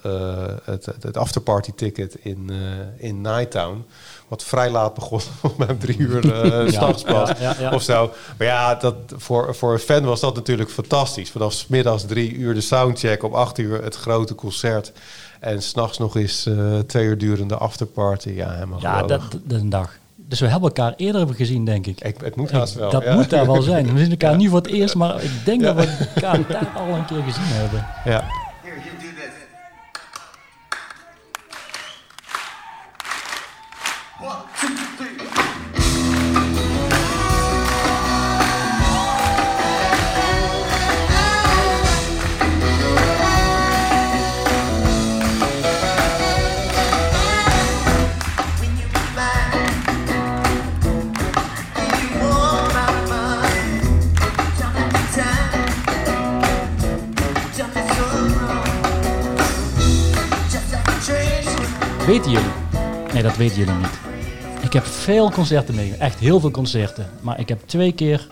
het, 0.64 0.86
het, 1.00 1.18
afterparty 1.18 1.72
ticket 1.76 2.16
in, 2.16 2.50
eh, 2.50 3.08
in 3.08 3.22
Nighttown. 3.22 3.86
Wat 4.28 4.44
vrij 4.44 4.70
laat 4.70 4.94
begon, 4.94 5.20
om 5.42 5.52
om 5.70 5.78
drie 5.78 5.98
uur 5.98 6.26
Ja, 6.28 6.72
s'nachts 6.72 7.04
pas 7.04 7.32
of 7.72 7.82
zo. 7.82 8.12
Maar 8.38 8.48
ja, 8.48 8.76
dat, 8.76 8.96
voor, 9.16 9.56
voor 9.56 9.74
een 9.74 9.80
fan 9.80 10.04
was 10.04 10.20
dat 10.20 10.36
natuurlijk 10.36 10.70
fantastisch. 10.70 11.32
Vanaf 11.32 11.70
middags 11.70 12.06
drie 12.06 12.34
uur 12.34 12.54
de 12.54 12.62
soundcheck, 12.62 13.24
op 13.24 13.34
acht 13.34 13.58
uur 13.58 13.84
het 13.84 13.96
grote 13.96 14.36
concert. 14.36 14.92
En 15.40 15.62
s'nachts 15.62 15.98
nog 15.98 16.16
eens 16.16 16.46
eh, 16.46 16.80
twee 16.80 17.06
uur 17.06 17.18
durende 17.18 17.56
afterparty. 17.56 18.30
Ja, 18.30 18.54
helemaal 18.54 18.82
Ja, 18.82 19.04
dat, 19.04 19.22
is 19.48 19.62
een 19.62 19.70
dag. 19.70 19.98
Dus 20.16 20.40
we 20.40 20.48
hebben 20.48 20.68
elkaar 20.68 20.94
eerder 20.98 21.34
gezien, 21.34 21.66
denk 21.66 21.88
ik. 21.88 22.02
Ik, 22.02 22.16
het 22.22 22.36
moet 22.36 22.52
haast 22.52 22.74
wel. 22.74 22.92
Dat 22.92 23.04
ja. 23.04 23.16
moet 23.16 23.30
daar 23.30 23.46
wel 23.46 23.62
zijn. 23.62 23.94
We 23.94 24.00
zien 24.00 24.10
elkaar 24.10 24.36
niet 24.42 24.50
voor 24.50 24.58
het 24.58 24.68
eerst, 24.68 24.96
maar 24.96 25.24
ik 25.24 25.32
denk 25.46 25.62
dat 25.62 25.76
we 25.76 26.08
elkaar 26.16 26.48
daar 26.48 26.72
al 26.76 26.88
een 26.88 27.06
keer 27.06 27.24
gezien 27.24 27.44
hebben. 27.44 27.88
Ja. 28.06 28.47
Weten 62.08 62.32
jullie? 62.32 62.52
Nee, 63.14 63.24
dat 63.24 63.38
weten 63.38 63.58
jullie 63.58 63.74
niet. 63.74 64.00
Ik 64.62 64.74
heb 64.74 64.84
veel 64.84 65.32
concerten 65.32 65.76
meegemaakt. 65.76 66.02
Echt 66.02 66.20
heel 66.20 66.40
veel 66.40 66.52
concerten. 66.52 67.10
Maar 67.22 67.40
ik 67.40 67.50
heb 67.50 67.62
twee 67.66 67.92
keer 67.92 68.28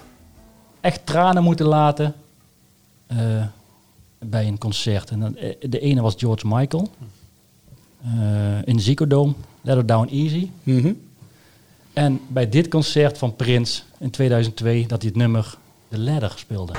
echt 0.81 1.05
tranen 1.05 1.43
moeten 1.43 1.65
laten 1.65 2.15
eh, 3.07 3.17
bij 4.19 4.47
een 4.47 4.57
concert. 4.57 5.09
En 5.09 5.19
dan, 5.19 5.37
eh, 5.37 5.55
de 5.69 5.79
ene 5.79 6.01
was 6.01 6.13
George 6.17 6.47
Michael. 6.47 6.89
eh, 8.03 8.65
in 8.65 8.79
Ziggo 8.79 9.07
Dome. 9.07 9.33
Let 9.61 9.77
It 9.77 9.87
Down 9.87 10.07
Easy. 10.07 10.49
En 11.93 12.19
bij 12.27 12.49
dit 12.49 12.67
concert 12.67 13.17
van 13.17 13.35
Prince 13.35 13.81
in 13.97 14.09
2002 14.09 14.87
dat 14.87 15.01
hij 15.01 15.09
het 15.09 15.19
nummer 15.19 15.57
The 15.89 15.99
Ladder 15.99 16.33
speelde. 16.35 16.73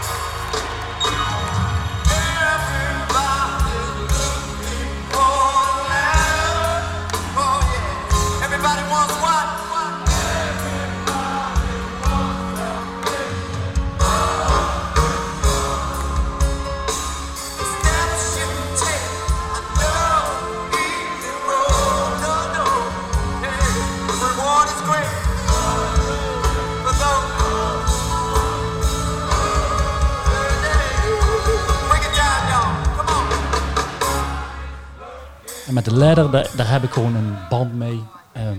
Met 35.76 35.84
de 35.84 35.94
ladder, 35.94 36.30
daar, 36.30 36.70
heb 36.70 36.82
ik 36.82 36.90
gewoon 36.90 37.14
een 37.14 37.34
band 37.48 37.74
mee. 37.74 38.02
Ehm, 38.32 38.56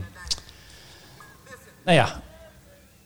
nou 1.86 1.98
ja, 1.98 2.22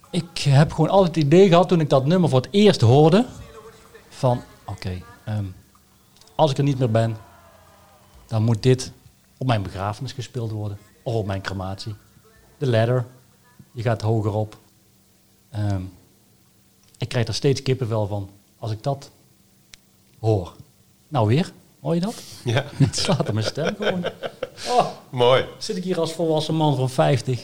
ik 0.10 0.38
heb 0.38 0.72
gewoon 0.72 0.90
altijd 0.90 1.16
het 1.16 1.24
idee 1.24 1.48
gehad 1.48 1.68
toen 1.68 1.80
ik 1.80 1.90
dat 1.90 2.06
nummer 2.06 2.30
voor 2.30 2.42
het 2.42 2.50
eerst 2.52 2.82
hoorde. 2.82 3.26
Van, 4.10 4.42
oké, 4.66 5.02
ehm, 5.26 5.46
als 6.36 6.52
ik 6.52 6.58
er 6.58 6.64
niet 6.64 6.80
meer 6.80 6.92
ben, 6.92 7.18
dan 8.28 8.44
moet 8.44 8.64
dit 8.64 8.92
op 9.38 9.48
mijn 9.48 9.64
begrafenis 9.64 10.12
gespeeld 10.12 10.52
worden. 10.52 10.78
Of 11.04 11.14
op 11.14 11.26
mijn 11.26 11.42
crematie. 11.42 11.96
De 12.58 12.68
ladder, 12.68 13.06
je 13.72 13.82
gaat 13.82 14.02
hoger 14.02 14.34
op. 14.34 14.58
Ehm, 15.50 15.82
ik 16.98 17.10
krijg 17.10 17.28
er 17.28 17.34
steeds 17.34 17.62
kippenvel 17.62 18.08
van 18.08 18.30
als 18.58 18.72
ik 18.72 18.84
dat 18.84 19.12
hoor. 20.20 20.56
Nou 21.08 21.28
weer, 21.28 21.52
hoor 21.82 21.94
je 21.96 22.00
dat? 22.02 22.16
Ja. 22.44 22.64
Het 22.76 22.98
slaat 22.98 23.20
op 23.20 23.32
mijn 23.34 23.46
stem 23.46 23.76
gewoon. 23.78 24.06
Oh, 24.70 24.86
Mooi. 25.10 25.46
zit 25.58 25.78
ik 25.78 25.84
hier 25.84 26.00
als 26.00 26.14
volwassen 26.14 26.56
man 26.56 26.76
van 26.76 26.90
50. 26.90 27.40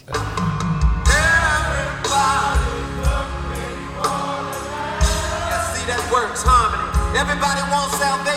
Yeah, 4.27 5.73
see 5.73 5.85
that 5.85 6.03
works, 6.09 6.41
harmony. 6.43 7.19
Everybody 7.21 7.61
wants 7.69 7.97
salvation. 7.97 8.36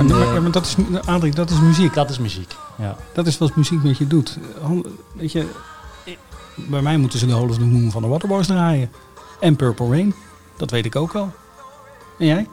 En, 0.00 0.06
maar, 0.06 0.20
eh, 0.20 0.34
ja, 0.34 0.40
maar 0.40 0.50
dat 0.50 0.66
is, 0.66 0.74
Adrie, 1.06 1.32
dat 1.34 1.50
is 1.50 1.60
muziek. 1.60 1.94
Dat 1.94 2.10
is 2.10 2.18
muziek, 2.18 2.50
ja. 2.78 2.96
Dat 3.12 3.26
is 3.26 3.38
wat 3.38 3.56
muziek 3.56 3.82
met 3.82 3.98
je 3.98 4.06
doet. 4.06 4.38
Weet 5.12 5.32
je, 5.32 5.46
bij 6.54 6.82
mij 6.82 6.96
moeten 6.96 7.18
ze 7.18 7.26
de 7.26 7.32
Hole 7.32 7.48
of 7.48 7.54
the 7.56 7.64
Moon 7.64 7.90
van 7.90 8.02
de 8.02 8.08
Waterboys 8.08 8.46
draaien. 8.46 8.90
En 9.40 9.56
Purple 9.56 9.88
Rain. 9.88 10.14
Dat 10.56 10.70
weet 10.70 10.84
ik 10.84 10.96
ook 10.96 11.12
wel. 11.12 11.32
En 12.18 12.26
jij? 12.26 12.48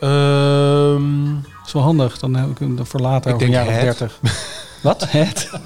Ehm, 0.00 1.32
Dat 1.34 1.66
is 1.66 1.72
wel 1.72 1.82
handig. 1.82 2.18
Dan 2.18 2.34
heb 2.34 2.50
ik 2.50 2.58
hem 2.58 2.86
voor 2.86 3.00
later 3.00 3.30
Ik 3.30 3.34
over 3.36 3.46
een 3.46 3.52
denk 3.52 3.66
jaar 3.66 3.76
of 3.80 3.82
het. 3.98 3.98
30. 3.98 4.20
Wat? 4.82 5.06
Het? 5.10 5.50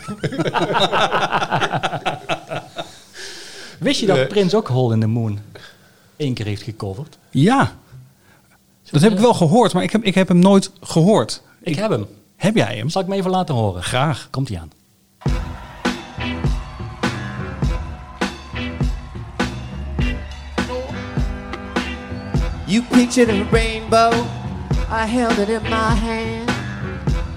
Wist 3.79 4.01
je 4.01 4.07
dat 4.07 4.17
Nee. 4.17 4.27
Prins 4.27 4.55
ook 4.55 4.69
Hole 4.69 4.95
in 4.95 5.01
the 5.01 5.07
Moon 5.07 5.39
één 6.17 6.35
keer 6.35 6.47
heeft 6.47 6.63
gecoverd? 6.63 7.19
Ja. 7.31 7.73
Dat 8.91 9.03
heb 9.03 9.13
ik 9.13 9.19
wel 9.19 9.35
gehoord, 9.35 9.73
maar 9.73 9.83
ik 9.83 9.93
heb, 9.93 10.03
ik 10.03 10.15
heb 10.15 10.29
hem 10.29 10.39
nooit 10.39 10.71
gehoord. 10.81 11.43
Ik, 11.63 11.77
heb 11.77 11.91
hem. 11.91 12.07
Heb 12.37 12.55
jij 12.55 12.77
hem? 12.77 12.89
Zal 12.89 13.03
ik 13.03 13.09
me 13.09 13.15
even 13.15 13.31
laten 13.31 13.55
horen? 13.55 13.83
Graag. 13.83 14.29
Komt 14.31 14.49
hij 14.49 14.59
aan. 14.59 14.71
You 22.69 22.83
pictured 22.83 23.29
a 23.29 23.47
rainbow, 23.51 24.13
I 24.91 25.07
held 25.07 25.39
it 25.39 25.49
in 25.49 25.63
my 25.63 25.95
hand. 25.95 26.51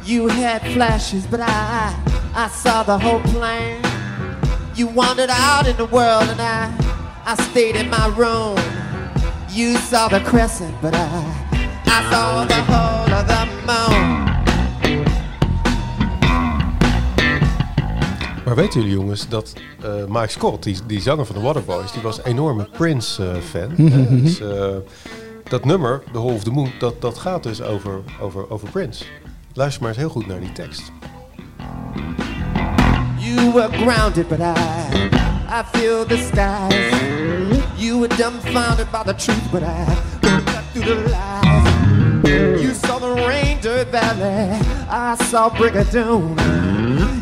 You 0.04 0.28
had 0.28 0.62
flashes, 0.62 1.28
but 1.30 1.40
I, 1.40 1.94
I 2.36 2.48
saw 2.64 2.84
the 2.84 2.98
whole 2.98 3.22
plan. 3.22 3.78
You 4.74 4.88
wandered 4.88 5.30
out 5.30 5.68
in 5.68 5.76
the 5.76 5.88
world, 5.92 6.28
and 6.30 6.42
I, 6.42 6.72
I 7.26 7.36
stayed 7.36 7.76
in 7.76 7.90
my 7.90 8.08
room. 8.18 8.58
You 9.52 9.78
saw 9.78 10.08
the 10.08 10.22
crescent, 10.22 10.80
but 10.82 10.94
I, 10.96 11.00
I 11.86 12.10
saw 12.12 12.46
the 12.46 12.62
whole 12.72 13.14
of 13.14 13.28
the 13.28 13.46
moon. 13.66 14.28
Maar 18.46 18.56
weten 18.56 18.80
jullie 18.82 18.96
jongens 18.96 19.28
dat 19.28 19.54
eh, 19.84 19.90
Mike 20.08 20.28
Scott, 20.28 20.64
die, 20.64 20.78
die 20.86 21.02
zanger 21.02 21.26
van 21.26 21.36
de 21.36 21.42
Waterboys, 21.42 21.92
die 21.92 22.02
was 22.02 22.18
een 22.18 22.24
enorme 22.24 22.68
Prince-fan. 22.72 23.72
Mhm. 23.78 24.24
dus, 24.24 24.40
eh, 24.40 24.76
dat 25.44 25.66
nummer, 25.66 26.04
The 26.12 26.18
Hole 26.18 26.34
of 26.34 26.44
the 26.44 26.52
Moon, 26.52 26.72
dat, 26.80 27.02
dat 27.02 27.18
gaat 27.18 27.44
dus 27.44 27.62
over, 27.62 28.02
over, 28.22 28.50
over 28.50 28.70
Prince. 28.70 29.04
Luister 29.54 29.82
maar 29.82 29.92
eens 29.92 30.00
heel 30.00 30.10
goed 30.10 30.28
naar 30.28 30.40
die 30.40 30.52
tekst. 30.52 30.92
You 33.18 33.52
were 33.54 33.70
grounded, 33.72 34.28
but 34.28 34.40
I, 34.40 34.54
I 35.50 35.78
feel 35.78 36.06
the 36.06 36.18
skies. 36.18 37.49
You 37.80 38.00
were 38.00 38.10
dumbfounded 38.10 38.92
by 38.92 39.04
the 39.04 39.14
truth, 39.14 39.52
but 39.52 39.64
I 39.64 39.86
cut 40.22 40.64
through 40.74 40.84
the 40.84 41.10
lies. 41.10 42.62
You 42.62 42.74
saw 42.74 43.00
the 43.00 43.14
rain 43.28 43.58
dirt 43.62 43.88
valley, 43.92 44.60
I 44.90 45.16
saw 45.30 45.50
brick 45.50 45.76
of 45.76 45.90
doom. 45.92 46.36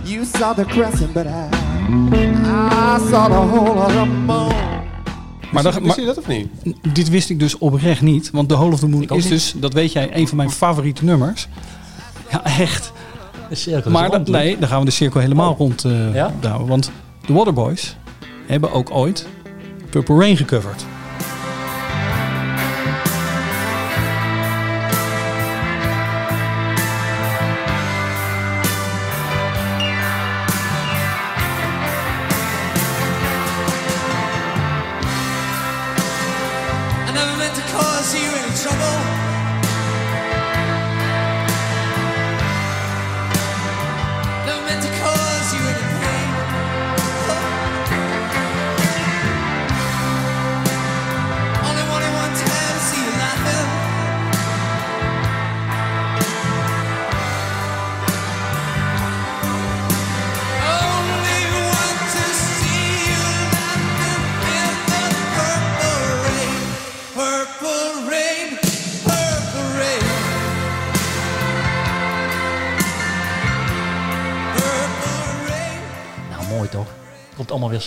You 0.03 0.25
saw 0.25 0.53
the 0.53 0.65
crescent, 0.65 1.13
but 1.13 1.27
I, 1.27 1.49
I 2.11 2.99
saw 3.09 3.27
the 3.27 3.35
whole 3.35 3.77
of 3.77 3.93
the 3.93 4.05
moon. 4.05 4.53
Maar, 5.51 5.63
dat, 5.63 5.79
Wist 5.79 5.95
je 5.95 6.05
dat 6.05 6.17
of 6.17 6.27
niet? 6.27 6.47
dit 6.93 7.09
wist 7.09 7.29
ik 7.29 7.39
dus 7.39 7.57
oprecht 7.57 8.01
niet. 8.01 8.31
Want 8.31 8.49
The 8.49 8.55
Hole 8.55 8.71
of 8.73 8.79
the 8.79 8.88
Moon 8.88 9.01
is 9.03 9.09
niet. 9.09 9.29
dus, 9.29 9.53
dat 9.55 9.73
weet 9.73 9.91
jij, 9.91 10.09
een 10.15 10.27
van 10.27 10.38
mijn 10.38 10.49
favoriete 10.49 11.03
nummers. 11.03 11.47
Ja, 12.31 12.43
echt. 12.43 12.91
De 13.49 13.55
cirkel 13.55 13.91
Maar 13.91 14.09
rond, 14.09 14.27
nee, 14.27 14.57
dan 14.57 14.69
gaan 14.69 14.79
we 14.79 14.85
de 14.85 14.91
cirkel 14.91 15.19
helemaal 15.19 15.55
rond 15.57 15.85
eh 15.85 16.13
Ja? 16.13 16.31
Want 16.65 16.91
de 17.25 17.34
Waterboys 17.34 17.95
hebben 18.47 18.71
ook 18.71 18.91
ooit 18.91 19.27
Purple 19.98 20.15
Rain 20.15 20.36
gecoverd. 20.36 20.97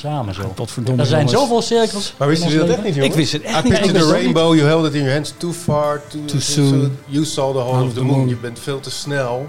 Samen 0.00 0.34
zo. 0.34 0.52
Tot 0.54 0.70
verdomme 0.70 1.00
Er 1.00 1.06
zijn 1.06 1.26
jongens. 1.26 1.40
zoveel 1.40 1.62
cirkels. 1.62 2.14
Maar 2.16 2.28
jullie 2.28 2.44
ons 2.44 2.54
dat 2.54 2.68
echt 2.68 2.82
niet, 2.82 2.94
jongens? 2.94 3.14
Ik 3.14 3.20
wist 3.20 3.32
het 3.32 3.42
echt 3.42 3.64
I 3.64 3.68
niet. 3.68 3.80
wist 3.80 3.94
the 3.94 4.10
rainbow, 4.12 4.54
you 4.54 4.66
held 4.66 4.86
it 4.86 4.92
in 4.94 5.00
your 5.00 5.12
hands 5.12 5.34
too 5.36 5.52
far, 5.52 6.00
too, 6.08 6.24
Too 6.24 6.40
soon. 6.40 6.98
You 7.06 7.24
saw 7.24 7.52
the 7.54 7.58
whole 7.60 7.84
of 7.86 7.92
the 7.94 8.04
moon. 8.04 8.18
moon. 8.18 8.28
Je 8.28 8.36
bent 8.36 8.58
veel 8.58 8.80
te 8.80 8.90
snel, 8.90 9.44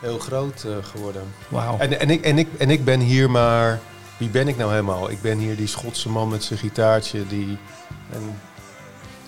heel 0.00 0.18
groot 0.18 0.64
eh, 0.66 0.72
geworden. 0.92 1.22
Wauw. 1.48 1.78
En, 1.78 2.00
en, 2.00 2.10
ik, 2.10 2.24
en, 2.24 2.38
ik, 2.38 2.48
en 2.58 2.70
ik 2.70 2.84
ben 2.84 3.00
hier 3.00 3.30
maar... 3.30 3.80
Wie 4.16 4.28
ben 4.28 4.48
ik 4.48 4.56
nou 4.56 4.70
helemaal? 4.70 5.10
Ik 5.10 5.20
ben 5.22 5.38
hier 5.38 5.56
die 5.56 5.66
Schotse 5.66 6.08
man 6.08 6.28
met 6.28 6.44
zijn 6.44 6.58
gitaartje 6.58 7.26
die... 7.28 7.58
En 8.12 8.20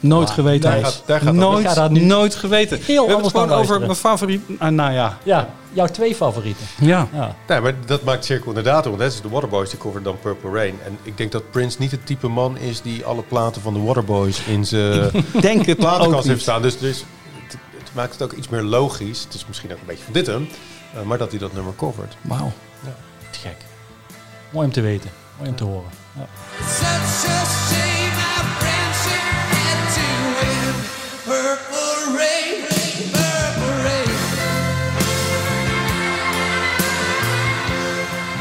Nooit 0.00 0.30
geweten. 0.30 0.70
daar 0.70 0.84
gaat- 0.84 1.02
daar 1.06 1.18
gaat 1.20 1.26
dat. 1.26 1.34
nooit, 1.34 1.60
Ik 1.64 1.68
ga 1.68 1.74
daar 1.74 1.90
nu 1.90 2.00
nooit 2.00 2.34
geweten. 2.34 2.78
heel 2.82 3.02
We 3.06 3.10
hebben 3.12 3.22
het 3.30 3.36
gewoon 3.40 3.58
over 3.58 3.80
mijn 3.80 3.94
favoriet. 3.94 4.42
Ah, 4.58 4.70
nou 4.72 4.92
ja. 4.92 5.18
Ja, 5.22 5.48
jouw 5.72 5.86
twee 5.86 6.14
favorieten. 6.14 6.66
Ja. 6.80 7.08
Ja. 7.12 7.36
Nee, 7.48 7.60
maar 7.60 7.74
dat 7.86 8.02
maakt 8.02 8.24
Cirkel 8.24 8.48
inderdaad, 8.48 8.84
want 8.84 8.98
dat 8.98 9.12
is 9.12 9.20
de 9.20 9.28
Waterboys, 9.28 9.70
die 9.70 9.78
coveren 9.78 10.02
dan 10.02 10.18
Purple 10.22 10.50
Rain. 10.50 10.78
En 10.84 10.98
ik 11.02 11.16
denk 11.16 11.32
dat 11.32 11.50
Prince 11.50 11.76
niet 11.80 11.90
het 11.90 12.06
type 12.06 12.28
man 12.28 12.56
is 12.58 12.82
die 12.82 13.04
alle 13.04 13.22
platen 13.22 13.62
van 13.62 13.72
de 13.74 13.80
Waterboys 13.80 14.40
in 14.46 14.64
zijn 14.66 15.10
Denk 15.40 15.58
het 15.66 15.68
ook 15.70 15.76
platenkast 15.78 16.26
heeft 16.26 16.40
staan. 16.42 16.62
Dus, 16.62 16.78
dus 16.78 17.04
het, 17.46 17.52
het 17.78 17.90
maakt 17.94 18.12
het 18.12 18.22
ook 18.22 18.32
iets 18.32 18.48
meer 18.48 18.62
logisch. 18.62 19.22
Het 19.24 19.34
is 19.34 19.44
misschien 19.46 19.72
ook 19.72 19.78
een 19.78 19.86
beetje 19.86 20.04
van 20.04 20.12
dit 20.12 20.26
hem, 20.26 20.48
eh, 20.94 21.02
maar 21.02 21.18
dat 21.18 21.30
hij 21.30 21.38
dat 21.38 21.52
nummer 21.52 21.72
covert. 21.76 22.16
Wauw. 22.20 22.52
Te 23.30 23.38
gek. 23.38 23.56
Mooi 24.50 24.66
om 24.66 24.72
te 24.72 24.80
weten. 24.80 25.10
Mooi 25.38 25.50
om 25.50 25.56
te 25.56 25.64
horen. 25.64 25.90
Ja. 26.16 26.26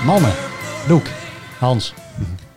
Mannen, 0.09 0.33
Loek, 0.87 1.07
Hans. 1.59 1.93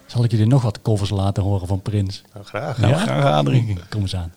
Zal 0.07 0.25
ik 0.25 0.31
jullie 0.31 0.47
nog 0.47 0.63
wat 0.63 0.83
covers 0.83 1.11
laten 1.11 1.43
horen 1.43 1.67
van 1.67 1.83
Prins? 1.83 2.23
Nou, 2.33 2.45
graag. 2.45 2.79
Nou, 2.79 2.95
graag 2.95 3.25
Adrie. 3.25 3.79
Kom 3.89 4.01
eens 4.01 4.17
aan. 4.17 4.33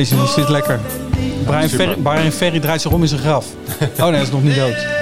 Jezus, 0.00 0.18
die 0.18 0.28
zit 0.28 0.48
lekker. 0.48 0.80
Brian. 1.44 1.68
Ferry, 1.68 1.96
Brian 1.96 2.32
Ferry 2.32 2.60
draait 2.60 2.80
zich 2.80 2.92
om 2.92 3.02
in 3.02 3.08
zijn 3.08 3.20
graf. 3.20 3.46
Oh 3.80 4.04
nee, 4.04 4.12
hij 4.12 4.22
is 4.22 4.30
nog 4.30 4.42
niet 4.42 4.54
dood. 4.54 4.99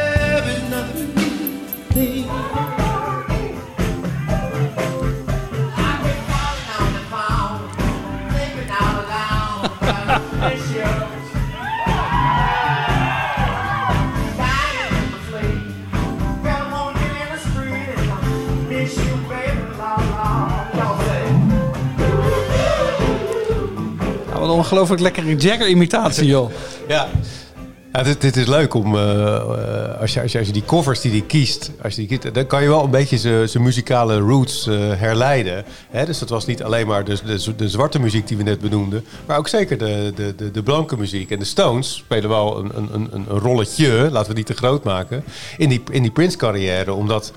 Ongelooflijk 24.69 25.01
lekkere 25.01 25.36
Jagger-imitatie, 25.36 26.27
joh. 26.27 26.51
Ja. 26.89 27.09
Dit, 28.19 28.36
is 28.36 28.47
leuk 28.47 28.74
om, 28.74 28.97
eh, 28.97 29.36
eh, 29.36 30.01
als, 30.01 30.15
je, 30.15 30.23
als, 30.23 30.32
je, 30.32 30.39
als 30.39 30.47
je 30.47 30.53
die 30.53 30.65
covers 30.65 31.01
die 31.01 31.11
hij 31.11 31.20
kiest, 31.20 31.70
als 31.82 31.95
die 31.95 32.07
kiest, 32.07 32.35
dan 32.35 32.47
kan 32.47 32.62
je 32.62 32.69
wel 32.69 32.85
een 32.85 32.90
beetje 32.90 33.47
zijn 33.47 33.62
muzikale 33.62 34.19
roots 34.19 34.66
eh, 34.66 34.74
herleiden. 34.77 35.65
Hè? 35.90 36.05
Dus 36.07 36.19
dat 36.19 36.28
was 36.28 36.47
niet 36.47 36.62
alleen 36.62 36.86
maar 36.86 37.05
de, 37.05 37.39
de, 37.57 37.69
zwarte 37.69 38.01
muziek 38.01 38.28
die 38.28 38.36
we 38.36 38.43
net 38.43 38.61
benoemden, 38.61 39.05
maar 39.27 39.39
ook 39.39 39.49
zeker 39.49 39.78
de, 39.78 40.12
de, 40.36 40.51
de, 40.51 40.62
blanke 40.62 40.97
muziek. 40.97 41.31
En 41.31 41.39
de 41.39 41.45
Stones 41.45 41.95
spelen 41.95 42.28
wel 42.28 42.59
een, 42.59 42.70
een, 42.74 42.89
een, 42.93 43.11
een 43.12 43.39
rolletje, 43.39 44.09
laten 44.11 44.31
we 44.31 44.36
niet 44.36 44.47
te 44.47 44.55
groot 44.55 44.85
maken, 44.85 45.24
in 45.57 45.69
die, 45.69 45.82
in 45.90 46.03
die 46.03 46.11
Prince-carrière. 46.11 46.93
Omdat 46.93 47.32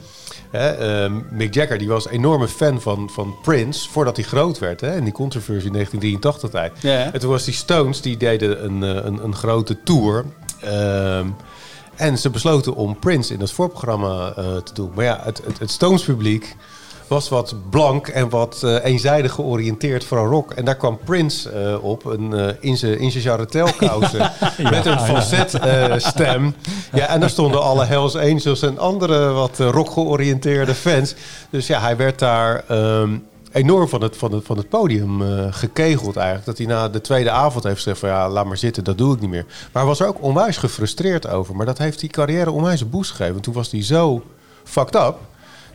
hè, 0.52 0.69
ehm, 0.69 1.14
Mick 1.30 1.53
Jagger 1.53 1.78
die 1.78 1.88
was 1.88 2.06
een 2.06 2.11
enorme 2.11 2.48
fan 2.48 2.82
van, 2.82 3.10
van 3.10 3.36
Prince 3.41 3.90
voordat 3.90 4.15
hij 4.15 4.26
groot 4.26 4.60
werd. 4.60 4.82
Hè, 4.82 4.95
in 4.95 5.03
die 5.03 5.14
controversie 5.14 5.65
in 5.65 5.73
1983 5.73 6.49
tijd. 6.49 6.73
Ja. 6.82 7.14
En 7.14 7.19
toen 7.19 7.30
was 7.30 7.44
die 7.44 7.53
Stones, 7.53 8.02
die 8.02 8.18
deden 8.18 8.65
een, 8.65 8.84
eh, 8.84 9.06
een, 9.06 9.23
een 9.23 9.36
grote 9.36 9.84
tour. 9.84 10.26
Ehm, 10.61 11.28
en 11.95 12.18
ze 12.18 12.30
besloten 12.30 12.76
om 12.76 12.99
Prince 12.99 13.34
in 13.34 13.40
dat 13.40 13.52
voorprogramma 13.52 14.34
eh, 14.36 14.57
te 14.57 14.73
doen. 14.73 14.91
Maar 14.95 15.06
ja, 15.06 15.19
het, 15.23 15.41
het, 15.45 15.60
het 15.60 15.72
Stones 15.72 16.03
publiek 16.03 16.56
was 17.12 17.30
wat 17.30 17.56
blank 17.70 18.08
en 18.08 18.30
wat 18.30 18.62
eh, 18.64 18.86
eenzijdig 18.86 19.32
georiënteerd 19.34 20.04
voor 20.04 20.18
een 20.18 20.28
rock. 20.28 20.52
En 20.52 20.66
daar 20.66 20.76
kwam 20.76 21.00
Prince 21.04 21.50
eh, 21.50 21.84
op, 21.84 22.06
een, 22.06 22.34
eh, 22.34 22.48
in 22.60 22.78
zijn 22.78 23.00
in 23.00 23.12
zijn 23.12 23.24
jarretelkousen, 23.24 24.32
met 24.72 24.86
een 24.86 25.00
falset 25.00 25.60
stem. 25.96 26.56
Ja, 26.94 27.08
en 27.08 27.20
daar 27.20 27.30
stonden 27.30 27.62
alle 27.62 27.86
Hells 27.86 28.16
Angels 28.16 28.62
en 28.62 28.78
andere 28.78 29.32
wat 29.32 29.60
rock 29.60 29.90
georiënteerde 29.90 30.74
fans. 30.74 31.16
Dus 31.50 31.68
ja, 31.68 31.80
hij 31.80 31.98
werd 31.98 32.20
daar 32.20 32.64
ehm, 32.68 33.18
enorm 33.52 33.88
van 33.88 34.02
het, 34.02 34.18
van 34.18 34.34
het, 34.34 34.46
van 34.46 34.58
het 34.58 34.70
podium 34.70 35.22
gekegeld 35.52 36.16
eigenlijk. 36.16 36.46
Dat 36.46 36.58
hij 36.58 36.68
na 36.68 36.90
de 36.90 37.02
tweede 37.02 37.32
avond 37.32 37.64
heeft 37.64 37.76
gezegd 37.76 38.00
van 38.00 38.10
ja, 38.10 38.30
laat 38.30 38.46
maar 38.46 38.58
zitten, 38.58 38.84
dat 38.84 38.98
doe 38.98 39.14
ik 39.14 39.22
niet 39.22 39.30
meer. 39.30 39.46
Maar 39.48 39.82
hij 39.82 39.86
was 39.86 40.00
er 40.00 40.08
ook 40.08 40.22
onwijs 40.22 40.58
gefrustreerd 40.58 41.28
over. 41.28 41.56
Maar 41.56 41.66
dat 41.66 41.78
heeft 41.78 42.00
die 42.00 42.10
carrière 42.10 42.52
onwijs 42.52 42.82
een 42.82 42.90
boost 42.90 43.10
gegeven. 43.10 43.32
Want 43.32 43.44
toen 43.44 43.54
was 43.54 43.72
hij 43.72 43.84
zo 43.84 44.24
fucked 44.64 44.96
up. 44.96 45.16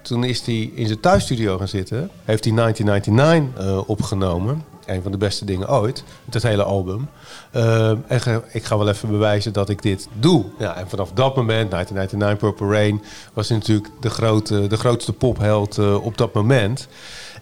Toen 0.06 0.24
is 0.24 0.46
hij 0.46 0.70
in 0.74 0.86
zijn 0.86 1.00
thuisstudio 1.00 1.58
gaan 1.58 1.68
zitten. 1.68 2.10
Heeft 2.24 2.44
hij 2.44 2.54
1999 2.54 3.64
eh, 3.64 3.88
opgenomen. 3.88 4.64
Een 4.84 5.02
van 5.02 5.12
de 5.12 5.18
beste 5.18 5.44
dingen 5.44 5.70
ooit. 5.70 6.04
Het 6.30 6.42
hele 6.42 6.62
album. 6.62 7.08
Eh, 7.50 7.88
en 7.88 8.42
ik 8.52 8.64
ga 8.64 8.78
wel 8.78 8.88
even 8.88 9.08
bewijzen 9.08 9.52
dat 9.52 9.68
ik 9.68 9.82
dit 9.82 10.08
doe. 10.18 10.44
Ja, 10.58 10.76
en 10.76 10.88
vanaf 10.88 11.12
dat 11.12 11.36
moment, 11.36 11.70
1999 11.70 12.38
Purple 12.38 12.76
Rain... 12.76 13.02
was 13.32 13.48
hij 13.48 13.58
natuurlijk 13.58 13.88
de, 14.00 14.10
grote, 14.10 14.66
de 14.66 14.76
grootste 14.76 15.12
popheld 15.12 15.78
eh, 15.78 16.04
op 16.04 16.18
dat 16.18 16.34
moment. 16.34 16.88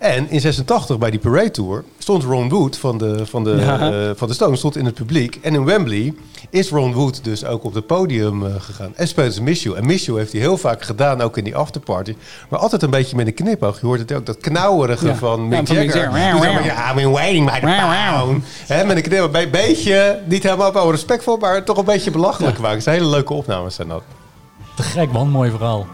En 0.05 0.31
in 0.31 0.40
86 0.40 0.98
bij 0.98 1.10
die 1.10 1.20
Parade 1.20 1.51
Tour 1.51 1.85
stond 1.98 2.22
Ron 2.22 2.48
Wood 2.48 2.76
van 2.76 2.98
de, 2.98 3.26
van, 3.26 3.44
de, 3.44 3.51
Ja. 3.51 3.93
eh, 3.93 4.10
van 4.16 4.28
de 4.28 4.35
Stones 4.35 4.59
stond 4.59 4.76
in 4.76 4.85
het 4.85 4.94
publiek. 4.94 5.39
En 5.43 5.55
in 5.55 5.64
Wembley 5.64 6.14
is 6.51 6.70
Ron 6.70 6.93
Wood 6.93 7.24
dus 7.24 7.44
ook 7.44 7.64
op 7.64 7.74
het 7.74 7.86
podium 7.86 8.47
eh, 8.47 8.52
gegaan. 8.59 8.93
En 8.94 9.09
speelde 9.09 9.32
ze 9.32 9.43
Miss 9.43 9.62
You. 9.62 9.76
En 9.76 9.86
Miss 9.86 10.05
You 10.05 10.18
heeft 10.18 10.32
hij 10.32 10.40
heel 10.40 10.56
vaak 10.56 10.82
gedaan, 10.82 11.20
ook 11.20 11.36
in 11.36 11.44
die 11.44 11.56
afterparty. 11.56 12.16
Maar 12.48 12.59
altijd 12.60 12.82
een 12.82 12.90
beetje 12.90 13.16
met 13.16 13.26
een 13.26 13.35
knipoog. 13.35 13.81
Je 13.81 13.86
hoort 13.86 14.01
het 14.01 14.12
ook, 14.12 14.26
dat 14.26 14.36
knauwerige 14.39 15.06
Ja. 15.06 15.14
van 15.14 15.40
Ja, 15.40 15.47
Mick 15.47 15.66
van 15.66 15.76
Mick 15.76 15.94
Jagger. 15.94 16.10
Maar, 16.10 16.64
Ja, 16.64 16.86
I've 16.86 16.94
been 16.94 17.10
waiting 17.10 17.47
by 17.51 17.60
the 17.60 17.66
pound. 17.66 18.44
Hè, 18.66 18.85
met 18.85 18.97
een 18.97 19.02
knipoog. 19.02 19.43
Een 19.43 19.51
beetje, 19.51 20.20
niet 20.24 20.43
helemaal 20.43 20.72
wel 20.72 20.90
respectvol, 20.90 21.36
maar 21.36 21.64
toch 21.64 21.76
een 21.76 21.85
beetje 21.85 22.10
belachelijk 22.10 22.59
maken. 22.59 22.74
Het 22.74 22.82
zijn 22.82 22.97
hele 22.98 23.09
leuke 23.10 23.32
opnames 23.32 23.74
zijn 23.74 23.89
dat. 23.89 24.02
Te 24.76 24.82
gek 24.82 25.12
man, 25.12 25.28
mooi 25.28 25.51
verhaal. 25.51 25.86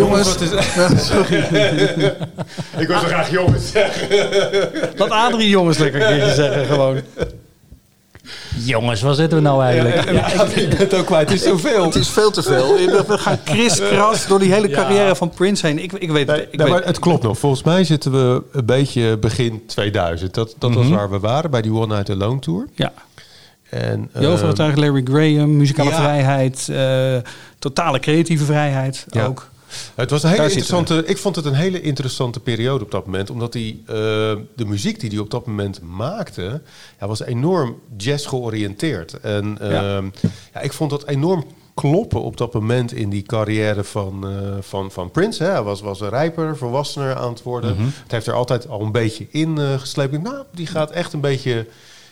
Jongens. 0.00 0.28
Wat 0.28 0.40
is- 0.40 0.50
ik 2.82 2.86
wil 2.86 2.98
zo 2.98 3.06
graag 3.06 3.30
jongens 3.30 3.70
zeggen. 3.70 4.08
Laat 4.96 5.10
Adrie 5.10 5.48
jongens 5.48 5.78
lekker 5.78 6.02
een 6.02 6.08
keertje 6.16 6.34
zeggen 6.34 6.66
gewoon. 6.66 7.00
Jongens, 8.64 9.00
waar 9.00 9.14
zitten 9.14 9.38
we 9.38 9.44
nou 9.44 9.62
eigenlijk? 9.64 10.10
Ja, 10.10 10.26
ik 10.32 10.54
ben 10.68 10.76
het 10.78 10.94
ook 10.94 11.06
kwijt. 11.06 11.28
Het 11.28 11.38
is 11.40 11.46
zoveel. 11.46 11.84
Het 11.84 11.94
is 11.94 12.08
veel 12.08 12.30
te 12.30 12.42
veel. 12.42 12.74
We 13.06 13.18
gaan 13.18 13.38
kriskras 13.44 14.26
door 14.26 14.38
die 14.38 14.52
hele 14.52 14.68
carrière 14.68 15.16
van 15.16 15.30
Prince 15.30 15.66
heen. 15.66 15.82
Ik, 15.82 15.92
ik 15.92 16.10
weet 16.10 16.26
het. 16.26 16.36
Nee, 16.36 16.46
Ik 16.50 16.56
nee, 16.56 16.66
weet, 16.66 16.76
maar 16.76 16.84
het 16.86 16.98
klopt 16.98 17.22
nog. 17.22 17.38
Volgens 17.38 17.62
mij 17.62 17.84
zitten 17.84 18.12
we 18.12 18.42
een 18.52 18.64
beetje 18.66 19.16
begin 19.18 19.62
2000. 19.66 20.34
Dat, 20.34 20.54
dat 20.58 20.74
was 20.74 20.84
Mhm. 20.86 20.94
waar 20.94 21.10
we 21.10 21.18
waren 21.18 21.50
bij 21.50 21.62
die 21.62 21.72
One 21.72 21.86
Night 21.94 22.10
Alone 22.10 22.38
Tour. 22.38 22.66
Ja. 22.74 22.92
En, 23.70 24.10
Je 24.18 24.26
overtuigd 24.26 24.76
Larry 24.78 25.02
Graham, 25.04 25.56
muzikale 25.56 25.90
ja. 25.90 25.96
vrijheid, 25.96 26.68
eh, 26.72 27.30
totale 27.58 27.98
creatieve 28.00 28.44
vrijheid 28.44 29.06
Ja. 29.10 29.24
ook. 29.24 29.49
Het 29.94 30.10
was 30.10 30.22
een 30.22 30.28
hele 30.28 30.40
Daar 30.42 30.50
interessante. 30.50 31.02
Ik 31.06 31.18
vond 31.18 31.36
het 31.36 31.44
een 31.44 31.54
hele 31.54 31.80
interessante 31.80 32.40
periode 32.40 32.84
op 32.84 32.90
dat 32.90 33.04
moment, 33.06 33.30
omdat 33.30 33.54
hij 33.54 33.78
eh, 33.86 33.94
de 34.56 34.64
muziek 34.66 35.00
die 35.00 35.10
hij 35.10 35.18
op 35.18 35.30
dat 35.30 35.46
moment 35.46 35.80
maakte, 35.82 36.62
ja, 37.00 37.06
was 37.06 37.22
enorm 37.22 37.80
jazz 37.96 38.28
georiënteerd. 38.28 39.20
En 39.20 39.56
Ja. 39.60 39.68
ehm, 39.96 40.08
ja, 40.54 40.60
ik 40.60 40.72
vond 40.72 40.90
dat 40.90 41.06
enorm 41.06 41.44
kloppen 41.74 42.22
op 42.22 42.36
dat 42.36 42.52
moment 42.54 42.92
in 42.92 43.10
die 43.10 43.22
carrière 43.22 43.84
van, 43.84 44.26
eh, 44.28 44.56
van, 44.60 44.90
van 44.90 45.10
Prince. 45.10 45.42
Hè. 45.42 45.50
Hij 45.50 45.62
was, 45.62 45.80
was 45.80 46.00
een 46.00 46.08
rijper, 46.08 46.56
volwassener 46.56 47.16
aan 47.16 47.30
het 47.30 47.42
worden. 47.42 47.74
Mhm. 47.76 47.84
Het 47.84 48.10
heeft 48.10 48.26
er 48.26 48.34
altijd 48.34 48.68
al 48.68 48.80
een 48.80 48.92
beetje 48.92 49.26
in 49.30 49.58
eh, 49.58 49.68
dacht, 49.68 50.22
Nou, 50.22 50.44
die 50.52 50.66
gaat 50.66 50.90
echt 50.90 51.12
een 51.12 51.20
beetje 51.20 51.66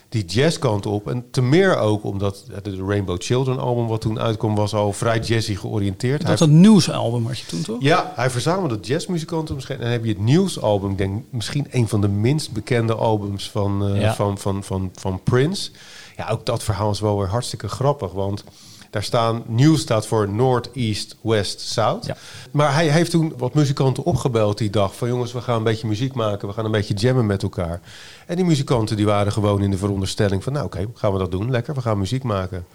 die 0.09 0.25
jazzkant 0.25 0.87
op. 0.87 1.09
En 1.11 1.25
te 1.31 1.43
meer 1.43 1.77
ook 1.77 2.05
omdat 2.05 2.45
de 2.63 2.85
Rainbow 2.87 3.17
Children 3.19 3.59
album 3.59 3.87
wat 3.87 4.01
toen 4.01 4.19
uitkwam 4.21 4.55
was 4.55 4.75
al 4.75 4.93
vrij 4.93 5.19
jazzy 5.19 5.55
georiënteerd. 5.55 6.27
Dat 6.27 6.39
Hij- 6.39 6.49
een 6.49 6.61
nieuwsalbum 6.61 7.27
had 7.27 7.39
je 7.39 7.47
toen 7.47 7.63
toch? 7.63 7.77
ja, 7.81 8.13
hij 8.17 8.31
verzamelde 8.31 8.79
jazzmuzikanten 8.81 9.55
misschien. 9.55 9.77
En 9.77 9.83
dan 9.83 9.91
heb 9.91 10.05
je 10.05 10.11
het 10.11 10.21
nieuwsalbum, 10.21 10.91
ik 10.91 10.99
denk 10.99 11.23
misschien 11.31 11.67
een 11.71 11.89
van 11.89 12.01
de 12.01 12.09
minst 12.09 12.53
bekende 12.53 12.95
albums 12.95 13.51
van, 13.51 13.89
eh, 13.95 14.01
Ja. 14.01 14.15
van, 14.15 14.39
van, 14.39 14.65
van, 14.65 14.91
van 14.95 15.21
Prince. 15.23 15.71
Ja, 16.17 16.29
ook 16.29 16.47
dat 16.47 16.63
verhaal 16.63 16.91
is 16.91 17.01
wel 17.01 17.19
weer 17.19 17.29
hartstikke 17.29 17.69
grappig, 17.69 18.13
want 18.13 18.45
daar 18.91 19.03
staan, 19.03 19.43
nieuws 19.47 19.81
staat 19.81 20.07
voor 20.07 20.29
North, 20.29 20.71
East, 20.75 21.17
West, 21.21 21.61
South. 21.61 22.07
Ja. 22.07 22.17
Maar 22.51 22.75
hij 22.75 22.89
heeft 22.89 23.11
toen 23.11 23.33
wat 23.37 23.55
muzikanten 23.55 24.05
opgebeld 24.05 24.59
die 24.59 24.71
dag 24.71 24.97
van 24.97 25.09
jongens, 25.09 25.33
we 25.33 25.41
gaan 25.41 25.57
een 25.57 25.63
beetje 25.63 25.87
muziek 25.87 26.15
maken, 26.15 26.49
we 26.49 26.55
gaan 26.55 26.65
een 26.65 26.71
beetje 26.71 26.95
jammen 26.95 27.27
met 27.27 27.43
elkaar. 27.43 27.81
En 28.29 28.37
die 28.37 28.45
muzikanten 28.45 28.97
die 28.97 29.07
waren 29.07 29.33
gewoon 29.33 29.63
in 29.63 29.71
de 29.71 29.79
veronderstelling 29.79 30.43
van 30.45 30.53
nou 30.53 30.65
oké, 30.65 30.87
gaan 30.95 31.13
we 31.13 31.19
dat 31.19 31.31
doen, 31.31 31.51
lekker, 31.51 31.75
we 31.75 31.81
gaan 31.81 31.99
muziek 31.99 32.23
maken. 32.23 32.67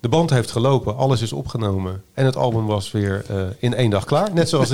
De 0.00 0.08
band 0.08 0.30
heeft 0.30 0.50
gelopen, 0.50 0.96
alles 0.96 1.22
is 1.22 1.32
opgenomen. 1.32 2.02
En 2.14 2.24
het 2.24 2.36
album 2.36 2.66
was 2.66 2.90
weer 2.90 3.24
eh, 3.28 3.36
in 3.58 3.74
één 3.74 3.90
dag 3.90 4.04
klaar. 4.04 4.32
Net 4.32 4.48
zoals 4.48 4.72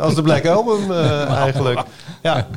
als 0.00 0.14
de 0.14 0.22
Black 0.22 0.46
Album 0.46 0.92
eh, 0.92 1.30
eigenlijk. 1.44 1.80
Ja. 2.22 2.48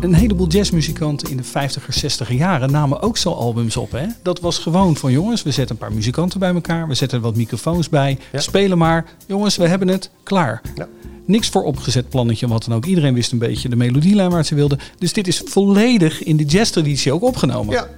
Een 0.00 0.14
heleboel 0.14 0.48
jazzmuzikanten 0.48 1.30
in 1.30 1.36
de 1.36 1.44
50er, 1.44 2.04
60er 2.04 2.28
jaren 2.28 2.70
namen 2.70 3.00
ook 3.00 3.16
zo 3.16 3.32
albums 3.32 3.76
op. 3.76 3.90
Hè? 3.90 4.06
Dat 4.22 4.40
was 4.40 4.58
gewoon 4.58 4.96
van 4.96 5.12
jongens, 5.12 5.42
we 5.42 5.50
zetten 5.50 5.76
een 5.76 5.86
paar 5.86 5.92
muzikanten 5.92 6.40
bij 6.40 6.54
elkaar. 6.54 6.88
We 6.88 6.94
zetten 6.94 7.20
wat 7.20 7.36
microfoons 7.36 7.88
bij. 7.88 8.18
Ja. 8.32 8.40
Spelen 8.40 8.78
maar. 8.78 9.04
Jongens, 9.26 9.56
we 9.56 9.68
hebben 9.68 9.88
het 9.88 10.10
klaar. 10.22 10.62
Ja. 10.74 10.88
Niks 11.24 11.48
voor 11.48 11.62
opgezet 11.62 12.08
plannetje, 12.08 12.48
wat 12.48 12.64
dan 12.64 12.76
ook. 12.76 12.84
Iedereen 12.84 13.14
wist 13.14 13.32
een 13.32 13.38
beetje 13.38 13.68
de 13.68 13.76
melodielijn 13.76 14.30
waar 14.30 14.44
ze 14.44 14.54
wilden. 14.54 14.78
Dus 14.98 15.12
dit 15.12 15.26
is 15.26 15.42
volledig 15.44 16.22
in 16.22 16.36
de 16.36 16.44
jazztraditie 16.44 17.12
ook 17.12 17.22
opgenomen. 17.22 17.74
Ja. 17.74 17.88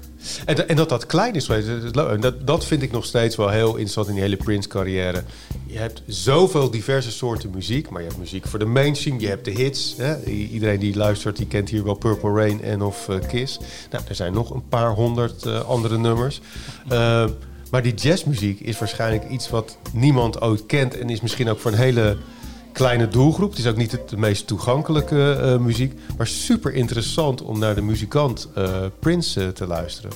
En, 0.45 0.69
en 0.69 0.77
dat 0.77 0.89
dat 0.89 1.07
klein 1.07 1.35
is, 1.35 1.47
dat 1.93 2.47
dat, 2.47 2.65
vind 2.65 2.83
ik 2.83 2.93
nog 2.93 3.05
steeds 3.05 3.37
wel 3.37 3.49
heel 3.49 3.71
interessant 3.71 4.09
in 4.09 4.15
die 4.15 4.23
hele 4.23 4.37
Prince-carrière. 4.37 5.23
Je 5.67 5.79
hebt 5.79 6.03
zoveel 6.07 6.71
diverse 6.71 7.11
soorten 7.11 7.51
muziek, 7.51 7.91
maar 7.91 8.01
je 8.01 8.07
hebt 8.07 8.21
muziek 8.21 8.47
voor 8.47 8.59
de 8.59 8.65
mainstream, 8.65 9.21
je 9.21 9.29
hebt 9.29 9.45
de 9.45 9.51
hits. 9.51 9.95
Hè? 9.97 10.25
Iedereen 10.25 10.81
die 10.81 10.97
luistert, 10.97 11.37
die 11.37 11.47
kent 11.47 11.69
hier 11.69 11.85
wel 11.85 11.95
Purple 11.95 12.33
Rain 12.33 12.63
en 12.63 12.83
of 12.83 13.09
eh, 13.09 13.17
Kiss. 13.29 13.59
Nou, 13.91 14.05
er 14.09 14.15
zijn 14.15 14.33
nog 14.33 14.51
een 14.51 14.69
paar 14.69 14.91
honderd 14.91 15.47
eh, 15.47 15.61
andere 15.61 15.99
nummers. 15.99 16.41
Eh, 16.89 17.25
maar 17.71 17.83
die 17.83 17.95
jazzmuziek 17.95 18.61
is 18.61 18.79
waarschijnlijk 18.79 19.29
iets 19.31 19.51
wat 19.51 19.79
niemand 19.93 20.41
ooit 20.41 20.67
kent 20.67 20.99
en 20.99 21.11
is 21.11 21.21
misschien 21.21 21.49
ook 21.49 21.59
voor 21.59 21.71
een 21.71 21.79
hele 21.79 22.17
kleine 22.79 23.09
doelgroep. 23.09 23.51
Het 23.51 23.59
is 23.59 23.67
ook 23.67 23.77
niet 23.77 23.99
de 24.09 24.17
meest 24.17 24.47
toegankelijke 24.47 25.33
eh, 25.33 25.59
muziek, 25.59 26.01
maar 26.17 26.27
super 26.27 26.75
interessant 26.75 27.43
om 27.43 27.59
naar 27.59 27.75
de 27.75 27.83
muzikant 27.83 28.49
eh, 28.55 28.85
Prince 28.99 29.45
eh, 29.45 29.49
te 29.49 29.67
luisteren. 29.67 30.11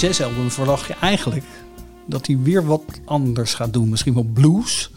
Jazzalbum 0.00 0.50
verwacht 0.50 0.86
je 0.86 0.94
eigenlijk 1.00 1.44
dat 2.06 2.26
hij 2.26 2.38
weer 2.42 2.66
wat 2.66 2.82
anders 3.04 3.54
gaat 3.54 3.72
doen. 3.72 3.88
Misschien 3.88 4.14
wel 4.14 4.26
blues. 4.34 4.90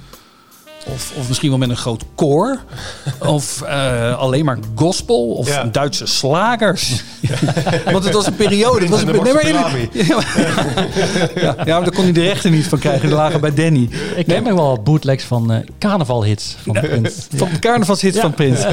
Of, 0.86 1.14
of 1.18 1.28
misschien 1.28 1.50
wel 1.50 1.58
met 1.58 1.70
een 1.70 1.78
groot 1.78 2.04
koor. 2.16 2.60
Of 3.20 3.62
eh, 3.62 4.18
alleen 4.18 4.46
maar 4.46 4.58
gospel. 4.76 5.30
Of 5.32 5.48
Ja. 5.48 5.64
Duitse 5.64 6.06
slagers. 6.06 7.04
Want 7.92 8.04
het 8.04 8.14
was 8.14 8.26
een 8.28 8.36
periode. 8.36 8.80
Het 8.80 8.90
was 8.90 9.02
een, 9.02 9.08
En 9.08 9.14
de 9.14 9.22
nee, 9.22 9.34
maar- 9.34 9.44
marsupilami. 9.44 9.90
ja, 11.42 11.56
ja, 11.56 11.56
maar 11.56 11.66
daar 11.66 11.92
kon 11.94 12.04
hij 12.04 12.14
de 12.14 12.22
rechten 12.24 12.52
niet 12.52 12.68
van 12.68 12.80
krijgen. 12.80 13.08
Die 13.08 13.16
lagen 13.18 13.42
bij 13.42 13.54
Danny. 13.54 13.90
Ik 14.16 14.26
ken 14.26 14.44
nog 14.44 14.54
wel 14.54 14.68
wat 14.68 14.84
bootlegs 14.84 15.24
van 15.24 15.52
eh, 15.52 15.60
carnavalhits 15.80 16.56
van 16.64 16.74
Prins. 16.74 17.28
Van 17.36 17.50
de 17.50 17.60
carnavalshits 17.60 18.16
Ja. 18.16 18.22
van 18.22 18.34
Prins. 18.34 18.64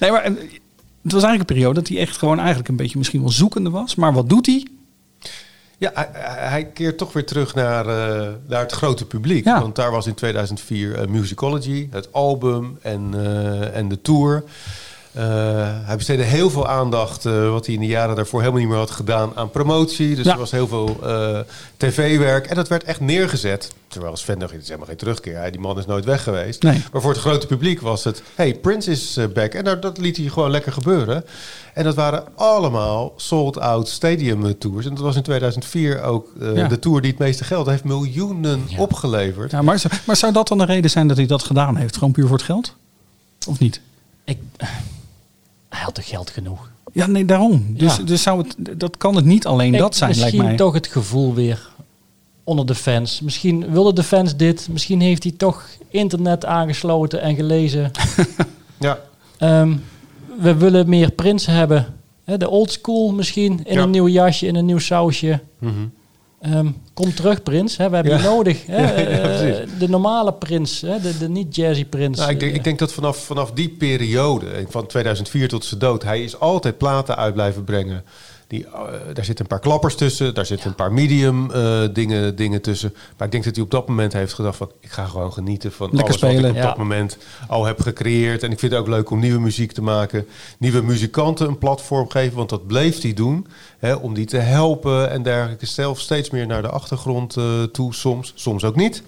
Nee, 0.00 0.10
maar 0.10 0.22
en, 0.22 0.38
het 1.06 1.14
was 1.14 1.24
eigenlijk 1.24 1.50
een 1.50 1.56
periode 1.56 1.80
dat 1.80 1.88
hij 1.88 1.98
echt 1.98 2.16
gewoon 2.16 2.38
eigenlijk 2.38 2.68
een 2.68 2.76
beetje 2.76 2.98
misschien 2.98 3.20
wel 3.20 3.30
zoekende 3.30 3.70
was. 3.70 3.94
Maar 3.94 4.12
wat 4.12 4.28
doet 4.28 4.46
hij? 4.46 4.66
Ja, 5.78 5.92
hij, 6.22 6.66
keert 6.66 6.98
toch 6.98 7.12
weer 7.12 7.24
terug 7.24 7.54
naar, 7.54 7.86
eh, 7.86 8.32
naar 8.46 8.60
het 8.60 8.72
grote 8.72 9.06
publiek. 9.06 9.44
Ja. 9.44 9.60
Want 9.60 9.76
daar 9.76 9.90
was 9.90 10.06
in 10.06 10.14
2004 10.14 10.94
eh, 10.94 11.06
Musicology, 11.06 11.88
het 11.90 12.12
album 12.12 12.78
en, 12.82 13.10
eh, 13.14 13.76
en 13.76 13.88
de 13.88 14.00
tour. 14.00 14.44
Eh, 15.16 15.24
hij 15.86 15.96
besteedde 15.96 16.22
heel 16.24 16.50
veel 16.50 16.68
aandacht, 16.68 17.26
eh, 17.26 17.50
wat 17.50 17.66
hij 17.66 17.74
in 17.74 17.80
de 17.80 17.86
jaren 17.86 18.16
daarvoor 18.16 18.40
helemaal 18.40 18.60
niet 18.60 18.68
meer 18.70 18.78
had 18.78 18.90
gedaan, 18.90 19.30
aan 19.34 19.50
promotie. 19.50 20.14
Dus 20.14 20.24
Ja. 20.24 20.32
er 20.32 20.38
was 20.38 20.50
heel 20.50 20.68
veel 20.68 20.98
eh, 21.02 21.38
tv-werk. 21.76 22.46
En 22.46 22.54
dat 22.56 22.68
werd 22.68 22.84
echt 22.84 23.00
neergezet. 23.00 23.72
Terwijl 23.88 24.12
als 24.12 24.22
fan 24.22 24.38
dacht 24.38 24.50
je, 24.50 24.54
het 24.54 24.62
is 24.64 24.68
helemaal 24.68 24.88
geen 24.88 24.98
terugkeer. 24.98 25.36
Hij- 25.36 25.50
Die 25.50 25.60
man 25.60 25.78
is 25.78 25.86
nooit 25.86 26.04
weg 26.04 26.22
geweest. 26.22 26.62
Nee. 26.62 26.82
Maar 26.92 27.00
voor 27.02 27.10
het 27.10 27.20
grote 27.20 27.46
publiek 27.46 27.80
was 27.80 28.04
het, 28.04 28.22
hey, 28.34 28.54
Prince 28.54 28.90
is 28.90 29.18
back. 29.34 29.52
En 29.54 29.64
dat, 29.64 29.82
dat 29.82 29.98
liet 29.98 30.16
hij 30.16 30.26
gewoon 30.26 30.50
lekker 30.50 30.72
gebeuren. 30.72 31.24
En 31.74 31.84
dat 31.84 31.94
waren 31.94 32.24
allemaal 32.34 33.12
sold-out 33.16 33.88
stadium 33.88 34.58
tours. 34.58 34.86
En 34.86 34.94
dat 34.94 35.02
was 35.04 35.16
in 35.16 35.22
2004 35.22 36.02
ook 36.02 36.28
eh, 36.40 36.54
Ja. 36.56 36.68
de 36.68 36.78
tour 36.78 37.00
die 37.00 37.10
het 37.10 37.20
meeste 37.20 37.44
geld 37.44 37.66
heeft 37.66 37.84
miljoenen 37.84 38.66
opgeleverd. 38.78 39.50
Ja, 39.50 39.62
maar, 39.62 39.82
maar 40.06 40.16
zou 40.16 40.32
dat 40.32 40.48
dan 40.48 40.60
een 40.60 40.66
reden 40.66 40.90
zijn 40.90 41.08
dat 41.08 41.16
hij 41.16 41.26
dat 41.26 41.42
gedaan 41.42 41.76
heeft? 41.76 41.94
Gewoon 41.96 42.12
puur 42.12 42.26
voor 42.26 42.36
het 42.36 42.46
geld? 42.46 42.74
Of 43.46 43.58
niet? 43.58 43.80
Ik, 44.24 44.38
hij 45.76 45.84
had 45.84 45.94
toch 45.94 46.08
geld 46.08 46.30
genoeg? 46.30 46.70
Ja, 46.92 47.06
nee, 47.06 47.24
daarom. 47.24 47.66
Dus, 47.68 47.96
Ja. 47.96 48.02
dus 48.02 48.22
zou 48.22 48.38
het, 48.38 48.80
dat 48.80 48.96
kan 48.96 49.16
het 49.16 49.24
niet 49.24 49.46
alleen 49.46 49.74
Ik- 49.74 49.80
dat 49.80 49.96
zijn, 49.96 50.10
lijkt 50.10 50.24
misschien 50.24 50.44
mij. 50.48 50.56
toch 50.56 50.74
het 50.74 50.86
gevoel 50.86 51.34
weer 51.34 51.68
onder 52.44 52.66
de 52.66 52.74
fans. 52.74 53.20
Misschien 53.20 53.70
wilden 53.70 53.94
de 53.94 54.02
fans 54.02 54.36
dit. 54.36 54.68
Misschien 54.70 55.00
heeft 55.00 55.22
hij 55.22 55.32
toch 55.32 55.64
internet 55.88 56.44
aangesloten 56.44 57.20
en 57.22 57.34
gelezen. 57.34 57.90
Ja. 58.78 58.98
Ehm, 59.38 59.76
we 60.40 60.54
willen 60.54 60.88
meer 60.88 61.10
Prins 61.10 61.46
hebben. 61.46 61.94
Hè, 62.24 62.36
de 62.36 62.48
old 62.48 62.72
school 62.72 63.12
misschien. 63.12 63.60
In 63.64 63.74
Ja. 63.74 63.82
een 63.82 63.90
nieuw 63.90 64.08
jasje, 64.08 64.46
in 64.46 64.54
een 64.54 64.64
nieuw 64.64 64.78
sausje. 64.78 65.40
Mhm. 65.58 65.72
Ehm, 66.46 66.66
kom 66.94 67.14
terug, 67.14 67.42
Prins. 67.42 67.76
Hè, 67.76 67.88
we 67.88 67.94
hebben 67.94 68.12
Ja. 68.12 68.18
je 68.22 68.24
nodig. 68.28 68.66
Hè? 68.66 68.76
Ja, 68.82 69.00
ja, 69.00 69.18
Eh, 69.18 69.66
de 69.78 69.88
normale 69.88 70.32
Prins. 70.32 70.80
Hè? 70.80 71.00
De, 71.00 71.18
de 71.18 71.28
niet 71.28 71.56
jazzy 71.56 71.84
Prins. 71.84 72.18
Nou, 72.18 72.30
ik, 72.30 72.38
denk, 72.40 72.50
Eh, 72.52 72.56
ik 72.58 72.64
denk 72.64 72.78
dat 72.78 72.92
vanaf, 72.92 73.16
vanaf 73.24 73.50
die 73.52 73.68
periode, 73.68 74.46
van 74.68 74.86
2004 74.86 75.48
tot 75.48 75.64
zijn 75.64 75.80
dood, 75.80 76.02
hij 76.02 76.22
is 76.22 76.38
altijd 76.40 76.78
platen 76.78 77.16
uit 77.16 77.34
blijven 77.34 77.64
brengen. 77.64 78.04
Die, 78.48 78.66
eh, 78.66 78.72
daar 79.14 79.24
zitten 79.24 79.44
een 79.44 79.46
paar 79.50 79.60
klappers 79.60 79.94
tussen, 79.94 80.34
daar 80.34 80.46
zitten 80.46 80.68
een 80.68 80.74
paar 80.74 80.92
medium 80.92 81.50
eh, 81.50 81.82
dingen, 81.92 82.36
dingen 82.36 82.62
tussen. 82.62 82.94
Maar 83.16 83.26
ik 83.26 83.32
denk 83.32 83.44
dat 83.44 83.54
hij 83.54 83.64
op 83.64 83.70
dat 83.70 83.88
moment 83.88 84.12
heeft 84.12 84.32
gedacht 84.32 84.56
van, 84.56 84.70
ik 84.80 84.90
ga 84.90 85.04
gewoon 85.04 85.32
genieten 85.32 85.72
van 85.72 85.86
Lekker 85.86 86.04
alles 86.08 86.20
wat 86.20 86.30
spelen. 86.30 86.50
ik 86.50 86.56
op 86.56 86.62
Ja. 86.62 86.66
dat 86.68 86.76
moment 86.76 87.18
al 87.48 87.64
heb 87.64 87.80
gecreëerd. 87.80 88.42
En 88.42 88.50
ik 88.52 88.58
vind 88.58 88.72
het 88.72 88.80
ook 88.80 88.86
leuk 88.88 89.10
om 89.10 89.18
nieuwe 89.18 89.40
muziek 89.40 89.72
te 89.72 89.82
maken, 89.82 90.26
nieuwe 90.58 90.82
muzikanten 90.82 91.48
een 91.48 91.58
platform 91.58 92.10
geven, 92.10 92.36
want 92.36 92.48
dat 92.48 92.66
bleef 92.66 93.02
hij 93.02 93.12
doen. 93.12 93.46
Hè, 93.78 93.94
om 93.94 94.14
die 94.14 94.26
te 94.26 94.36
helpen 94.38 95.10
en 95.10 95.22
dergelijke. 95.22 95.66
Zelf 95.66 96.00
steeds 96.00 96.30
meer 96.30 96.46
naar 96.46 96.62
de 96.62 96.68
achtergrond 96.68 97.36
eh, 97.36 97.62
toe, 97.62 97.94
soms, 97.94 98.32
soms 98.34 98.64
ook 98.64 98.76
niet. 98.76 99.02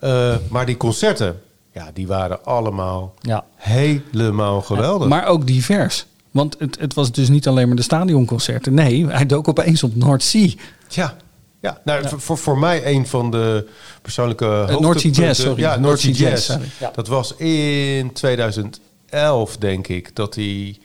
Eh, 0.00 0.34
maar 0.50 0.66
die 0.66 0.76
concerten, 0.76 1.40
ja, 1.72 1.90
die 1.94 2.06
waren 2.06 2.44
allemaal 2.44 3.14
Ja. 3.20 3.44
helemaal 3.56 4.60
geweldig. 4.62 5.08
Maar 5.08 5.26
ook 5.26 5.46
divers. 5.46 6.06
Want 6.30 6.56
het, 6.58 6.78
het 6.80 6.94
was 6.94 7.12
dus 7.12 7.28
niet 7.28 7.48
alleen 7.48 7.66
maar 7.66 7.76
de 7.76 7.82
stadionconcerten. 7.82 8.74
Nee, 8.74 9.06
hij 9.06 9.26
dook 9.26 9.48
opeens 9.48 9.82
op 9.82 9.96
North 9.96 10.22
Sea. 10.22 10.48
Ja, 10.88 11.16
ja. 11.60 11.80
Nou, 11.84 12.08
Voor, 12.08 12.20
voor, 12.20 12.38
voor 12.38 12.58
mij 12.58 12.86
een 12.86 13.06
van 13.06 13.30
de 13.30 13.68
persoonlijke 14.02 14.44
North 14.44 14.68
Sea 14.70 14.82
hoogtepunten- 14.82 15.22
Jazz, 15.24 15.40
sorry. 15.42 15.60
Ja, 15.60 15.76
North 15.76 16.00
Sea 16.00 16.14
Sea 16.14 16.28
Jazz. 16.28 16.48
Jazz. 16.48 16.60
Ja. 16.80 16.90
Dat 16.94 17.08
was 17.08 17.34
in 17.36 18.12
2011, 18.12 19.56
denk 19.58 19.88
ik, 19.88 20.16
dat 20.16 20.34
hij... 20.34 20.78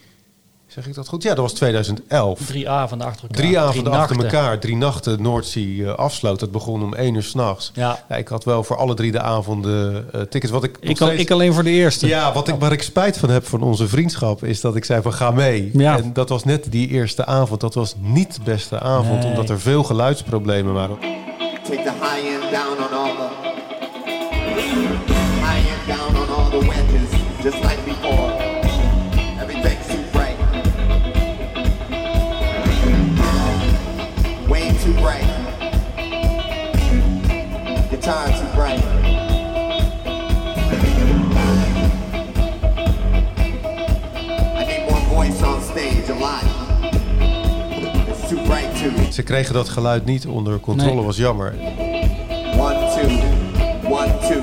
Zeg 0.76 0.86
ik 0.86 0.94
dat 0.94 1.08
goed? 1.08 1.22
Ja, 1.22 1.28
dat 1.28 1.38
was 1.38 1.52
2011. 1.52 2.40
Drie 2.46 2.68
avonden 2.70 3.06
achter 3.06 3.22
elkaar. 3.22 3.36
Drie 3.44 3.58
avonden 3.58 3.92
achter 3.92 4.16
nachten. 4.16 4.38
elkaar, 4.38 4.58
drie 4.58 4.76
nachten 4.76 5.22
Noordzee 5.22 5.84
eh, 5.86 5.94
afsloot. 5.94 6.40
Dat 6.40 6.50
begon 6.50 6.82
om 6.82 6.94
één 6.94 7.14
uur 7.14 7.22
s'nachts. 7.22 7.70
Ja. 7.74 7.98
Ja, 8.08 8.16
ik 8.16 8.28
had 8.28 8.44
wel 8.44 8.64
voor 8.64 8.76
alle 8.76 8.94
drie 8.94 9.12
de 9.12 9.20
avonden 9.20 10.08
eh, 10.12 10.20
tickets. 10.20 10.52
Wat 10.52 10.64
ik, 10.64 10.76
Ik, 10.80 11.00
al, 11.00 11.06
steeds- 11.06 11.22
ik 11.22 11.30
alleen 11.30 11.54
voor 11.54 11.62
de 11.62 11.70
eerste. 11.70 12.06
Ja, 12.06 12.32
wat 12.32 12.48
ik, 12.48 12.54
waar 12.58 12.72
ik 12.72 12.82
spijt 12.82 13.18
van 13.18 13.30
heb 13.30 13.46
van 13.46 13.62
onze 13.62 13.88
vriendschap 13.88 14.44
is 14.44 14.60
dat 14.60 14.76
ik 14.76 14.84
zei 14.84 15.02
van 15.02 15.12
ga 15.12 15.30
mee. 15.30 15.70
Ja. 15.72 15.96
En 15.98 16.12
dat 16.12 16.28
was 16.28 16.44
net 16.44 16.66
die 16.70 16.88
eerste 16.88 17.24
avond. 17.26 17.60
Dat 17.60 17.74
was 17.74 17.94
niet 17.98 18.34
de 18.34 18.40
beste 18.44 18.80
avond, 18.80 19.20
Nee. 19.22 19.28
omdat 19.30 19.50
er 19.50 19.60
veel 19.60 19.82
geluidsproblemen 19.84 20.72
waren. 20.74 20.96
Take 21.62 21.82
the 21.82 21.92
high 22.00 22.26
end 22.42 22.50
down 22.52 22.82
on 22.92 22.98
all 22.98 23.10
the 23.16 23.28
high 25.40 25.70
end 25.70 25.86
down 25.98 26.16
on 26.22 26.36
all 26.36 26.50
the 26.60 26.66
wedges, 26.66 27.20
just 27.42 27.62
like 27.62 27.78
too 48.28 48.42
bright 48.44 48.74
too. 48.76 49.12
Ze 49.12 49.22
kregen 49.22 49.54
dat 49.54 49.68
geluid 49.68 50.04
niet 50.04 50.26
onder 50.26 50.60
controle, 50.60 50.94
Nee. 50.94 51.04
was 51.04 51.16
jammer. 51.16 51.54
One, 52.58 52.78
two, 52.94 53.08
one, 53.90 54.18
two. 54.28 54.42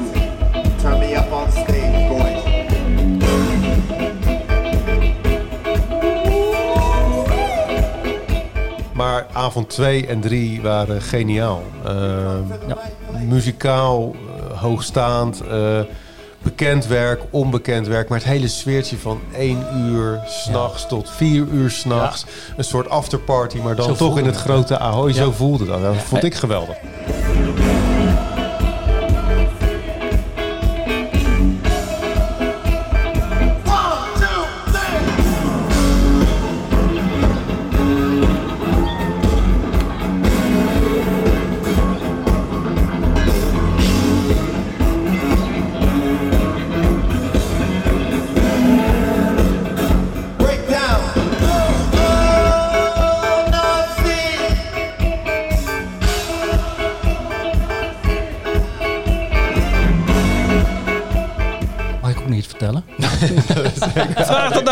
Turn 0.81 0.99
me 0.99 1.15
up 1.15 1.31
on 1.31 1.51
stage, 1.51 2.07
boys. 2.09 2.41
Maar 8.93 9.27
avond 9.33 9.69
2 9.69 10.07
en 10.07 10.19
3 10.19 10.61
waren 10.61 11.01
geniaal. 11.01 11.63
Ehm, 11.85 12.41
Muzikaal, 13.27 14.15
eh, 14.51 14.59
hoogstaand, 14.61 15.41
eh, 15.41 15.79
bekend 16.41 16.87
werk, 16.87 17.21
onbekend 17.29 17.87
werk. 17.87 18.09
Maar 18.09 18.17
het 18.17 18.27
hele 18.27 18.47
sfeertje 18.47 18.97
van 18.97 19.19
1 19.37 19.63
uur 19.77 20.19
s'nachts 20.25 20.87
tot 20.87 21.09
4 21.09 21.45
uur 21.51 21.69
s'nachts. 21.71 22.25
Een 22.57 22.63
soort 22.63 22.89
afterparty, 22.89 23.57
maar 23.57 23.75
dan 23.75 23.85
Zo 23.85 23.93
toch 24.07 24.17
in 24.17 24.25
het 24.25 24.35
het. 24.35 24.43
grote 24.43 24.79
Ahoy. 24.79 25.13
Zo 25.13 25.31
voelde 25.31 25.65
dat. 25.65 25.81
Dat 25.81 25.95
vond 25.95 26.23
ik 26.23 26.33
geweldig. 26.35 26.75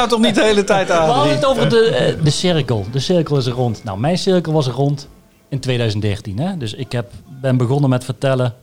Nou 0.07 0.13
toch 0.21 0.21
niet 0.21 0.35
de 0.35 0.43
hele 0.43 0.63
tijd 0.63 0.87
We 0.87 0.93
aan. 0.93 1.09
hadden 1.09 1.33
het 1.33 1.45
over 1.45 1.69
de, 1.69 1.85
eh, 1.85 2.23
de 2.23 2.29
cirkel. 2.29 2.85
De 2.91 2.99
cirkel 2.99 3.37
is 3.37 3.47
rond. 3.47 3.83
Nou, 3.83 3.99
mijn 3.99 4.17
cirkel 4.17 4.53
was 4.53 4.67
rond 4.67 5.07
in 5.49 5.59
2013. 5.59 6.39
Hè? 6.39 6.57
Dus 6.57 6.73
ik 6.73 6.91
heb, 6.91 7.11
ben 7.41 7.57
begonnen 7.57 7.89
met 7.89 8.03
vertellen 8.03 8.55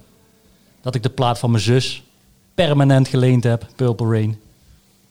dat 0.80 0.94
ik 0.94 1.02
de 1.02 1.08
plaat 1.10 1.38
van 1.38 1.50
mijn 1.50 1.62
zus 1.62 2.02
permanent 2.54 3.08
geleend 3.08 3.44
heb, 3.44 3.66
Purple 3.76 4.10
Rain. 4.10 4.38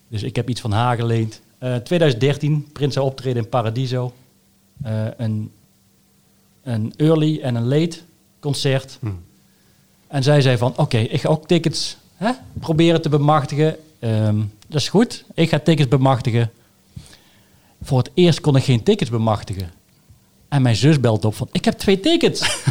Dus 0.07 0.23
ik 0.23 0.35
heb 0.35 0.49
iets 0.49 0.61
van 0.61 0.71
haar 0.71 0.95
geleend. 0.95 1.41
Eh 1.57 1.75
2013, 1.75 2.67
Prins 2.73 2.93
zou 2.93 3.05
optreden 3.05 3.43
in 3.43 3.49
Paradiso. 3.49 4.13
Eh, 4.83 5.05
een, 5.17 5.51
een 6.63 6.93
early 6.97 7.39
en 7.41 7.55
een 7.55 7.67
late 7.67 7.97
concert. 8.39 8.99
En 10.07 10.23
zij 10.23 10.41
zei 10.41 10.57
van, 10.57 10.73
oké, 10.77 10.97
ik 10.97 11.21
ga 11.21 11.29
ook 11.29 11.47
tickets 11.47 11.97
hè, 12.15 12.31
proberen 12.59 13.01
te 13.01 13.09
bemachtigen. 13.09 13.75
Ehm, 13.99 14.41
dat 14.67 14.81
is 14.81 14.89
goed, 14.89 15.23
ik 15.33 15.49
ga 15.49 15.59
tickets 15.59 15.87
bemachtigen. 15.87 16.51
Voor 17.81 17.97
het 17.97 18.11
eerst 18.13 18.41
kon 18.41 18.55
ik 18.55 18.63
geen 18.63 18.83
tickets 18.83 19.09
bemachtigen. 19.09 19.71
En 20.49 20.61
mijn 20.61 20.75
zus 20.75 20.99
belt 20.99 21.25
op 21.25 21.35
van, 21.35 21.49
ik 21.51 21.65
heb 21.65 21.77
twee 21.77 21.99
tickets. 21.99 22.41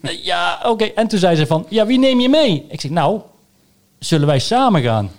Eh, 0.00 0.24
ja, 0.24 0.60
oké. 0.64 0.84
En 0.84 1.08
toen 1.08 1.18
zei 1.18 1.36
ze 1.36 1.46
van, 1.46 1.66
ja, 1.68 1.86
wie 1.86 1.98
neem 1.98 2.20
je 2.20 2.28
mee? 2.28 2.66
Ik 2.68 2.80
zeg, 2.80 2.90
nou, 2.90 3.20
zullen 3.98 4.26
wij 4.26 4.38
samen 4.38 4.82
gaan? 4.82 5.10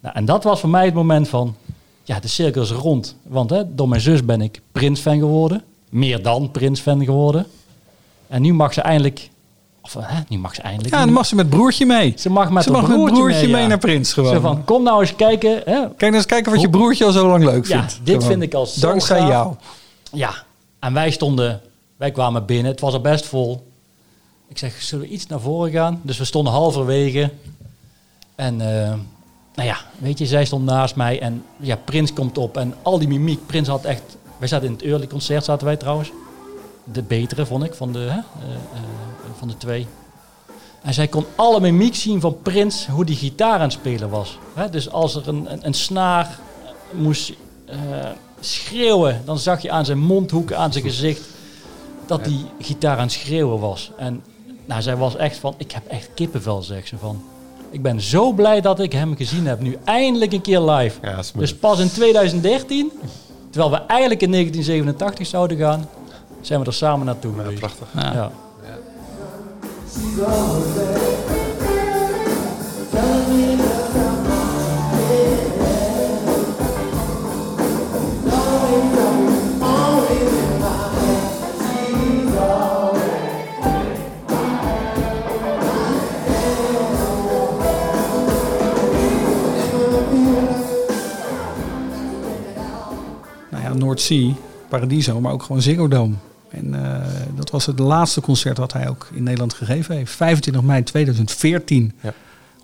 Nou, 0.00 0.14
en 0.14 0.24
dat 0.24 0.44
was 0.44 0.60
voor 0.60 0.68
mij 0.68 0.84
het 0.84 0.94
moment 0.94 1.28
van, 1.28 1.56
ja, 2.02 2.20
de 2.20 2.28
cirkel 2.28 2.62
is 2.62 2.70
rond. 2.70 3.16
Want 3.22 3.50
hè, 3.50 3.74
door 3.74 3.88
mijn 3.88 4.00
zus 4.00 4.24
ben 4.24 4.40
ik 4.40 4.60
Prins-fan 4.72 5.18
geworden. 5.18 5.62
Meer 5.90 6.22
dan 6.22 6.50
Prins-fan 6.50 7.04
geworden. 7.04 7.46
En 8.26 8.42
nu 8.42 8.52
mag 8.52 8.72
ze 8.72 8.80
eindelijk... 8.80 9.30
Of 9.84 9.94
hè, 10.00 10.20
nu 10.28 10.38
mag 10.38 10.54
ze 10.54 10.62
eindelijk... 10.62 10.94
Ja, 10.94 11.04
dan 11.04 11.12
mag 11.12 11.26
ze 11.26 11.34
met 11.34 11.50
broertje 11.50 11.86
mee. 11.86 12.12
Ze 12.16 12.30
mag 12.30 12.50
met 12.50 12.62
Ze 12.64 12.70
met 12.70 12.84
broertje, 12.84 13.48
mee 13.48 13.62
ja. 13.62 13.66
naar 13.66 13.78
Prins 13.78 14.12
gewoon. 14.12 14.34
Zo 14.34 14.40
van, 14.40 14.64
kom 14.64 14.82
nou 14.82 15.00
eens 15.00 15.16
kijken. 15.16 15.50
Hè. 15.50 15.62
Kijk 15.80 16.00
nou 16.00 16.14
eens 16.14 16.26
kijken 16.26 16.52
wat 16.52 16.60
je 16.60 16.70
broertje 16.70 17.04
al 17.04 17.12
zo 17.12 17.28
lang 17.28 17.44
leuk 17.44 17.66
Ja, 17.66 17.78
vindt. 17.78 18.00
dit 18.02 18.14
Gewoon. 18.14 18.28
vind 18.30 18.42
ik 18.42 18.54
al 18.54 18.66
zo 18.66 18.80
Dankzij 18.80 19.18
gaaf. 19.18 19.28
jou. 19.28 19.54
Ja, 20.12 20.34
en 20.78 20.92
wij 20.92 21.10
stonden, 21.10 21.60
wij 21.96 22.10
kwamen 22.10 22.44
binnen, 22.46 22.70
het 22.72 22.80
was 22.80 22.92
al 22.92 23.00
best 23.00 23.26
vol. 23.26 23.66
Ik 24.48 24.58
zeg, 24.58 24.82
zullen 24.82 25.04
we 25.06 25.10
iets 25.12 25.26
naar 25.26 25.40
voren 25.40 25.70
gaan? 25.70 26.00
Dus 26.02 26.18
we 26.18 26.24
stonden 26.24 26.52
halverwege. 26.52 27.30
En 28.34 28.60
eh, 28.60 28.88
nou 29.54 29.68
ja, 29.68 29.76
weet 29.98 30.18
je, 30.18 30.26
zij 30.26 30.44
stond 30.44 30.64
naast 30.64 30.96
mij 30.96 31.20
en 31.20 31.44
ja, 31.56 31.76
Prins 31.84 32.12
komt 32.12 32.38
op 32.38 32.56
en 32.56 32.74
al 32.82 32.98
die 32.98 33.08
mimiek. 33.08 33.46
Prins 33.46 33.68
had 33.68 33.84
echt, 33.84 34.02
wij 34.38 34.48
zaten 34.48 34.66
in 34.66 34.72
het 34.72 34.82
early 34.82 35.06
concert, 35.06 35.44
zaten 35.44 35.66
wij 35.66 35.76
trouwens. 35.76 36.10
De 36.92 37.02
betere, 37.02 37.46
vond 37.46 37.64
ik, 37.64 37.74
van 37.74 37.92
de, 37.92 37.98
hè, 37.98 38.06
eh, 38.06 38.18
eh, 38.74 38.80
van 39.38 39.48
de 39.48 39.56
twee. 39.56 39.86
En 40.82 40.94
zij 40.94 41.08
kon 41.08 41.24
alle 41.34 41.60
mimiek 41.60 41.94
zien 41.94 42.20
van 42.20 42.38
Prins, 42.42 42.86
hoe 42.86 43.04
die 43.04 43.16
gitaar 43.16 43.54
aan 43.54 43.60
het 43.60 43.72
spelen 43.72 44.10
was. 44.10 44.38
Hè, 44.54 44.70
dus 44.70 44.90
als 44.90 45.14
er 45.14 45.28
een, 45.28 45.52
een, 45.52 45.66
een 45.66 45.74
snaar 45.74 46.38
moest 46.92 47.32
eh, 47.64 47.76
schreeuwen, 48.40 49.22
dan 49.24 49.38
zag 49.38 49.62
je 49.62 49.70
aan 49.70 49.84
zijn 49.84 49.98
mondhoeken, 49.98 50.58
aan 50.58 50.72
zijn 50.72 50.84
gezicht, 50.84 51.22
dat 52.06 52.24
die 52.24 52.46
gitaar 52.60 52.96
aan 52.96 53.02
het 53.02 53.12
schreeuwen 53.12 53.60
was. 53.60 53.90
En 53.96 54.22
nou, 54.64 54.82
zij 54.82 54.96
was 54.96 55.16
echt 55.16 55.36
van, 55.36 55.54
ik 55.56 55.72
heb 55.72 55.86
echt 55.86 56.10
kippenvel, 56.14 56.62
zegt 56.62 56.88
ze 56.88 56.98
van. 56.98 57.22
Ik 57.70 57.82
ben 57.82 58.00
zo 58.00 58.32
blij 58.32 58.60
dat 58.60 58.80
ik 58.80 58.92
hem 58.92 59.16
gezien 59.16 59.46
heb. 59.46 59.60
Nu 59.60 59.78
eindelijk 59.84 60.32
een 60.32 60.40
keer 60.40 60.60
live. 60.60 61.22
dus 61.36 61.54
pas 61.54 61.78
in 61.78 61.90
2013, 61.90 62.92
terwijl 63.50 63.70
we 63.70 63.86
eigenlijk 63.86 64.22
in 64.22 64.30
1987 64.30 65.26
zouden 65.26 65.56
gaan, 65.58 65.88
zijn 66.46 66.60
we 66.60 66.66
er 66.66 66.72
samen 66.74 67.06
naartoe 67.06 67.34
geweest. 67.34 67.58
prachtig. 67.58 67.88
Ja. 67.94 68.30
Nou 93.50 93.62
ja, 93.64 93.74
Noordzee, 93.74 94.34
Paradiso, 94.68 95.20
maar 95.20 95.32
ook 95.32 95.42
gewoon 95.42 95.62
Ziggo 95.62 95.88
Dome. 95.88 96.14
En 96.72 96.84
eh, 96.84 97.36
dat 97.36 97.50
was 97.50 97.66
het 97.66 97.78
laatste 97.78 98.20
concert 98.20 98.58
wat 98.58 98.72
hij 98.72 98.88
ook 98.88 99.08
in 99.12 99.22
Nederland 99.22 99.54
gegeven 99.54 99.96
heeft. 99.96 100.12
25 100.12 100.62
mei 100.62 100.82
2014. 100.82 101.92
Ja. 102.00 102.14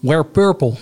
Where 0.00 0.24
Purple 0.24 0.74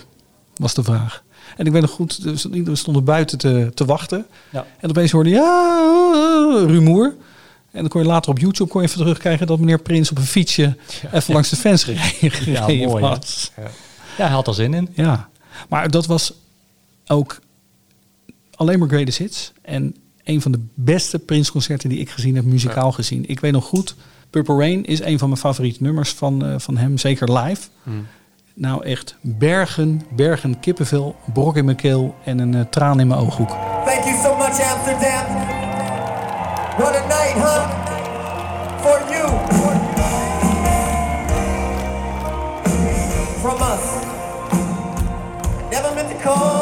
was 0.55 0.73
de 0.73 0.83
vraag. 0.83 1.23
En 1.57 1.65
ik 1.65 1.71
weet 1.71 1.81
nog 1.81 1.91
goed, 1.91 2.23
dus 2.23 2.43
we 2.43 2.75
stonden 2.75 3.03
buiten 3.03 3.37
te, 3.37 3.71
te 3.73 3.85
wachten. 3.85 4.25
Ja. 4.49 4.65
En 4.79 4.89
opeens 4.89 5.11
hoorde 5.11 5.29
je 5.29 5.35
ja, 5.35 6.61
eh, 6.61 6.73
rumoer. 6.73 7.15
En 7.71 7.79
dan 7.79 7.87
kon 7.87 8.01
je 8.01 8.07
later 8.07 8.31
op 8.31 8.39
YouTube 8.39 8.69
kon 8.69 8.81
je 8.81 8.87
even 8.87 8.99
terugkrijgen 8.99 9.47
dat 9.47 9.59
meneer 9.59 9.79
Prins 9.79 10.11
op 10.11 10.17
een 10.17 10.23
fietsje 10.23 10.77
even 11.11 11.33
langs 11.33 11.49
de 11.49 11.55
fans 11.55 11.83
gereden, 11.83 12.51
Ja, 12.51 12.67
mooi, 12.87 13.01
was. 13.01 13.51
Ja, 13.55 14.25
hij 14.25 14.27
had 14.27 14.47
er 14.47 14.53
zin 14.53 14.73
in. 14.73 14.89
Ja, 14.93 15.29
maar 15.69 15.89
dat 15.89 16.05
was 16.05 16.33
ook 17.07 17.39
alleen 18.55 18.79
maar 18.79 18.87
greatest 18.87 19.17
hits. 19.17 19.51
En 19.61 19.95
een 20.29 20.41
van 20.41 20.51
de 20.51 20.59
beste 20.73 21.19
Prince-concerten 21.19 21.89
die 21.89 21.99
ik 21.99 22.09
gezien 22.09 22.35
heb, 22.35 22.45
muzikaal 22.45 22.91
gezien. 22.91 23.23
Ik 23.27 23.39
weet 23.39 23.51
nog 23.51 23.65
goed, 23.65 23.95
Purple 24.29 24.57
Rain 24.57 24.85
is 24.85 25.01
een 25.01 25.19
van 25.19 25.29
mijn 25.29 25.41
favoriete 25.41 25.83
nummers 25.83 26.13
van, 26.13 26.45
eh, 26.45 26.53
van 26.57 26.77
hem, 26.77 26.97
zeker 26.97 27.37
live. 27.37 27.67
Hmm. 27.83 28.07
Nou 28.53 28.83
echt 28.83 29.15
bergen, 29.21 30.01
bergen 30.15 30.59
kippenvel, 30.59 31.15
brok 31.33 31.55
in 31.55 31.65
mijn 31.65 31.77
keel 31.77 32.15
en 32.25 32.39
een 32.39 32.55
eh, 32.55 32.61
traan 32.61 32.99
in 32.99 33.07
mijn 33.07 33.19
ooghoek. 33.19 33.49
Thank 33.85 34.03
you 34.03 34.17
so 34.23 34.35
much, 34.37 34.59
Amsterdam. 34.73 35.25
What 36.77 36.95
a 36.95 37.07
night, 37.07 37.33
huh? 37.33 37.69
For 38.81 38.99
you. 39.11 39.27
From 43.41 43.61
us. 43.61 44.07
Never 45.71 45.93
meant 45.93 46.09
to 46.09 46.15
call 46.23 46.58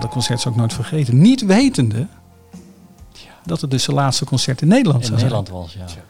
dat 0.00 0.10
concert 0.10 0.40
zou 0.40 0.54
ik 0.54 0.60
nooit 0.60 0.72
vergeten. 0.72 1.18
Niet 1.18 1.46
wetende 1.46 2.06
dat 3.44 3.60
het 3.60 3.70
dus 3.70 3.82
zijn 3.82 3.96
laatste 3.96 4.24
concert 4.24 4.62
in 4.62 4.68
Nederland 4.68 5.00
In 5.00 5.06
zou 5.06 5.18
zijn. 5.18 5.32
Nederland 5.32 5.62
was, 5.64 5.74
ja. 5.74 6.02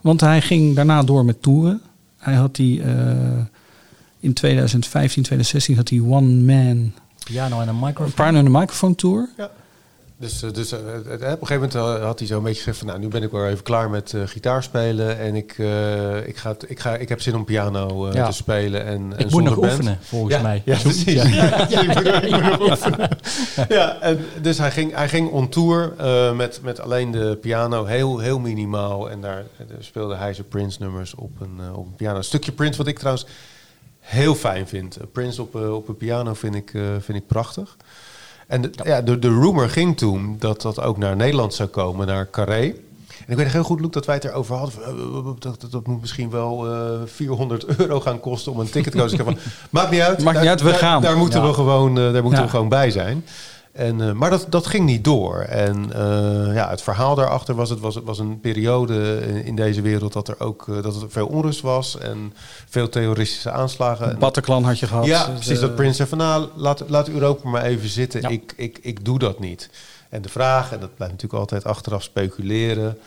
Want 0.00 0.20
hij 0.20 0.40
ging 0.40 0.74
daarna 0.74 1.02
door 1.02 1.24
met 1.24 1.42
toeren. 1.42 1.82
Hij 2.18 2.34
had 2.34 2.56
die 2.56 2.82
eh, 2.82 2.92
in 4.20 4.32
2015, 4.32 5.22
2016 5.22 5.76
had 5.76 5.88
hij 5.88 6.00
One 6.00 6.30
Man 6.30 6.92
Piano 7.24 7.60
en 7.60 7.68
een 7.68 7.78
microfoon. 7.78 8.14
Piano 8.14 8.38
en 8.38 8.46
een 8.46 8.52
Microphone 8.52 8.94
Tour. 8.94 9.28
Ja. 9.36 9.50
Dus, 10.20 10.42
eh, 10.42 10.50
dus 10.52 10.72
eh, 10.72 10.78
op 10.78 10.84
een 11.20 11.46
gegeven 11.46 11.54
moment 11.54 11.74
eh, 11.74 12.02
had 12.04 12.18
hij 12.18 12.28
zo 12.28 12.36
een 12.36 12.42
beetje 12.42 12.58
gezegd 12.58 12.78
van... 12.78 12.86
nou, 12.86 12.98
nu 12.98 13.08
ben 13.08 13.22
ik 13.22 13.30
wel 13.30 13.46
even 13.46 13.62
klaar 13.64 13.90
met 13.90 14.14
eh 14.14 14.22
gitaar 14.24 14.62
spelen... 14.62 15.18
en 15.18 15.34
ik, 15.34 15.50
ik, 16.26 16.36
ga, 16.36 16.54
ik, 16.66 16.80
ga, 16.80 16.96
ik 16.96 17.08
heb 17.08 17.20
zin 17.20 17.34
om 17.34 17.44
piano 17.44 18.12
Ja. 18.12 18.26
te 18.26 18.32
spelen. 18.32 18.84
En, 18.84 19.12
Ik 19.12 19.18
en 19.18 19.26
moet 19.30 19.42
nog 19.42 19.54
band. 19.54 19.66
oefenen, 19.72 19.98
volgens 20.02 20.34
Ja, 20.34 20.42
mij. 20.42 20.62
Ja, 20.64 20.78
precies. 20.78 21.22
ja. 23.68 24.00
En 24.00 24.18
dus 24.42 24.58
hij 24.58 24.70
ging, 24.70 24.94
hij 24.94 25.08
ging 25.08 25.30
on 25.30 25.48
tour 25.48 25.92
met, 26.34 26.60
met 26.62 26.80
alleen 26.80 27.10
de 27.10 27.38
piano, 27.40 27.84
heel, 27.84 28.18
heel 28.18 28.38
minimaal. 28.38 29.10
En 29.10 29.20
daar, 29.20 29.44
speelde 29.78 30.14
hij 30.14 30.34
zijn 30.34 30.48
Prince-nummers 30.48 31.14
op 31.14 31.30
een, 31.40 31.60
op 31.74 31.86
een 31.86 31.94
piano. 31.96 32.16
Een 32.16 32.24
stukje 32.24 32.52
Prince 32.52 32.78
wat 32.78 32.86
ik 32.86 32.98
trouwens 32.98 33.26
heel 34.00 34.34
fijn 34.34 34.68
vind. 34.68 34.98
Prince 35.12 35.42
op, 35.42 35.54
op 35.54 35.88
een 35.88 35.96
piano 35.96 36.34
vind 36.34 36.54
ik, 36.54 36.70
vind 37.00 37.18
ik 37.18 37.26
prachtig. 37.26 37.76
En 38.48 38.60
de, 38.62 38.70
ja. 38.84 39.02
de, 39.02 39.18
de 39.18 39.28
rumor 39.28 39.68
ging 39.68 39.96
toen 39.96 40.36
dat 40.38 40.62
dat 40.62 40.80
ook 40.80 40.96
naar 40.98 41.16
Nederland 41.16 41.54
zou 41.54 41.68
komen, 41.68 42.06
naar 42.06 42.30
Carré. 42.30 42.60
En 42.62 43.34
ik 43.34 43.36
weet 43.36 43.44
nog 43.44 43.52
heel 43.52 43.62
goed, 43.62 43.80
Luc, 43.80 43.90
dat 43.90 44.06
wij 44.06 44.14
het 44.14 44.24
erover 44.24 44.56
hadden. 44.56 44.72
van, 44.74 44.82
eh, 44.84 45.24
Dat, 45.38 45.60
dat, 45.60 45.70
dat 45.70 45.86
moet 45.86 46.00
misschien 46.00 46.30
wel 46.30 46.66
eh 46.74 46.90
400 47.06 47.64
euro 47.78 48.00
gaan 48.00 48.20
kosten 48.20 48.52
om 48.52 48.60
een 48.60 48.70
ticket 48.70 48.92
te 49.08 49.16
kopen. 49.16 49.38
Maakt 49.70 49.90
niet 49.90 50.00
uit. 50.00 50.22
Maakt 50.22 50.36
niet 50.36 50.44
daar- 50.46 50.48
uit, 50.48 50.62
we 50.62 50.70
daar- 50.70 50.78
gaan. 50.78 51.02
Daar 51.02 51.16
moeten, 51.16 51.40
Ja. 51.40 51.46
we, 51.46 51.52
gewoon, 51.54 51.98
eh, 51.98 52.12
daar 52.12 52.22
moeten 52.22 52.40
Ja. 52.40 52.44
we 52.46 52.50
gewoon 52.50 52.68
bij 52.68 52.90
zijn. 52.90 53.24
En, 53.78 54.00
eh, 54.00 54.12
maar 54.12 54.30
dat, 54.30 54.46
dat 54.48 54.66
ging 54.66 54.84
niet 54.84 55.04
door. 55.04 55.38
En 55.38 55.92
eh, 55.92 56.54
ja, 56.54 56.70
het 56.70 56.82
verhaal 56.82 57.14
daarachter 57.14 57.54
was... 57.54 57.70
het 57.70 57.80
was, 57.80 57.94
het 57.94 58.04
was 58.04 58.18
een 58.18 58.40
periode 58.40 59.20
in, 59.44 59.56
deze 59.56 59.80
wereld... 59.80 60.12
dat 60.12 60.28
er 60.28 60.40
ook 60.40 60.68
eh, 60.68 60.82
dat 60.82 61.02
er 61.02 61.10
veel 61.10 61.26
onrust 61.26 61.60
was... 61.60 61.98
en 61.98 62.32
veel 62.68 62.88
terroristische 62.88 63.50
aanslagen. 63.50 64.10
En- 64.10 64.18
Bataclan 64.18 64.64
had 64.64 64.78
je 64.78 64.86
gehad. 64.86 65.04
ja, 65.06 65.26
Dus, 65.26 65.34
precies. 65.34 65.60
Dat 65.60 65.74
Prins 65.74 65.96
zei 65.96 66.08
van 66.08 66.18
nou, 66.18 66.48
laat, 66.56 66.84
laat 66.88 67.08
Europa 67.08 67.48
maar 67.48 67.62
even 67.62 67.88
zitten. 67.88 68.22
Ik, 68.22 68.52
ik, 68.56 68.78
ik 68.82 69.04
doe 69.04 69.18
dat 69.18 69.38
niet. 69.38 69.70
En 70.08 70.22
de 70.22 70.28
vraag, 70.28 70.72
en 70.72 70.80
dat 70.80 70.94
blijft 70.94 71.14
natuurlijk 71.14 71.40
altijd 71.40 71.64
achteraf 71.64 72.02
speculeren... 72.02 72.98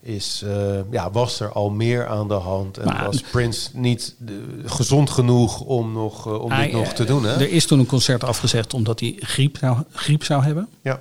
is, 0.00 0.42
eh, 0.42 0.78
ja, 0.90 1.10
was 1.10 1.40
er 1.40 1.52
al 1.52 1.70
meer 1.70 2.06
aan 2.06 2.28
de 2.28 2.34
hand? 2.34 2.78
En 2.78 2.84
Maar- 2.86 3.04
was 3.04 3.20
Prins 3.20 3.70
niet 3.74 4.14
eh, 4.26 4.34
gezond 4.64 5.10
genoeg 5.10 5.60
om, 5.60 5.92
nog, 5.92 6.26
eh, 6.26 6.40
om 6.42 6.50
hij, 6.50 6.64
dit 6.64 6.72
nog 6.72 6.92
te 6.92 7.04
doen? 7.04 7.24
Hè? 7.24 7.32
Er 7.34 7.50
is 7.50 7.66
toen 7.66 7.78
een 7.78 7.86
concert 7.86 8.24
afgezegd 8.24 8.74
omdat 8.74 9.00
hij 9.00 9.16
griep 9.18 9.56
zou, 9.58 9.78
griep 9.92 10.24
zou 10.24 10.42
hebben. 10.42 10.68
Ja. 10.82 11.00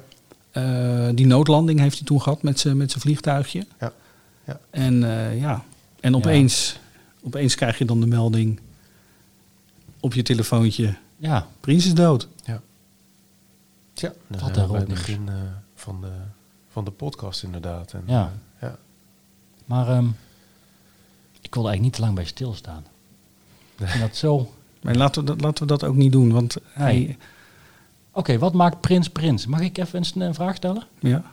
Eh, 0.51 1.09
die 1.13 1.25
noodlanding 1.25 1.79
heeft 1.79 1.97
hij 1.97 2.05
toen 2.05 2.21
gehad 2.21 2.41
met 2.43 2.59
zijn 2.59 2.77
met 2.77 2.89
zijn 2.89 3.01
vliegtuigje. 3.01 3.65
Ja. 3.79 3.93
Ja. 4.45 4.59
En 4.69 5.03
eh, 5.03 5.39
ja, 5.39 5.63
en 5.99 6.15
opeens, 6.15 6.79
opeens 7.23 7.55
krijg 7.55 7.77
je 7.77 7.85
dan 7.85 7.99
de 7.99 8.07
melding 8.07 8.59
op 9.99 10.13
je 10.13 10.21
telefoontje. 10.21 10.95
Ja. 11.17 11.47
Prins 11.59 11.85
is 11.85 11.93
dood. 11.93 12.27
Ja. 12.43 12.61
Tja, 13.93 14.13
een 14.27 14.53
we 14.53 14.67
bij 14.67 14.79
het 14.79 14.87
begin 14.87 15.29
eh, 15.29 15.35
van, 15.75 16.01
de, 16.01 16.11
van 16.69 16.85
de 16.85 16.91
podcast 16.91 17.43
inderdaad. 17.43 17.93
En, 17.93 18.03
Ja. 18.05 18.31
Maar 19.69 19.87
ehm, 19.87 20.07
ik 21.41 21.53
wilde 21.53 21.69
eigenlijk 21.69 21.81
niet 21.81 21.93
te 21.93 22.01
lang 22.01 22.15
bij 22.15 22.25
stilstaan. 22.25 22.83
Ik 23.77 23.87
vind 23.87 24.01
dat 24.03 24.15
zo... 24.15 24.37
Maar 24.81 24.95
laten 24.95 25.21
we 25.21 25.27
dat, 25.27 25.41
laten 25.41 25.63
we 25.63 25.69
dat 25.69 25.83
ook 25.83 25.95
niet 25.95 26.11
doen. 26.11 26.31
Want 26.31 26.55
hij, 26.63 26.93
Nee. 26.93 27.17
Oké, 28.11 28.37
wat 28.37 28.53
maakt 28.53 28.81
Prins 28.81 29.09
Prins? 29.09 29.45
Mag 29.45 29.59
ik 29.61 29.77
even 29.77 30.03
een, 30.13 30.21
een 30.21 30.33
vraag 30.33 30.55
stellen? 30.55 30.83
ja. 30.99 31.23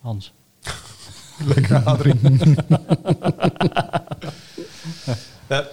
Hans. 0.00 0.32
Lekker 1.54 1.84
Adrie. 1.84 2.14
Ja. 5.48 5.68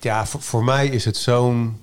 Ja, 0.00 0.26
voor, 0.26 0.42
voor 0.42 0.64
mij 0.64 0.88
is 0.88 1.04
het 1.04 1.16
zo'n 1.16 1.80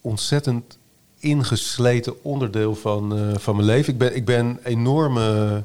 ontzettend 0.00 0.78
ingesleten 1.18 2.24
onderdeel 2.24 2.74
van, 2.74 3.16
eh, 3.18 3.38
van 3.38 3.56
mijn 3.56 3.66
leven. 3.66 3.92
Ik 3.92 3.98
ben, 3.98 4.16
ik 4.16 4.24
ben 4.24 4.58
enorme... 4.62 5.64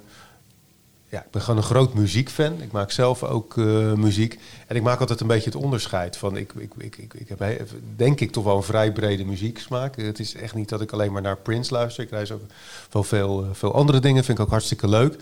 Ja, 1.17 1.23
ik 1.23 1.31
ben 1.31 1.41
gewoon 1.41 1.57
een 1.57 1.65
groot 1.65 1.93
muziekfan. 1.93 2.61
Ik 2.61 2.71
maak 2.71 2.91
zelf 2.91 3.23
ook 3.23 3.57
eh, 3.57 3.93
muziek. 3.93 4.39
En 4.67 4.75
ik 4.75 4.81
maak 4.81 4.99
altijd 4.99 5.19
een 5.19 5.27
beetje 5.27 5.49
het 5.49 5.63
onderscheid 5.63 6.17
van... 6.17 6.37
Ik, 6.37 6.53
ik, 6.53 6.71
ik, 6.77 6.97
ik, 6.97 7.13
ik 7.13 7.29
heb 7.29 7.39
he- 7.39 7.57
denk 7.95 8.19
ik 8.19 8.31
toch 8.31 8.43
wel 8.43 8.55
een 8.55 8.63
vrij 8.63 8.91
brede 8.91 9.25
muzieksmaak. 9.25 9.95
Het 9.95 10.19
is 10.19 10.35
echt 10.35 10.55
niet 10.55 10.69
dat 10.69 10.81
ik 10.81 10.91
alleen 10.91 11.11
maar 11.11 11.21
naar 11.21 11.37
Prince 11.37 11.73
luister. 11.73 12.03
Ik 12.03 12.11
luister 12.11 12.35
ook 12.35 12.43
wel 12.91 13.03
veel, 13.03 13.43
eh, 13.43 13.49
veel 13.53 13.73
andere 13.73 13.99
dingen. 13.99 14.23
Vind 14.23 14.37
ik 14.37 14.43
ook 14.43 14.51
hartstikke 14.51 14.87
leuk. 14.87 15.15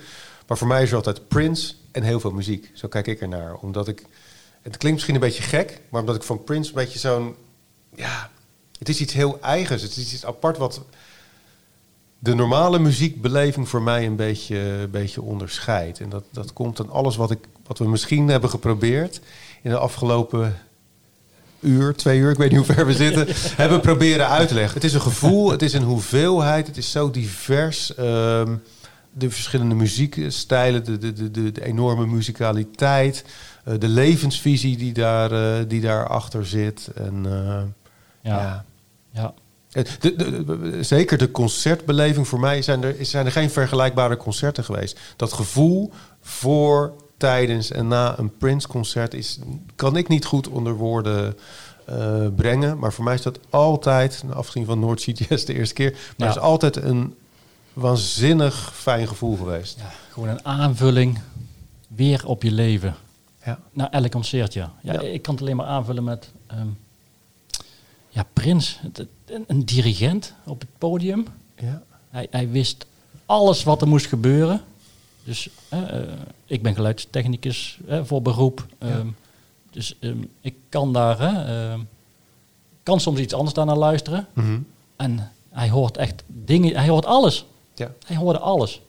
Maar 0.47 0.57
voor 0.57 0.67
mij 0.67 0.83
is 0.83 0.89
er 0.89 0.95
altijd 0.95 1.27
Prince 1.27 1.73
en 1.91 2.03
heel 2.03 2.19
veel 2.19 2.31
muziek. 2.31 2.71
Zo 2.73 2.87
kijk 2.87 3.07
ik 3.07 3.21
ernaar. 3.21 3.55
Omdat 3.55 3.87
ik... 3.87 4.05
Het 4.61 4.77
klinkt 4.77 4.91
misschien 4.93 5.15
een 5.15 5.27
beetje 5.29 5.43
gek... 5.43 5.81
maar 5.89 6.01
omdat 6.01 6.15
ik 6.15 6.23
van 6.23 6.43
Prince 6.43 6.69
een 6.69 6.75
beetje 6.75 6.99
zo'n... 6.99 7.35
Ja, 7.95 8.31
het 8.79 8.89
is 8.89 8.99
iets 9.01 9.13
heel 9.13 9.37
eigens. 9.41 9.81
Het 9.81 9.97
is 9.97 10.13
iets 10.13 10.25
apart 10.25 10.57
wat 10.57 10.81
de 12.25 12.35
normale 12.35 12.79
muziekbeleving 12.79 13.69
voor 13.69 13.81
mij 13.81 14.05
een 14.05 14.15
beetje, 14.15 14.57
een 14.57 14.89
beetje 14.89 15.21
onderscheidt. 15.21 15.99
En 15.99 16.09
dat, 16.09 16.23
dat 16.31 16.53
komt 16.53 16.79
aan 16.79 16.89
alles 16.89 17.15
wat, 17.15 17.31
ik, 17.31 17.39
wat 17.67 17.77
we 17.77 17.87
misschien 17.87 18.27
hebben 18.27 18.49
geprobeerd 18.49 19.21
in 19.61 19.69
de 19.69 19.77
afgelopen 19.77 20.57
uur, 21.59 21.95
twee 21.95 22.19
uur, 22.19 22.31
ik 22.31 22.37
weet 22.37 22.51
niet 22.51 22.65
hoe 22.65 22.75
ver 22.75 22.85
we 22.85 22.93
zitten, 22.93 23.27
hebben 23.61 23.81
proberen 23.81 24.27
uit 24.27 24.47
te 24.47 24.53
leggen. 24.53 24.73
Het 24.73 24.83
is 24.83 24.93
een 24.93 25.01
gevoel, 25.01 25.51
het 25.51 25.61
is 25.61 25.73
een 25.73 25.83
hoeveelheid, 25.83 26.67
het 26.67 26.77
is 26.77 26.91
zo 26.91 27.11
divers. 27.11 27.95
Ehm, 27.95 28.55
de 29.11 29.29
verschillende 29.29 29.75
muziekstijlen, 29.75 30.83
de, 30.83 30.97
de, 30.97 31.31
de, 31.31 31.51
de, 31.51 31.65
enorme 31.65 32.05
muzikaliteit, 32.05 33.25
eh, 33.63 33.73
de 33.79 33.87
levensvisie 33.87 34.77
die, 34.77 34.93
daar, 34.93 35.31
eh, 35.31 35.65
die 35.67 35.81
daarachter 35.81 36.45
zit. 36.45 36.89
En, 36.95 37.25
eh, 37.25 37.61
Ja. 38.21 38.39
ja. 38.39 38.65
Ja. 39.11 39.33
De- 39.99 40.15
de- 40.15 40.43
de- 40.45 40.83
zeker 40.83 41.17
de 41.17 41.31
concertbeleving 41.31 42.27
voor 42.27 42.39
mij 42.39 42.61
zijn 42.61 42.83
er, 42.83 42.95
zijn 43.05 43.25
er 43.25 43.31
geen 43.31 43.49
vergelijkbare 43.49 44.17
concerten 44.17 44.63
geweest. 44.63 44.99
Dat 45.15 45.33
gevoel 45.33 45.91
voor, 46.21 46.93
tijdens 47.17 47.71
en 47.71 47.87
na 47.87 48.19
een 48.19 48.37
Prince-concert 48.37 49.13
is, 49.13 49.39
kan 49.75 49.97
ik 49.97 50.07
niet 50.07 50.25
goed 50.25 50.47
onder 50.47 50.73
woorden 50.73 51.37
eh, 51.85 52.27
brengen. 52.35 52.77
Maar 52.79 52.93
voor 52.93 53.03
mij 53.03 53.13
is 53.13 53.21
dat 53.21 53.39
altijd, 53.49 54.23
afgezien 54.33 54.65
van 54.65 54.79
Noord 54.79 55.03
Jazz 55.03 55.43
de 55.45 55.53
eerste 55.53 55.73
keer, 55.73 55.91
maar 56.17 56.27
Ja. 56.27 56.33
is 56.33 56.39
altijd 56.39 56.75
een 56.75 57.15
waanzinnig 57.73 58.71
fijn 58.75 59.07
gevoel 59.07 59.35
geweest. 59.37 59.77
Gewoon 60.11 60.29
een 60.29 60.45
aanvulling 60.45 61.19
weer 61.87 62.25
op 62.27 62.43
je 62.43 62.51
leven. 62.51 62.95
Ja. 63.45 63.59
Na 63.71 63.91
elk 63.91 64.11
concert, 64.11 64.53
ja. 64.53 64.73
ja. 64.81 64.93
Ja. 64.93 64.99
Ik 65.01 65.21
kan 65.21 65.33
het 65.33 65.43
alleen 65.43 65.55
maar 65.55 65.65
aanvullen 65.65 66.03
met... 66.03 66.31
ehm, 66.47 66.67
ja, 68.09 68.25
Prins, 68.33 68.79
het- 68.81 69.07
een, 69.25 69.43
een 69.47 69.65
dirigent 69.65 70.33
op 70.45 70.59
het 70.59 70.69
podium. 70.77 71.25
Ja. 71.57 71.83
Hij, 72.09 72.27
hij 72.29 72.49
wist 72.49 72.85
alles 73.25 73.63
wat 73.63 73.81
er 73.81 73.87
moest 73.87 74.05
gebeuren. 74.05 74.61
Dus 75.23 75.49
eh, 75.69 75.99
eh, 76.01 76.09
ik 76.45 76.61
ben 76.61 76.75
geluidstechnicus 76.75 77.79
eh, 77.87 77.99
voor 78.03 78.21
beroep. 78.21 78.65
Ehm, 78.77 79.07
Dus 79.71 79.95
ehm, 79.99 80.17
ik 80.41 80.55
kan 80.69 80.93
daar... 80.93 81.19
ehm, 81.19 81.79
kan 82.83 82.99
soms 82.99 83.19
iets 83.19 83.33
anders 83.33 83.53
naar 83.55 83.77
luisteren. 83.77 84.27
Mhm. 84.33 84.59
En 84.95 85.31
hij 85.49 85.69
hoort 85.69 85.97
echt 85.97 86.23
dingen... 86.27 86.75
Hij 86.75 86.87
hoort 86.87 87.05
alles. 87.05 87.45
Ja. 87.75 87.91
Hij 88.05 88.15
hoorde 88.15 88.39
alles. 88.39 88.81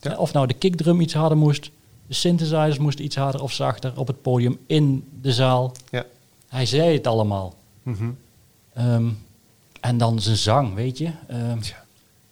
Ja. 0.00 0.16
Of 0.16 0.32
nou 0.32 0.46
de 0.46 0.54
kickdrum 0.54 1.00
iets 1.00 1.14
harder 1.14 1.38
moest, 1.38 1.70
de 2.06 2.14
synthesizers 2.14 2.78
moesten 2.78 3.04
iets 3.04 3.16
harder 3.16 3.42
of 3.42 3.52
zachter 3.52 3.92
op 3.96 4.06
het 4.06 4.22
podium 4.22 4.58
in 4.66 5.08
de 5.20 5.32
zaal. 5.32 5.72
Ja. 5.90 6.04
Hij 6.48 6.66
zei 6.66 6.94
het 6.94 7.06
allemaal. 7.06 7.54
Mhm. 7.82 8.10
En 9.80 9.98
dan 9.98 10.20
zijn 10.20 10.36
zang, 10.36 10.74
weet 10.74 10.98
je. 10.98 11.10
Ehm, 11.28 11.58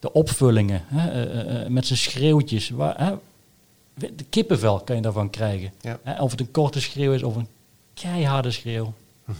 de 0.00 0.12
opvullingen 0.12 0.82
hè, 0.86 1.10
eh, 1.10 1.40
eh, 1.40 1.62
eh, 1.62 1.68
met 1.70 1.86
zijn 1.86 1.98
schreeuwtjes. 1.98 2.70
Waar, 2.70 2.94
hè, 2.98 3.12
de 3.94 4.24
kippenvel 4.30 4.80
kan 4.80 4.96
je 4.96 5.02
daarvan 5.02 5.30
krijgen. 5.30 5.72
Ja. 5.80 5.98
Hè, 6.02 6.22
of 6.22 6.30
het 6.30 6.40
een 6.40 6.50
korte 6.50 6.80
schreeuw 6.80 7.12
is 7.12 7.22
of 7.22 7.36
een 7.36 7.48
keiharde 7.94 8.50
schreeuw. 8.50 8.92
Mhm. 9.24 9.36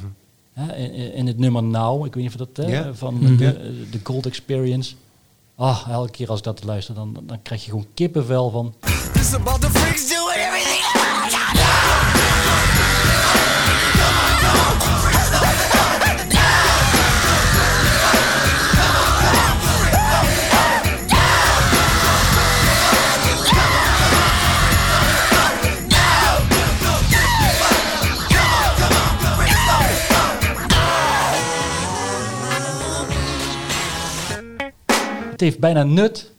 Hè, 0.53 0.77
in, 0.77 1.13
in 1.13 1.27
het 1.27 1.39
nummer 1.39 1.63
Now, 1.63 2.07
ik 2.07 2.15
weet 2.15 2.23
niet 2.25 2.33
of 2.41 2.47
dat 2.49 2.65
eh, 2.67 2.73
Ja. 2.73 2.95
van 2.95 3.15
Mhm. 3.15 3.37
de, 3.37 3.87
de 3.91 4.01
Gold 4.03 4.27
Experience. 4.27 4.95
Ah, 5.57 5.87
elke 5.91 6.11
keer 6.11 6.29
als 6.29 6.39
ik 6.39 6.45
dat 6.45 6.65
luister, 6.65 6.95
dan, 6.95 7.17
dan 7.23 7.43
krijg 7.43 7.65
je 7.65 7.71
gewoon 7.71 7.87
kippenvel 7.95 8.51
van. 8.51 8.75
Het 35.39 35.47
heeft 35.47 35.59
bijna 35.59 35.83
nut. 35.83 36.31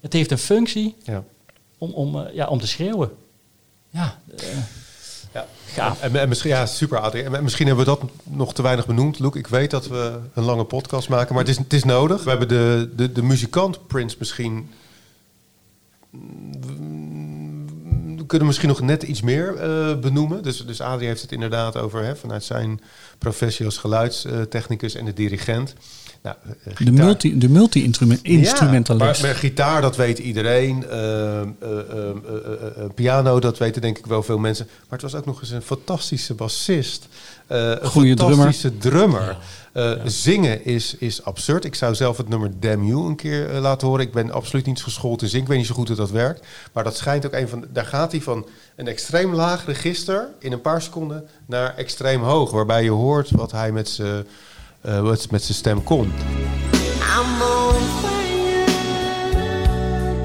Het 0.00 0.12
heeft 0.12 0.30
een 0.30 0.38
functie 0.38 0.96
Ja. 1.02 1.24
om, 1.78 1.90
om, 1.90 2.18
eh, 2.20 2.34
ja, 2.34 2.46
om 2.46 2.60
te 2.60 2.66
schreeuwen. 2.66 3.10
Ja, 3.90 4.18
eh, 4.36 4.46
Ja. 5.34 5.46
gaaf. 5.66 6.00
En, 6.00 6.16
en 6.16 6.28
misschien, 6.28 6.50
ja, 6.50 6.66
super 6.66 6.98
Adrie. 6.98 7.22
En 7.22 7.42
misschien 7.42 7.66
hebben 7.66 7.84
we 7.84 7.90
dat 7.90 8.10
nog 8.24 8.54
te 8.54 8.62
weinig 8.62 8.86
benoemd. 8.86 9.18
Luc, 9.18 9.32
ik 9.34 9.46
weet 9.46 9.70
dat 9.70 9.88
we 9.88 10.18
een 10.34 10.42
lange 10.44 10.64
podcast 10.64 11.08
maken, 11.08 11.34
maar 11.34 11.42
het 11.44 11.52
is, 11.52 11.58
het 11.58 11.72
is 11.72 11.84
nodig. 11.84 12.24
We 12.24 12.30
hebben 12.30 12.48
de, 12.48 12.90
de, 12.96 13.12
de 13.12 13.22
muzikant 13.22 13.86
Prince 13.86 14.16
misschien... 14.18 14.70
We 18.16 18.26
kunnen 18.26 18.46
misschien 18.46 18.68
nog 18.68 18.80
net 18.80 19.02
iets 19.02 19.20
meer 19.20 19.56
eh, 19.56 19.98
benoemen. 19.98 20.42
Dus, 20.42 20.66
dus 20.66 20.80
Adrie 20.80 21.08
heeft 21.08 21.22
het 21.22 21.32
inderdaad 21.32 21.76
over 21.76 22.04
hè, 22.04 22.16
vanuit 22.16 22.44
zijn 22.44 22.80
professie 23.18 23.64
als 23.66 23.76
geluidstechnicus 23.78 24.94
en 24.94 25.04
de 25.04 25.12
dirigent. 25.12 25.74
Nou, 26.22 26.36
eh, 26.42 26.50
De 26.64 26.74
gitaar- 26.74 27.04
multi- 27.04 27.38
de 27.38 27.48
multi-instrumentalist. 27.48 28.58
ja, 28.60 28.66
maar, 28.94 29.18
maar 29.20 29.34
gitaar, 29.34 29.80
dat 29.82 29.96
weet 29.96 30.18
iedereen. 30.18 30.84
Ehm, 30.84 30.92
eh, 30.92 30.98
ehm, 30.98 31.48
eh, 31.60 32.34
eh, 32.34 32.84
eh, 32.84 32.90
piano, 32.94 33.40
dat 33.40 33.58
weten 33.58 33.82
denk 33.82 33.98
ik 33.98 34.06
wel 34.06 34.22
veel 34.22 34.38
mensen. 34.38 34.66
Maar 34.66 34.98
het 34.98 35.02
was 35.02 35.14
ook 35.14 35.26
nog 35.26 35.40
eens 35.40 35.50
een 35.50 35.62
fantastische 35.62 36.34
bassist. 36.34 37.08
Eh, 37.46 37.58
een 37.70 37.86
Goeie 37.86 38.14
drummer. 38.14 38.36
fantastische 38.36 38.78
drummer. 38.78 39.36
Eh, 39.72 39.92
Zingen 40.04 40.64
is, 40.64 40.94
is 40.98 41.24
absurd. 41.24 41.64
Ik 41.64 41.74
zou 41.74 41.94
zelf 41.94 42.16
het 42.16 42.28
nummer 42.28 42.50
Damn 42.60 42.86
You 42.86 43.06
een 43.08 43.16
keer 43.16 43.50
eh, 43.54 43.60
laten 43.60 43.88
horen. 43.88 44.04
Ik 44.04 44.12
ben 44.12 44.30
absoluut 44.30 44.66
niet 44.66 44.82
geschoold 44.82 45.22
in 45.22 45.28
zingen. 45.28 45.42
Ik 45.42 45.48
weet 45.50 45.58
niet 45.58 45.66
zo 45.66 45.74
goed 45.74 45.88
hoe 45.88 45.96
dat 45.96 46.10
werkt. 46.10 46.46
Maar 46.72 46.84
dat 46.84 46.96
schijnt 46.96 47.26
ook 47.26 47.32
een 47.32 47.48
van... 47.48 47.64
Daar 47.72 47.84
gaat 47.86 48.12
hij 48.12 48.20
van 48.20 48.46
een 48.76 48.86
extreem 48.86 49.34
laag 49.34 49.66
register 49.66 50.28
in 50.38 50.52
een 50.52 50.60
paar 50.60 50.82
seconden 50.82 51.28
naar 51.46 51.74
extreem 51.76 52.22
hoog. 52.22 52.50
Waarbij 52.50 52.82
je 52.84 52.90
hoort 52.90 53.30
wat 53.30 53.52
hij 53.52 53.72
met 53.72 53.88
zijn 53.88 54.08
eh, 54.16 54.18
wat 54.80 55.30
met 55.30 55.42
zijn 55.42 55.54
stem 55.58 55.82
kon. 55.82 56.04
I'm 56.04 57.42
on 57.42 57.74
fire 58.02 58.66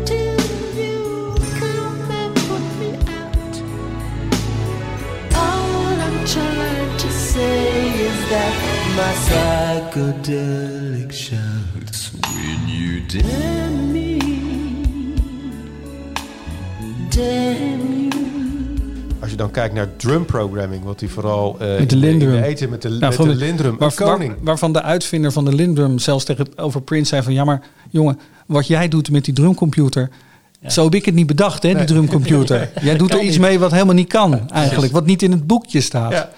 till 0.03 0.39
you 0.75 1.33
come 1.59 2.11
and 2.11 2.33
put 2.33 2.65
me 2.79 2.91
out. 3.19 3.61
All 5.33 5.99
I'm 5.99 6.25
trying 6.25 6.97
to 6.97 7.09
say 7.09 7.89
is 8.05 8.29
that 8.29 8.53
my 8.95 9.13
psychedelic 9.25 11.11
shouts 11.11 12.11
when 12.33 12.67
you 12.67 13.01
damn 13.07 13.91
me, 13.91 14.19
damn 17.09 18.09
you. 18.09 18.24
Als 19.25 19.33
je 19.33 19.39
dan 19.39 19.51
kijkt 19.51 19.73
naar 19.75 19.87
drum 19.95 20.25
programming, 20.25 20.83
wat 20.83 20.99
hij 20.99 21.09
vooral 21.09 21.55
eh, 21.59 21.67
Met 21.79 21.89
de 21.89 21.95
in 21.95 22.01
in 22.03 22.09
Lindrum. 22.09 22.43
eten 22.43 22.69
met 22.69 22.81
de, 22.81 22.87
Nou, 22.89 22.99
met 23.01 23.15
van 23.15 23.27
de 23.27 23.35
Lindrum, 23.35 23.75
waar- 23.77 23.89
een 23.89 23.95
koning. 23.95 24.33
waar- 24.33 24.43
waarvan 24.43 24.73
de 24.73 24.81
uitvinder 24.81 25.31
van 25.31 25.45
de 25.45 25.53
Lindrum 25.53 25.99
zelfs 25.99 26.23
tegen 26.25 26.47
over 26.55 26.81
Prince 26.81 27.05
zei 27.09 27.23
van... 27.23 27.33
ja, 27.33 27.43
maar 27.43 27.61
jongen, 27.89 28.19
wat 28.45 28.67
jij 28.67 28.87
doet 28.87 29.11
met 29.11 29.25
die 29.25 29.33
drumcomputer... 29.33 30.09
Zo 30.67 30.83
heb 30.83 30.95
ik 30.95 31.05
het 31.05 31.15
niet 31.15 31.27
bedacht, 31.27 31.63
hè, 31.63 31.69
die 31.69 31.77
Nee. 31.77 31.85
drumcomputer. 31.85 32.69
Jij 32.81 32.97
doet 32.97 33.13
er 33.13 33.21
iets 33.21 33.31
niet. 33.31 33.39
mee 33.39 33.59
wat 33.59 33.71
helemaal 33.71 33.93
niet 33.93 34.07
kan, 34.07 34.49
eigenlijk. 34.49 34.93
Wat 34.93 35.05
niet 35.05 35.21
in 35.21 35.31
het 35.31 35.47
boekje 35.47 35.81
staat. 35.81 36.11
Ja. 36.11 36.29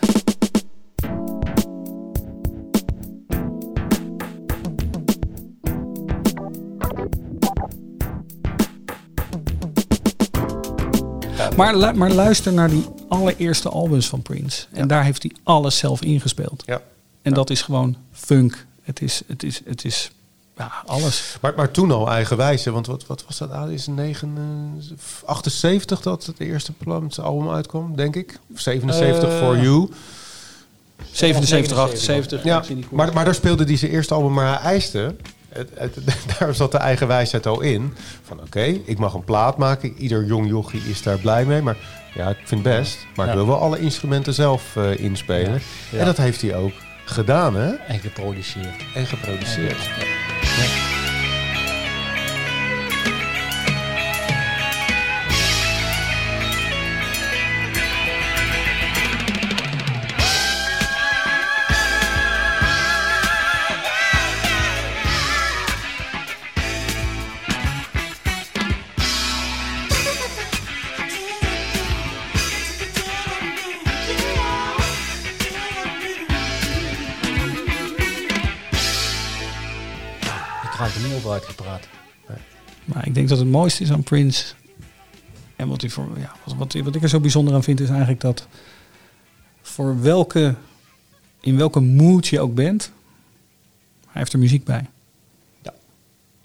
Maar, 11.57 11.77
lu- 11.77 11.93
maar 11.93 12.11
luister 12.11 12.53
naar 12.53 12.69
die 12.69 12.85
allereerste 13.09 13.69
albums 13.69 14.07
van 14.09 14.21
Prince. 14.21 14.65
En 14.71 14.87
daar 14.87 15.03
heeft 15.03 15.23
hij 15.23 15.31
alles 15.43 15.77
zelf 15.77 16.01
ingespeeld. 16.01 16.63
Ja. 16.65 16.81
En 17.21 17.33
dat 17.33 17.49
is 17.49 17.61
gewoon 17.61 17.95
funk. 18.11 18.65
Het 18.81 19.01
is, 19.01 19.21
het 19.27 19.43
is, 19.43 19.61
het 19.65 19.85
is 19.85 20.11
ja, 20.57 20.71
alles. 20.85 21.37
Maar, 21.41 21.53
maar 21.55 21.71
toen 21.71 21.91
al 21.91 22.09
eigenwijs, 22.11 22.65
hè, 22.65 22.71
want 22.71 22.87
wat, 22.87 23.05
wat 23.07 23.23
was 23.25 23.37
dat? 23.37 23.51
Ah, 23.51 23.71
is 23.71 23.87
9, 23.87 24.33
eh, 24.79 25.29
78 25.29 26.01
dat 26.01 26.25
het 26.25 26.39
eerste 26.39 26.71
album 27.21 27.49
uitkwam, 27.49 27.95
denk 27.95 28.15
ik. 28.15 28.39
Of 28.53 28.59
77 28.59 29.29
Eh, 29.29 29.37
For 29.37 29.59
You. 29.61 29.89
77, 31.11 31.77
78. 31.77 32.43
Ja, 32.43 32.63
maar, 32.89 33.13
maar 33.13 33.25
daar 33.25 33.35
speelde 33.35 33.63
hij 33.63 33.77
zijn 33.77 33.91
eerste 33.91 34.13
album, 34.13 34.33
maar 34.33 34.61
hij 34.61 34.71
eiste... 34.71 35.15
het, 35.57 35.69
het- 35.95 35.95
daar 36.39 36.55
zat 36.55 36.71
de 36.71 36.77
eigen 36.77 37.07
wijsheid 37.07 37.45
al 37.45 37.61
in. 37.61 37.93
Van 38.23 38.41
oké, 38.41 38.63
ik 38.85 38.97
mag 38.97 39.13
een 39.13 39.23
plaat 39.23 39.57
maken. 39.57 39.93
Ieder 39.97 40.25
jong 40.25 40.47
jochie 40.47 40.81
is 40.89 41.01
daar 41.01 41.17
blij 41.17 41.45
mee. 41.45 41.61
Maar 41.61 41.77
ja, 42.13 42.29
ik 42.29 42.37
vind 42.43 42.63
het 42.65 42.77
best. 42.77 42.97
Maar 43.15 43.25
ik 43.25 43.31
Ja. 43.31 43.37
wil 43.37 43.47
wel 43.47 43.59
alle 43.59 43.79
instrumenten 43.79 44.33
zelf 44.33 44.75
eh, 44.75 44.97
inspelen. 44.99 45.61
Ja. 45.91 45.99
En 45.99 46.05
dat 46.05 46.17
heeft 46.17 46.41
hij 46.41 46.55
ook 46.55 46.73
gedaan, 47.05 47.55
hè? 47.55 47.69
En 47.73 47.99
geproduceerd. 47.99 48.83
En 48.95 49.05
geproduceerd. 49.05 49.71
Ik 49.81 50.26
Maar 82.85 83.07
ik 83.07 83.13
denk 83.13 83.29
dat 83.29 83.37
het 83.37 83.47
mooiste 83.47 83.83
is 83.83 83.91
aan 83.91 84.03
Prince. 84.03 84.53
En 85.55 85.67
wat, 85.67 85.81
hij 85.81 85.89
voor, 85.89 86.07
ja, 86.19 86.35
wat, 86.45 86.55
wat, 86.55 86.73
wat 86.73 86.95
ik 86.95 87.03
er 87.03 87.09
zo 87.09 87.19
bijzonder 87.19 87.53
aan 87.53 87.63
vind, 87.63 87.79
is 87.79 87.89
eigenlijk 87.89 88.19
dat 88.21 88.47
voor 89.61 90.01
welke, 90.01 90.55
in 91.41 91.57
welke 91.57 91.79
mood 91.79 92.27
je 92.27 92.39
ook 92.39 92.53
bent, 92.53 92.91
hij 94.05 94.11
heeft 94.21 94.33
er 94.33 94.39
muziek 94.39 94.63
bij. 94.63 94.85
Ja. 95.61 95.73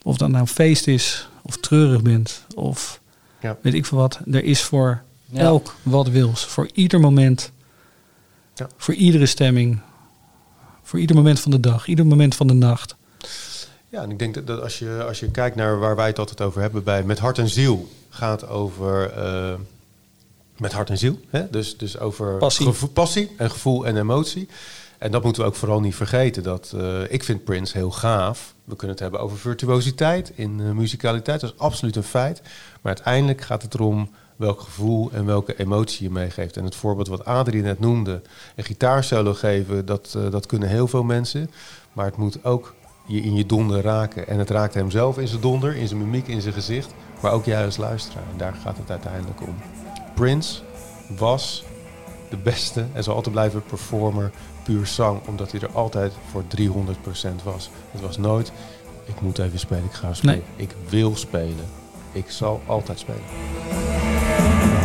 Of 0.02 0.16
dat 0.16 0.28
nou 0.28 0.40
een 0.40 0.46
feest 0.48 0.86
is, 0.86 1.28
of 1.42 1.56
treurig 1.56 2.02
bent, 2.02 2.44
of 2.54 3.00
Ja. 3.40 3.56
weet 3.62 3.74
ik 3.74 3.86
veel 3.86 3.98
wat. 3.98 4.20
Er 4.30 4.44
is 4.44 4.62
voor 4.62 5.02
Ja. 5.24 5.38
elk 5.40 5.74
wat 5.82 6.08
wils, 6.08 6.44
voor 6.46 6.68
ieder 6.74 7.00
moment, 7.00 7.52
Ja. 8.54 8.68
voor 8.76 8.94
iedere 8.94 9.26
stemming, 9.26 9.80
voor 10.82 10.98
ieder 11.00 11.16
moment 11.16 11.40
van 11.40 11.50
de 11.50 11.60
dag, 11.60 11.86
ieder 11.86 12.06
moment 12.06 12.34
van 12.34 12.46
de 12.46 12.54
nacht. 12.54 12.96
Ja, 13.92 14.02
en 14.02 14.10
ik 14.10 14.18
denk 14.18 14.34
dat, 14.34 14.46
dat 14.46 14.60
als, 14.62 14.78
je, 14.78 15.04
als 15.06 15.20
je 15.20 15.30
kijkt 15.30 15.56
naar 15.56 15.78
waar 15.78 15.96
wij 15.96 16.06
het 16.06 16.18
altijd 16.18 16.40
over 16.40 16.60
hebben 16.60 16.84
bij 16.84 17.02
Met 17.02 17.18
Hart 17.18 17.38
en 17.38 17.48
Ziel, 17.48 17.88
gaat 18.10 18.48
over 18.48 19.10
eh, 19.10 19.54
met 20.56 20.72
hart 20.72 20.90
en 20.90 20.98
ziel. 20.98 21.18
Hè? 21.30 21.50
Dus, 21.50 21.76
dus 21.76 21.98
over 21.98 22.36
Passie. 22.36 22.66
gevo- 22.66 22.86
passie 22.86 23.30
en 23.36 23.50
gevoel 23.50 23.86
en 23.86 23.96
emotie. 23.96 24.48
En 24.98 25.10
dat 25.10 25.22
moeten 25.22 25.42
we 25.42 25.48
ook 25.48 25.54
vooral 25.54 25.80
niet 25.80 25.94
vergeten. 25.94 26.42
Dat, 26.42 26.72
eh, 26.76 27.12
ik 27.12 27.24
vind 27.24 27.44
Prince 27.44 27.76
heel 27.78 27.90
gaaf. 27.90 28.54
We 28.64 28.76
kunnen 28.76 28.90
het 28.96 28.98
hebben 29.04 29.20
over 29.20 29.38
virtuositeit 29.38 30.32
in 30.34 30.60
eh, 30.60 30.70
muzikaliteit. 30.70 31.40
Dat 31.40 31.52
is 31.52 31.58
absoluut 31.58 31.96
een 31.96 32.02
feit. 32.02 32.40
Maar 32.80 32.94
uiteindelijk 32.94 33.40
gaat 33.40 33.62
het 33.62 33.74
erom 33.74 34.10
welk 34.36 34.60
gevoel 34.60 35.10
en 35.12 35.26
welke 35.26 35.58
emotie 35.58 36.02
je 36.06 36.12
meegeeft. 36.12 36.56
En 36.56 36.64
het 36.64 36.74
voorbeeld 36.74 37.08
wat 37.08 37.24
Adrie 37.24 37.62
net 37.62 37.80
noemde, 37.80 38.22
een 38.56 38.64
gitaarsolo 38.64 39.34
geven, 39.34 39.86
dat, 39.86 40.18
dat 40.30 40.46
kunnen 40.46 40.68
heel 40.68 40.88
veel 40.88 41.02
mensen. 41.02 41.50
Maar 41.92 42.06
het 42.06 42.16
moet 42.16 42.44
ook 42.44 42.74
je 43.06 43.20
in 43.20 43.34
je 43.34 43.46
donder 43.46 43.82
raken. 43.82 44.28
En 44.28 44.38
het 44.38 44.50
raakt 44.50 44.74
hem 44.74 44.90
zelf 44.90 45.18
in 45.18 45.28
zijn 45.28 45.40
donder, 45.40 45.76
in 45.76 45.88
zijn 45.88 46.00
mimiek, 46.00 46.28
in 46.28 46.40
zijn 46.40 46.54
gezicht. 46.54 46.94
Maar 47.20 47.32
ook 47.32 47.44
jij 47.44 47.64
als 47.64 47.76
luisteraar. 47.76 48.24
En 48.32 48.38
daar 48.38 48.54
gaat 48.54 48.76
het 48.76 48.90
uiteindelijk 48.90 49.40
om. 49.40 49.54
Prince 50.14 50.60
was 51.16 51.64
de 52.30 52.36
beste 52.36 52.86
en 52.92 53.02
zal 53.02 53.14
altijd 53.14 53.34
blijven 53.34 53.62
performer 53.62 54.30
puur 54.64 54.86
zang. 54.86 55.20
Omdat 55.26 55.52
hij 55.52 55.60
er 55.60 55.72
altijd 55.72 56.12
voor 56.30 56.42
300% 56.58 57.42
was. 57.44 57.70
Het 57.90 58.00
was 58.00 58.16
nooit, 58.18 58.52
ik 59.04 59.20
moet 59.20 59.38
even 59.38 59.58
spelen, 59.58 59.84
ik 59.84 59.92
ga 59.92 60.14
spelen. 60.14 60.34
Nee. 60.56 60.66
Ik 60.66 60.74
wil 60.88 61.16
spelen. 61.16 61.66
Ik 62.12 62.30
zal 62.30 62.60
altijd 62.66 62.98
spelen. 62.98 64.81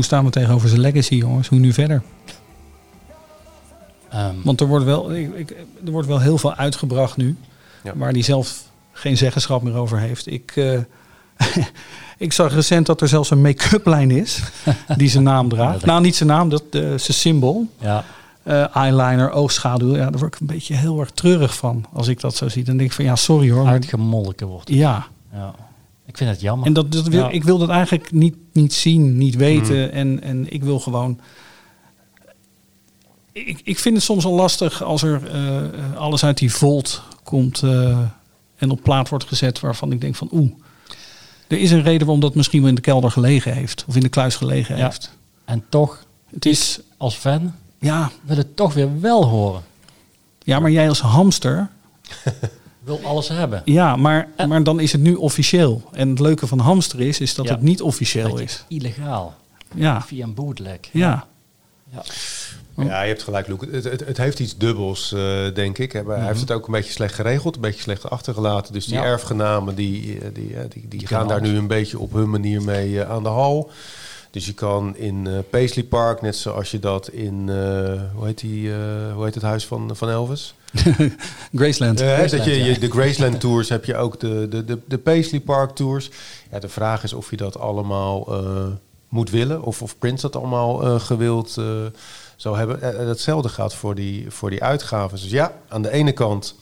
Hoe 0.00 0.08
staan 0.08 0.24
we 0.24 0.30
tegenover 0.30 0.68
zijn 0.68 0.80
legacy, 0.80 1.14
jongens? 1.14 1.48
Hoe 1.48 1.58
nu 1.58 1.72
verder? 1.72 2.02
Ehm, 4.10 4.34
Want 4.44 4.60
er 4.60 4.66
wordt, 4.66 4.84
wel, 4.84 5.14
ik, 5.14 5.34
ik- 5.34 5.56
er 5.84 5.90
wordt 5.90 6.08
wel 6.08 6.20
heel 6.20 6.38
veel 6.38 6.54
uitgebracht 6.54 7.16
nu, 7.16 7.36
Ja. 7.82 7.92
waar 7.96 8.10
hij 8.12 8.22
zelf 8.22 8.62
geen 8.92 9.16
zeggenschap 9.16 9.62
meer 9.62 9.74
over 9.74 9.98
heeft. 9.98 10.26
Ik, 10.26 10.52
eh, 10.56 10.78
ik 12.26 12.32
zag 12.32 12.54
recent 12.54 12.86
dat 12.86 13.00
er 13.00 13.08
zelfs 13.08 13.30
een 13.30 13.40
make-up 13.40 13.86
lijn 13.86 14.10
is 14.10 14.42
die 14.96 15.08
zijn 15.08 15.22
naam 15.24 15.48
draagt. 15.48 15.84
Nou, 15.90 16.00
niet 16.02 16.16
zijn 16.16 16.28
naam, 16.28 16.48
dat 16.48 16.62
eh, 16.70 16.80
zijn 16.80 17.00
symbool. 17.00 17.66
ja, 17.80 18.04
Eh, 18.42 18.76
eyeliner, 18.76 19.30
oogschaduw. 19.30 19.96
Ja, 19.96 20.10
daar 20.10 20.20
word 20.20 20.34
ik 20.34 20.40
een 20.40 20.46
beetje 20.46 20.74
heel 20.74 21.00
erg 21.00 21.10
treurig 21.10 21.54
van 21.56 21.84
als 21.92 22.08
ik 22.08 22.20
dat 22.20 22.36
zo 22.36 22.48
zie. 22.48 22.64
Dan 22.64 22.76
denk 22.76 22.88
ik 22.88 22.94
van 22.94 23.04
ja, 23.04 23.16
sorry 23.16 23.50
hoor. 23.50 23.62
maar- 23.64 23.72
uitgemolken 23.72 24.46
wordt. 24.46 24.68
ja, 24.68 25.06
Ja. 25.32 25.54
Ik 26.10 26.16
vind 26.16 26.30
het 26.30 26.40
jammer. 26.40 26.66
en 26.66 26.72
dat, 26.72 26.92
dat 26.92 27.06
wil, 27.06 27.20
Ja. 27.22 27.30
ik 27.30 27.44
wil 27.44 27.58
dat 27.58 27.68
eigenlijk 27.68 28.12
niet, 28.12 28.36
niet 28.52 28.72
zien, 28.74 29.16
niet 29.18 29.34
weten. 29.34 29.92
En, 29.92 30.22
en 30.22 30.52
ik 30.52 30.62
wil 30.64 30.80
gewoon. 30.80 31.20
Ik, 33.32 33.60
ik 33.64 33.78
vind 33.78 33.94
het 33.94 34.04
soms 34.04 34.24
al 34.24 34.32
lastig 34.32 34.82
als 34.82 35.02
er 35.02 35.30
eh, 35.30 35.96
alles 35.96 36.24
uit 36.24 36.38
die 36.38 36.52
volt 36.54 37.02
komt 37.22 37.62
eh, 37.62 37.98
en 38.56 38.70
op 38.70 38.82
plaat 38.82 39.08
wordt 39.08 39.24
gezet 39.24 39.60
waarvan 39.60 39.92
ik 39.92 40.00
denk 40.00 40.14
van 40.16 40.28
oeh. 40.32 40.50
Er 41.48 41.58
is 41.58 41.70
een 41.70 41.82
reden 41.82 42.00
waarom 42.00 42.20
dat 42.20 42.34
misschien 42.34 42.60
wel 42.60 42.68
in 42.68 42.74
de 42.74 42.80
kelder 42.80 43.10
gelegen 43.10 43.52
heeft. 43.52 43.84
Of 43.88 43.94
in 43.94 44.00
de 44.02 44.08
kluis 44.08 44.36
gelegen 44.36 44.76
Ja. 44.76 44.84
heeft. 44.84 45.16
En 45.44 45.64
toch, 45.68 46.04
Het 46.32 46.46
is, 46.46 46.80
als 46.96 47.14
fan, 47.14 47.54
ja, 47.78 48.10
wil 48.22 48.36
het 48.36 48.56
toch 48.56 48.74
weer 48.74 49.00
wel 49.00 49.24
horen. 49.24 49.62
ja, 50.42 50.58
maar 50.60 50.70
jij 50.70 50.88
als 50.88 51.00
hamster. 51.00 51.68
Wil 52.84 53.00
alles 53.04 53.28
hebben. 53.28 53.62
Ja, 53.64 53.96
maar, 53.96 54.28
maar 54.48 54.62
dan 54.64 54.80
is 54.80 54.92
het 54.92 55.00
nu 55.00 55.14
officieel. 55.14 55.82
En 55.92 56.08
het 56.08 56.18
leuke 56.20 56.46
van 56.46 56.58
hamster 56.58 57.00
is, 57.00 57.20
is 57.20 57.34
dat 57.34 57.46
Ja. 57.46 57.52
het 57.52 57.62
niet 57.62 57.82
officieel 57.82 58.38
is. 58.38 58.64
Illegaal. 58.68 59.34
Ja, 59.74 60.02
Via 60.02 60.24
een 60.24 60.34
bootleg. 60.34 60.78
ja. 60.92 61.26
Ja. 61.92 62.02
Ja, 62.84 63.02
je 63.02 63.08
hebt 63.08 63.22
gelijk, 63.22 63.48
Loek. 63.48 63.66
Het, 63.70 63.84
het, 63.84 64.06
het 64.06 64.16
heeft 64.16 64.38
iets 64.40 64.56
dubbels, 64.56 65.12
eh, 65.12 65.54
denk 65.54 65.78
ik. 65.78 65.92
Hij 65.92 66.02
hij 66.06 66.26
heeft 66.26 66.40
het 66.40 66.50
ook 66.50 66.66
een 66.66 66.72
beetje 66.72 66.92
slecht 66.92 67.14
geregeld, 67.14 67.54
een 67.54 67.60
beetje 67.60 67.80
slecht 67.82 68.10
achtergelaten. 68.10 68.72
Dus 68.72 68.84
die 68.84 68.94
Mhm. 68.94 69.04
Ja. 69.04 69.10
erfgenamen, 69.10 69.74
die, 69.74 70.18
eh, 70.20 70.28
die, 70.34 70.56
eh, 70.56 70.64
die, 70.68 70.88
die 70.88 71.06
gaan 71.06 71.28
daar 71.28 71.38
alles. 71.38 71.50
nu 71.50 71.56
een 71.58 71.66
beetje 71.66 71.98
op 71.98 72.12
hun 72.12 72.30
manier 72.30 72.62
mee 72.62 73.00
eh, 73.02 73.10
aan 73.10 73.22
de 73.22 73.28
hal. 73.28 73.70
Dus 74.30 74.46
je 74.46 74.52
kan 74.52 74.96
in 74.96 75.26
eh, 75.26 75.38
Paisley 75.50 75.84
Park, 75.84 76.22
net 76.22 76.36
zoals 76.36 76.70
je 76.70 76.78
dat 76.78 77.08
in, 77.08 77.48
eh, 77.48 78.00
hoe, 78.14 78.26
heet 78.26 78.38
die, 78.38 78.70
eh, 78.72 78.76
hoe 79.14 79.24
heet 79.24 79.34
het 79.34 79.42
huis 79.42 79.66
van, 79.66 79.96
van 79.96 80.08
Elvis? 80.08 80.54
Graceland. 81.54 82.00
Graceland, 82.00 82.30
dat 82.30 82.44
je, 82.44 82.78
de 82.78 82.90
Graceland 82.90 83.40
Tours 83.40 83.68
heb 83.68 83.84
je 83.84 83.96
ook 83.96 84.20
de, 84.20 84.46
de, 84.50 84.64
de, 84.64 84.78
de 84.86 84.98
Paisley 84.98 85.40
Park 85.40 85.70
Tours. 85.70 86.10
Ja, 86.50 86.58
de 86.58 86.68
vraag 86.68 87.02
is 87.02 87.12
of 87.12 87.30
je 87.30 87.36
dat 87.36 87.58
allemaal 87.58 88.28
moet 89.08 89.30
willen. 89.30 89.62
Of, 89.62 89.82
of 89.82 89.98
Prince 89.98 90.22
dat 90.30 90.36
allemaal 90.36 91.00
gewild 91.00 91.58
zou 92.36 92.56
hebben. 92.56 93.08
Hetzelfde 93.08 93.48
gaat 93.48 93.74
voor 93.74 93.94
die, 93.94 94.30
voor 94.30 94.50
die 94.50 94.62
uitgaven. 94.62 95.18
Dus 95.20 95.30
ja, 95.30 95.52
aan 95.68 95.82
de 95.82 95.90
ene 95.90 96.12
kant 96.12 96.54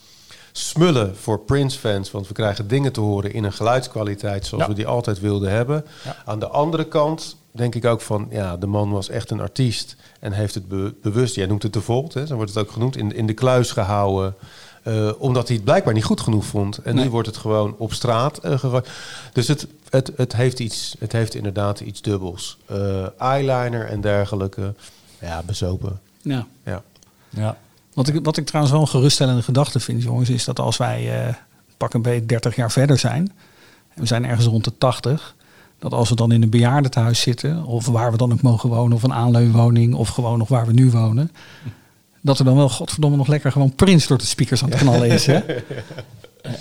smullen 0.53 1.17
voor 1.17 1.39
Prince-fans. 1.39 2.11
Want 2.11 2.29
we 2.29 2.35
krijgen 2.35 2.69
dingen 2.69 2.93
te 2.93 3.01
horen 3.01 3.33
in 3.33 3.45
een 3.45 3.53
geluidskwaliteit 3.53 4.47
zoals 4.47 4.65
Ja. 4.65 4.71
we 4.71 4.77
die 4.77 4.87
altijd 4.87 5.21
wilden 5.21 5.51
hebben. 5.51 5.85
Ja. 6.05 6.17
Aan 6.25 6.39
de 6.39 6.49
andere 6.49 6.85
kant 6.85 7.37
denk 7.59 7.75
ik 7.75 7.85
ook 7.85 8.01
van... 8.01 8.27
ja, 8.31 8.57
de 8.57 8.67
man 8.67 8.91
was 8.91 9.09
echt 9.09 9.31
een 9.31 9.41
artiest 9.41 9.97
en 10.21 10.33
heeft 10.33 10.55
het 10.55 10.69
be- 10.69 10.95
bewust... 11.03 11.35
jij 11.35 11.47
noemt 11.47 11.63
het 11.63 11.73
de 11.73 11.81
Volt, 11.81 12.15
hè, 12.15 12.27
zo 12.27 12.35
wordt 12.35 12.55
het 12.55 12.65
ook 12.65 12.71
genoemd... 12.73 12.97
in, 12.97 13.15
in 13.15 13.27
de 13.27 13.33
kluis 13.33 13.71
gehouden... 13.71 14.35
eh, 14.83 15.11
omdat 15.19 15.47
hij 15.47 15.57
het 15.57 15.65
blijkbaar 15.65 15.95
niet 15.95 16.05
goed 16.05 16.21
genoeg 16.21 16.45
vond. 16.45 16.79
En 16.79 16.95
nu 16.95 17.11
wordt 17.11 17.27
het 17.27 17.37
gewoon 17.37 17.75
op 17.79 17.93
straat 17.93 18.39
eh, 18.39 18.59
gegooid. 18.59 18.89
Dus 19.33 19.49
het, 19.49 19.67
het, 19.91 20.13
het, 20.17 20.37
heeft 20.37 20.61
iets, 20.61 20.97
het 20.99 21.13
heeft 21.13 21.35
inderdaad 21.35 21.81
iets 21.81 22.03
dubbels. 22.03 22.59
Eh, 22.67 23.21
eyeliner 23.21 23.87
en 23.87 24.01
dergelijke. 24.01 24.75
Ja, 25.21 25.43
bezopen. 25.47 26.01
Ja. 26.23 26.47
Ja. 26.65 26.83
Ja. 27.29 27.57
Wat 27.95 28.09
ik, 28.09 28.25
wat 28.25 28.37
ik 28.37 28.47
trouwens 28.47 28.75
wel 28.75 28.83
een 28.85 28.91
geruststellende 28.91 29.43
gedachte 29.43 29.81
vind, 29.81 30.03
jongens, 30.03 30.29
is 30.29 30.45
dat 30.45 30.59
als 30.59 30.77
wij 30.77 31.27
eh, 31.27 31.35
pak 31.77 31.95
een 31.95 32.03
beetje 32.03 32.27
30 32.27 32.57
jaar 32.57 32.71
verder 32.73 32.99
zijn, 32.99 33.33
en 33.95 34.01
we 34.01 34.07
zijn 34.07 34.25
ergens 34.25 34.47
rond 34.47 34.65
de 34.65 34.79
80, 34.79 35.35
dat 35.79 35.93
als 35.93 36.09
we 36.09 36.15
dan 36.15 36.33
in 36.33 36.43
een 36.43 36.51
bejaardentehuis 36.51 37.21
zitten, 37.21 37.65
of 37.65 37.87
waar 37.87 38.11
we 38.11 38.17
dan 38.17 38.33
ook 38.33 38.43
mogen 38.43 38.69
wonen, 38.69 38.97
of 38.97 39.03
een 39.03 39.13
aanleunwoning, 39.13 39.95
of 39.95 40.09
gewoon 40.09 40.39
nog 40.39 40.49
waar 40.49 40.67
we 40.67 40.73
nu 40.73 40.91
wonen, 40.91 41.31
dat 42.21 42.39
er 42.39 42.45
dan 42.45 42.57
wel, 42.57 42.69
godverdomme, 42.69 43.17
nog 43.17 43.27
lekker 43.27 43.53
gewoon 43.53 43.75
Prins 43.75 44.07
door 44.07 44.19
de 44.19 44.25
speakers 44.25 44.63
aan 44.63 44.71
het 44.71 44.79
knallen 44.79 45.09
is. 45.09 45.27
Hè? 45.27 45.41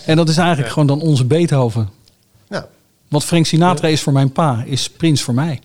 En 0.05 0.15
dat 0.15 0.29
is 0.29 0.37
eigenlijk 0.37 0.69
gewoon 0.69 0.87
dan 0.87 1.01
onze 1.01 1.25
Beethoven. 1.25 1.89
Ja. 2.49 2.67
Want 3.07 3.23
Frank 3.23 3.45
Sinatra 3.45 3.87
is 3.87 4.01
voor 4.01 4.13
mijn 4.13 4.31
pa, 4.31 4.63
is 4.65 4.89
Prins 4.89 5.21
voor 5.21 5.33
mij. 5.33 5.61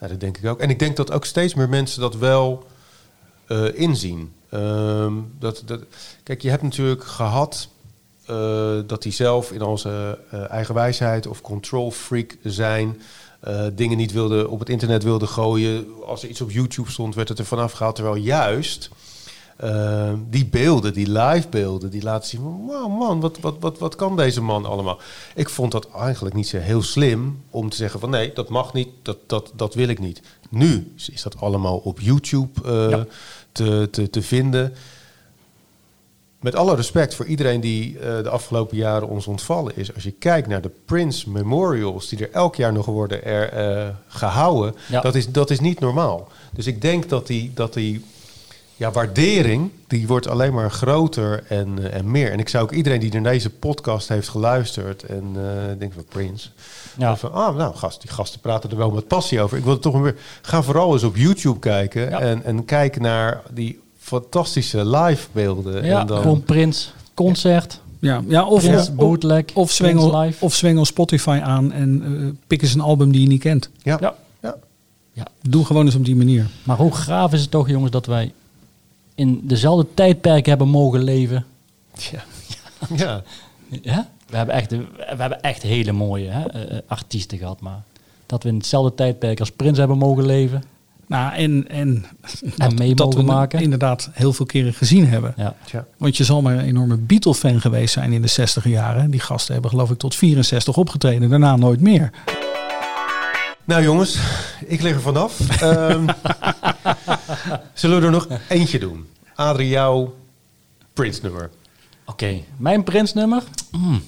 Ja, 0.00 0.08
dat 0.08 0.20
denk 0.20 0.36
ik 0.38 0.46
ook. 0.46 0.60
En 0.60 0.70
ik 0.70 0.78
denk 0.78 0.96
dat 0.96 1.12
ook 1.12 1.24
steeds 1.24 1.54
meer 1.54 1.68
mensen 1.68 2.00
dat 2.00 2.16
wel 2.16 2.66
eh, 3.46 3.78
inzien. 3.78 4.32
Ehm, 4.50 5.12
dat, 5.38 5.62
dat, 5.66 5.80
kijk, 6.22 6.42
je 6.42 6.50
hebt 6.50 6.62
natuurlijk 6.62 7.04
gehad 7.04 7.68
eh, 7.68 7.73
dat 8.86 9.02
die 9.02 9.12
zelf 9.12 9.52
in 9.52 9.62
onze 9.62 10.18
eh, 10.30 10.50
eigen 10.50 10.74
wijsheid 10.74 11.26
of 11.26 11.40
control 11.40 11.90
freak 11.90 12.36
zijn. 12.42 13.00
eh, 13.40 13.66
dingen 13.72 13.96
niet 13.96 14.12
wilde, 14.12 14.48
op 14.48 14.58
het 14.58 14.68
internet 14.68 15.02
wilde 15.02 15.26
gooien. 15.26 15.86
Als 16.06 16.22
er 16.22 16.28
iets 16.28 16.40
op 16.40 16.50
YouTube 16.50 16.90
stond, 16.90 17.14
werd 17.14 17.28
het 17.28 17.38
er 17.38 17.44
vanaf 17.44 17.72
gehaald. 17.72 17.94
Terwijl 17.94 18.16
juist 18.16 18.90
eh, 19.56 20.12
die 20.30 20.46
beelden, 20.46 20.92
die 20.92 21.10
live 21.10 21.48
beelden, 21.48 21.90
die 21.90 22.02
laten 22.02 22.28
zien 22.28 22.40
van... 22.40 22.66
Wow 22.66 22.98
man, 22.98 23.20
wat, 23.20 23.38
wat, 23.40 23.56
wat, 23.60 23.78
wat 23.78 23.94
kan 23.94 24.16
deze 24.16 24.40
man 24.40 24.64
allemaal? 24.64 24.98
Ik 25.34 25.48
vond 25.48 25.72
dat 25.72 25.88
eigenlijk 25.90 26.34
niet 26.34 26.48
zo 26.48 26.58
heel 26.58 26.82
slim 26.82 27.42
om 27.50 27.68
te 27.68 27.76
zeggen 27.76 28.00
van... 28.00 28.10
nee, 28.10 28.32
dat 28.32 28.48
mag 28.48 28.72
niet, 28.72 28.88
dat, 29.02 29.18
dat, 29.26 29.52
dat 29.56 29.74
wil 29.74 29.88
ik 29.88 29.98
niet. 29.98 30.22
Nu 30.50 30.92
is 30.96 31.22
dat 31.22 31.40
allemaal 31.40 31.76
op 31.76 32.00
YouTube 32.00 32.60
eh, 32.64 33.00
te, 33.52 33.88
te, 33.90 34.10
te 34.10 34.22
vinden. 34.22 34.74
Met 36.44 36.54
alle 36.54 36.74
respect 36.74 37.14
voor 37.14 37.26
iedereen 37.26 37.60
die 37.60 37.98
eh, 37.98 38.22
de 38.22 38.28
afgelopen 38.28 38.76
jaren 38.76 39.08
ons 39.08 39.26
ontvallen 39.26 39.72
is. 39.76 39.94
Als 39.94 40.02
je 40.02 40.10
kijkt 40.10 40.48
naar 40.48 40.60
de 40.60 40.70
Prince 40.84 41.30
Memorials, 41.30 42.08
die 42.08 42.18
er 42.18 42.30
elk 42.32 42.56
jaar 42.56 42.72
nog 42.72 42.86
worden 42.86 43.24
er, 43.24 43.48
eh, 43.48 43.88
gehouden, 44.08 44.74
Ja. 44.88 45.00
dat, 45.00 45.14
is, 45.14 45.28
dat 45.28 45.50
is 45.50 45.60
niet 45.60 45.80
normaal. 45.80 46.28
Dus 46.52 46.66
ik 46.66 46.80
denk 46.82 47.08
dat 47.08 47.26
die, 47.26 47.50
dat 47.54 47.74
die 47.74 48.04
ja, 48.76 48.90
waardering, 48.90 49.70
die 49.86 50.06
wordt 50.06 50.28
alleen 50.28 50.54
maar 50.54 50.70
groter 50.70 51.44
en, 51.48 51.78
eh, 51.78 51.98
en 51.98 52.10
meer. 52.10 52.32
En 52.32 52.38
ik 52.38 52.48
zou 52.48 52.64
ook 52.64 52.72
iedereen 52.72 53.00
die 53.00 53.12
naar 53.12 53.32
deze 53.32 53.50
podcast 53.50 54.08
heeft 54.08 54.28
geluisterd 54.28 55.02
en 55.02 55.36
denk 55.78 55.92
van 55.92 56.04
Prince. 56.08 56.48
Ja. 56.98 57.16
Van, 57.16 57.32
ah, 57.32 57.56
nou, 57.56 57.74
gast, 57.74 58.00
die 58.00 58.10
gasten 58.10 58.40
praten 58.40 58.70
er 58.70 58.76
wel 58.76 58.90
met 58.90 59.08
passie 59.08 59.40
over. 59.40 59.56
Ik 59.58 59.64
wil 59.64 59.72
het 59.72 59.82
toch 59.82 60.00
weer. 60.00 60.16
Ga 60.42 60.62
vooral 60.62 60.92
eens 60.92 61.02
op 61.02 61.16
YouTube 61.16 61.58
kijken 61.58 62.12
en, 62.12 62.44
en 62.44 62.64
kijken 62.64 63.02
naar 63.02 63.42
die 63.50 63.82
fantastische 64.04 64.86
live 64.86 65.26
beelden. 65.32 65.84
Ja, 65.84 66.00
en 66.00 66.06
dan, 66.06 66.20
gewoon 66.20 66.42
Prins, 66.42 66.92
concert. 67.14 67.80
Ja, 67.98 68.22
ja 68.28 68.46
of, 68.46 68.62
Prins, 68.62 68.88
of, 68.88 68.94
bootleg, 68.94 69.44
of, 69.54 69.70
zwengel, 69.70 70.08
Prins 70.10 70.24
live. 70.24 70.44
of 70.44 70.54
zwengel 70.54 70.84
Spotify 70.84 71.40
aan 71.42 71.72
en 71.72 72.02
eh, 72.04 72.46
pik 72.46 72.62
eens 72.62 72.74
een 72.74 72.80
album 72.80 73.12
die 73.12 73.20
je 73.20 73.26
niet 73.26 73.40
kent. 73.40 73.70
Ja. 73.82 73.96
Ja. 74.00 74.14
Ja. 74.42 74.56
Ja. 75.12 75.26
Doe 75.48 75.64
gewoon 75.64 75.84
eens 75.84 75.94
op 75.94 76.04
die 76.04 76.16
manier. 76.16 76.46
Maar 76.62 76.76
hoe 76.76 76.94
gaaf 76.94 77.32
is 77.32 77.40
het 77.40 77.50
toch, 77.50 77.68
jongens, 77.68 77.90
dat 77.90 78.06
wij 78.06 78.32
in 79.14 79.40
dezelfde 79.42 79.86
tijdperk 79.94 80.46
hebben 80.46 80.68
mogen 80.68 81.02
leven. 81.02 81.44
Ja. 82.10 82.24
ja. 83.04 83.22
Ja? 83.82 84.08
We, 84.26 84.36
hebben 84.36 84.54
echt, 84.54 84.70
we 84.70 84.86
hebben 85.16 85.42
echt 85.42 85.62
hele 85.62 85.92
mooie 85.92 86.28
hè, 86.28 86.46
eh, 86.46 86.78
artiesten 86.86 87.38
gehad, 87.38 87.60
maar 87.60 87.82
dat 88.26 88.42
we 88.42 88.48
in 88.48 88.56
hetzelfde 88.56 88.94
tijdperk 88.94 89.40
als 89.40 89.50
Prins 89.50 89.78
hebben 89.78 89.98
mogen 89.98 90.26
leven. 90.26 90.64
Nou, 91.06 91.34
en, 91.34 91.68
en, 91.68 92.04
En 92.56 92.74
mee 92.74 92.94
dat 92.94 93.06
mogen 93.06 93.20
we 93.26 93.32
maken. 93.32 93.60
inderdaad 93.60 94.10
heel 94.12 94.32
veel 94.32 94.46
keren 94.46 94.74
gezien 94.74 95.06
hebben. 95.08 95.34
Ja. 95.36 95.54
Ja. 95.72 95.84
Want 95.98 96.16
je 96.16 96.24
zal 96.24 96.42
maar 96.42 96.54
een 96.54 96.64
enorme 96.64 96.96
Beatle-fan 96.96 97.60
geweest 97.60 97.92
zijn 97.92 98.12
in 98.12 98.22
de 98.22 98.28
60 98.28 98.68
jaren. 98.68 99.10
Die 99.10 99.20
gasten 99.20 99.52
hebben 99.52 99.70
geloof 99.70 99.90
ik 99.90 99.98
tot 99.98 100.14
64 100.14 100.76
opgetreden, 100.76 101.30
daarna 101.30 101.56
nooit 101.56 101.80
meer. 101.80 102.10
Nou 103.64 103.82
jongens, 103.82 104.18
ik 104.66 104.80
lig 104.82 104.94
er 104.94 105.00
vanaf. 105.00 105.60
Ehm, 105.60 106.06
zullen 107.74 108.00
we 108.00 108.04
er 108.06 108.10
nog 108.12 108.28
eentje 108.48 108.78
doen? 108.78 109.06
Adrie, 109.34 109.68
jouw 109.68 110.14
Prince 110.92 111.20
nummer. 111.22 111.50
Oké, 112.06 112.40
mijn 112.56 112.84
Prinsnummer. 112.84 113.42
Mm. 113.70 114.02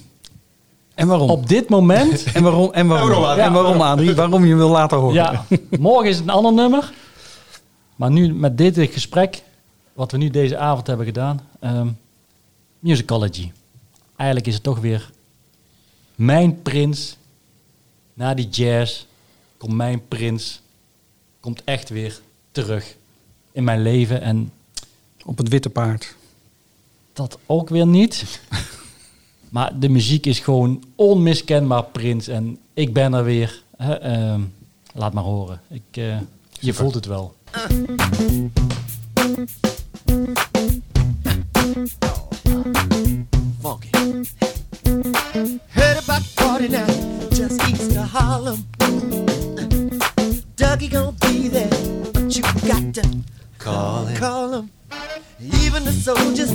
En 0.97 1.07
waarom? 1.07 1.29
Op 1.29 1.47
dit 1.47 1.69
moment. 1.69 2.23
En 2.33 2.43
waarom, 2.43 2.71
en 2.73 2.87
waarom, 2.87 3.39
en 3.39 3.53
waarom 3.53 3.81
Adrie? 3.81 4.15
Waarom 4.15 4.43
je 4.43 4.49
hem 4.49 4.57
wil 4.57 4.69
laten 4.69 4.97
horen? 4.97 5.13
Ja, 5.13 5.45
morgen 5.79 6.09
is 6.09 6.15
het 6.15 6.23
een 6.27 6.33
ander 6.33 6.53
nummer. 6.53 6.93
Maar 7.95 8.11
nu 8.11 8.33
met 8.33 8.57
dit 8.57 8.77
gesprek, 8.91 9.43
wat 9.93 10.11
we 10.11 10.17
nu 10.17 10.29
deze 10.29 10.57
avond 10.57 10.87
hebben 10.87 11.05
gedaan, 11.05 11.41
ehm, 11.59 11.87
Musicology. 12.79 13.51
Eigenlijk 14.15 14.47
is 14.47 14.53
het 14.53 14.63
toch 14.63 14.79
weer 14.79 15.11
mijn 16.15 16.61
prins. 16.61 17.17
Na 18.13 18.33
die 18.33 18.49
jazz 18.49 19.03
komt 19.57 19.73
mijn 19.73 20.07
prins, 20.07 20.61
komt 21.39 21.61
echt 21.63 21.89
weer 21.89 22.19
terug 22.51 22.95
in 23.51 23.63
mijn 23.63 23.81
leven. 23.81 24.21
En 24.21 24.51
Op 25.25 25.37
het 25.37 25.49
witte 25.49 25.69
paard. 25.69 26.15
dat 27.13 27.37
ook 27.45 27.69
weer 27.69 27.87
niet. 27.87 28.23
maar 29.49 29.79
de 29.79 29.89
muziek 29.89 30.25
is 30.25 30.39
gewoon 30.39 30.83
onmiskenbaar 30.95 31.83
prins. 31.83 32.27
En 32.27 32.57
ik 32.73 32.93
ben 32.93 33.13
er 33.13 33.23
weer. 33.23 33.63
Hè, 33.77 33.93
ehm, 33.93 34.41
laat 34.93 35.13
maar 35.13 35.23
horen. 35.23 35.61
Ik, 35.69 35.81
eh, 35.91 36.17
je 36.59 36.73
voelt 36.73 36.93
het 36.93 37.05
wel. 37.05 37.35
Heard 45.67 45.97
about 46.03 46.23
the 46.23 46.31
party 46.35 46.67
now, 46.67 46.85
just 47.31 47.61
east 47.61 47.97
of 47.97 48.11
Harlem. 48.11 48.65
Dougie 50.55 50.89
gonna 50.89 51.13
be 51.19 51.49
there, 51.49 51.69
but 52.11 52.35
you 52.35 52.43
got 52.43 52.93
to 52.93 53.01
Call 53.57 54.05
him. 54.05 54.17
call 54.17 54.53
him. 54.53 54.71
Even 55.39 55.83
the 55.83 55.91
soldiers 55.91 56.51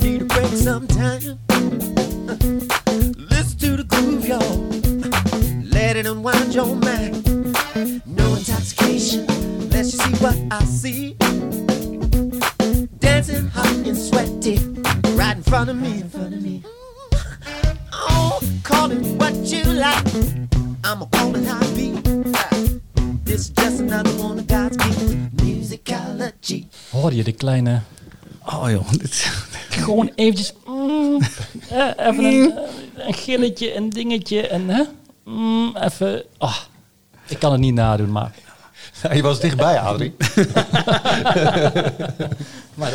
need 0.00 0.22
a 0.22 0.24
break 0.24 0.52
sometime. 0.54 1.96
Listen 2.28 3.58
to 3.60 3.76
the 3.78 3.84
groove, 3.88 4.28
y'all. 4.28 4.58
Let 5.64 5.96
it 5.96 6.06
unwind 6.06 6.54
your 6.54 6.76
mind. 6.76 7.24
No 8.04 8.34
intoxication, 8.34 9.26
let's 9.70 9.92
just 9.92 10.04
see 10.04 10.12
what 10.22 10.36
I 10.50 10.62
see. 10.64 11.14
Dancing 12.98 13.46
hot 13.48 13.74
and 13.86 13.96
sweaty, 13.96 14.58
right 15.16 15.38
in 15.38 15.42
front 15.42 15.70
of 15.70 15.76
me, 15.76 16.00
in 16.00 16.10
front 16.10 16.34
of 16.34 16.42
me. 16.42 16.62
Oh, 17.94 18.40
call 18.62 18.90
it 18.90 19.06
what 19.16 19.34
you 19.34 19.64
like. 19.64 20.04
I'ma 20.84 21.06
call 21.06 21.34
it 21.34 21.46
how 21.46 21.60
it 21.62 21.74
be. 21.74 21.92
This 23.24 23.40
is 23.40 23.48
just 23.48 23.80
another 23.80 24.10
one 24.22 24.38
of 24.38 24.46
God's 24.46 24.76
gifts. 24.76 25.14
musicology. 25.42 26.66
Hoorde 26.90 27.16
je 27.16 27.24
de 27.24 27.32
kleine... 27.32 27.82
Oh 28.44 28.70
joh, 28.70 28.90
dit, 28.90 29.14
Gewoon 29.70 30.10
eventjes... 30.14 30.52
mm, 31.70 31.76
eh, 31.76 32.06
even 32.06 32.24
een, 32.24 32.54
een 32.94 33.14
gilletje, 33.14 33.76
een 33.76 33.90
dingetje. 33.90 34.48
En 34.48 34.68
hè, 34.68 34.82
mm, 35.24 35.76
even... 35.76 36.24
ah, 36.38 36.56
ik 37.26 37.38
kan 37.38 37.52
het 37.52 37.60
niet 37.60 37.74
nadoen, 37.74 38.12
maar... 38.12 38.32
Ja, 39.02 39.12
je 39.12 39.22
was 39.22 39.40
dichtbij, 39.40 39.78
Adrie. 39.78 40.14
maar 42.74 42.90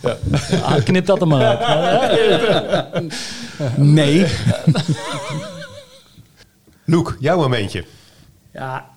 dat, 0.00 0.18
Ah, 0.62 0.84
knip 0.84 1.06
dat 1.06 1.20
er 1.20 1.26
maar 1.26 1.58
uit. 1.58 3.12
Nee. 3.76 4.26
Loek, 6.84 7.16
jouw 7.20 7.36
momentje. 7.36 7.84
Ja. 8.52 8.88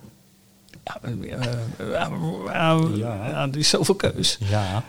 Ja, 0.84 0.98
eh, 1.02 1.12
eh, 1.34 2.02
eh, 2.02 2.96
ja, 2.96 3.48
er 3.52 3.58
is 3.58 3.70
zoveel 3.70 3.96
keus. 3.96 4.38
ja. 4.40 4.84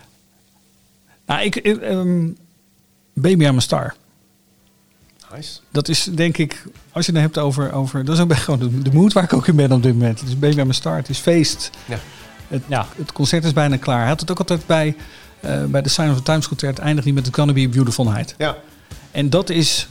Nou, 1.25 1.41
ik, 1.41 1.55
ik, 1.55 1.81
ehm, 1.81 2.29
Baby 3.13 3.45
I'm 3.45 3.57
a 3.57 3.59
Star. 3.59 3.95
Nice. 5.35 5.59
Dat 5.71 5.87
is 5.87 6.03
denk 6.03 6.37
ik, 6.37 6.63
als 6.91 7.05
je 7.05 7.11
het 7.11 7.21
hebt 7.21 7.37
over, 7.37 7.71
over 7.73 8.05
dat 8.05 8.15
is 8.15 8.21
ook 8.23 8.35
gewoon 8.35 8.59
de, 8.59 8.81
de 8.81 8.93
mood 8.93 9.13
waar 9.13 9.23
ik 9.23 9.33
ook 9.33 9.47
in 9.47 9.55
ben 9.55 9.71
op 9.71 9.83
dit 9.83 9.93
moment. 9.93 10.19
Het 10.19 10.29
is 10.29 10.39
Baby 10.39 10.59
I'm 10.59 10.69
a 10.69 10.73
Star, 10.73 10.95
het 10.95 11.09
is 11.09 11.17
feest. 11.17 11.69
Ja. 11.85 11.97
Het, 12.47 12.63
Ja. 12.67 12.85
het 12.97 13.11
concert 13.11 13.43
is 13.43 13.53
bijna 13.53 13.77
klaar. 13.77 13.99
Hij 13.99 14.07
had 14.07 14.19
het 14.19 14.31
ook 14.31 14.39
altijd 14.39 14.65
bij, 14.65 14.95
eh, 15.39 15.63
bij 15.63 15.81
de 15.81 15.89
Sign 15.89 16.09
of 16.09 16.15
the 16.15 16.23
Times 16.23 16.47
concert, 16.47 16.79
eindigt 16.79 17.05
niet 17.05 17.15
met 17.15 17.27
It's 17.27 17.35
Gonna 17.35 17.53
Be 17.53 17.61
a 17.61 17.69
Beautiful 17.69 18.05
Night. 18.05 18.35
Ja. 18.37 18.55
En 19.11 19.29
dat 19.29 19.49
is 19.49 19.87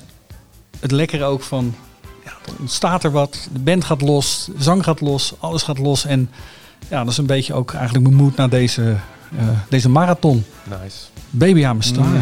het 0.80 0.90
lekkere 0.90 1.24
ook 1.24 1.42
van, 1.42 1.74
ja, 2.24 2.30
er 2.46 2.52
ontstaat 2.60 3.04
er 3.04 3.10
wat, 3.10 3.48
de 3.52 3.58
band 3.58 3.84
gaat 3.84 4.00
los, 4.00 4.48
de 4.56 4.62
zang 4.62 4.84
gaat 4.84 5.00
los, 5.00 5.34
alles 5.38 5.62
gaat 5.62 5.78
los. 5.78 6.04
En 6.04 6.30
ja, 6.88 6.98
dat 7.02 7.12
is 7.12 7.18
een 7.18 7.26
beetje 7.26 7.54
ook 7.54 7.72
eigenlijk 7.74 8.04
mijn 8.06 8.16
moed 8.22 8.36
naar 8.36 8.48
deze, 8.48 8.96
eh, 9.38 9.48
deze 9.68 9.88
marathon. 9.88 10.44
Nice. 10.82 10.96
Baby 11.30 11.60
I'm 11.60 11.78
a 11.78 11.80
Star. 11.80 12.04
Look 12.04 12.12
me 12.12 12.18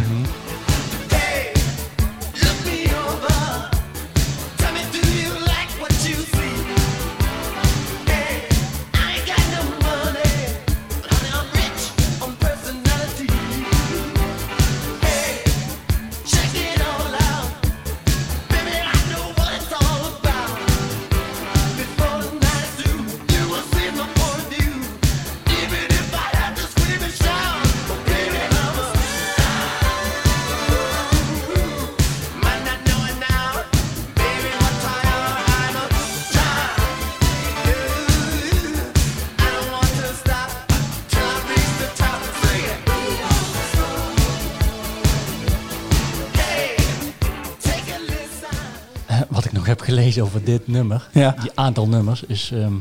over 50.21 50.45
dit 50.45 50.69
nummer. 50.69 51.09
Ja. 51.13 51.35
Die 51.41 51.51
aantal 51.55 51.89
nummers 51.89 52.23
is... 52.23 52.51
ehm, 52.55 52.73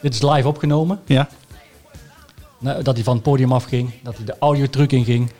dit 0.00 0.14
is 0.14 0.22
live 0.22 0.48
opgenomen. 0.48 1.00
Ja. 1.06 1.28
Nou, 2.58 2.82
dat 2.82 2.94
hij 2.94 3.04
van 3.04 3.14
het 3.14 3.22
podium 3.22 3.52
afging. 3.52 3.90
Dat 4.02 4.16
hij 4.16 4.24
de 4.24 4.36
audiotruc 4.38 4.92
inging. 4.92 5.30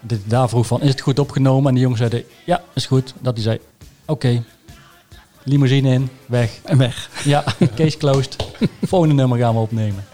Dat 0.00 0.18
hij 0.18 0.28
daar 0.28 0.48
vroeg 0.48 0.66
van, 0.66 0.80
is 0.80 0.88
het 0.88 1.00
goed 1.00 1.18
opgenomen? 1.18 1.68
En 1.68 1.74
de 1.74 1.80
jongen 1.80 1.98
zeiden, 1.98 2.24
ja, 2.44 2.62
is 2.74 2.86
goed. 2.86 3.14
Dat 3.18 3.34
hij 3.34 3.42
zei, 3.42 3.58
oké. 4.06 4.42
Limousine 5.44 5.92
in, 5.92 6.08
weg. 6.26 6.60
En 6.64 6.78
weg. 6.78 7.10
Ja, 7.24 7.44
case 7.76 7.96
closed. 7.96 8.36
Volgende 8.82 9.14
nummer 9.14 9.38
gaan 9.38 9.54
we 9.54 9.60
opnemen. 9.60 10.04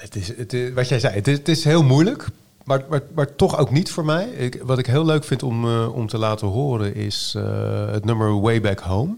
Het 0.00 0.16
is, 0.16 0.36
het 0.36 0.52
is, 0.52 0.72
wat 0.72 0.88
jij 0.88 1.00
zei, 1.00 1.14
het 1.14 1.48
is, 1.48 1.64
heel 1.64 1.82
moeilijk, 1.82 2.28
maar, 2.64 2.84
maar, 2.88 3.02
maar 3.14 3.34
toch 3.34 3.58
ook 3.58 3.70
niet 3.70 3.90
voor 3.90 4.04
mij. 4.04 4.28
Ik, 4.28 4.62
wat 4.62 4.78
ik 4.78 4.86
heel 4.86 5.04
leuk 5.04 5.24
vind 5.24 5.42
om, 5.42 5.64
eh, 5.64 5.94
om 5.94 6.06
te 6.06 6.18
laten 6.18 6.46
horen 6.46 6.94
is 6.94 7.34
eh, 7.36 7.90
het 7.90 8.04
nummer 8.04 8.40
Way 8.40 8.60
Back 8.60 8.80
Home. 8.80 9.16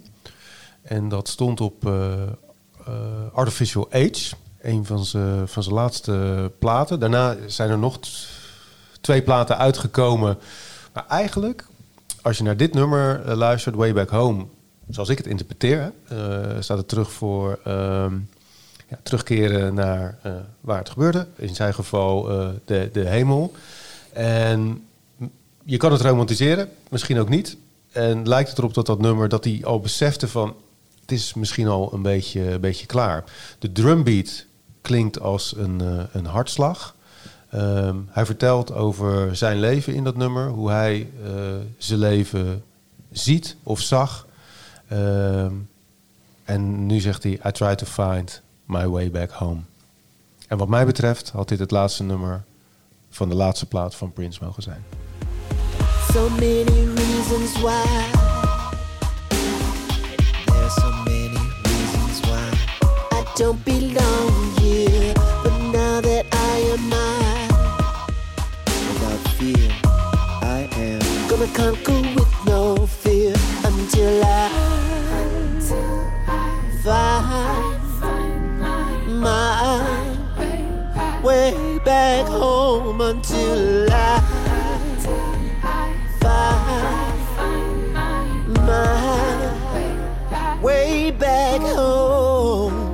En 0.83 1.09
dat 1.09 1.29
stond 1.29 1.61
op 1.61 1.87
eh, 1.87 2.13
Artificial 3.33 3.89
Age, 3.93 4.35
een 4.61 4.85
van 4.85 5.05
zijn 5.05 5.49
van 5.49 5.73
laatste 5.73 6.51
platen. 6.59 7.01
Daarna 7.01 7.37
zijn 7.47 7.71
er 7.71 7.79
nog 7.79 7.99
twee 9.01 9.23
platen 9.23 9.59
uitgekomen. 9.59 10.39
Maar 10.93 11.07
eigenlijk, 11.09 11.67
als 12.23 12.39
je 12.39 12.45
naar 12.45 12.57
dit 12.57 12.75
nummer 12.75 13.37
luistert, 13.37 13.75
Way 13.75 13.93
Back 13.93 14.09
Home, 14.09 14.47
zoals 14.89 15.09
ik 15.09 15.19
het 15.19 15.27
interpreteer, 15.27 15.93
staat 16.61 16.79
het 16.79 16.89
terug 16.89 17.13
voor 17.13 17.59
ehm, 17.65 18.15
terugkeren 19.03 19.75
naar 19.75 20.19
eh, 20.23 20.33
waar 20.61 20.79
het 20.79 20.91
gebeurde. 20.91 21.27
In 21.37 21.55
zijn 21.55 21.75
geval 21.75 22.31
eh, 22.31 22.49
de, 22.65 22.91
de 22.93 23.09
hemel. 23.09 23.53
En 24.13 24.87
je 25.65 25.77
kan 25.77 25.93
het 25.93 26.01
romantiseren, 26.01 26.69
misschien 26.89 27.19
ook 27.19 27.29
niet. 27.29 27.57
En 27.93 28.29
lijkt 28.29 28.49
het 28.49 28.59
erop 28.59 28.75
dat 28.75 28.87
dat 28.87 29.01
nummer, 29.01 29.29
dat 29.29 29.45
hij 29.45 29.61
al 29.65 29.81
besefte 29.81 30.29
van... 30.29 30.55
het 31.01 31.13
is 31.13 31.35
misschien 31.35 31.69
al 31.69 31.93
een 31.93 32.03
beetje, 32.03 32.51
een 32.51 32.61
beetje 32.61 32.87
klaar. 32.87 33.25
De 33.59 33.73
drumbeat 33.73 34.45
klinkt 34.81 35.21
als 35.21 35.57
een, 35.57 35.81
eh, 35.81 36.05
een 36.13 36.27
hartslag. 36.27 36.95
Ehm, 37.51 37.97
hij 38.09 38.27
vertelt 38.27 38.73
over 38.73 39.37
zijn 39.37 39.61
leven 39.61 39.95
in 39.95 40.05
dat 40.05 40.17
nummer. 40.17 40.49
Hoe 40.49 40.71
hij 40.71 41.11
zijn 41.79 41.99
leven 41.99 42.65
ziet 43.11 43.57
of 43.63 43.81
zag. 43.81 44.27
Ehm, 44.89 45.53
en 46.45 46.87
nu 46.87 47.01
zegt 47.01 47.23
hij, 47.23 47.41
I 47.47 47.51
try 47.51 47.75
to 47.75 47.87
find 47.87 48.43
my 48.67 48.87
way 48.87 49.11
back 49.11 49.31
home. 49.31 49.61
En 50.49 50.59
wat 50.59 50.69
mij 50.69 50.87
betreft 50.87 51.31
had 51.31 51.49
dit 51.49 51.59
het 51.59 51.71
laatste 51.71 52.03
nummer 52.03 52.45
van 53.11 53.29
de 53.29 53.35
laatste 53.35 53.67
plaat 53.67 53.95
van 53.95 54.13
Prince 54.13 54.45
mogen 54.45 54.63
zijn. 54.63 54.85
So 56.13 56.29
many 56.29 56.85
reasons 56.95 57.61
why. 57.61 57.85
There's 60.45 60.75
so 60.75 60.91
many 61.05 61.39
reasons 61.63 62.21
why 62.21 62.49
I 63.13 63.25
don't 63.35 63.65
belong 63.65 64.59
here. 64.61 65.13
But 65.43 65.53
now 65.73 66.01
that 66.01 66.25
I 66.33 66.73
am 66.73 66.89
mine, 66.89 67.49
without 68.89 69.29
fear, 69.37 69.71
I 70.43 70.69
am 70.77 71.29
gonna 71.29 71.47
conquer 71.53 72.12
Until 83.03 83.89
I 83.89 84.21
find 86.21 86.63
my 88.67 90.59
way 90.63 91.15
back 91.19 91.61
home. 91.61 92.91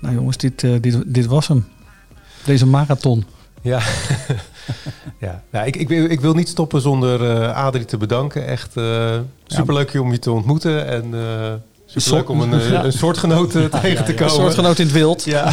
Nou 0.00 0.14
jongens, 0.14 0.36
dit, 0.36 0.64
eh, 0.64 0.74
dit, 0.80 1.02
dit 1.06 1.26
was 1.26 1.48
hem. 1.48 1.66
Deze 2.44 2.66
marathon. 2.66 3.24
Ja, 3.62 3.80
ja. 5.20 5.42
Nou, 5.50 5.66
ik, 5.66 5.76
ik, 5.76 5.88
wil, 5.88 6.04
ik 6.04 6.20
wil 6.20 6.34
niet 6.34 6.48
stoppen 6.48 6.80
zonder 6.80 7.30
eh, 7.30 7.56
Adrie 7.56 7.84
te 7.84 7.96
bedanken. 7.96 8.46
Echt 8.46 8.76
eh 8.76 9.18
superleuk 9.46 9.94
om 9.94 10.12
je 10.12 10.18
te 10.18 10.30
ontmoeten. 10.30 10.86
En 10.86 11.14
eh 11.94 12.02
superleuk 12.02 12.28
om 12.28 12.40
een, 12.40 12.60
eh, 12.60 12.70
Ja. 12.70 12.84
een 12.84 12.92
soortgenoot 12.92 13.54
eh, 13.54 13.64
tegen 13.64 14.04
te 14.04 14.12
ja. 14.12 14.18
komen. 14.18 14.22
Een 14.34 14.40
soortgenoot 14.40 14.78
in 14.78 14.84
het 14.84 14.94
wild. 14.94 15.24
Ja. 15.24 15.52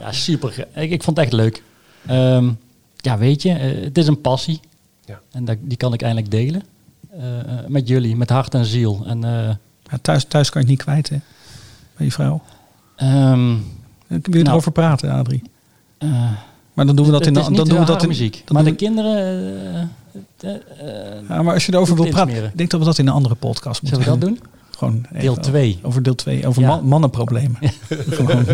Ja, 0.00 0.12
super. 0.12 0.66
Ik, 0.74 0.90
ik 0.90 1.02
vond 1.02 1.16
het 1.16 1.26
echt 1.26 1.34
leuk. 1.34 1.62
Ehm, 2.06 2.48
ja, 2.96 3.18
weet 3.18 3.42
je, 3.42 3.50
eh, 3.52 3.84
het 3.84 3.98
is 3.98 4.06
een 4.06 4.20
passie. 4.20 4.60
Ja. 5.04 5.20
En 5.32 5.44
dat, 5.44 5.56
die 5.60 5.76
kan 5.76 5.92
ik 5.92 6.02
eindelijk 6.02 6.30
delen. 6.30 6.62
Eh, 7.10 7.38
eh, 7.38 7.44
met 7.66 7.88
jullie, 7.88 8.16
met 8.16 8.30
hart 8.30 8.54
en 8.54 8.64
ziel. 8.64 9.02
En, 9.06 9.24
eh, 9.24 9.54
Ja, 9.90 9.98
thuis, 10.02 10.24
thuis 10.24 10.50
kan 10.50 10.60
je 10.62 10.66
het 10.68 10.76
niet 10.76 10.84
kwijt, 10.86 11.08
hè? 11.08 11.16
Bij 11.96 12.06
je 12.06 12.12
vrouw. 12.12 12.42
ehm, 12.96 13.54
Wil 14.06 14.20
je 14.22 14.30
Nou. 14.30 14.46
erover 14.48 14.72
praten, 14.72 15.10
Adrie? 15.10 15.42
eh, 15.98 16.30
Maar 16.74 16.86
dan 16.86 16.96
doen 16.96 17.06
we 17.06 17.12
dat 17.12 17.26
in 17.26 17.36
is 17.36 17.44
dan 17.44 17.68
doen 17.68 17.78
we 17.78 17.84
dat 17.84 18.02
in 18.02 18.08
muziek. 18.08 18.44
Maar 18.48 18.62
de 18.62 18.68
doen 18.68 18.78
kinderen... 18.78 19.16
eh, 20.42 20.50
eh, 20.50 20.54
eh, 20.78 21.28
Ja, 21.28 21.42
maar 21.42 21.54
als 21.54 21.66
je 21.66 21.72
erover 21.74 21.94
wil 21.94 22.04
Niet 22.04 22.12
praten, 22.14 22.44
ik 22.44 22.56
denk 22.56 22.70
dat 22.70 22.80
we 22.80 22.86
dat 22.86 22.98
in 22.98 23.06
een 23.06 23.12
andere 23.12 23.34
podcast 23.34 23.82
moeten 23.82 24.02
Zullen 24.02 24.20
we 24.20 24.26
dat 24.26 24.34
doen. 24.36 24.48
Gewoon 24.80 25.04
Deel 25.12 25.30
over- 25.30 25.42
twee. 25.42 25.78
Over 25.82 26.02
deel 26.02 26.14
2, 26.14 26.46
over 26.46 26.62
Ja. 26.62 26.68
man- 26.68 26.84
mannenproblemen. 26.84 27.56
Gewoon. 28.10 28.44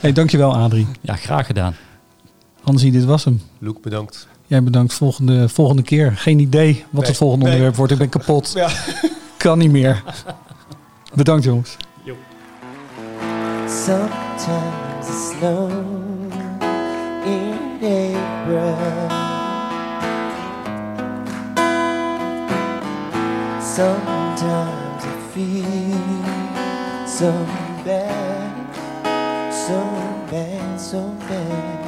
hey, 0.00 0.12
dankjewel 0.12 0.56
Adrie. 0.56 0.86
ja, 1.00 1.14
graag 1.16 1.46
gedaan. 1.46 1.74
Hansie, 2.62 2.92
dit 2.92 3.04
was 3.04 3.24
hem. 3.24 3.40
Loek, 3.58 3.82
bedankt. 3.82 4.26
Jij 4.46 4.62
bedankt 4.62 4.94
volgende, 4.94 5.48
volgende 5.48 5.82
keer. 5.82 6.12
Geen 6.16 6.38
idee 6.38 6.84
wat 6.90 7.00
Nee, 7.00 7.10
het 7.10 7.18
volgende 7.18 7.44
nee. 7.44 7.52
onderwerp 7.54 7.76
wordt. 7.76 7.92
Ik 7.92 7.98
ben 7.98 8.08
kapot. 8.08 8.52
Ja. 8.54 8.68
Kan 9.36 9.58
niet 9.58 9.70
meer. 9.70 10.02
Bedankt 11.14 11.44
jongens. 11.44 11.76
Sometimes 13.84 15.08
it's 15.08 15.36
snow 15.38 15.70
in 17.24 17.54
April. 17.82 19.15
Sometimes 23.76 25.04
I 25.04 25.06
feel 25.34 27.06
so 27.06 27.30
bad, 27.84 28.72
so 29.52 29.78
bad, 30.30 30.80
so 30.80 31.02
bad. 31.28 31.86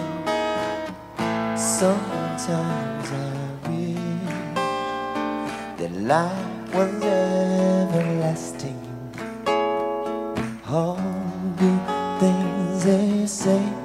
Sometimes 1.59 3.10
I 3.10 3.32
wish 3.70 3.97
that 5.78 5.93
life 6.02 6.74
was 6.74 6.93
everlasting. 7.02 8.85
All 10.69 11.01
good 11.56 11.85
things 12.20 12.85
they 12.85 13.24
say 13.27 13.77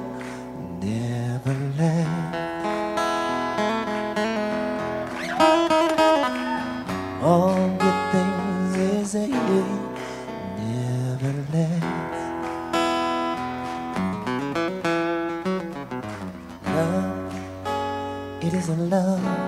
Love, 18.65 18.80
it 18.80 18.84
isn't 18.84 18.90
love 18.90 19.43